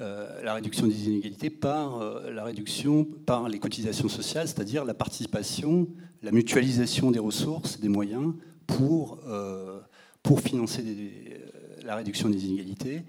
euh, 0.00 0.42
la 0.42 0.52
réduction 0.52 0.86
des 0.86 1.06
inégalités 1.06 1.48
par 1.48 2.02
euh, 2.02 2.30
la 2.30 2.44
réduction 2.44 3.04
par 3.04 3.48
les 3.48 3.58
cotisations 3.58 4.10
sociales, 4.10 4.46
c'est-à-dire 4.46 4.84
la 4.84 4.92
participation, 4.92 5.88
la 6.22 6.32
mutualisation 6.32 7.10
des 7.10 7.18
ressources, 7.18 7.80
des 7.80 7.88
moyens 7.88 8.34
pour, 8.66 9.20
euh, 9.26 9.80
pour 10.22 10.40
financer 10.40 10.84
la 11.82 11.96
réduction 11.96 12.28
des 12.28 12.44
inégalités, 12.44 13.04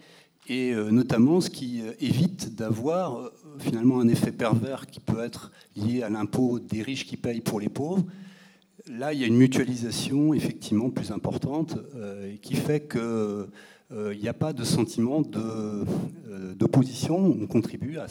et 0.47 0.73
notamment 0.91 1.41
ce 1.41 1.49
qui 1.49 1.81
évite 1.99 2.55
d'avoir 2.55 3.31
finalement 3.59 3.99
un 3.99 4.07
effet 4.07 4.31
pervers 4.31 4.87
qui 4.87 4.99
peut 4.99 5.23
être 5.23 5.51
lié 5.75 6.03
à 6.03 6.09
l'impôt 6.09 6.59
des 6.59 6.81
riches 6.81 7.05
qui 7.05 7.17
payent 7.17 7.41
pour 7.41 7.59
les 7.59 7.69
pauvres, 7.69 8.05
là, 8.89 9.13
il 9.13 9.19
y 9.19 9.23
a 9.23 9.27
une 9.27 9.37
mutualisation 9.37 10.33
effectivement 10.33 10.89
plus 10.89 11.11
importante 11.11 11.77
euh, 11.95 12.35
qui 12.41 12.55
fait 12.55 12.87
qu'il 12.87 13.01
euh, 13.01 13.47
n'y 13.91 14.27
a 14.27 14.33
pas 14.33 14.53
de 14.53 14.63
sentiment 14.63 15.21
euh, 15.35 15.83
d'opposition. 16.55 17.17
On 17.17 17.47
contribue 17.47 17.97
à, 17.97 18.07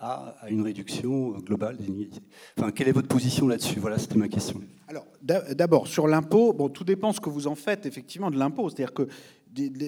à, 0.00 0.50
une 0.50 0.62
réduction 0.62 1.30
globale 1.38 1.76
des 1.76 1.86
inégalités. 1.86 2.22
Enfin, 2.58 2.70
quelle 2.70 2.88
est 2.88 2.92
votre 2.92 3.08
position 3.08 3.48
là-dessus? 3.48 3.80
Voilà, 3.80 3.98
c'était 3.98 4.18
ma 4.18 4.28
question. 4.28 4.60
Alors, 4.88 5.06
d'abord, 5.22 5.86
sur 5.86 6.06
l'impôt, 6.06 6.52
bon, 6.52 6.68
tout 6.68 6.84
dépend 6.84 7.12
ce 7.12 7.20
que 7.20 7.30
vous 7.30 7.46
en 7.46 7.54
faites 7.54 7.86
effectivement 7.86 8.30
de 8.30 8.38
l'impôt. 8.38 8.68
C'est-à-dire 8.68 8.92
que 8.92 9.08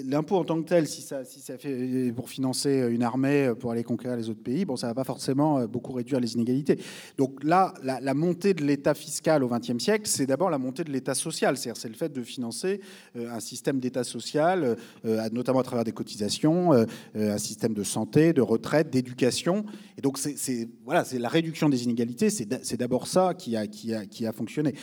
l'impôt 0.07 0.37
en 0.37 0.45
tant 0.45 0.63
que 0.63 0.69
tel, 0.69 0.87
si 0.87 1.03
ça, 1.03 1.25
si 1.25 1.41
ça 1.41 1.57
fait 1.59 2.13
pour 2.15 2.29
financer 2.29 2.87
une 2.91 3.03
armée 3.03 3.53
pour 3.59 3.71
aller 3.73 3.85
conquérir 3.85 4.17
les 4.17 4.29
autres 4.29 4.43
pays, 4.43 4.65
bon, 4.65 4.77
ça 4.77 4.87
va 4.89 4.95
pas 4.95 5.05
forcément 5.05 5.59
euh, 5.59 5.67
beaucoup 5.67 5.93
réduire 5.93 6.21
les 6.21 6.35
inégalités. 6.35 6.79
Donc 7.19 7.43
là, 7.43 7.75
la, 7.83 8.15
montée 8.15 8.55
de 8.55 8.65
l'État 8.65 8.95
fiscal 8.95 9.43
au 9.43 9.49
XXe 9.49 9.83
siècle, 9.83 10.07
c'est 10.07 10.27
d'abord 10.27 10.51
la 10.51 10.59
montée 10.59 10.85
de 10.85 10.93
l'État 10.93 11.15
social, 11.15 11.57
c'est-à-dire 11.57 11.81
c'est 11.81 11.89
le 11.89 11.95
fait 11.95 12.13
de 12.13 12.23
financer 12.23 12.81
euh, 13.17 13.31
un 13.31 13.41
système 13.41 13.81
d'État 13.81 14.05
social, 14.05 14.77
euh, 15.05 15.29
notamment 15.31 15.61
à 15.61 15.65
travers 15.65 15.85
des 15.85 15.93
cotisations, 15.93 16.73
un 17.15 17.39
système 17.39 17.75
de 17.75 17.83
santé, 17.83 18.33
de 18.33 18.43
retraite, 18.43 18.91
d'éducation. 18.91 19.65
Et 19.99 20.01
donc 20.01 20.19
c'est 20.19 20.69
voilà, 20.85 21.05
c'est 21.05 21.19
la 21.19 21.29
réduction 21.29 21.69
des 21.69 21.85
inégalités, 21.85 22.31
c'est 22.31 22.77
d'abord 22.77 23.07
ça 23.07 23.35
qui 23.35 23.57
a, 23.57 23.67
qui 23.67 23.95
a, 23.95 24.07
qui 24.07 24.27
a 24.27 24.33
fonctionné. 24.33 24.75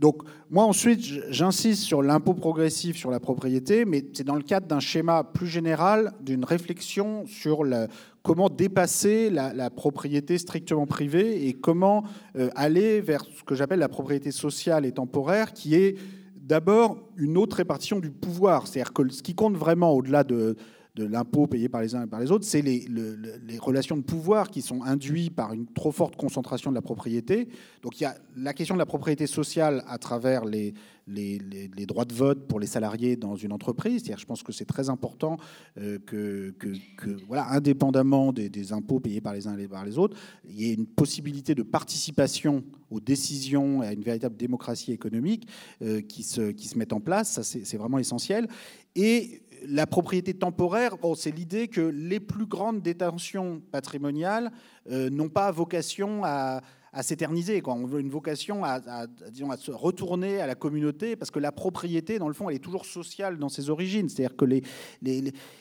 donc 0.00 0.22
moi 0.50 0.64
ensuite, 0.64 1.00
j'insiste 1.30 1.82
sur 1.82 2.02
l'impôt 2.02 2.34
progressif 2.34 2.96
sur 2.96 3.10
la 3.10 3.20
propriété, 3.20 3.84
mais 3.84 4.02
c'est 4.12 4.24
dans 4.24 4.36
le 4.36 4.42
cadre 4.42 4.66
d'un 4.66 4.80
schéma 4.80 5.24
plus 5.24 5.46
général, 5.46 6.12
d'une 6.20 6.44
réflexion 6.44 7.26
sur 7.26 7.64
comment 8.22 8.48
dépasser 8.48 9.30
la, 9.30 9.70
propriété 9.70 10.38
strictement 10.38 10.86
privée 10.86 11.46
et 11.46 11.52
comment 11.52 12.04
euh, 12.36 12.48
aller 12.56 13.00
vers 13.00 13.24
ce 13.24 13.44
que 13.44 13.54
j'appelle 13.54 13.78
la 13.78 13.88
propriété 13.88 14.32
sociale 14.32 14.84
et 14.84 14.92
temporaire, 14.92 15.52
qui 15.52 15.74
est 15.74 15.96
d'abord 16.36 16.98
une 17.16 17.36
autre 17.36 17.56
répartition 17.56 18.00
du 18.00 18.10
pouvoir. 18.10 18.66
C'est-à-dire 18.66 18.92
que 18.92 19.08
ce 19.10 19.22
qui 19.22 19.34
compte 19.34 19.56
vraiment 19.56 19.92
au-delà 19.92 20.24
de, 20.24 20.56
de 20.96 21.04
l'impôt 21.04 21.46
payé 21.46 21.68
par 21.68 21.82
les 21.82 21.94
uns 21.94 22.04
et 22.04 22.06
par 22.06 22.20
les 22.20 22.32
autres, 22.32 22.46
c'est 22.46 22.62
les, 22.62 22.86
relations 23.60 23.96
de 23.96 24.02
pouvoir 24.02 24.50
qui 24.50 24.62
sont 24.62 24.82
induites 24.82 25.34
par 25.34 25.52
une 25.52 25.66
trop 25.66 25.92
forte 25.92 26.16
concentration 26.16 26.70
de 26.70 26.74
la 26.74 26.82
propriété. 26.82 27.48
Donc 27.82 28.00
il 28.00 28.04
y 28.04 28.06
a 28.06 28.16
la 28.36 28.54
question 28.54 28.74
de 28.74 28.78
la 28.78 28.86
propriété 28.86 29.26
sociale 29.26 29.84
à 29.88 29.98
travers 29.98 30.44
les, 30.44 30.72
droits 31.86 32.04
de 32.06 32.14
vote 32.14 32.48
pour 32.48 32.58
les 32.60 32.66
salariés 32.66 33.16
dans 33.16 33.36
une 33.36 33.52
entreprise. 33.52 34.02
Je 34.06 34.24
pense 34.24 34.42
que 34.42 34.52
c'est 34.52 34.64
très 34.64 34.88
important 34.88 35.36
euh, 35.78 35.98
que, 36.06 36.54
voilà, 37.26 37.48
indépendamment 37.50 38.32
des, 38.32 38.72
impôts 38.72 39.00
payés 39.00 39.20
par 39.20 39.34
les 39.34 39.46
uns 39.46 39.56
et 39.58 39.68
par 39.68 39.84
les 39.84 39.98
autres, 39.98 40.16
il 40.48 40.60
y 40.60 40.70
ait 40.70 40.74
une 40.74 40.86
possibilité 40.86 41.54
de 41.54 41.62
participation 41.62 42.64
aux 42.90 43.00
décisions 43.00 43.82
et 43.82 43.88
à 43.88 43.92
une 43.92 44.02
véritable 44.02 44.36
démocratie 44.36 44.92
économique 44.92 45.46
euh, 45.82 46.00
qui, 46.00 46.22
se, 46.22 46.52
qui 46.52 46.68
se 46.68 46.78
met 46.78 46.92
en 46.92 47.00
place. 47.00 47.32
Ça, 47.32 47.42
c'est 47.42 47.76
vraiment 47.76 47.98
essentiel. 47.98 48.48
Et 48.94 49.42
la 49.66 49.86
propriété 49.86 50.34
temporaire, 50.34 50.96
c'est 51.16 51.30
l'idée 51.30 51.68
que 51.68 51.80
les 51.80 52.20
plus 52.20 52.46
grandes 52.46 52.82
détentions 52.82 53.62
patrimoniales 53.70 54.50
euh, 54.90 55.10
n'ont 55.10 55.28
pas 55.28 55.50
vocation 55.50 56.22
à, 56.24 56.62
s'éterniser. 57.02 57.62
On 57.66 57.84
veut 57.84 58.00
une 58.00 58.08
vocation 58.08 58.64
à, 58.64 59.06
disons, 59.30 59.50
à 59.50 59.58
se 59.58 59.70
retourner 59.70 60.40
à 60.40 60.46
la 60.46 60.54
communauté, 60.54 61.14
parce 61.14 61.30
que 61.30 61.38
la 61.38 61.52
propriété, 61.52 62.18
dans 62.18 62.28
le 62.28 62.32
fond, 62.32 62.48
elle 62.48 62.56
est 62.56 62.60
toujours 62.60 62.86
sociale 62.86 63.36
dans 63.36 63.50
ses 63.50 63.68
origines. 63.68 64.08
C'est-à-dire 64.08 64.34
que 64.34 64.46
les, 64.46 64.62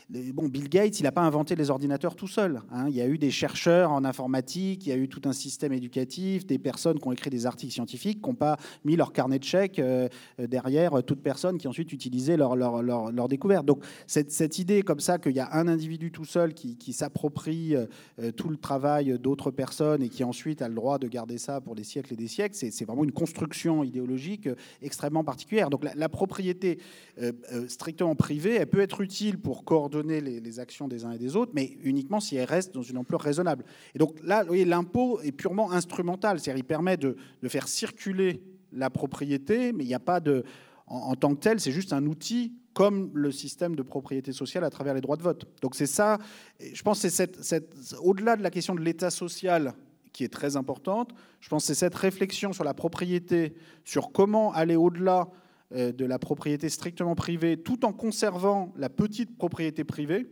bon, 0.10 0.48
Bill 0.48 0.70
Gates, 0.70 1.00
il 1.00 1.04
n'a 1.04 1.12
pas 1.12 1.22
inventé 1.22 1.56
les 1.56 1.70
ordinateurs 1.70 2.16
tout 2.16 2.28
seul. 2.28 2.62
Hein. 2.72 2.86
Il 2.90 2.96
y 2.96 3.02
a 3.02 3.08
eu 3.08 3.18
des 3.18 3.32
chercheurs 3.32 3.92
en 3.92 4.06
informatique, 4.06 4.86
il 4.86 4.90
y 4.90 4.92
a 4.92 4.98
eu 4.98 5.08
tout 5.08 5.22
un 5.26 5.34
système 5.34 5.74
éducatif, 5.74 6.46
des 6.46 6.60
personnes 6.60 7.00
qui 7.00 7.08
ont 7.08 7.12
écrit 7.12 7.30
des 7.30 7.46
articles 7.46 7.74
scientifiques, 7.74 8.22
qui 8.22 8.30
n'ont 8.30 8.36
pas 8.36 8.58
mis 8.84 8.96
leur 8.96 9.14
carnet 9.14 9.40
de 9.40 9.44
chèques 9.44 9.80
euh, 9.80 10.08
derrière 10.40 11.04
toute 11.04 11.22
personne 11.22 11.58
qui 11.58 11.68
ensuite 11.68 11.92
utilisait 11.92 12.38
leur, 12.38 13.28
découverte. 13.28 13.66
Donc 13.66 13.84
cette, 14.08 14.60
idée 14.60 14.84
comme 14.84 15.00
ça 15.00 15.18
qu'il 15.18 15.34
y 15.34 15.40
a 15.40 15.50
un 15.54 15.68
individu 15.68 16.12
tout 16.12 16.26
seul 16.26 16.54
qui, 16.54 16.94
s'approprie 16.94 17.76
euh, 17.76 18.32
tout 18.32 18.50
le 18.50 18.58
travail 18.58 19.18
d'autres 19.20 19.52
personnes 19.52 20.02
et 20.02 20.10
qui 20.10 20.24
ensuite 20.24 20.62
a 20.62 20.70
le 20.70 20.76
droit 20.76 20.98
de 21.00 21.08
garder 21.08 21.38
ça 21.38 21.62
pour 21.62 21.76
des 21.76 21.84
siècles 21.84 22.14
et 22.14 22.18
des 22.18 22.28
siècles. 22.28 22.56
C'est 22.56 22.86
vraiment 22.86 23.04
une 23.04 23.12
construction 23.12 23.84
idéologique 23.84 24.48
euh, 24.48 24.56
extrêmement 24.82 25.24
particulière. 25.24 25.70
Donc 25.70 25.86
la, 25.96 26.10
propriété 26.10 26.80
euh, 27.22 27.32
euh, 27.52 27.68
strictement 27.68 28.16
privée, 28.16 28.56
elle 28.56 28.68
peut 28.68 28.82
être 28.82 29.02
utile 29.02 29.38
pour 29.38 29.64
coordonner 29.64 29.95
les, 30.02 30.60
actions 30.60 30.88
des 30.88 31.06
uns 31.06 31.12
et 31.12 31.18
des 31.18 31.36
autres, 31.36 31.52
mais 31.54 31.78
uniquement 31.84 32.20
si 32.20 32.36
elle 32.36 32.46
reste 32.46 32.74
dans 32.74 32.82
une 32.82 32.98
ampleur 32.98 33.22
raisonnable. 33.22 33.66
Et 33.94 34.00
donc 34.00 34.18
là, 34.24 34.42
vous 34.42 34.48
voyez, 34.48 34.66
l'impôt 34.66 35.20
est 35.22 35.32
purement 35.32 35.72
instrumental, 35.72 36.40
c'est-à-dire 36.40 36.60
il 36.60 36.66
permet 36.66 36.98
de, 36.98 37.16
faire 37.48 37.68
circuler 37.68 38.42
la 38.72 38.90
propriété, 38.90 39.72
mais 39.72 39.84
il 39.84 39.88
n'y 39.88 39.94
a 39.94 40.00
pas 40.00 40.20
de... 40.20 40.44
En, 40.88 41.16
tant 41.16 41.34
que 41.34 41.40
tel, 41.40 41.60
c'est 41.60 41.72
juste 41.72 41.94
un 41.94 42.06
outil 42.06 42.54
comme 42.74 43.10
le 43.14 43.32
système 43.32 43.76
de 43.76 43.82
propriété 43.82 44.34
sociale 44.34 44.64
à 44.64 44.70
travers 44.70 44.94
les 44.94 45.02
droits 45.02 45.18
de 45.18 45.24
vote. 45.24 45.48
Donc 45.62 45.74
c'est 45.74 45.88
ça, 45.88 46.20
je 46.60 46.82
pense 46.84 47.00
c'est 47.00 47.10
cette, 47.10 47.74
au-delà 48.02 48.36
de 48.36 48.44
la 48.44 48.52
question 48.52 48.76
de 48.76 48.82
l'État 48.82 49.10
social 49.10 49.74
qui 50.12 50.24
est 50.24 50.30
très 50.30 50.58
importante. 50.58 51.14
Je 51.40 51.50
pense 51.50 51.64
que 51.64 51.68
c'est 51.68 51.80
cette 51.80 51.96
réflexion 51.96 52.54
sur 52.54 52.64
la 52.64 52.74
propriété, 52.74 53.56
sur 53.84 54.12
comment 54.12 54.54
aller 54.54 54.76
au-delà 54.76 55.28
de 55.76 56.06
la 56.06 56.20
propriété 56.20 56.70
strictement 56.70 57.16
privée, 57.16 57.58
tout 57.58 57.86
en 57.86 57.92
conservant 57.94 58.74
la 58.78 58.90
petite 58.90 59.38
propriété 59.38 59.84
privée, 59.84 60.28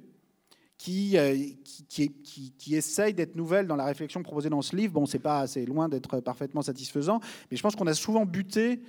qui, 0.83 1.17
euh, 1.17 1.37
qui, 1.87 2.11
qui, 2.57 2.75
essaye 2.75 3.13
d'être 3.13 3.35
nouvelle 3.35 3.67
dans 3.67 3.75
la 3.75 3.85
réflexion 3.85 4.21
proposée 4.21 4.49
dans 4.49 4.61
ce 4.61 4.75
livre. 4.75 4.93
Bon, 4.93 5.05
c'est 5.05 5.19
pas, 5.19 5.39
assez 5.39 5.65
loin 5.65 5.87
d'être 5.87 6.19
parfaitement 6.19 6.61
satisfaisant, 6.61 7.21
mais 7.49 7.55
je 7.57 7.61
pense 7.61 7.75
qu'on 7.75 7.87
a 7.87 7.93
souvent 7.93 8.25
buté 8.25 8.81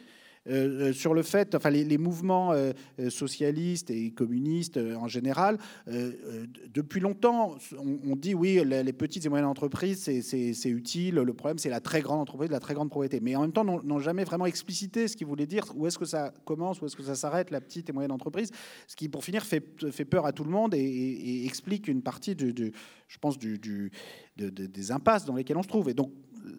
euh, 0.48 0.92
sur 0.92 1.14
le 1.14 1.22
fait, 1.22 1.54
enfin 1.54 1.70
les, 1.70 1.98
mouvements 1.98 2.52
euh, 2.52 2.72
socialistes 3.08 3.90
et 3.90 4.10
communistes 4.10 4.78
en 4.78 5.08
général, 5.08 5.58
depuis 5.86 7.00
longtemps, 7.00 7.56
on, 7.78 8.16
dit 8.16 8.34
oui, 8.34 8.60
les, 8.64 8.92
petites 8.92 9.24
et 9.24 9.28
moyennes 9.28 9.46
entreprises, 9.46 10.02
c'est 10.22 10.68
utile. 10.68 11.16
Le 11.16 11.32
problème, 11.32 11.58
c'est 11.58 11.70
la 11.70 11.80
très 11.80 12.00
grande 12.00 12.20
entreprise, 12.20 12.50
la 12.50 12.60
très 12.60 12.74
grande 12.74 12.90
propriété. 12.90 13.20
Mais 13.20 13.36
en 13.36 13.42
même 13.42 13.52
temps, 13.52 13.64
n'ont 13.64 13.98
jamais 13.98 14.24
vraiment 14.24 14.46
explicité 14.46 15.08
ce 15.08 15.16
qu'ils 15.16 15.26
voulaient 15.26 15.46
dire. 15.46 15.64
Où 15.76 15.86
est-ce 15.86 15.98
que 15.98 16.04
ça 16.04 16.32
commence, 16.44 16.80
où 16.80 16.86
est-ce 16.86 16.96
que 16.96 17.02
ça 17.02 17.14
s'arrête, 17.14 17.50
la 17.50 17.60
petite 17.60 17.88
et 17.88 17.92
moyenne 17.92 18.12
entreprise 18.12 18.50
Ce 18.86 18.96
qui, 18.96 19.08
pour 19.08 19.24
finir, 19.24 19.44
fait, 19.44 19.60
peur 19.60 20.26
à 20.26 20.32
tout 20.32 20.44
le 20.44 20.50
monde 20.50 20.74
et, 20.74 21.44
explique 21.46 21.88
une 21.88 22.02
partie 22.02 22.36
je 22.36 23.18
pense, 23.18 23.38
des 23.38 24.92
impasses 24.92 25.24
dans 25.24 25.34
lesquelles 25.34 25.56
on 25.56 25.62
se 25.62 25.68
trouve. 25.68 25.88
Et 25.88 25.94
donc, 25.94 26.12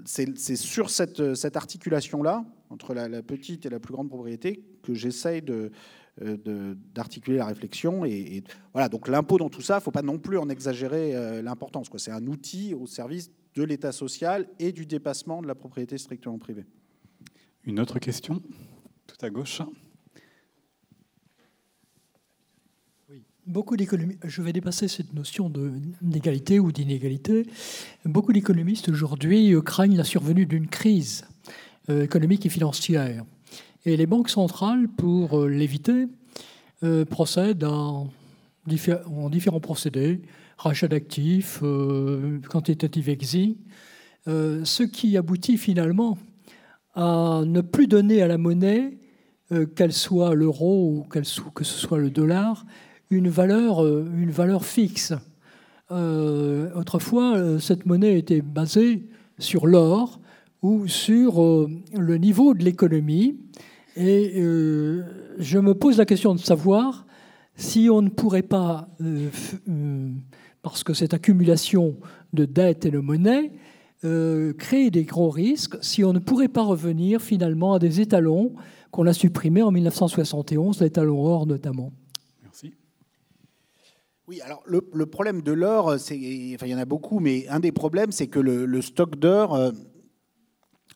c'est 0.06 0.56
sur 0.56 0.90
cette 0.90 1.56
articulation-là, 1.56 2.46
entre 2.70 2.94
la, 2.94 3.22
petite 3.22 3.66
et 3.66 3.70
la 3.70 3.80
plus 3.80 3.94
grande 3.94 4.10
propriété, 4.10 4.64
que 4.84 4.94
j'essaye 4.94 5.42
de, 5.42 5.72
euh, 6.22 6.76
d'articuler 6.94 7.38
la 7.38 7.46
réflexion. 7.46 8.06
Et, 8.06 8.44
voilà, 8.74 8.90
donc 8.90 9.08
l'impôt 9.08 9.38
dans 9.38 9.50
tout 9.50 9.62
ça, 9.62 9.76
il 9.76 9.78
ne 9.78 9.84
faut 9.84 9.92
pas 9.92 10.02
non 10.02 10.18
plus 10.18 10.38
en 10.38 10.50
exagérer 10.50 11.16
euh, 11.16 11.42
l'importance. 11.42 11.90
C'est 11.98 12.12
un 12.12 12.26
outil 12.28 12.74
au 12.74 12.88
service 12.88 13.32
de 13.56 13.64
l'État 13.64 13.92
social 13.92 14.48
et 14.60 14.72
du 14.72 14.86
dépassement 14.86 15.42
de 15.42 15.48
la 15.48 15.56
propriété 15.56 15.98
strictement 15.98 16.38
privée. 16.38 16.66
Une 17.64 17.80
autre 17.80 18.00
question, 18.00 18.42
tout 19.08 19.18
à 19.26 19.30
gauche. 19.30 19.62
Beaucoup 23.48 23.76
je 23.78 24.42
vais 24.42 24.54
dépasser 24.54 24.88
cette 24.88 25.14
notion 25.14 25.52
d'égalité 26.02 26.60
ou 26.60 26.72
d'inégalité. 26.72 27.46
Beaucoup 28.04 28.34
d'économistes 28.34 28.90
aujourd'hui 28.90 29.54
euh, 29.54 29.62
craignent 29.62 29.98
la 29.98 30.04
survenue 30.04 30.48
d'une 30.48 30.68
crise 30.68 31.26
économique 31.90 32.46
et 32.46 32.50
financière. 32.50 33.24
Et 33.86 33.98
les 33.98 34.06
banques 34.06 34.30
centrales, 34.30 34.88
pour 34.88 35.40
euh, 35.40 35.48
l'éviter, 35.48 36.08
procèdent 37.10 37.64
en, 37.64 38.12
différents 38.68 39.60
procédés, 39.60 40.22
rachat 40.58 40.88
d'actifs, 40.88 41.64
quantitative 42.48 43.10
exit, 43.10 43.58
ce 44.28 44.84
qui 44.84 45.18
aboutit 45.18 45.58
finalement 45.58 46.16
à 46.94 47.42
ne 47.44 47.62
plus 47.62 47.88
donner 47.88 48.22
à 48.22 48.28
la 48.28 48.38
monnaie, 48.38 49.00
qu'elle 49.76 49.94
soit 49.94 50.36
l'euro 50.36 51.00
ou 51.00 51.04
que 51.10 51.24
ce 51.24 51.42
soit 51.64 51.98
le 51.98 52.12
dollar, 52.12 52.66
une 53.10 53.30
valeur, 53.30 53.84
euh, 53.84 54.08
une 54.18 54.32
valeur 54.32 54.66
fixe. 54.66 55.14
Euh, 55.92 56.74
autrefois, 56.74 57.38
euh, 57.38 57.60
cette 57.60 57.86
monnaie 57.86 58.18
était 58.18 58.42
basée 58.42 59.08
sur 59.38 59.68
l'or 59.68 60.20
ou 60.66 60.88
sur 60.88 61.40
le 61.94 62.18
niveau 62.18 62.56
de 62.56 62.64
l'économie. 62.64 63.38
Et 63.96 64.42
je 65.38 65.60
me 65.60 65.76
pose 65.76 66.00
la 66.00 66.06
question 66.06 66.34
de 66.34 66.40
savoir 66.40 67.06
si 67.56 67.88
on 67.92 68.02
ne 68.02 68.10
pourrait 68.10 68.42
pas, 68.42 68.90
parce 70.64 70.84
que 70.84 70.96
cette 70.96 71.14
accumulation 71.14 71.98
de 72.34 72.46
dettes 72.46 72.86
et 72.86 72.92
de 72.92 72.98
monnaie, 72.98 73.52
créer 74.58 74.90
des 74.90 75.04
gros 75.04 75.30
risques, 75.30 75.78
si 75.82 76.04
on 76.04 76.14
ne 76.14 76.20
pourrait 76.20 76.48
pas 76.48 76.64
revenir 76.64 77.22
finalement 77.22 77.74
à 77.74 77.80
des 77.80 78.02
étalons 78.02 78.56
qu'on 78.90 79.06
a 79.06 79.14
supprimés 79.14 79.62
en 79.62 79.72
1971, 79.72 80.82
l'étalon 80.82 81.24
or 81.24 81.46
notamment. 81.46 81.94
Oui, 84.28 84.42
alors 84.42 84.64
le, 84.66 85.06
problème 85.06 85.44
de 85.44 85.52
l'or, 85.52 86.00
c'est, 86.00 86.16
enfin 86.56 86.66
il 86.66 86.72
y 86.72 86.76
en 86.76 86.80
a 86.80 86.86
beaucoup, 86.86 87.20
mais 87.20 87.48
un 87.48 87.60
des 87.60 87.72
problèmes, 87.72 88.12
c'est 88.12 88.26
que 88.26 88.40
le, 88.40 88.82
stock 88.82 89.18
d'or 89.18 89.72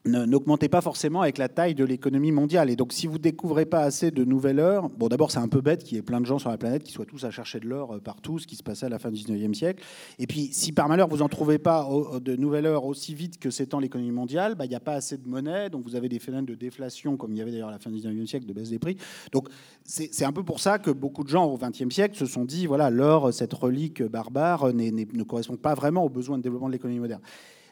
euh, 0.08 0.26
n'augmentez 0.26 0.70
pas 0.70 0.80
forcément 0.80 1.22
avec 1.22 1.38
la 1.38 1.50
taille 1.50 1.76
de 1.76 1.84
l'économie 1.84 2.32
mondiale. 2.32 2.70
Et 2.70 2.78
donc, 2.78 2.94
si 2.94 3.06
vous 3.06 3.20
découvrez 3.20 3.66
pas 3.66 3.82
assez 3.82 4.12
de 4.12 4.24
nouvelles 4.24 4.60
heures, 4.60 4.90
bon, 4.90 5.10
d'abord, 5.10 5.30
c'est 5.32 5.40
un 5.40 5.48
peu 5.50 5.60
bête 5.60 5.84
qu'il 5.84 5.98
y 5.98 6.00
ait 6.00 6.04
plein 6.04 6.22
de 6.22 6.26
gens 6.26 6.40
sur 6.40 6.50
la 6.50 6.58
planète 6.58 6.84
qui 6.84 6.94
soient 6.94 7.06
tous 7.06 7.26
à 7.26 7.32
chercher 7.32 7.60
de 7.60 7.68
l'or 7.68 7.96
euh, 7.96 8.00
partout, 8.00 8.40
ce 8.40 8.48
qui 8.48 8.56
se 8.56 8.64
passait 8.64 8.86
à 8.86 8.90
la 8.90 8.98
fin 8.98 9.12
du 9.12 9.20
19e 9.20 9.54
siècle. 9.54 9.84
Et 10.18 10.26
puis, 10.26 10.50
si 10.54 10.72
par 10.72 10.88
malheur, 10.88 11.10
vous 11.10 11.18
n'en 11.18 11.28
trouvez 11.28 11.60
pas 11.60 11.88
de 12.22 12.36
nouvelles 12.38 12.66
heures 12.66 12.86
aussi 12.86 13.14
vite 13.14 13.40
que 13.40 13.50
s'étend 13.50 13.80
l'économie 13.80 14.12
mondiale, 14.12 14.56
bah, 14.56 14.66
il 14.66 14.70
n'y 14.70 14.76
a 14.76 14.80
pas 14.80 14.94
assez 14.94 15.18
de 15.18 15.28
monnaie, 15.28 15.70
donc 15.70 15.84
vous 15.84 15.96
avez 15.96 16.08
des 16.08 16.20
phénomènes 16.20 16.46
de 16.46 16.56
déflation, 16.56 17.18
comme 17.18 17.34
il 17.34 17.40
y 17.40 17.42
avait 17.42 17.52
d'ailleurs 17.52 17.70
à 17.70 17.72
la 17.72 17.80
fin 17.80 17.90
du 17.90 17.98
19e 17.98 18.26
siècle, 18.26 18.46
de 18.46 18.54
baisse 18.54 18.70
des 18.70 18.80
prix. 18.80 18.98
Donc, 19.32 19.50
c'est 19.84 20.26
un 20.26 20.32
peu 20.32 20.44
pour 20.44 20.60
ça 20.60 20.80
que 20.80 20.92
beaucoup 20.92 21.24
de 21.24 21.30
gens 21.30 21.46
au 21.46 21.58
20e 21.58 21.92
siècle 21.92 22.18
se 22.18 22.26
sont 22.26 22.46
dit, 22.46 22.68
voilà, 22.68 22.90
l'or, 22.90 23.34
cette 23.34 23.54
relique 23.54 24.02
barbare, 24.04 24.74
ne 24.74 25.24
correspond 25.24 25.58
pas 25.58 25.74
vraiment 25.74 26.06
aux 26.06 26.10
besoins 26.10 26.38
de 26.38 26.44
développement 26.44 26.68
de 26.68 26.74
l'économie 26.74 27.00
moderne. 27.00 27.22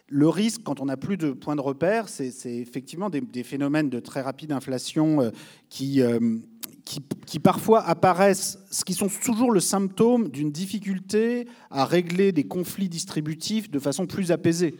Le 0.09 0.29
risque, 0.29 0.61
quand 0.63 0.79
on 0.79 0.85
n'a 0.85 0.95
plus 0.95 1.17
de 1.17 1.31
points 1.31 1.57
de 1.57 1.61
repère, 1.61 2.07
c'est 2.07 2.31
effectivement 2.45 3.09
des, 3.09 3.43
phénomènes 3.43 3.89
de 3.89 3.99
très 3.99 4.21
rapide 4.21 4.53
inflation 4.53 5.21
euh, 5.21 5.31
euh, 5.81 6.39
qui, 6.85 7.01
qui, 7.25 7.39
parfois 7.39 7.83
apparaissent, 7.83 8.57
ce 8.71 8.85
qui 8.85 8.93
sont 8.93 9.09
toujours 9.09 9.51
le 9.51 9.59
symptôme 9.59 10.29
d'une 10.29 10.51
difficulté 10.51 11.47
à 11.69 11.83
régler 11.83 12.31
des 12.31 12.45
conflits 12.45 12.87
distributifs 12.87 13.69
de 13.69 13.79
façon 13.79 14.07
plus 14.07 14.31
apaisée. 14.31 14.75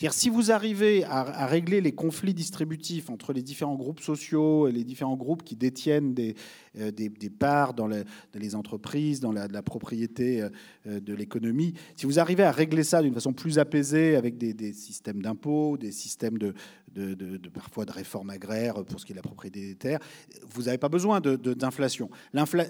C'est-à-dire, 0.00 0.18
si 0.18 0.30
vous 0.30 0.50
arrivez 0.50 1.04
à, 1.04 1.44
régler 1.44 1.82
les 1.82 1.92
conflits 1.92 2.32
distributifs 2.32 3.10
entre 3.10 3.34
les 3.34 3.42
différents 3.42 3.74
groupes 3.74 4.00
sociaux 4.00 4.66
et 4.66 4.72
les 4.72 4.82
différents 4.82 5.16
groupes 5.16 5.42
qui 5.44 5.56
détiennent 5.56 6.14
des, 6.14 6.36
euh, 6.78 6.90
parts 7.38 7.74
dans, 7.74 7.86
les 7.86 8.54
entreprises, 8.54 9.20
dans 9.20 9.32
la, 9.32 9.62
propriété 9.62 10.42
de 10.86 11.12
l'économie, 11.12 11.74
si 11.96 12.06
vous 12.06 12.18
arrivez 12.18 12.44
à 12.44 12.50
régler 12.50 12.82
ça 12.82 13.02
d'une 13.02 13.12
façon 13.12 13.34
plus 13.34 13.58
apaisée 13.58 14.16
avec 14.16 14.38
des 14.38 14.72
systèmes 14.72 15.20
d'impôts, 15.20 15.76
des 15.76 15.92
systèmes 15.92 16.38
de, 16.38 16.54
de, 16.94 17.48
parfois 17.48 17.84
de 17.84 17.92
réformes 17.92 18.30
agraires 18.30 18.74
pour 18.84 19.00
ce 19.00 19.06
qui 19.06 19.12
est 19.12 19.14
de 19.14 19.18
la 19.18 19.22
propriété 19.22 19.60
des 19.60 19.74
terres. 19.74 20.00
Vous 20.48 20.62
n'avez 20.62 20.78
pas 20.78 20.88
besoin 20.88 21.20
d'inflation. 21.20 22.10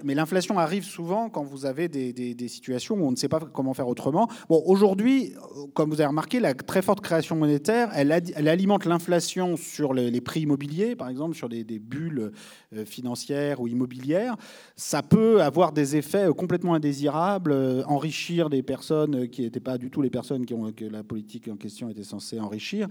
Mais 0.03 0.15
l'inflation 0.15 0.59
arrive 0.59 0.83
souvent 0.83 1.29
quand 1.29 1.43
vous 1.43 1.65
avez 1.65 1.87
des, 1.87 2.47
situations 2.47 2.95
où 2.95 3.05
on 3.05 3.11
ne 3.11 3.15
sait 3.15 3.29
pas 3.29 3.39
comment 3.39 3.73
faire 3.73 3.87
autrement. 3.87 4.27
Bon, 4.49 4.61
aujourd'hui, 4.65 5.33
comme 5.73 5.89
vous 5.89 6.01
avez 6.01 6.07
remarqué, 6.07 6.39
la 6.39 6.53
très 6.53 6.81
forte 6.81 7.01
création 7.01 7.35
monétaire, 7.35 7.89
elle, 7.93 8.11
alimente 8.47 8.85
l'inflation 8.85 9.57
sur 9.57 9.93
les, 9.93 10.21
prix 10.21 10.41
immobiliers, 10.41 10.95
par 10.95 11.09
exemple, 11.09 11.35
sur 11.35 11.49
des, 11.49 11.63
bulles 11.79 12.31
euh, 12.73 12.85
financières 12.85 13.61
ou 13.61 13.67
immobilières. 13.67 14.35
Ça 14.75 15.01
peut 15.03 15.41
avoir 15.41 15.71
des 15.71 15.95
effets 15.95 16.29
euh, 16.29 16.33
complètement 16.33 16.73
indésirables, 16.73 17.51
euh, 17.51 17.83
enrichir 17.85 18.49
des 18.49 18.63
personnes 18.63 19.29
qui 19.29 19.41
n'étaient 19.41 19.59
pas 19.59 19.77
du 19.77 19.89
tout 19.89 20.01
les 20.01 20.09
personnes 20.09 20.45
qui 20.45 20.53
ont, 20.53 20.71
que 20.71 20.85
la 20.85 21.03
politique 21.03 21.47
en 21.47 21.57
question 21.57 21.89
était 21.89 22.03
censée 22.03 22.39
enrichir. 22.39 22.87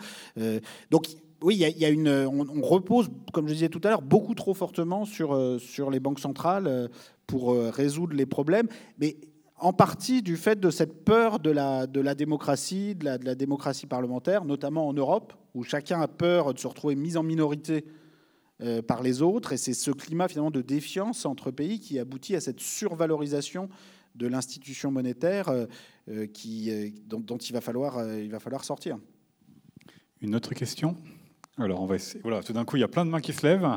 donc, 0.90 1.06
oui, 1.42 1.56
il 1.56 1.78
y, 1.78 1.84
a 1.84 1.88
une, 1.88 2.08
on, 2.08 2.60
repose, 2.60 3.08
comme 3.32 3.48
je 3.48 3.54
disais 3.54 3.68
tout 3.70 3.80
à 3.84 3.88
l'heure, 3.88 4.02
beaucoup 4.02 4.34
trop 4.34 4.52
fortement 4.52 5.06
sur, 5.06 5.34
euh, 5.34 5.58
sur 5.58 5.90
les 5.90 5.98
banques 5.98 6.20
centrales 6.20 6.66
euh, 6.66 6.88
pour 7.26 7.52
euh, 7.52 7.70
résoudre 7.70 8.14
les 8.14 8.26
problèmes, 8.26 8.68
mais 8.98 9.16
en 9.56 9.72
partie 9.72 10.20
du 10.20 10.36
fait 10.36 10.60
de 10.60 10.70
cette 10.70 11.04
peur 11.04 11.38
de 11.38 11.50
la, 11.50 11.86
de 11.86 12.00
la 12.00 12.14
démocratie, 12.14 12.94
de 12.94 13.04
la, 13.04 13.34
démocratie 13.34 13.86
parlementaire, 13.86 14.44
notamment 14.44 14.88
en 14.88 14.92
Europe, 14.92 15.32
où 15.54 15.64
chacun 15.64 16.00
a 16.00 16.08
peur 16.08 16.52
de 16.52 16.58
se 16.58 16.66
retrouver 16.66 16.94
mis 16.94 17.16
en 17.16 17.22
minorité 17.22 17.84
par 18.86 19.02
les 19.02 19.22
autres, 19.22 19.54
et 19.54 19.56
c'est 19.56 19.74
ce 19.74 19.90
climat 19.90 20.28
finalement 20.28 20.50
de 20.50 20.60
défiance 20.62 21.24
entre 21.24 21.50
pays 21.50 21.78
qui 21.78 21.98
aboutit 21.98 22.36
à 22.36 22.40
cette 22.40 22.60
survalorisation 22.60 23.68
de 24.14 24.26
l'institution 24.26 24.90
monétaire 24.90 25.50
qui, 26.32 26.70
dont, 27.06 27.20
dont, 27.20 27.38
il, 27.38 27.52
va 27.52 27.60
falloir, 27.60 28.02
il 28.18 28.30
va 28.30 28.38
falloir 28.38 28.64
sortir. 28.64 28.98
Une 30.22 30.34
autre 30.34 30.54
question? 30.54 30.96
Alors, 31.60 31.80
on 31.80 31.86
va 31.86 31.96
essayer. 31.96 32.20
Voilà, 32.22 32.42
tout 32.42 32.52
d'un 32.52 32.64
coup, 32.64 32.76
il 32.76 32.80
y 32.80 32.84
a 32.84 32.88
plein 32.88 33.04
de 33.04 33.10
mains 33.10 33.20
qui 33.20 33.32
se 33.32 33.46
lèvent. 33.46 33.68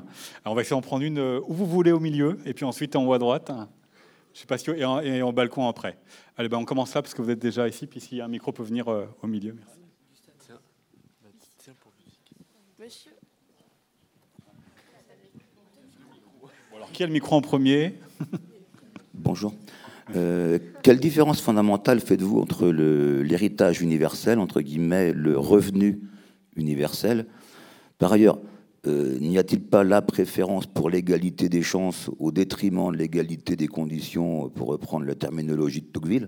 On 0.46 0.54
va 0.54 0.62
essayer 0.62 0.76
d'en 0.76 0.82
prendre 0.82 1.04
une 1.04 1.20
euh, 1.20 1.40
où 1.48 1.54
vous 1.54 1.66
voulez 1.66 1.92
au 1.92 2.00
milieu, 2.00 2.38
et 2.46 2.54
puis 2.54 2.66
ensuite 2.66 2.96
en 2.96 3.06
haut 3.06 3.14
à 3.14 3.20
droite. 3.20 3.52
Je 4.34 4.40
sais 4.40 4.46
pas 4.46 4.58
si 4.58 4.70
et 4.72 4.86
en, 4.86 5.00
et 5.00 5.22
en 5.22 5.32
balcon 5.32 5.68
après. 5.68 5.98
Allez, 6.38 6.50
ben 6.50 6.58
on 6.58 6.66
commence 6.66 6.94
là 6.96 7.02
parce 7.02 7.14
que 7.14 7.22
vous 7.22 7.30
êtes 7.30 7.40
déjà 7.40 7.68
ici. 7.68 7.86
Puis 7.86 8.20
a 8.20 8.26
un 8.26 8.28
micro, 8.28 8.52
peut 8.52 8.64
venir 8.64 8.88
euh, 8.88 9.06
au 9.22 9.28
milieu. 9.28 9.56
Merci. 12.80 13.10
alors, 16.76 16.92
qui 16.92 17.04
a 17.04 17.08
le 17.08 17.14
micro 17.14 17.36
en 17.36 17.42
premier? 17.42 17.94
Bonjour. 19.14 19.54
Euh, 20.16 20.60
quelle 20.82 21.00
différence 21.00 21.40
fondamentale 21.40 22.02
faites-vous 22.02 22.40
entre 22.40 22.68
l'héritage 22.68 23.82
universel, 23.82 24.40
entre 24.40 24.60
guillemets, 24.60 25.14
le 25.14 25.38
revenu 25.38 26.02
universel, 26.56 27.26
par 28.04 28.12
ailleurs, 28.12 28.38
euh, 28.86 29.18
n'y 29.22 29.38
a-t-il 29.38 29.62
pas 29.62 29.86
la 29.86 30.02
préférence 30.02 30.66
pour 30.66 30.90
l'égalité 30.90 31.48
des 31.48 31.62
chances 31.62 32.12
au 32.20 32.34
détriment 32.34 32.92
de 32.92 32.98
l'égalité 32.98 33.56
des 33.56 33.70
conditions, 33.70 34.50
pour 34.50 34.68
reprendre 34.68 35.06
la 35.06 35.16
terminologie 35.16 35.80
de 35.80 35.86
Tocqueville? 35.86 36.28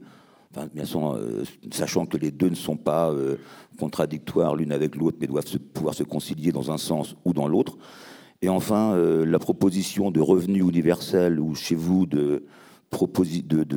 Euh, 0.57 1.43
sachant 1.71 2.05
que 2.05 2.15
les 2.15 2.31
deux 2.31 2.47
ne 2.47 2.55
sont 2.55 2.77
pas 2.77 3.11
euh, 3.11 3.35
contradictoires 3.77 4.55
l'une 4.55 4.71
avec 4.71 4.95
l'autre, 4.95 5.17
mais 5.19 5.27
doivent 5.27 5.43
pouvoir 5.73 5.93
se 5.93 6.03
concilier 6.03 6.53
dans 6.53 6.71
un 6.71 6.77
sens 6.77 7.17
ou 7.25 7.33
dans 7.33 7.49
l'autre. 7.49 7.77
Et 8.41 8.47
enfin, 8.47 8.95
la 8.95 9.39
proposition 9.39 10.09
de 10.11 10.21
revenu 10.21 10.59
universel 10.59 11.41
ou 11.41 11.55
chez 11.55 11.75
vous 11.75 12.05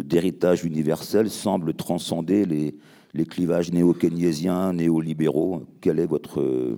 d'héritage 0.05 0.65
universel 0.65 1.31
semble 1.31 1.75
transcender 1.75 2.45
les, 2.45 2.77
les 3.13 3.27
clivages 3.27 3.73
néo-keynésiens, 3.73 4.73
néolibéraux. 4.73 5.65
Quelle 5.81 5.99
est 5.99 6.07
votre 6.07 6.77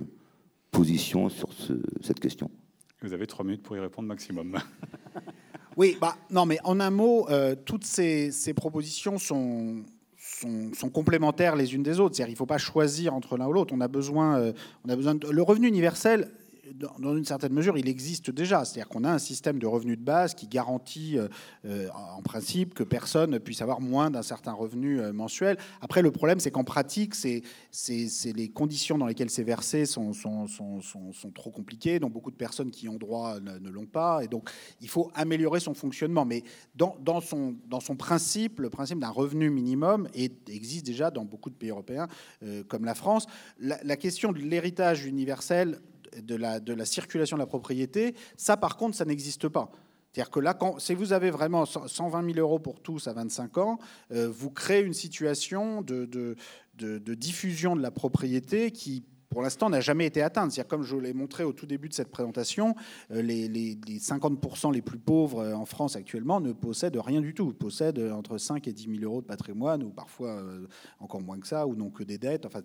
position 0.71 1.29
sur 1.29 1.49
cette 2.01 2.19
question 2.19 2.49
Vous 3.01 3.13
avez 3.13 3.27
trois 3.27 3.45
minutes 3.45 3.63
pour 3.63 3.75
y 3.75 3.79
répondre 3.79 4.07
maximum. 4.07 4.57
Oui, 5.77 5.97
bah, 6.01 6.17
non, 6.29 6.45
mais 6.45 6.59
en 6.63 6.79
un 6.79 6.89
mot, 6.89 7.29
euh, 7.29 7.55
toutes 7.55 7.85
ces, 7.85 8.31
propositions 8.55 9.17
sont, 9.17 9.83
sont, 10.17 10.89
complémentaires 10.89 11.55
les 11.55 11.73
unes 11.73 11.83
des 11.83 11.99
autres. 11.99 12.15
C'est-à-dire, 12.15 12.31
il 12.31 12.35
ne 12.35 12.37
faut 12.37 12.45
pas 12.45 12.57
choisir 12.57 13.13
entre 13.13 13.37
l'un 13.37 13.47
ou 13.47 13.53
l'autre. 13.53 13.73
On 13.73 13.79
a 13.79 13.87
besoin, 13.87 14.37
euh, 14.37 14.53
on 14.85 14.89
a 14.89 14.95
besoin 14.95 15.15
de... 15.15 15.29
le 15.29 15.41
revenu 15.41 15.67
universel 15.67 16.29
dans 16.73 17.15
une 17.15 17.25
certaine 17.25 17.53
mesure, 17.53 17.77
il 17.77 17.87
existe 17.87 18.31
déjà. 18.31 18.65
C'est-à-dire 18.65 18.89
qu'on 18.89 19.03
a 19.03 19.11
un 19.11 19.19
système 19.19 19.59
de 19.59 19.67
revenus 19.67 19.97
de 19.97 20.03
base 20.03 20.33
qui 20.33 20.47
garantit, 20.47 21.17
euh, 21.17 21.27
euh, 21.65 21.87
en 22.17 22.21
principe, 22.21 22.73
que 22.73 22.83
personne 22.83 23.39
puisse 23.39 23.61
avoir 23.61 23.81
moins 23.81 24.11
d'un 24.11 24.21
certain 24.21 24.53
revenu 24.53 24.99
euh, 24.99 25.13
mensuel. 25.13 25.57
Après, 25.81 26.01
le 26.01 26.11
problème, 26.11 26.39
c'est 26.39 26.51
qu'en 26.51 26.63
pratique, 26.63 27.15
les 27.23 28.49
conditions 28.49 28.97
dans 28.97 29.05
lesquelles 29.05 29.29
c'est 29.29 29.43
versé 29.43 29.85
sont, 29.85 30.11
trop 31.33 31.51
compliquées. 31.51 31.99
Donc, 31.99 32.13
beaucoup 32.13 32.31
de 32.31 32.35
personnes 32.35 32.71
qui 32.71 32.87
ont 32.89 32.97
droit 32.97 33.39
ne, 33.39 33.69
l'ont 33.69 33.85
pas. 33.85 34.23
Et 34.23 34.27
donc, 34.27 34.49
il 34.81 34.89
faut 34.89 35.11
améliorer 35.13 35.59
son 35.59 35.73
fonctionnement. 35.73 36.25
Mais 36.25 36.43
dans, 36.75 37.21
son, 37.21 37.95
principe, 37.97 38.59
le 38.59 38.69
principe 38.69 38.99
d'un 38.99 39.09
revenu 39.09 39.49
minimum 39.49 40.07
existe 40.13 40.85
déjà 40.85 41.11
dans 41.11 41.25
beaucoup 41.25 41.49
de 41.49 41.55
pays 41.55 41.69
européens, 41.69 42.07
comme 42.67 42.85
la 42.85 42.95
France. 42.95 43.27
La 43.59 43.97
question 43.97 44.31
de 44.31 44.39
l'héritage 44.39 45.05
universel 45.05 45.79
de 46.17 46.35
la, 46.35 46.85
circulation 46.85 47.37
de 47.37 47.41
la 47.41 47.47
propriété, 47.47 48.15
ça 48.37 48.57
par 48.57 48.77
contre, 48.77 48.95
ça 48.95 49.05
n'existe 49.05 49.47
pas. 49.47 49.71
C'est-à-dire 50.11 50.31
que 50.31 50.39
là, 50.39 50.57
si 50.77 50.93
vous 50.93 51.13
avez 51.13 51.31
vraiment 51.31 51.65
120 51.65 52.33
000 52.33 52.37
euros 52.39 52.59
pour 52.59 52.81
tous 52.81 53.07
à 53.07 53.13
25 53.13 53.57
ans, 53.59 53.79
euh, 54.11 54.29
vous 54.29 54.51
créez 54.51 54.81
une 54.81 54.93
situation 54.93 55.81
de, 55.81 56.35
diffusion 57.15 57.75
de 57.75 57.81
la 57.81 57.91
propriété 57.91 58.71
qui 58.71 59.05
pour 59.31 59.41
l'instant, 59.41 59.69
n'a 59.69 59.79
jamais 59.79 60.05
été 60.05 60.21
atteinte. 60.21 60.51
C'est-à-dire, 60.51 60.67
comme 60.67 60.83
je 60.83 60.97
l'ai 60.97 61.13
montré 61.13 61.45
au 61.45 61.53
tout 61.53 61.65
début 61.65 61.87
de 61.87 61.93
cette 61.93 62.11
présentation, 62.11 62.75
euh, 63.11 63.21
les, 63.21 63.47
50% 63.47 64.73
les 64.73 64.81
plus 64.81 64.99
pauvres 64.99 65.39
euh, 65.39 65.53
en 65.55 65.65
France 65.65 65.95
actuellement 65.95 66.41
ne 66.41 66.51
possèdent 66.51 66.97
rien 66.97 67.21
du 67.21 67.33
tout. 67.33 67.47
Ils 67.47 67.57
possèdent 67.57 67.99
euh, 67.99 68.11
entre 68.11 68.37
5 68.37 68.67
et 68.67 68.73
10 68.73 68.99
000 68.99 69.03
euros 69.03 69.21
de 69.21 69.25
patrimoine, 69.25 69.83
ou 69.83 69.89
parfois 69.89 70.43
encore 70.99 71.21
moins 71.21 71.39
que 71.39 71.47
ça, 71.47 71.65
ou 71.65 71.75
non 71.75 71.89
que 71.89 72.03
des 72.03 72.17
dettes. 72.17 72.45
Enfin, 72.45 72.59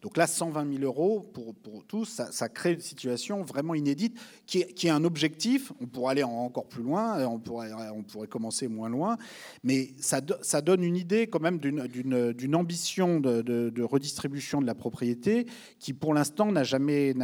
Donc 0.00 0.16
là, 0.16 0.28
120 0.28 0.78
000 0.78 0.84
euros 0.84 1.28
pour, 1.34 1.84
tous, 1.84 2.22
ça, 2.30 2.48
crée 2.48 2.74
une 2.74 2.80
situation 2.80 3.42
vraiment 3.42 3.74
inédite 3.74 4.16
qui 4.46 4.60
est, 4.60 4.90
un 4.90 5.02
objectif. 5.02 5.72
On 5.80 5.86
pourrait 5.86 6.12
aller 6.12 6.22
encore 6.22 6.68
plus 6.68 6.84
loin, 6.84 7.26
on 7.26 7.38
pourrait, 7.38 8.28
commencer 8.28 8.68
moins 8.68 8.88
loin, 8.88 9.16
mais 9.64 9.90
ça, 9.98 10.20
ça 10.42 10.60
donne 10.60 10.84
une 10.84 10.96
idée 10.96 11.26
quand 11.26 11.40
même 11.40 11.58
d'une 11.58 12.54
ambition 12.54 13.18
de, 13.18 13.42
de 13.42 13.82
redistribution 13.82 14.60
de 14.60 14.66
la 14.66 14.74
propriété 14.74 15.46
qui, 15.78 15.92
pour 15.92 16.11
l'instant, 16.12 16.52
n'a 16.52 16.64
jamais, 16.64 17.14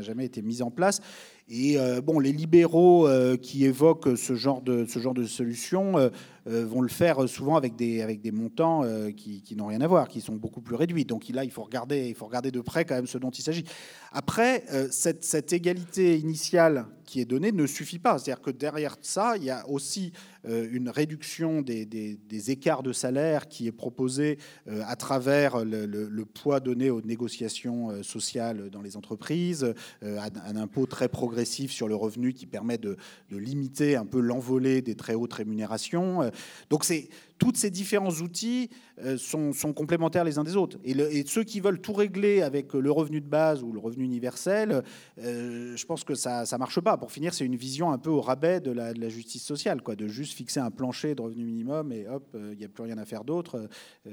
jamais, 0.00 0.24
été 0.24 0.42
mise 0.42 0.62
en 0.62 0.70
place. 0.70 1.00
Et 1.48 1.78
euh, 1.78 2.00
bon, 2.00 2.18
les 2.18 2.32
libéraux 2.32 3.06
euh, 3.06 3.36
qui 3.36 3.64
évoquent 3.64 4.16
ce 4.16 4.34
genre 4.34 4.62
de, 4.62 4.86
ce 4.86 4.98
genre 4.98 5.14
de 5.14 5.24
solution 5.24 5.98
euh, 5.98 6.08
vont 6.46 6.80
le 6.80 6.88
faire 6.88 7.28
souvent 7.28 7.56
avec 7.56 7.76
des, 7.76 8.02
avec 8.02 8.20
des 8.20 8.32
montants 8.32 8.82
qui, 9.16 9.42
qui 9.42 9.56
n'ont 9.56 9.66
rien 9.66 9.80
à 9.80 9.86
voir, 9.86 10.08
qui 10.08 10.20
sont 10.20 10.34
beaucoup 10.34 10.60
plus 10.60 10.74
réduits. 10.74 11.04
Donc 11.04 11.28
là, 11.28 11.44
il 11.44 11.50
faut 11.50 11.62
regarder, 11.62 12.08
il 12.08 12.14
faut 12.14 12.26
regarder 12.26 12.50
de 12.50 12.60
près 12.60 12.84
quand 12.84 12.94
même 12.94 13.06
ce 13.06 13.18
dont 13.18 13.30
il 13.30 13.42
s'agit. 13.42 13.64
Après, 14.12 14.64
cette, 14.90 15.24
cette, 15.24 15.52
égalité 15.52 16.18
initiale 16.18 16.86
qui 17.04 17.20
est 17.20 17.24
donnée 17.24 17.52
ne 17.52 17.66
suffit 17.66 17.98
pas. 17.98 18.18
C'est-à-dire 18.18 18.42
que 18.42 18.50
derrière 18.50 18.96
ça, 19.02 19.36
il 19.36 19.44
y 19.44 19.50
a 19.50 19.68
aussi 19.68 20.12
une 20.44 20.88
réduction 20.88 21.62
des, 21.62 21.86
des, 21.86 22.50
écarts 22.50 22.82
de 22.82 22.92
salaire 22.92 23.48
qui 23.48 23.66
est 23.66 23.72
proposée 23.72 24.38
à 24.66 24.96
travers 24.96 25.64
le, 25.64 25.86
le, 25.86 26.24
poids 26.24 26.60
donné 26.60 26.90
aux 26.90 27.02
négociations 27.02 28.02
sociales 28.02 28.70
dans 28.70 28.82
les 28.82 28.96
entreprises, 28.96 29.72
un 30.02 30.56
impôt 30.56 30.86
très 30.86 31.08
progressif 31.08 31.70
sur 31.70 31.88
le 31.88 31.94
revenu 31.94 32.32
qui 32.32 32.46
permet 32.46 32.78
de, 32.78 32.96
limiter 33.30 33.96
un 33.96 34.04
peu 34.04 34.20
l'envolée 34.20 34.82
des 34.82 34.94
très 34.94 35.14
hautes 35.14 35.32
rémunérations. 35.32 36.30
Euh, 36.32 36.36
donc 36.70 36.84
c'est 36.84 37.08
tous 37.38 37.54
ces 37.54 37.70
différents 37.70 38.10
outils 38.10 38.70
euh, 38.98 39.18
sont, 39.18 39.52
complémentaires 39.72 40.24
les 40.24 40.38
uns 40.38 40.44
des 40.44 40.56
autres. 40.56 40.78
Et, 40.84 41.24
ceux 41.26 41.42
qui 41.44 41.60
veulent 41.60 41.80
tout 41.80 41.92
régler 41.92 42.42
avec 42.42 42.72
le 42.74 42.90
revenu 42.90 43.20
de 43.20 43.26
base 43.26 43.62
ou 43.62 43.72
le 43.72 43.80
revenu 43.80 44.04
universel, 44.04 44.82
euh, 45.18 45.76
je 45.76 45.86
pense 45.86 46.04
que 46.04 46.14
ça 46.14 46.44
ne 46.44 46.58
marche 46.58 46.80
pas. 46.80 46.96
Pour 46.96 47.10
finir, 47.10 47.34
c'est 47.34 47.44
une 47.44 47.56
vision 47.56 47.90
un 47.90 47.98
peu 47.98 48.10
au 48.10 48.20
rabais 48.20 48.60
de 48.60 48.70
la, 48.70 49.08
justice 49.08 49.44
sociale, 49.44 49.82
quoi, 49.82 49.96
de 49.96 50.06
juste 50.06 50.34
fixer 50.34 50.60
un 50.60 50.70
plancher 50.70 51.14
de 51.14 51.22
revenu 51.22 51.44
minimum 51.44 51.92
et 51.92 52.06
hop, 52.06 52.34
il 52.34 52.56
n'y 52.56 52.64
a 52.64 52.68
plus 52.68 52.84
rien 52.84 52.98
à 52.98 53.04
faire 53.04 53.24
d'autre. 53.24 53.68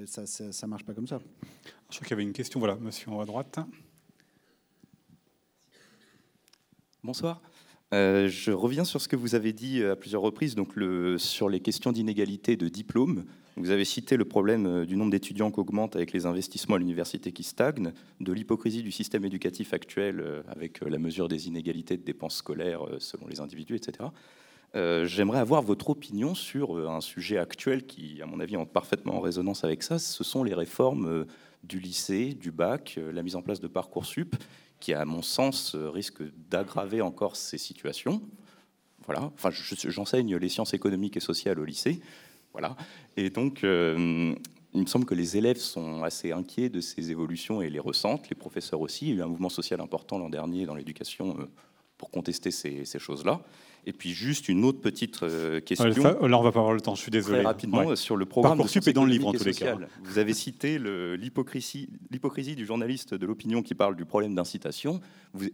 ça 0.06 0.24
ne 0.24 0.68
marche 0.68 0.86
pas 0.86 0.94
comme 0.94 1.08
ça. 1.08 1.20
Je 1.90 1.96
crois 1.96 2.08
qu'il 2.08 2.10
y 2.10 2.14
avait 2.14 2.24
une 2.24 2.34
question, 2.34 2.60
voilà, 2.60 2.76
monsieur 2.76 3.12
à 3.20 3.26
droite. 3.26 3.60
Bonsoir. 7.04 7.41
Euh, 7.91 8.28
je 8.28 8.52
reviens 8.52 8.84
sur 8.84 9.02
ce 9.02 9.07
que 9.07 9.16
vous 9.16 9.34
avez 9.34 9.52
dit 9.52 9.84
à 9.84 9.95
plusieurs 9.95 10.22
reprises 10.22 10.53
donc 10.53 10.74
sur 11.18 11.49
les 11.49 11.60
questions 11.60 11.91
d'inégalité 11.91 12.56
de 12.56 12.68
diplôme. 12.68 13.26
Vous 13.57 13.72
avez 13.72 13.84
cité 13.84 14.16
le 14.16 14.26
problème 14.26 14.68
euh, 14.68 14.86
du 14.86 14.95
nombre 14.95 15.11
d'étudiants 15.11 15.52
qui 15.52 15.60
augmente 15.60 15.95
avec 15.95 16.14
les 16.14 16.26
investissements 16.26 16.76
à 16.76 16.80
l'université 16.80 17.32
qui 17.32 17.44
stagnent, 17.44 17.91
de 18.20 18.32
l'hypocrisie 18.32 18.84
du 18.84 18.91
système 18.91 19.26
éducatif 19.26 19.74
actuel 19.74 20.20
euh, 20.20 20.44
avec 20.48 20.82
la 20.82 20.99
mesure 20.99 21.28
des 21.28 21.48
inégalités 21.48 21.98
de 21.98 22.03
dépenses 22.03 22.38
scolaires 22.38 22.82
selon 22.99 23.28
les 23.28 23.40
individus, 23.40 23.76
etc. 23.76 24.10
J'aimerais 24.76 25.40
avoir 25.40 25.64
votre 25.64 25.90
opinion 25.90 26.36
sur 26.36 26.78
un 26.78 27.02
sujet 27.02 27.40
actuel 27.40 27.88
qui, 27.88 28.22
à 28.22 28.28
mon 28.28 28.40
avis, 28.40 28.56
entre 28.56 28.72
parfaitement 28.72 29.16
en 29.16 29.20
résonance 29.20 29.64
avec 29.64 29.82
ça. 29.82 29.98
Ce 29.98 30.24
sont 30.24 30.44
les 30.44 30.53
réformes 30.53 31.26
du 31.64 31.80
lycée, 31.80 32.36
du 32.36 32.52
bac, 32.52 32.99
la 33.11 33.24
mise 33.24 33.36
en 33.36 33.41
place 33.41 33.60
de 33.60 33.68
Parcoursup 33.68 34.36
qui, 34.80 34.93
à 34.93 35.06
mon 35.06 35.22
sens, 35.22 35.76
euh, 35.76 35.89
risque 35.89 36.22
d'aggraver 36.49 37.01
encore 37.01 37.35
ces 37.35 37.57
situations. 37.57 38.22
Voilà. 39.06 39.31
Enfin, 39.34 39.49
j'enseigne 39.51 40.35
les 40.35 40.49
sciences 40.49 40.73
économiques 40.73 41.18
et 41.18 41.22
sociales 41.22 41.60
au 41.60 41.65
lycée. 41.65 42.01
Voilà. 42.53 42.76
Et 43.18 43.30
donc, 43.30 43.64
euh, 43.64 44.35
il 44.73 44.81
me 44.81 44.85
semble 44.85 45.06
que 45.06 45.15
les 45.15 45.38
élèves 45.38 45.57
sont 45.57 46.03
assez 46.03 46.31
inquiets 46.31 46.69
de 46.69 46.80
ces 46.80 47.11
évolutions 47.11 47.61
et 47.61 47.69
les 47.69 47.80
ressentent, 47.80 48.30
les 48.30 48.35
professeurs 48.35 48.81
aussi. 48.81 49.10
Il 49.10 49.15
y 49.15 49.18
a 49.18 49.22
eu 49.22 49.23
un 49.23 49.27
mouvement 49.27 49.49
social 49.49 49.81
important 49.81 50.19
l'an 50.19 50.30
dernier 50.30 50.65
dans 50.65 50.76
l'éducation 50.76 51.38
euh, 51.39 51.45
pour 51.99 52.09
contester 52.09 52.49
ces, 52.49 52.85
ces 52.85 52.97
choses-là. 52.97 53.41
Et 53.85 53.93
puis 53.93 54.11
juste 54.11 54.49
une 54.49 54.65
autre 54.65 54.81
petite 54.81 55.23
euh, 55.23 55.59
question. 55.61 55.88
là, 55.88 56.39
on 56.39 56.43
va 56.43 56.51
pas 56.51 56.59
avoir 56.59 56.73
le 56.73 56.81
temps. 56.81 56.95
Je 56.95 57.01
suis 57.01 57.11
désolé. 57.11 57.39
Très 57.39 57.45
rapidement 57.45 57.95
sur 57.95 58.17
le 58.17 58.26
programme. 58.26 58.57
Parcoursup 58.57 58.88
est 58.88 58.93
dans 58.93 59.05
le 59.05 59.11
livre 59.11 59.27
en 59.27 59.34
tous 59.34 59.43
les 59.43 59.53
cas. 59.53 59.77
Vous 60.03 60.17
avez 60.17 60.34
cité 60.34 60.80
l'hypocrisie 60.80 62.55
du 62.55 62.65
journaliste 62.65 63.13
de 63.13 63.26
l'opinion 63.26 63.61
qui 63.61 63.76
parle 63.76 63.95
du 63.95 64.05
problème 64.05 64.35
d'incitation 64.35 65.01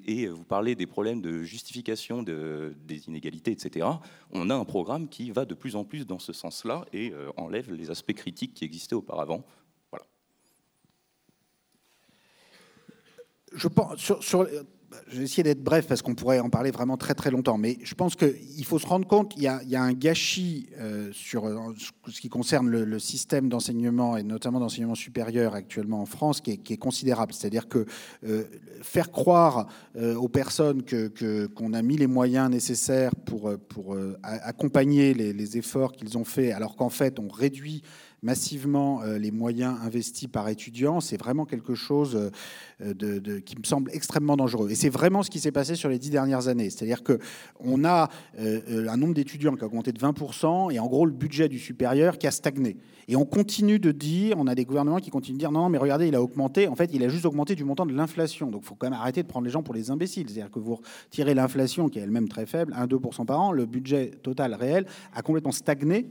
et 0.05 0.27
vous 0.27 0.43
parlez 0.43 0.76
des 0.76 0.85
problèmes 0.85 1.22
de 1.22 1.43
justification 1.43 2.23
de, 2.23 2.73
des 2.85 3.07
inégalités, 3.07 3.51
etc. 3.51 3.88
On 4.31 4.49
a 4.49 4.55
un 4.55 4.65
programme 4.65 5.07
qui 5.07 5.31
va 5.31 5.45
de 5.45 5.53
plus 5.53 5.76
en 5.76 5.84
plus 5.84 6.05
dans 6.05 6.19
ce 6.19 6.34
sens-là 6.34 6.85
et 6.93 7.11
euh, 7.11 7.30
enlève 7.38 7.73
les 7.73 7.89
aspects 7.89 8.13
critiques 8.13 8.53
qui 8.53 8.65
existaient 8.65 8.95
auparavant. 8.95 9.43
Voilà. 9.91 10.05
Je 13.53 13.67
pense 13.67 13.97
sur, 13.97 14.23
sur 14.23 14.47
je 15.07 15.17
vais 15.17 15.23
essayer 15.23 15.43
d'être 15.43 15.63
bref 15.63 15.88
parce 15.88 16.01
qu'on 16.01 16.15
pourrait 16.15 16.39
en 16.39 16.49
parler 16.49 16.72
vraiment 16.72 16.97
très 16.97 17.13
très 17.13 17.31
longtemps, 17.31 17.57
mais 17.57 17.77
je 17.84 17.93
pense 17.95 18.15
qu'il 18.15 18.65
faut 18.65 18.80
se 18.80 18.88
rendre 18.88 19.07
compte 19.07 19.34
qu'il 19.34 19.43
y, 19.43 19.47
a 19.47 19.81
un 19.81 19.93
gâchis 19.93 20.67
euh, 20.80 21.09
sur 21.13 21.45
euh, 21.45 21.57
ce 22.07 22.22
qui 22.22 22.30
concerne 22.30 22.69
le, 22.69 22.99
système 22.99 23.49
d'enseignement 23.49 24.17
et 24.17 24.23
notamment 24.23 24.59
d'enseignement 24.59 24.95
supérieur 24.95 25.53
actuellement 25.53 26.01
en 26.01 26.05
France 26.05 26.41
qui 26.41 26.51
est, 26.51 26.77
considérable. 26.77 27.34
C'est-à-dire 27.34 27.67
que 27.67 27.85
euh, 28.26 28.43
faire 28.81 29.11
croire 29.11 29.67
aux 29.95 30.27
personnes 30.27 30.81
qu'on 30.81 31.09
que, 31.09 31.73
a 31.73 31.81
mis 31.81 31.97
les 31.97 32.07
moyens 32.07 32.49
nécessaires 32.49 33.15
pour, 33.15 33.57
pour 33.69 33.97
accompagner 34.23 35.13
les 35.13 35.57
efforts 35.57 35.93
qu'ils 35.93 36.17
ont 36.17 36.23
faits, 36.23 36.53
alors 36.53 36.76
qu'en 36.76 36.89
fait 36.89 37.19
on 37.19 37.27
réduit 37.27 37.81
massivement 38.26 39.03
euh, 39.03 39.19
les 39.19 39.30
moyens 39.30 39.77
investis 39.84 40.27
par 40.27 40.49
étudiant, 40.49 40.99
c'est 40.99 41.15
vraiment 41.15 41.45
quelque 41.45 41.76
chose 41.76 42.31
euh, 42.81 43.39
qui 43.45 43.56
me 43.57 43.64
semble 43.64 43.91
extrêmement 43.93 44.35
dangereux. 44.35 44.72
Et 44.72 44.76
c'est 44.76 44.89
vraiment 44.89 45.22
ce 45.22 45.30
qui 45.30 45.39
s'est 45.39 45.52
passé 45.52 45.76
sur 45.76 45.89
les 45.89 45.99
dix 45.99 46.10
dernières 46.10 46.47
années. 46.47 46.72
C'est-à-dire 46.72 47.03
qu'on 47.03 47.85
a 47.85 48.10
euh, 48.39 48.89
un 48.89 48.97
nombre 48.97 49.14
d'étudiants 49.14 49.56
qui 49.56 49.64
a 49.64 49.68
augmenté 49.68 49.91
de 49.91 49.99
20% 49.99 50.73
et 50.73 50.80
en 50.80 50.88
gros 50.88 51.06
le 51.06 51.11
budget 51.11 51.47
du 51.47 51.60
supérieur 51.60 52.18
qui 52.18 52.26
a 52.26 52.31
stagné. 52.31 52.77
Et 53.07 53.15
on 53.15 53.26
continue 53.26 53.77
de 53.77 53.91
dire, 53.91 54.38
on 54.39 54.47
a 54.47 54.56
des 54.56 54.65
gouvernements 54.65 54.97
qui 54.97 55.11
continuent 55.11 55.35
de 55.35 55.39
dire 55.39 55.52
non 55.52 55.69
mais 55.69 55.77
regardez, 55.77 56.07
il 56.07 56.15
a 56.15 56.22
augmenté. 56.23 56.68
En 56.68 56.76
fait, 56.76 56.89
il 56.93 57.03
a 57.03 57.10
juste 57.10 57.26
augmenté 57.26 57.53
du 57.53 57.64
montant 57.64 57.85
de 57.85 57.93
l'inflation. 57.93 58.49
Donc 58.49 58.61
il 58.64 58.68
faut 58.68 58.76
quand 58.76 58.89
même 58.89 58.99
arrêter 58.99 59.22
de 59.22 59.27
prendre 59.27 59.45
les 59.45 59.52
gens 59.52 59.61
pour 59.61 59.76
les 59.76 59.91
imbéciles. 59.91 60.27
C'est-à-dire 60.27 60.49
que 60.49 60.60
vous 60.60 60.80
retirez 61.06 61.35
l'inflation 61.35 61.89
qui 61.89 61.99
est 61.99 62.02
elle-même 62.02 62.27
très 62.27 62.47
faible, 62.47 62.73
1-2% 62.73 63.26
par 63.27 63.39
an, 63.39 63.52
le 63.52 63.68
budget 63.68 64.10
total 64.23 64.56
réel 64.56 64.88
a 65.14 65.22
complètement 65.22 65.52
stagné. 65.52 66.10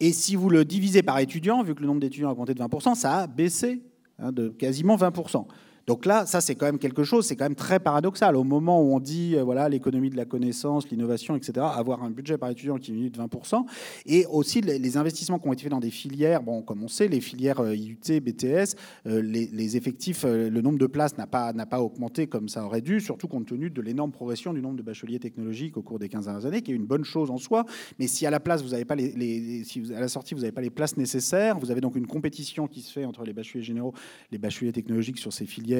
Et 0.00 0.12
si 0.12 0.36
vous 0.36 0.48
le 0.48 0.64
divisez 0.64 1.02
par 1.02 1.18
étudiant, 1.18 1.62
vu 1.62 1.74
que 1.74 1.80
le 1.80 1.86
nombre 1.86 2.00
d'étudiants 2.00 2.28
a 2.28 2.32
augmenté 2.32 2.54
de 2.54 2.62
20%, 2.62 2.94
ça 2.94 3.18
a 3.18 3.26
baissé 3.26 3.82
hein, 4.18 4.32
de 4.32 4.48
quasiment 4.48 4.96
20%. 4.96 5.46
Donc 5.88 6.04
là, 6.04 6.26
ça 6.26 6.42
c'est 6.42 6.54
quand 6.54 6.66
même 6.66 6.78
quelque 6.78 7.02
chose, 7.02 7.24
c'est 7.24 7.34
quand 7.34 7.46
même 7.46 7.54
très 7.54 7.80
paradoxal. 7.80 8.36
Au 8.36 8.44
moment 8.44 8.82
où 8.82 8.94
on 8.94 9.00
dit, 9.00 9.36
euh, 9.36 9.42
voilà, 9.42 9.70
l'économie 9.70 10.10
de 10.10 10.18
la 10.18 10.26
connaissance, 10.26 10.90
l'innovation, 10.90 11.34
etc., 11.34 11.64
avoir 11.74 12.02
un 12.02 12.10
budget 12.10 12.36
par 12.36 12.50
étudiant 12.50 12.76
qui 12.76 12.90
diminue 12.90 13.08
de 13.08 13.18
20%, 13.18 13.64
et 14.04 14.26
aussi 14.26 14.60
les 14.60 14.96
investissements 14.98 15.38
qui 15.38 15.48
ont 15.48 15.52
été 15.54 15.62
faits 15.62 15.70
dans 15.70 15.80
des 15.80 15.90
filières, 15.90 16.42
bon, 16.42 16.60
comme 16.60 16.84
on 16.84 16.88
sait, 16.88 17.08
les 17.08 17.22
filières 17.22 17.60
euh, 17.60 17.74
IUT, 17.74 18.20
BTS, 18.20 18.76
euh, 19.06 19.22
les, 19.22 19.76
effectifs, 19.78 20.24
le 20.24 20.60
nombre 20.60 20.78
de 20.78 20.86
places 20.86 21.16
n'a 21.16 21.26
pas, 21.26 21.54
pas 21.54 21.80
augmenté 21.80 22.26
comme 22.26 22.50
ça 22.50 22.66
aurait 22.66 22.82
dû, 22.82 23.00
surtout 23.00 23.26
compte 23.26 23.46
tenu 23.46 23.70
de 23.70 23.80
l'énorme 23.80 24.12
progression 24.12 24.52
du 24.52 24.60
nombre 24.60 24.76
de 24.76 24.82
bacheliers 24.82 25.18
technologiques 25.18 25.78
au 25.78 25.82
cours 25.82 25.98
des 25.98 26.10
15 26.10 26.26
dernières 26.26 26.44
années, 26.44 26.60
qui 26.60 26.72
est 26.72 26.74
une 26.74 26.86
bonne 26.86 27.04
chose 27.04 27.30
en 27.30 27.38
soi. 27.38 27.64
Mais 27.98 28.08
si 28.08 28.26
à 28.26 28.30
la 28.30 28.40
place, 28.40 28.62
vous 28.62 28.70
n'avez 28.70 28.84
pas 28.84 28.94
les, 28.94 29.64
si 29.64 29.82
à 29.94 30.00
la 30.00 30.08
sortie, 30.08 30.34
vous 30.34 30.40
n'avez 30.40 30.52
pas 30.52 30.60
les 30.60 30.70
places 30.70 30.98
nécessaires, 30.98 31.58
vous 31.58 31.70
avez 31.70 31.80
donc 31.80 31.96
une 31.96 32.06
compétition 32.06 32.66
qui 32.66 32.82
se 32.82 32.92
fait 32.92 33.06
entre 33.06 33.24
les 33.24 33.32
bacheliers 33.32 33.64
généraux, 33.64 33.94
les 34.30 34.38
bacheliers 34.38 34.72
technologiques 34.72 35.18
sur 35.18 35.32
ces 35.32 35.46
filières, 35.46 35.77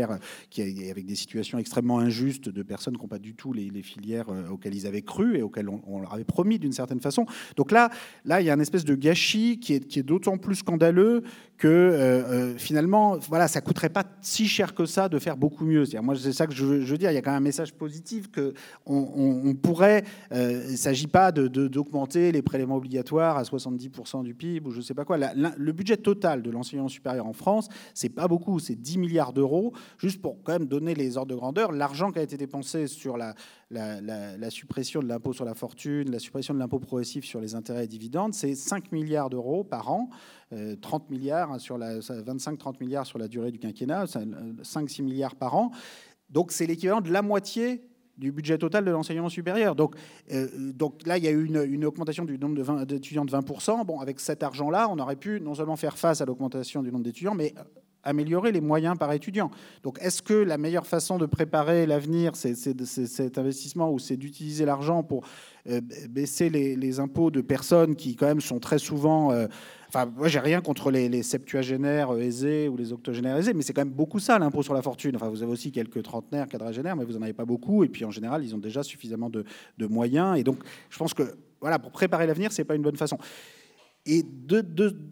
qui 0.51 0.62
avec 0.91 1.07
des 1.07 1.15
situations 1.15 1.59
extrêmement 1.59 1.99
injustes 1.99 2.49
de 2.49 2.62
personnes 2.62 2.97
qui 2.97 3.03
n'ont 3.03 3.09
pas 3.09 3.19
du 3.19 3.35
tout 3.35 3.53
les, 3.53 3.83
filières 3.83 4.29
euh, 4.29 4.49
auxquelles 4.49 4.75
ils 4.75 4.87
avaient 4.87 5.03
cru 5.03 5.39
et 5.39 5.43
auxquelles 5.43 5.69
on, 5.69 6.01
leur 6.01 6.12
avait 6.12 6.25
promis 6.25 6.59
d'une 6.59 6.73
certaine 6.73 7.01
façon. 7.01 7.27
Donc 7.57 7.70
là, 7.70 7.91
là, 8.25 8.41
il 8.41 8.47
y 8.47 8.51
a 8.51 8.55
une 8.55 8.61
espèce 8.61 8.85
de 8.85 8.95
gâchis 8.95 9.59
qui 9.61 9.75
est, 9.75 9.87
qui 9.87 9.99
est 9.99 10.03
d'autant 10.03 10.37
plus 10.39 10.57
scandaleux 10.57 11.23
que 11.59 11.67
euh, 11.67 11.99
euh, 11.99 12.55
finalement, 12.57 13.19
voilà, 13.19 13.49
ça 13.49 13.61
coûterait 13.61 13.89
pas 13.89 14.05
si 14.23 14.47
cher 14.47 14.75
que 14.75 14.87
ça 14.87 15.09
de 15.09 15.19
faire 15.19 15.37
beaucoup 15.37 15.65
mieux. 15.65 15.85
Moi, 16.01 16.15
c'est 16.17 16.33
ça 16.33 16.47
que 16.47 16.55
je 16.55 16.65
veux, 16.65 16.99
dire. 16.99 17.11
Il 17.11 17.15
y 17.15 17.19
a 17.19 17.23
quand 17.23 17.33
même 17.33 17.43
un 17.43 17.45
message 17.45 17.75
positif 17.75 18.31
que 18.31 18.55
on, 18.87 19.55
pourrait. 19.55 20.05
Euh, 20.33 20.63
il 20.67 20.73
ne 20.73 20.77
s'agit 20.77 21.09
pas 21.09 21.33
d'augmenter 21.33 22.31
les 22.31 22.43
prélèvements 22.43 22.77
obligatoires 22.77 23.37
à 23.37 23.43
70% 23.43 24.23
du 24.23 24.35
PIB 24.35 24.69
ou 24.69 24.71
je 24.71 24.81
sais 24.81 24.95
pas 24.95 25.05
quoi. 25.05 25.19
le 25.19 25.73
budget 25.73 25.97
total 25.97 26.43
de 26.43 26.51
l'enseignement 26.51 26.89
supérieur 26.89 27.27
en 27.27 27.33
France, 27.33 27.69
c'est 27.93 28.09
pas 28.09 28.29
beaucoup, 28.29 28.61
c'est 28.61 28.77
10 28.77 28.99
milliards 28.99 29.33
d'euros. 29.33 29.73
Juste 29.99 30.23
pour 30.23 30.41
quand 30.45 30.53
même 30.53 30.67
donner 30.67 30.95
les 30.95 31.17
ordres 31.17 31.33
de 31.33 31.37
grandeur, 31.37 31.73
l'argent 31.73 32.13
qui 32.13 32.21
a 32.21 32.23
été 32.23 32.37
dépensé 32.37 32.87
sur 32.87 33.17
la, 33.17 33.35
la, 33.70 34.51
suppression 34.51 35.01
de 35.01 35.09
l'impôt 35.09 35.32
sur 35.32 35.45
la 35.45 35.55
fortune, 35.55 36.11
la 36.11 36.19
suppression 36.19 36.55
de 36.55 36.59
l'impôt 36.59 36.78
progressif 36.78 37.24
sur 37.24 37.40
les 37.40 37.55
intérêts 37.55 37.85
et 37.85 37.89
dividendes, 37.89 38.35
c'est 38.35 38.55
5 38.55 38.93
milliards 38.93 39.31
d'euros 39.31 39.65
par 39.65 39.90
an. 39.90 40.09
30 40.51 40.55
euh, 41.03 41.07
milliards 41.11 41.53
hein, 41.53 41.59
sur 41.59 41.77
la 41.77 41.99
25-30 41.99 42.77
milliards 42.81 43.07
sur 43.07 43.19
la 43.19 43.28
durée 43.28 43.51
du 43.51 43.59
quinquennat, 43.59 44.05
5-6 44.05 45.03
milliards 45.03 45.36
par 45.36 45.57
an. 45.57 45.70
Donc 46.31 46.53
c'est 46.53 46.66
l'équivalent 46.66 47.01
de 47.01 47.11
la 47.11 47.23
moitié 47.23 47.82
du 48.16 48.32
budget 48.32 48.59
total 48.59 48.85
de 48.85 48.90
l'enseignement 48.90 49.28
supérieur. 49.28 49.77
Donc, 49.77 49.95
euh, 50.32 50.73
donc 50.73 51.07
là, 51.07 51.19
il 51.19 51.24
y 51.24 51.28
a 51.28 51.31
eu 51.31 51.45
une, 51.45 51.85
augmentation 51.85 52.24
du 52.24 52.36
nombre 52.36 52.85
d'étudiants 52.85 53.24
de, 53.24 53.31
20%. 53.31 53.85
Bon, 53.86 54.01
avec 54.01 54.19
cet 54.19 54.43
argent-là, 54.43 54.89
on 54.90 54.99
aurait 54.99 55.16
pu 55.16 55.40
non 55.40 55.55
seulement 55.55 55.77
faire 55.77 55.97
face 55.97 56.20
à 56.20 56.24
l'augmentation 56.24 56.82
du 56.82 56.90
nombre 56.90 57.05
d'étudiants, 57.05 57.36
mais 57.36 57.55
améliorer 58.09 58.53
les 58.53 58.61
moyens 58.61 58.97
par 58.99 59.13
étudiant. 59.13 59.51
Donc 59.83 59.99
est-ce 60.01 60.23
que 60.23 60.35
la 60.35 60.59
meilleure 60.59 60.87
façon 60.87 61.19
de 61.19 61.27
préparer 61.27 61.87
l'avenir, 61.87 62.33
c'est 62.35 62.55
cet 62.55 63.39
investissement 63.39 63.93
ou 63.93 63.99
c'est 63.99 64.17
d'utiliser 64.17 64.65
l'argent 64.65 65.03
pour 65.03 65.25
euh, 65.69 65.81
baisser 66.09 66.49
les, 66.49 67.01
impôts 67.01 67.31
de 67.31 67.43
personnes 67.43 67.95
qui 67.95 68.17
quand 68.17 68.27
même 68.27 68.41
sont 68.41 68.59
très 68.59 68.79
souvent... 68.79 69.31
Euh, 69.31 69.47
enfin, 69.89 70.11
moi 70.17 70.27
j'ai 70.29 70.39
rien 70.39 70.61
contre 70.61 70.91
les, 70.91 71.23
septuagénaires 71.23 72.17
aisés 72.17 72.69
ou 72.69 72.77
les 72.77 72.93
octogénaires 72.93 73.37
aisés, 73.37 73.53
mais 73.53 73.63
c'est 73.63 73.75
quand 73.75 73.85
même 73.85 73.95
beaucoup 73.95 74.19
ça 74.19 74.39
l'impôt 74.39 74.63
sur 74.63 74.75
la 74.75 74.83
fortune. 74.83 75.15
Enfin, 75.15 75.29
vous 75.29 75.43
avez 75.43 75.53
aussi 75.53 75.71
quelques 75.71 76.03
trentenaires, 76.03 76.49
quadragénaires, 76.49 76.97
mais 76.97 77.05
vous 77.05 77.13
n'en 77.13 77.23
avez 77.23 77.35
pas 77.35 77.45
beaucoup. 77.45 77.85
Et 77.85 77.89
puis 77.89 78.05
en 78.05 78.11
général, 78.11 78.43
ils 78.43 78.55
ont 78.55 78.59
déjà 78.59 78.83
suffisamment 78.83 79.29
de, 79.29 79.45
de 79.77 79.87
moyens. 79.87 80.39
Et 80.39 80.45
donc 80.45 80.59
je 80.89 80.99
pense 80.99 81.13
que 81.13 81.35
voilà, 81.61 81.79
pour 81.79 81.91
préparer 81.91 82.27
l'avenir, 82.27 82.53
c'est 82.53 82.65
pas 82.65 82.75
une 82.75 82.83
bonne 82.83 82.97
façon. 82.97 83.19
Et 84.11 84.25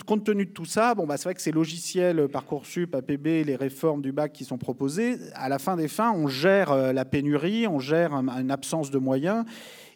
compte 0.06 0.24
tenu 0.24 0.46
de 0.46 0.50
tout 0.50 0.64
ça, 0.64 0.94
bon, 0.94 1.06
bah, 1.06 1.18
c'est 1.18 1.24
vrai 1.24 1.34
que 1.34 1.42
ces 1.42 1.52
logiciels 1.52 2.28
Parcoursup, 2.28 2.94
APB, 2.94 3.44
les 3.44 3.54
réformes 3.54 4.00
du 4.00 4.10
bac 4.10 4.32
qui 4.32 4.46
sont 4.46 4.56
proposées, 4.56 5.18
à 5.34 5.50
la 5.50 5.58
fin 5.58 5.76
des 5.76 5.86
fins, 5.86 6.12
on 6.12 6.28
gère 6.28 6.72
euh, 6.72 6.94
la 6.94 7.04
pénurie, 7.04 7.66
on 7.66 7.78
gère 7.78 8.14
une 8.14 8.50
absence 8.50 8.90
de 8.90 8.96
moyens. 8.96 9.44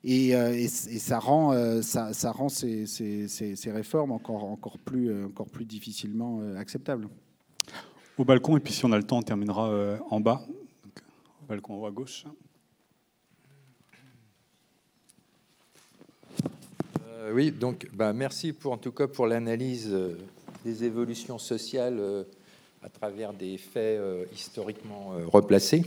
Et, 0.04 0.36
euh, 0.36 0.66
ça 0.68 1.18
rend, 1.18 1.54
euh, 1.54 1.80
ça, 1.80 2.30
rend 2.30 2.50
ces, 2.50 2.84
réformes 3.68 4.12
encore, 4.12 4.44
encore, 4.44 4.78
plus, 4.78 5.24
encore 5.24 5.48
plus 5.48 5.64
difficilement 5.64 6.42
acceptables. 6.58 7.08
Au 8.18 8.24
balcon, 8.26 8.58
et 8.58 8.60
puis 8.60 8.74
si 8.74 8.84
on 8.84 8.92
a 8.92 8.98
le 8.98 9.04
temps, 9.04 9.18
on 9.18 9.22
terminera 9.22 9.98
en 10.10 10.20
bas. 10.20 10.42
au 11.42 11.46
balcon 11.48 11.72
en 11.72 11.78
haut 11.78 11.86
à 11.86 11.90
gauche. 11.90 12.26
Euh, 17.20 17.32
oui, 17.34 17.50
donc 17.50 17.86
bah, 17.92 18.12
merci 18.12 18.52
pour, 18.52 18.72
en 18.72 18.78
tout 18.78 18.92
cas 18.92 19.06
pour 19.06 19.26
l'analyse 19.26 19.88
euh, 19.92 20.16
des 20.64 20.84
évolutions 20.84 21.38
sociales 21.38 21.98
euh, 21.98 22.22
à 22.82 22.88
travers 22.88 23.34
des 23.34 23.58
faits 23.58 24.00
historiquement 24.34 25.12
replacés. 25.26 25.84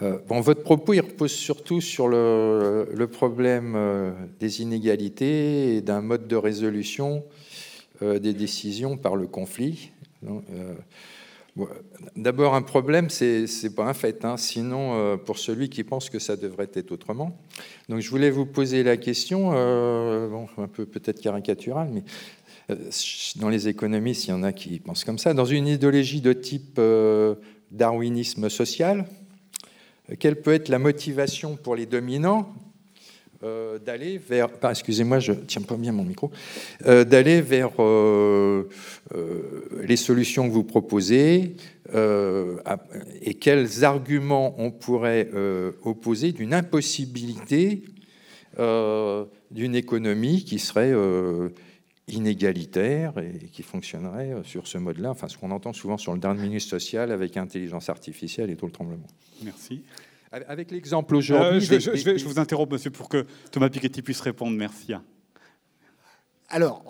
Bon, 0.00 0.40
votre 0.40 0.64
propos 0.64 0.92
il 0.92 1.00
repose 1.00 1.30
surtout 1.30 1.80
sur 1.80 2.08
le, 2.08 2.88
le 2.92 3.06
problème 3.06 4.26
des 4.40 4.60
inégalités 4.60 5.76
et 5.76 5.82
d'un 5.82 6.00
mode 6.00 6.26
de 6.26 6.34
résolution 6.34 7.22
des 8.00 8.32
décisions 8.32 8.96
par 8.96 9.14
le 9.14 9.28
conflit. 9.28 9.92
D'abord, 12.16 12.54
un 12.54 12.62
problème, 12.62 13.08
c'est 13.08 13.46
n'est 13.62 13.70
pas 13.70 13.84
un 13.84 13.94
fait. 13.94 14.24
Hein. 14.24 14.36
Sinon, 14.36 14.94
euh, 14.94 15.16
pour 15.16 15.38
celui 15.38 15.70
qui 15.70 15.84
pense 15.84 16.10
que 16.10 16.18
ça 16.18 16.36
devrait 16.36 16.70
être 16.74 16.92
autrement. 16.92 17.38
Donc, 17.88 18.00
je 18.00 18.10
voulais 18.10 18.30
vous 18.30 18.44
poser 18.44 18.82
la 18.82 18.96
question, 18.96 19.52
euh, 19.54 20.28
bon, 20.28 20.48
un 20.58 20.68
peu 20.68 20.84
peut-être 20.84 21.20
caricaturale, 21.20 21.88
mais 21.92 22.04
euh, 22.70 22.90
dans 23.36 23.48
les 23.48 23.68
économistes, 23.68 24.26
il 24.26 24.30
y 24.30 24.32
en 24.34 24.42
a 24.42 24.52
qui 24.52 24.80
pensent 24.80 25.04
comme 25.04 25.18
ça. 25.18 25.32
Dans 25.32 25.46
une 25.46 25.66
idéologie 25.66 26.20
de 26.20 26.34
type 26.34 26.80
darwinisme 27.70 28.50
social, 28.50 29.06
quelle 30.18 30.40
peut 30.40 30.52
être 30.52 30.68
la 30.68 30.78
motivation 30.78 31.56
pour 31.56 31.74
les 31.74 31.86
dominants 31.86 32.52
euh, 33.46 33.78
d'aller 33.78 34.18
vers, 34.18 34.48
excusez-moi, 34.68 35.20
je 35.20 35.32
tiens 35.32 35.62
pas 35.62 35.76
bien 35.76 35.92
mon 35.92 36.04
micro, 36.04 36.30
euh, 36.86 37.04
d'aller 37.04 37.40
vers 37.40 37.70
euh, 37.78 38.64
les 39.82 39.96
solutions 39.96 40.48
que 40.48 40.52
vous 40.52 40.64
proposez 40.64 41.54
et 41.94 43.34
quels 43.34 43.84
arguments 43.84 44.56
on 44.58 44.72
pourrait 44.72 45.30
opposer 45.84 46.32
d'une 46.32 46.52
impossibilité 46.52 47.84
d'une 48.58 49.74
économie 49.76 50.44
qui 50.44 50.58
serait 50.58 50.92
inégalitaire 52.08 53.12
et 53.18 53.46
qui 53.52 53.62
fonctionnerait 53.62 54.32
sur 54.42 54.66
ce 54.66 54.78
mode-là, 54.78 55.10
enfin 55.10 55.28
ce 55.28 55.38
qu'on 55.38 55.52
entend 55.52 55.72
souvent 55.72 55.96
sur 55.96 56.12
le 56.12 56.18
darwinisme 56.18 56.68
social 56.68 57.12
avec 57.12 57.36
intelligence 57.36 57.88
artificielle 57.88 58.50
et 58.50 58.56
tout 58.56 58.66
le 58.66 58.72
tremblement. 58.72 59.06
Merci. 59.44 59.82
Avec 60.32 60.70
l'exemple 60.70 61.14
aujourd'hui. 61.14 61.68
Euh, 61.72 61.78
je, 61.80 62.24
vous 62.24 62.38
interromps, 62.38 62.72
monsieur, 62.72 62.90
pour 62.90 63.08
que 63.08 63.26
Thomas 63.50 63.68
Piketty 63.68 64.02
puisse 64.02 64.20
répondre. 64.20 64.56
Merci. 64.56 64.92
Alors, 66.48 66.82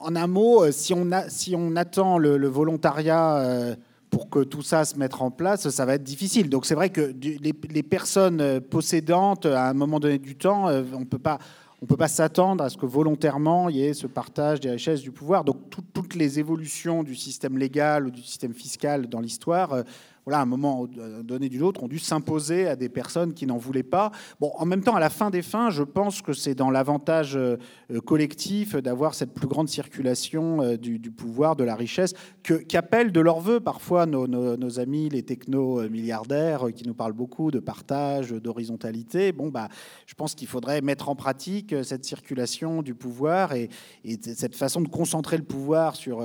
en, 0.00 0.16
un 0.16 0.26
mot, 0.26 0.64
euh, 0.64 0.72
si 0.72 0.92
on, 0.92 1.10
a, 1.12 1.28
si 1.28 1.54
on 1.56 1.76
attend 1.76 2.18
le, 2.18 2.48
volontariat 2.48 3.36
euh, 3.36 3.76
pour 4.10 4.28
que 4.28 4.40
tout 4.40 4.62
ça 4.62 4.84
se 4.84 4.98
mette 4.98 5.14
en 5.20 5.30
place, 5.30 5.68
ça 5.68 5.84
va 5.84 5.94
être 5.94 6.02
difficile. 6.02 6.50
Donc, 6.50 6.66
c'est 6.66 6.74
vrai 6.74 6.90
que 6.90 7.14
les, 7.22 7.82
personnes 7.82 8.60
possédantes, 8.60 9.46
à 9.46 9.68
un 9.68 9.74
moment 9.74 10.00
donné 10.00 10.18
du 10.18 10.36
temps, 10.36 10.66
on 10.66 11.00
ne 11.00 11.04
peut 11.04 11.18
pas. 11.18 11.38
On 11.82 11.86
peut 11.86 11.98
pas 11.98 12.08
s'attendre 12.08 12.64
à 12.64 12.70
ce 12.70 12.78
que 12.78 12.86
volontairement 12.86 13.68
il 13.68 13.76
y 13.76 13.84
ait 13.84 13.92
ce 13.92 14.06
partage 14.06 14.58
des 14.58 14.70
richesses 14.70 15.02
du 15.02 15.10
pouvoir. 15.10 15.44
Donc 15.44 15.58
toutes 15.92 16.14
les 16.14 16.38
évolutions 16.38 17.02
du 17.02 17.14
système 17.14 17.58
légal 17.58 18.06
ou 18.06 18.10
du 18.10 18.22
système 18.22 18.54
fiscal 18.54 19.06
dans 19.06 19.20
l'histoire 19.20 19.84
voilà, 20.24 20.38
à 20.38 20.42
un 20.42 20.46
moment 20.46 20.86
donné 21.22 21.48
d'une 21.48 21.62
autre, 21.62 21.82
ont 21.82 21.88
dû 21.88 21.98
s'imposer 21.98 22.66
à 22.66 22.76
des 22.76 22.88
personnes 22.88 23.34
qui 23.34 23.46
n'en 23.46 23.58
voulaient 23.58 23.82
pas. 23.82 24.10
Bon, 24.40 24.52
en 24.56 24.64
même 24.64 24.82
temps, 24.82 24.94
à 24.94 25.00
la 25.00 25.10
fin 25.10 25.30
des 25.30 25.42
fins, 25.42 25.70
je 25.70 25.82
pense 25.82 26.22
que 26.22 26.32
c'est 26.32 26.54
dans 26.54 26.70
l'avantage 26.70 27.36
euh, 27.36 27.56
collectif 28.04 28.76
d'avoir 28.76 29.14
cette 29.14 29.34
plus 29.34 29.46
grande 29.46 29.68
circulation 29.68 30.62
euh, 30.62 30.76
du, 30.76 31.10
pouvoir, 31.10 31.56
de 31.56 31.64
la 31.64 31.74
richesse, 31.74 32.14
qu'appellent 32.42 33.12
de 33.12 33.20
leur 33.20 33.40
vœu 33.40 33.60
parfois 33.60 34.06
nos, 34.06 34.80
amis, 34.80 35.08
les 35.10 35.22
techno-milliardaires, 35.22 36.68
euh, 36.68 36.70
qui 36.70 36.86
nous 36.86 36.94
parlent 36.94 37.12
beaucoup 37.12 37.50
de 37.50 37.58
partage, 37.58 38.30
d'horizontalité. 38.30 39.32
Bon, 39.32 39.48
bah, 39.48 39.68
je 40.06 40.14
pense 40.14 40.34
qu'il 40.34 40.48
faudrait 40.48 40.80
mettre 40.80 41.08
en 41.08 41.16
pratique 41.16 41.74
cette 41.82 42.04
circulation 42.04 42.82
du 42.82 42.94
pouvoir 42.94 43.52
et 43.52 43.68
cette 44.04 44.56
façon 44.56 44.80
de 44.80 44.88
concentrer 44.88 45.36
le 45.36 45.44
pouvoir 45.44 45.96
sur 45.96 46.22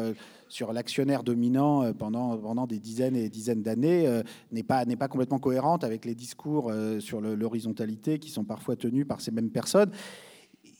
sur 0.49 0.73
l'actionnaire 0.73 1.23
dominant 1.23 1.83
euh, 1.83 1.93
pendant, 1.93 2.37
pendant 2.37 2.67
des 2.67 2.79
dizaines 2.79 3.15
et 3.15 3.21
des 3.21 3.29
dizaines 3.29 3.61
d'années 3.61 4.07
euh, 4.07 4.23
n'est 4.51 4.63
pas, 4.63 4.83
pas 4.85 5.07
complètement 5.07 5.39
cohérente 5.39 5.83
avec 5.83 6.03
les 6.03 6.15
discours 6.15 6.69
euh, 6.69 6.99
sur 6.99 7.21
l'horizontalité 7.21 8.19
qui 8.19 8.29
sont 8.29 8.43
parfois 8.43 8.75
tenus 8.75 9.07
par 9.07 9.21
ces 9.21 9.31
mêmes 9.31 9.51
personnes. 9.51 9.91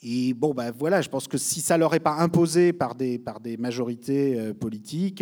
Et 0.02 0.34
bon, 0.34 0.54
ben 0.54 0.72
voilà, 0.72 1.02
je 1.02 1.10
pense 1.10 1.28
que 1.28 1.38
si 1.38 1.60
ça 1.60 1.78
leur 1.78 1.94
est 1.94 2.00
pas 2.00 2.16
imposé 2.16 2.72
par 2.72 2.96
des, 2.96 3.20
par 3.20 3.42
des 3.42 3.58
majorités 3.58 4.54
politiques, 4.54 5.22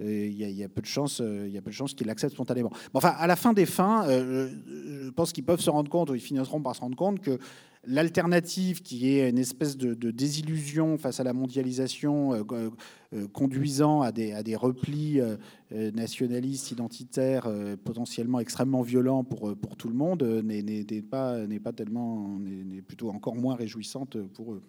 il 0.00 0.32
y, 0.32 0.64
a 0.64 0.68
peu 0.68 0.80
de 0.80 0.86
chances, 0.86 1.22
il 1.24 1.52
y 1.52 1.56
a 1.56 1.62
peu 1.62 1.70
de 1.70 1.74
chances 1.74 1.94
qu'ils 1.94 2.08
l'acceptent 2.08 2.34
spontanément. 2.34 2.72
enfin, 2.92 3.10
à 3.10 3.28
la 3.28 3.36
fin 3.36 3.52
des 3.52 3.66
fins, 3.66 4.04
je 4.08 5.10
pense 5.10 5.32
qu'ils 5.32 5.44
peuvent 5.44 5.60
se 5.60 5.70
rendre 5.70 5.88
compte, 5.88 6.10
ou 6.10 6.16
ils 6.16 6.20
finiront 6.20 6.60
par 6.60 6.74
se 6.74 6.80
rendre 6.80 6.96
compte 6.96 7.20
que 7.20 7.38
l'alternative 7.84 8.82
qui 8.82 9.08
est 9.08 9.30
une 9.30 9.38
espèce 9.38 9.76
de, 9.76 10.10
désillusion 10.10 10.98
face 10.98 11.20
à 11.20 11.24
la 11.24 11.32
mondialisation 11.32 12.34
euh, 12.34 12.70
euh, 13.12 13.28
conduisant 13.28 14.02
à 14.02 14.12
des, 14.12 14.56
replis 14.56 15.20
nationalistes, 15.70 16.70
identitaires, 16.70 17.48
potentiellement 17.84 18.40
extrêmement 18.40 18.82
violents 18.82 19.24
pour, 19.24 19.56
tout 19.76 19.88
le 19.88 19.94
monde, 19.94 20.22
n'est 20.22 21.02
pas, 21.02 21.46
tellement, 21.74 22.38
n'est 22.38 22.82
plutôt 22.82 23.10
encore 23.10 23.36
moins 23.36 23.54
réjouissante 23.54 24.18
pour 24.34 24.54
eux. 24.54 24.62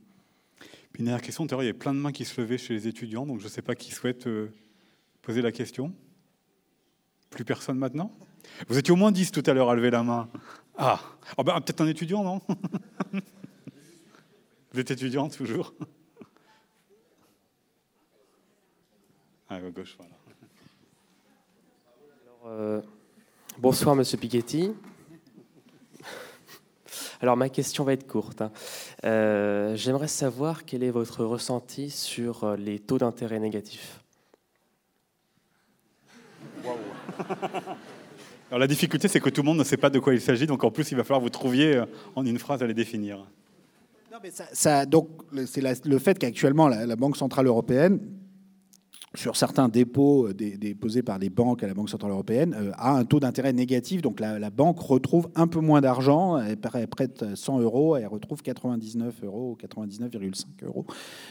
Une 1.00 1.06
dernière 1.06 1.22
question, 1.22 1.46
il 1.46 1.66
y 1.66 1.70
a 1.70 1.74
plein 1.74 1.94
de 1.94 2.00
mains 2.00 2.12
qui 2.12 2.26
se 2.26 2.40
levaient 2.40 2.58
chez 2.58 2.74
les 2.74 2.88
étudiants, 2.88 3.26
donc 3.26 3.40
je 3.40 3.46
ne 3.46 3.50
sais 3.50 3.62
pas 3.62 3.76
qui 3.76 3.92
souhaite 3.92 4.28
poser 5.22 5.42
la 5.42 5.52
question. 5.52 5.94
Plus 7.30 7.46
personne 7.46 7.78
maintenant? 7.78 8.12
Vous 8.68 8.78
étiez 8.78 8.92
au 8.92 8.98
moins 8.98 9.12
10 9.12 9.32
tout 9.32 9.44
à 9.46 9.54
l'heure 9.54 9.70
à 9.70 9.76
lever 9.76 9.90
la 9.90 10.04
main. 10.04 10.30
Ah, 10.78 11.00
oh 11.38 11.44
ben, 11.44 11.60
peut-être 11.62 11.82
un 11.82 11.88
étudiant, 11.88 12.24
non? 12.24 12.42
Vous 14.74 14.80
êtes 14.80 14.92
étudiant 14.92 15.28
toujours? 15.30 15.74
À 19.50 19.60
gauche, 19.60 19.96
voilà. 19.98 20.12
Euh, 22.46 22.82
bonsoir, 23.60 23.96
Monsieur 23.96 24.18
Piketty. 24.18 24.72
Alors 27.22 27.38
ma 27.38 27.50
question 27.50 27.84
va 27.84 27.94
être 27.94 28.08
courte. 28.08 28.42
Hein. 28.42 28.52
Euh, 29.04 29.76
j'aimerais 29.76 30.08
savoir 30.08 30.66
quel 30.66 30.82
est 30.84 30.90
votre 30.90 31.24
ressenti 31.24 31.92
sur 31.92 32.44
euh, 32.44 32.56
les 32.56 32.80
taux 32.80 32.98
d'intérêt 32.98 33.40
négatifs. 33.40 34.02
Alors 38.52 38.60
la 38.60 38.68
difficulté, 38.68 39.08
c'est 39.08 39.22
que 39.22 39.30
tout 39.30 39.44
le 39.44 39.46
monde 39.46 39.60
ne 39.60 39.64
sait 39.64 39.78
pas 39.78 39.90
de 39.90 39.98
quoi 39.98 40.14
il 40.14 40.20
s'agit, 40.20 40.46
donc 40.46 40.66
en 40.66 40.72
plus, 40.72 40.92
il 40.92 40.98
va 40.98 41.06
falloir 41.06 41.22
vous 41.22 41.30
trouviez 41.30 41.78
euh, 41.78 41.86
en 42.18 42.26
une 42.26 42.38
phrase 42.38 42.62
à 42.62 42.68
les 42.68 42.74
définir. 42.74 43.26
Non, 44.12 44.18
mais 44.22 44.86
donc, 44.88 45.08
c'est 45.46 45.86
le 45.86 46.00
fait 46.00 46.20
qu'actuellement, 46.20 46.68
la, 46.68 46.98
Banque 46.98 47.16
Centrale 47.16 47.48
Européenne 47.48 48.02
sur 49.14 49.36
certains 49.36 49.68
dépôts 49.68 50.28
euh, 50.28 50.34
déposés 50.34 51.04
par 51.04 51.20
les 51.20 51.30
banques 51.30 51.64
à 51.64 51.68
la 51.68 51.74
Banque 51.74 51.90
Centrale 51.90 52.12
Européenne, 52.12 52.56
euh, 52.58 52.72
a 52.78 52.92
un 52.92 53.04
taux 53.04 53.20
d'intérêt 53.20 53.52
négatif. 53.52 54.02
Donc 54.02 54.20
la, 54.20 54.50
banque 54.50 54.80
retrouve 54.80 55.30
un 55.36 55.48
peu 55.48 55.60
moins 55.60 55.82
d'argent, 55.82 56.38
elle, 56.38 56.58
prête 56.58 57.24
100 57.36 57.60
euros 57.60 57.96
elle 57.96 58.08
retrouve 58.08 58.42
99 58.42 59.24
euros 59.24 59.52
ou 59.52 59.66
99,5 59.66 60.46
euros 60.64 60.86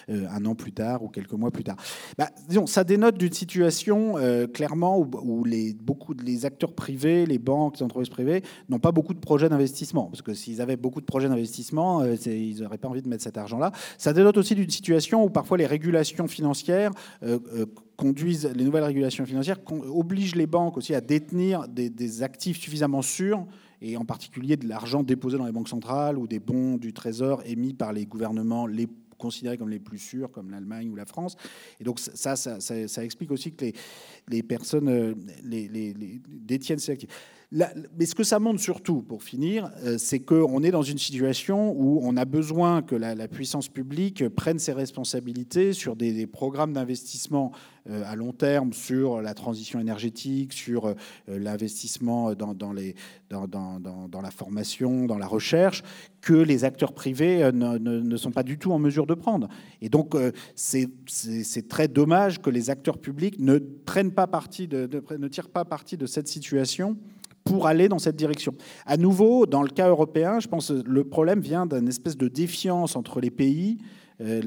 euh, 0.09 0.27
un 0.31 0.45
an 0.47 0.55
plus 0.55 0.73
tard 0.73 1.03
ou 1.03 1.09
quelques 1.09 1.33
mois 1.33 1.51
plus 1.51 1.65
tard. 1.65 1.77
Bah, 2.19 2.31
ça 2.67 2.85
dénote 2.85 3.19
d'une 3.19 3.33
situation 3.33 4.15
clairement 4.53 4.99
où, 4.99 5.45
les, 5.45 5.75
beaucoup 5.75 6.15
de 6.15 6.23
les 6.23 6.45
acteurs 6.45 6.73
privés, 6.73 7.27
les 7.27 7.39
banques, 7.39 7.79
les 7.79 7.83
entreprises 7.83 8.09
privées 8.09 8.43
n'ont 8.69 8.79
pas 8.79 8.93
beaucoup 8.93 9.15
de 9.15 9.19
projets 9.19 9.49
d'investissement. 9.49 10.05
Parce 10.05 10.23
que 10.23 10.35
s'ils 10.35 10.61
avaient 10.61 10.77
beaucoup 10.77 11.01
de 11.01 11.07
projets 11.07 11.29
d'investissement, 11.29 12.05
ils 12.05 12.61
n'auraient 12.61 12.79
pas 12.79 12.89
envie 12.89 13.03
de 13.03 13.09
mettre 13.09 13.23
cet 13.23 13.39
argent-là. 13.39 13.73
Ça 13.99 14.13
dénote 14.13 14.37
aussi 14.37 14.55
d'une 14.55 14.71
situation 14.71 15.25
où 15.25 15.31
parfois 15.31 15.59
les 15.59 15.67
régulations 15.67 16.27
financières 16.29 16.93
conduisent, 18.01 18.51
les 18.57 18.65
nouvelles 18.65 18.85
régulations 18.85 19.27
financières 19.27 19.59
obligent 19.69 20.35
les 20.35 20.47
banques 20.47 20.79
aussi 20.79 20.95
à 20.95 21.03
détenir 21.03 21.69
des, 21.69 22.23
actifs 22.23 22.59
suffisamment 22.59 23.03
sûrs, 23.03 23.47
et 23.83 23.99
en 23.99 24.07
particulier 24.07 24.57
de 24.57 24.67
l'argent 24.67 25.03
déposé 25.03 25.37
dans 25.37 25.45
les 25.45 25.53
banques 25.53 25.69
centrales 25.69 26.17
ou 26.17 26.27
des 26.27 26.39
bons 26.39 26.79
du 26.79 26.95
Trésor 26.95 27.43
émis 27.45 27.75
par 27.75 27.93
les 27.93 28.07
gouvernements 28.07 28.67
les 28.67 28.89
considérés 29.19 29.59
comme 29.59 29.69
les 29.69 29.79
plus 29.79 29.99
sûrs, 29.99 30.31
comme 30.31 30.51
l'Allemagne 30.51 30.89
ou 30.89 30.97
la 30.97 31.05
France. 31.05 31.37
Et 31.79 31.85
donc 31.85 32.01
ça, 32.01 32.37
ça, 32.37 33.05
explique 33.05 33.31
aussi 33.31 33.53
que 33.53 33.67
les, 34.29 34.43
personnes 34.43 34.89
euh, 34.89 35.15
détiennent 35.45 36.79
ces 36.79 36.93
actifs 36.93 37.11
mais 37.53 38.07
ce 38.07 38.15
que 38.15 38.23
ça 38.23 38.39
montre 38.39 38.61
surtout, 38.61 39.03
pour 39.03 39.25
finir, 39.25 39.73
euh, 39.85 39.99
c'est 39.99 40.21
qu'on 40.21 40.63
est 40.63 40.71
dans 40.71 40.83
une 40.83 40.99
situation 40.99 41.73
où 41.73 41.99
on 42.03 42.17
a 42.17 42.25
besoin 42.25 42.81
que 42.81 42.95
la, 42.95 43.27
puissance 43.27 43.69
publique 43.69 44.29
prenne 44.29 44.61
ses 44.61 44.73
responsabilités 44.73 45.73
sur 45.73 45.97
des, 45.97 46.27
programmes 46.29 46.73
d'investissement 46.73 47.51
euh, 47.89 48.05
à 48.07 48.15
long 48.15 48.33
terme, 48.33 48.73
sur 48.73 49.21
la 49.21 49.35
transition 49.35 49.81
énergétique, 49.81 50.53
sur 50.53 50.87
euh, 50.87 50.95
l'investissement 51.27 52.35
dans, 52.35 52.73
la 52.73 54.31
formation, 54.31 55.07
dans 55.07 55.19
la 55.19 55.27
recherche, 55.27 55.83
que 56.21 56.35
les 56.35 56.65
acteurs 56.65 56.93
privés 56.93 57.51
ne, 57.53 58.17
sont 58.17 58.31
pas 58.31 58.45
du 58.45 58.59
tout 58.59 58.71
en 58.71 58.79
mesure 58.79 59.07
de 59.07 59.15
prendre. 59.15 59.49
Et 59.81 59.89
donc, 59.89 60.15
c'est 60.55 61.69
très 61.69 61.89
dommage 61.89 62.41
que 62.41 62.51
les 62.51 62.71
acteurs 62.71 62.99
publics 62.99 63.41
ne 63.41 63.59
prennent 63.59 64.13
pas 64.13 64.29
parti 64.29 64.69
de, 64.69 64.89
ne 65.19 65.29
tirent 65.29 65.49
pas 65.49 65.65
parti 65.65 65.97
de 65.97 66.07
cette 66.07 66.29
situation 66.29 66.97
pour 67.51 67.67
aller 67.67 67.89
dans 67.89 67.99
cette 67.99 68.17
direction. 68.17 68.55
À 68.87 68.97
nouveau, 68.97 69.45
dans 69.45 69.63
le 69.63 69.69
cas 69.69 69.89
européen, 69.89 70.39
je 70.39 70.47
pense 70.47 70.69
que 70.69 70.83
le 70.87 71.05
problème 71.05 71.41
vient 71.41 71.67
d'une 71.67 71.89
espèce 71.89 72.17
de 72.17 72.29
défiance 72.29 72.95
entre 72.95 73.21
les 73.21 73.31
pays. 73.31 73.79
Euh, 74.21 74.41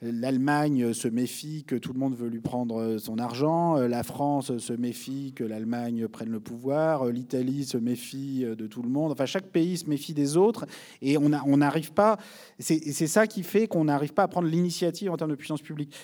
L'Allemagne 0.00 0.92
se 0.94 1.08
méfie 1.08 1.64
que 1.64 1.76
tout 1.76 1.92
le 1.92 1.98
monde 1.98 2.16
veut 2.16 2.28
lui 2.28 2.40
prendre 2.40 2.96
son 2.98 3.18
argent, 3.18 3.76
euh, 3.76 3.86
la 3.86 4.02
France 4.02 4.56
se 4.58 4.72
méfie 4.72 5.32
que 5.34 5.44
l'Allemagne 5.44 6.08
prenne 6.08 6.30
le 6.30 6.40
pouvoir, 6.40 7.06
euh, 7.06 7.12
l'Italie 7.12 7.64
se 7.64 7.76
méfie 7.76 8.44
de 8.44 8.66
tout 8.66 8.82
le 8.82 8.88
monde, 8.88 9.12
enfin 9.12 9.26
chaque 9.26 9.46
pays 9.46 9.76
se 9.76 9.88
méfie 9.88 10.14
des 10.14 10.36
autres, 10.36 10.66
et 11.02 11.18
on 11.18 11.28
n'arrive 11.28 11.92
pas, 11.92 12.16
c'est 12.58 13.06
ça 13.06 13.26
qui 13.26 13.42
fait 13.42 13.66
qu'on 13.68 13.84
n'arrive 13.84 14.14
pas 14.14 14.22
à 14.24 14.28
prendre 14.28 14.48
l'initiative 14.48 15.10
en 15.10 15.16
termes 15.16 15.30
de 15.30 15.36
puissance 15.36 15.62
publique. 15.62 15.94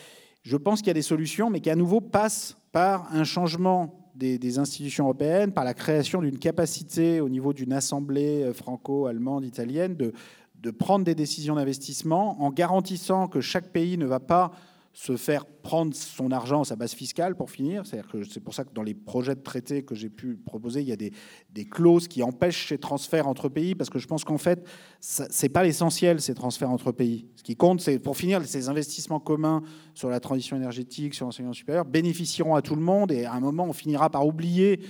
Je 0.44 0.58
pense 0.58 0.80
qu'il 0.80 0.88
y 0.88 0.90
a 0.90 0.94
des 0.94 1.00
solutions, 1.02 1.48
mais 1.48 1.60
qui 1.60 1.70
à 1.70 1.74
nouveau 1.74 2.02
passent 2.02 2.58
par 2.70 3.10
un 3.14 3.24
changement 3.24 4.12
des, 4.14 4.58
institutions 4.58 5.04
européennes, 5.04 5.52
par 5.52 5.64
la 5.64 5.72
création 5.72 6.20
d'une 6.20 6.38
capacité 6.38 7.20
au 7.20 7.30
niveau 7.30 7.54
d'une 7.54 7.72
assemblée 7.72 8.44
euh, 8.44 8.52
franco-allemande, 8.52 9.44
italienne, 9.44 9.96
de, 9.96 10.12
de 10.60 10.70
prendre 10.70 11.04
des 11.04 11.14
décisions 11.14 11.54
d'investissement 11.54 12.42
en 12.42 12.50
garantissant 12.50 13.26
que 13.26 13.40
chaque 13.40 13.72
pays 13.72 13.96
ne 13.96 14.04
va 14.04 14.20
pas 14.20 14.52
se 14.94 15.16
faire 15.16 15.44
prendre 15.44 15.92
son 15.92 16.30
argent, 16.30 16.62
sa 16.62 16.76
base 16.76 16.94
fiscale, 16.94 17.34
pour 17.34 17.50
finir. 17.50 17.82
C'est 17.84 18.40
pour 18.40 18.54
ça 18.54 18.64
que 18.64 18.72
dans 18.72 18.84
les 18.84 18.94
projets 18.94 19.34
de 19.34 19.40
traité 19.40 19.82
que 19.82 19.94
j'ai 19.94 20.08
pu 20.08 20.36
proposer, 20.36 20.82
il 20.82 20.88
y 20.88 20.92
a 20.92 20.96
des, 20.96 21.12
des, 21.50 21.64
clauses 21.64 22.06
qui 22.06 22.22
empêchent 22.22 22.68
ces 22.68 22.78
transferts 22.78 23.26
entre 23.26 23.48
pays, 23.48 23.74
parce 23.74 23.90
que 23.90 23.98
je 23.98 24.06
pense 24.06 24.24
qu'en 24.24 24.38
fait, 24.38 24.64
ce 25.00 25.24
n'est 25.42 25.48
pas 25.48 25.64
l'essentiel, 25.64 26.20
ces 26.20 26.34
transferts 26.34 26.70
entre 26.70 26.92
pays. 26.92 27.26
Ce 27.34 27.42
qui 27.42 27.56
compte, 27.56 27.80
c'est, 27.80 27.98
pour 27.98 28.16
finir, 28.16 28.46
ces 28.46 28.68
investissements 28.68 29.18
communs 29.18 29.62
sur 29.94 30.08
la 30.10 30.20
transition 30.20 30.56
énergétique, 30.56 31.14
sur 31.14 31.26
l'enseignement 31.26 31.52
supérieur, 31.52 31.84
bénéficieront 31.84 32.54
à 32.54 32.62
tout 32.62 32.76
le 32.76 32.82
monde, 32.82 33.10
et 33.10 33.24
à 33.24 33.32
un 33.32 33.40
moment, 33.40 33.64
on 33.64 33.72
finira 33.72 34.10
par 34.10 34.24
oublier 34.24 34.80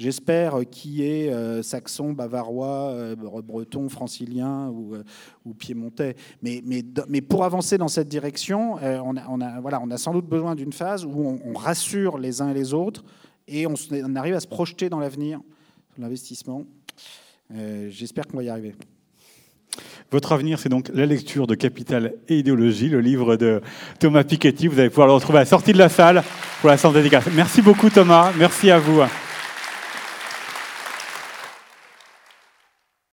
j'espère, 0.00 0.60
qui 0.70 1.04
est 1.04 1.30
euh, 1.30 1.62
saxon, 1.62 2.12
bavarois, 2.12 2.90
euh, 2.90 3.14
breton, 3.14 3.88
francilien 3.88 4.68
ou, 4.68 4.94
euh, 4.94 5.04
piémontais. 5.58 6.16
Mais, 6.42 6.62
mais, 6.64 6.82
mais, 7.08 7.20
pour 7.20 7.44
avancer 7.44 7.76
dans 7.76 7.88
cette 7.88 8.08
direction, 8.08 8.76
on 8.82 9.16
a, 9.16 9.60
voilà, 9.60 9.80
on 9.82 9.90
a 9.90 9.98
sans 9.98 10.12
doute 10.12 10.26
besoin 10.26 10.54
d'une 10.54 10.72
phase 10.72 11.04
où 11.04 11.38
on, 11.44 11.52
rassure 11.52 12.18
les 12.18 12.40
uns 12.40 12.50
et 12.50 12.54
les 12.54 12.72
autres 12.72 13.04
et 13.46 13.66
on, 13.66 13.74
arrive 14.16 14.34
à 14.34 14.40
se 14.40 14.46
projeter 14.46 14.88
dans 14.88 14.98
l'avenir, 14.98 15.40
l'investissement. 15.98 16.64
J'espère 17.88 18.26
qu'on 18.26 18.38
va 18.38 18.44
y 18.44 18.48
arriver. 18.48 18.74
Votre 20.10 20.32
avenir, 20.32 20.58
c'est 20.58 20.68
donc 20.68 20.90
la 20.94 21.04
lecture 21.04 21.46
de 21.46 21.54
Capital 21.54 22.14
et 22.28 22.38
idéologie, 22.38 22.88
le 22.88 23.00
livre 23.00 23.36
de 23.36 23.60
Thomas 23.98 24.24
Piketty. 24.24 24.68
Vous 24.68 24.78
allez 24.78 24.88
pouvoir 24.88 25.08
le 25.08 25.12
retrouver 25.12 25.38
à 25.38 25.42
la 25.42 25.46
sortie 25.46 25.72
de 25.72 25.78
la 25.78 25.88
salle 25.88 26.22
pour 26.60 26.70
la 26.70 27.02
des 27.02 27.08
gars. 27.08 27.22
Merci 27.34 27.60
beaucoup 27.60 27.90
Thomas, 27.90 28.32
merci 28.38 28.70
à 28.70 28.78
vous. 28.78 29.02